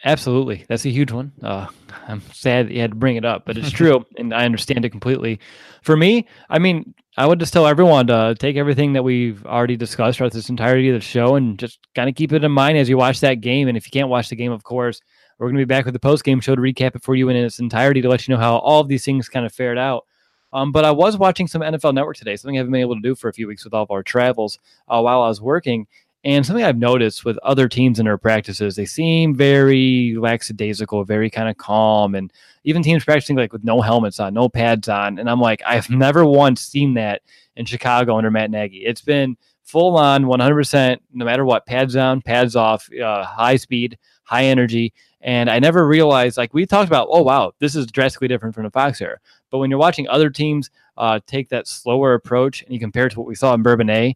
absolutely. 0.03 0.65
That's 0.67 0.85
a 0.85 0.89
huge 0.89 1.11
one. 1.11 1.31
Uh, 1.41 1.67
I'm 2.07 2.21
sad 2.33 2.67
that 2.67 2.73
you 2.73 2.81
had 2.81 2.91
to 2.91 2.97
bring 2.97 3.15
it 3.15 3.25
up, 3.25 3.45
but 3.45 3.57
it's 3.57 3.71
true, 3.71 4.05
and 4.17 4.33
I 4.33 4.45
understand 4.45 4.85
it 4.85 4.89
completely. 4.89 5.39
For 5.81 5.95
me, 5.95 6.27
I 6.49 6.59
mean, 6.59 6.93
I 7.17 7.25
would 7.25 7.39
just 7.39 7.53
tell 7.53 7.67
everyone 7.67 8.07
to 8.07 8.35
take 8.37 8.57
everything 8.57 8.93
that 8.93 9.03
we've 9.03 9.45
already 9.45 9.77
discussed 9.77 10.17
throughout 10.17 10.33
this 10.33 10.49
entirety 10.49 10.89
of 10.89 10.95
the 10.95 11.01
show 11.01 11.35
and 11.35 11.57
just 11.57 11.79
kind 11.95 12.09
of 12.09 12.15
keep 12.15 12.31
it 12.33 12.43
in 12.43 12.51
mind 12.51 12.77
as 12.77 12.89
you 12.89 12.97
watch 12.97 13.21
that 13.21 13.41
game. 13.41 13.67
And 13.67 13.77
if 13.77 13.85
you 13.87 13.91
can't 13.91 14.09
watch 14.09 14.29
the 14.29 14.35
game, 14.35 14.51
of 14.51 14.63
course, 14.63 15.01
we're 15.37 15.47
going 15.47 15.55
to 15.55 15.65
be 15.65 15.65
back 15.65 15.85
with 15.85 15.93
the 15.93 15.99
post 15.99 16.23
game 16.23 16.41
show 16.41 16.55
to 16.55 16.61
recap 16.61 16.95
it 16.95 17.03
for 17.03 17.15
you 17.15 17.29
in 17.29 17.35
its 17.35 17.59
entirety 17.59 18.01
to 18.01 18.09
let 18.09 18.27
you 18.27 18.33
know 18.33 18.39
how 18.39 18.57
all 18.57 18.81
of 18.81 18.89
these 18.89 19.05
things 19.05 19.29
kind 19.29 19.45
of 19.45 19.53
fared 19.53 19.77
out. 19.77 20.05
Um, 20.51 20.71
but 20.71 20.85
I 20.85 20.91
was 20.91 21.17
watching 21.17 21.47
some 21.47 21.61
NFL 21.61 21.93
Network 21.93 22.17
today, 22.17 22.35
something 22.35 22.57
I 22.57 22.59
haven't 22.59 22.71
been 22.71 22.81
able 22.81 22.95
to 22.95 23.01
do 23.01 23.15
for 23.15 23.29
a 23.29 23.33
few 23.33 23.47
weeks 23.47 23.63
with 23.63 23.73
all 23.73 23.83
of 23.83 23.91
our 23.91 24.03
travels 24.03 24.59
uh, 24.87 25.01
while 25.01 25.21
I 25.21 25.27
was 25.27 25.41
working. 25.41 25.87
And 26.25 26.45
something 26.45 26.65
I've 26.65 26.77
noticed 26.77 27.23
with 27.23 27.37
other 27.39 27.69
teams 27.69 27.97
in 27.97 28.05
their 28.05 28.17
practices, 28.17 28.75
they 28.75 28.85
seem 28.85 29.33
very 29.33 30.15
lackadaisical, 30.17 31.05
very 31.05 31.29
kind 31.29 31.47
of 31.47 31.55
calm, 31.55 32.13
and 32.13 32.33
even 32.65 32.83
teams 32.83 33.05
practicing 33.05 33.37
like 33.37 33.53
with 33.53 33.63
no 33.63 33.79
helmets 33.79 34.19
on, 34.19 34.33
no 34.33 34.49
pads 34.49 34.89
on. 34.89 35.17
And 35.17 35.29
I'm 35.29 35.39
like, 35.39 35.61
I've 35.65 35.89
never 35.89 36.25
once 36.25 36.61
seen 36.61 36.95
that 36.95 37.21
in 37.55 37.65
Chicago 37.65 38.17
under 38.17 38.31
Matt 38.31 38.51
Nagy. 38.51 38.79
It's 38.79 39.01
been 39.01 39.37
full 39.63 39.97
on 39.97 40.25
100%, 40.25 40.97
no 41.13 41.25
matter 41.25 41.45
what, 41.45 41.65
pads 41.65 41.95
on, 41.95 42.21
pads 42.21 42.55
off, 42.55 42.89
uh, 42.93 43.23
high 43.23 43.55
speed, 43.55 43.97
high 44.29 44.45
energy. 44.45 44.93
And 45.21 45.49
I 45.49 45.57
never 45.59 45.87
realized, 45.87 46.37
like 46.37 46.53
we 46.53 46.65
talked 46.65 46.87
about, 46.87 47.07
oh, 47.09 47.23
wow, 47.23 47.51
this 47.59 47.75
is 47.75 47.87
drastically 47.87 48.27
different 48.27 48.53
from 48.53 48.63
the 48.63 48.69
Fox 48.69 49.01
era. 49.01 49.17
But 49.49 49.57
when 49.57 49.69
you're 49.69 49.79
watching 49.79 50.07
other 50.07 50.29
teams 50.29 50.69
uh, 50.97 51.19
take 51.25 51.49
that 51.49 51.67
slower 51.67 52.13
approach 52.13 52.61
and 52.63 52.71
you 52.71 52.79
compare 52.79 53.07
it 53.07 53.11
to 53.13 53.19
what 53.19 53.27
we 53.27 53.35
saw 53.35 53.53
in 53.55 53.63
Bourbonnais, 53.63 54.15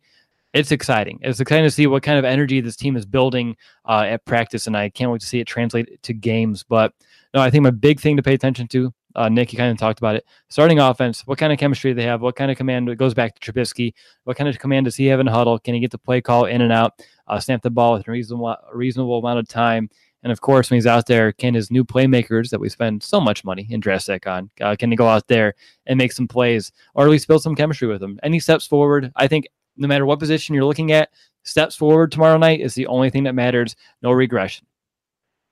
it's 0.53 0.71
exciting. 0.71 1.19
It's 1.23 1.39
exciting 1.39 1.65
to 1.65 1.71
see 1.71 1.87
what 1.87 2.03
kind 2.03 2.19
of 2.19 2.25
energy 2.25 2.61
this 2.61 2.75
team 2.75 2.95
is 2.95 3.07
building 3.07 3.57
uh, 3.85 4.05
at 4.07 4.23
practice, 4.25 4.67
and 4.67 4.77
I 4.77 4.89
can't 4.89 5.11
wait 5.11 5.21
to 5.21 5.27
see 5.27 5.39
it 5.39 5.47
translate 5.47 6.01
to 6.03 6.13
games. 6.13 6.63
But 6.63 6.93
no, 7.33 7.41
I 7.41 7.49
think 7.49 7.63
my 7.63 7.71
big 7.71 7.99
thing 7.99 8.17
to 8.17 8.23
pay 8.23 8.35
attention 8.35 8.67
to, 8.67 8.93
uh, 9.15 9.29
Nick, 9.29 9.53
you 9.53 9.57
kind 9.57 9.71
of 9.71 9.77
talked 9.77 9.99
about 9.99 10.15
it. 10.15 10.25
Starting 10.49 10.79
offense, 10.79 11.25
what 11.25 11.37
kind 11.37 11.53
of 11.53 11.59
chemistry 11.59 11.91
do 11.91 11.95
they 11.95 12.05
have? 12.05 12.21
What 12.21 12.35
kind 12.35 12.51
of 12.51 12.57
command? 12.57 12.89
It 12.89 12.97
goes 12.97 13.13
back 13.13 13.39
to 13.39 13.51
Trubisky. 13.51 13.93
What 14.23 14.37
kind 14.37 14.49
of 14.49 14.57
command 14.59 14.85
does 14.85 14.95
he 14.95 15.05
have 15.07 15.19
in 15.19 15.27
huddle? 15.27 15.59
Can 15.59 15.73
he 15.73 15.79
get 15.79 15.91
the 15.91 15.97
play 15.97 16.21
call 16.21 16.45
in 16.45 16.61
and 16.61 16.71
out? 16.71 16.93
Uh, 17.27 17.39
snap 17.39 17.61
the 17.61 17.69
ball 17.69 17.93
with 17.93 18.07
a 18.07 18.11
reasonable, 18.11 18.55
reasonable 18.73 19.19
amount 19.19 19.39
of 19.39 19.47
time. 19.47 19.89
And 20.23 20.31
of 20.31 20.41
course, 20.41 20.69
when 20.69 20.77
he's 20.77 20.87
out 20.87 21.05
there, 21.05 21.33
can 21.33 21.53
his 21.53 21.69
new 21.69 21.83
playmakers 21.83 22.49
that 22.49 22.59
we 22.59 22.69
spend 22.69 23.03
so 23.03 23.19
much 23.19 23.43
money 23.43 23.67
in 23.69 23.81
draft 23.81 24.05
Drastic 24.05 24.27
on, 24.27 24.49
uh, 24.61 24.75
can 24.77 24.89
he 24.89 24.95
go 24.95 25.07
out 25.07 25.27
there 25.27 25.53
and 25.85 25.97
make 25.97 26.13
some 26.13 26.27
plays 26.27 26.71
or 26.95 27.03
at 27.03 27.09
least 27.09 27.27
build 27.27 27.43
some 27.43 27.55
chemistry 27.55 27.87
with 27.87 27.99
them? 27.99 28.19
Any 28.23 28.39
steps 28.39 28.65
forward? 28.65 29.11
I 29.17 29.27
think 29.27 29.47
no 29.75 29.87
matter 29.87 30.05
what 30.05 30.19
position 30.19 30.55
you're 30.55 30.65
looking 30.65 30.91
at, 30.91 31.09
steps 31.43 31.75
forward 31.75 32.11
tomorrow 32.11 32.37
night 32.37 32.61
is 32.61 32.73
the 32.73 32.87
only 32.87 33.09
thing 33.09 33.23
that 33.25 33.35
matters. 33.35 33.75
No 34.01 34.11
regression. 34.11 34.65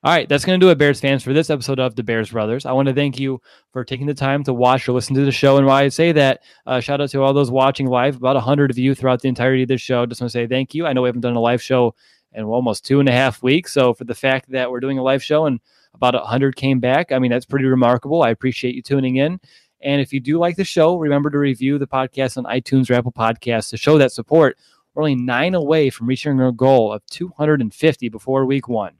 All 0.04 0.12
right, 0.12 0.28
that's 0.28 0.44
going 0.44 0.58
to 0.58 0.66
do 0.66 0.70
it, 0.70 0.78
Bears 0.78 0.98
fans, 0.98 1.22
for 1.22 1.32
this 1.32 1.48
episode 1.48 1.78
of 1.78 1.94
the 1.94 2.02
Bears 2.02 2.32
Brothers. 2.32 2.66
I 2.66 2.72
want 2.72 2.88
to 2.88 2.94
thank 2.94 3.20
you 3.20 3.40
for 3.72 3.84
taking 3.84 4.08
the 4.08 4.14
time 4.14 4.42
to 4.42 4.52
watch 4.52 4.88
or 4.88 4.92
listen 4.92 5.14
to 5.14 5.24
the 5.24 5.30
show. 5.30 5.58
And 5.58 5.66
while 5.66 5.76
I 5.76 5.90
say 5.90 6.10
that, 6.10 6.42
uh, 6.66 6.80
shout 6.80 7.00
out 7.00 7.10
to 7.10 7.22
all 7.22 7.32
those 7.32 7.52
watching 7.52 7.86
live, 7.86 8.16
about 8.16 8.34
100 8.34 8.72
of 8.72 8.78
you 8.78 8.96
throughout 8.96 9.22
the 9.22 9.28
entirety 9.28 9.62
of 9.62 9.68
this 9.68 9.80
show. 9.80 10.04
Just 10.04 10.20
want 10.20 10.32
to 10.32 10.36
say 10.36 10.48
thank 10.48 10.74
you. 10.74 10.86
I 10.86 10.92
know 10.92 11.02
we 11.02 11.08
haven't 11.08 11.20
done 11.20 11.36
a 11.36 11.40
live 11.40 11.62
show 11.62 11.94
in 12.32 12.42
almost 12.42 12.84
two 12.84 12.98
and 12.98 13.08
a 13.08 13.12
half 13.12 13.44
weeks. 13.44 13.72
So 13.72 13.94
for 13.94 14.02
the 14.02 14.14
fact 14.16 14.50
that 14.50 14.72
we're 14.72 14.80
doing 14.80 14.98
a 14.98 15.04
live 15.04 15.22
show 15.22 15.46
and 15.46 15.60
about 15.94 16.14
100 16.14 16.56
came 16.56 16.80
back, 16.80 17.12
I 17.12 17.20
mean, 17.20 17.30
that's 17.30 17.46
pretty 17.46 17.66
remarkable. 17.66 18.24
I 18.24 18.30
appreciate 18.30 18.74
you 18.74 18.82
tuning 18.82 19.16
in. 19.16 19.38
And 19.82 20.00
if 20.00 20.12
you 20.12 20.18
do 20.18 20.36
like 20.36 20.56
the 20.56 20.64
show, 20.64 20.96
remember 20.96 21.30
to 21.30 21.38
review 21.38 21.78
the 21.78 21.86
podcast 21.86 22.36
on 22.36 22.44
iTunes 22.46 22.90
or 22.90 22.94
Apple 22.94 23.12
Podcasts 23.12 23.70
to 23.70 23.76
show 23.76 23.98
that 23.98 24.10
support. 24.10 24.58
We're 24.94 25.02
only 25.04 25.14
nine 25.14 25.54
away 25.54 25.90
from 25.90 26.08
reaching 26.08 26.40
our 26.40 26.50
goal 26.50 26.92
of 26.92 27.06
250 27.06 28.08
before 28.08 28.46
week 28.46 28.66
one. 28.66 28.94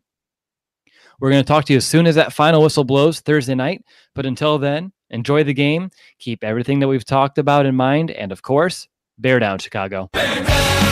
We're 1.22 1.30
going 1.30 1.44
to 1.44 1.46
talk 1.46 1.66
to 1.66 1.72
you 1.72 1.76
as 1.76 1.86
soon 1.86 2.08
as 2.08 2.16
that 2.16 2.32
final 2.32 2.64
whistle 2.64 2.82
blows 2.82 3.20
Thursday 3.20 3.54
night. 3.54 3.84
But 4.12 4.26
until 4.26 4.58
then, 4.58 4.90
enjoy 5.08 5.44
the 5.44 5.54
game, 5.54 5.92
keep 6.18 6.42
everything 6.42 6.80
that 6.80 6.88
we've 6.88 7.04
talked 7.04 7.38
about 7.38 7.64
in 7.64 7.76
mind, 7.76 8.10
and 8.10 8.32
of 8.32 8.42
course, 8.42 8.88
bear 9.18 9.38
down, 9.38 9.60
Chicago. 9.60 10.10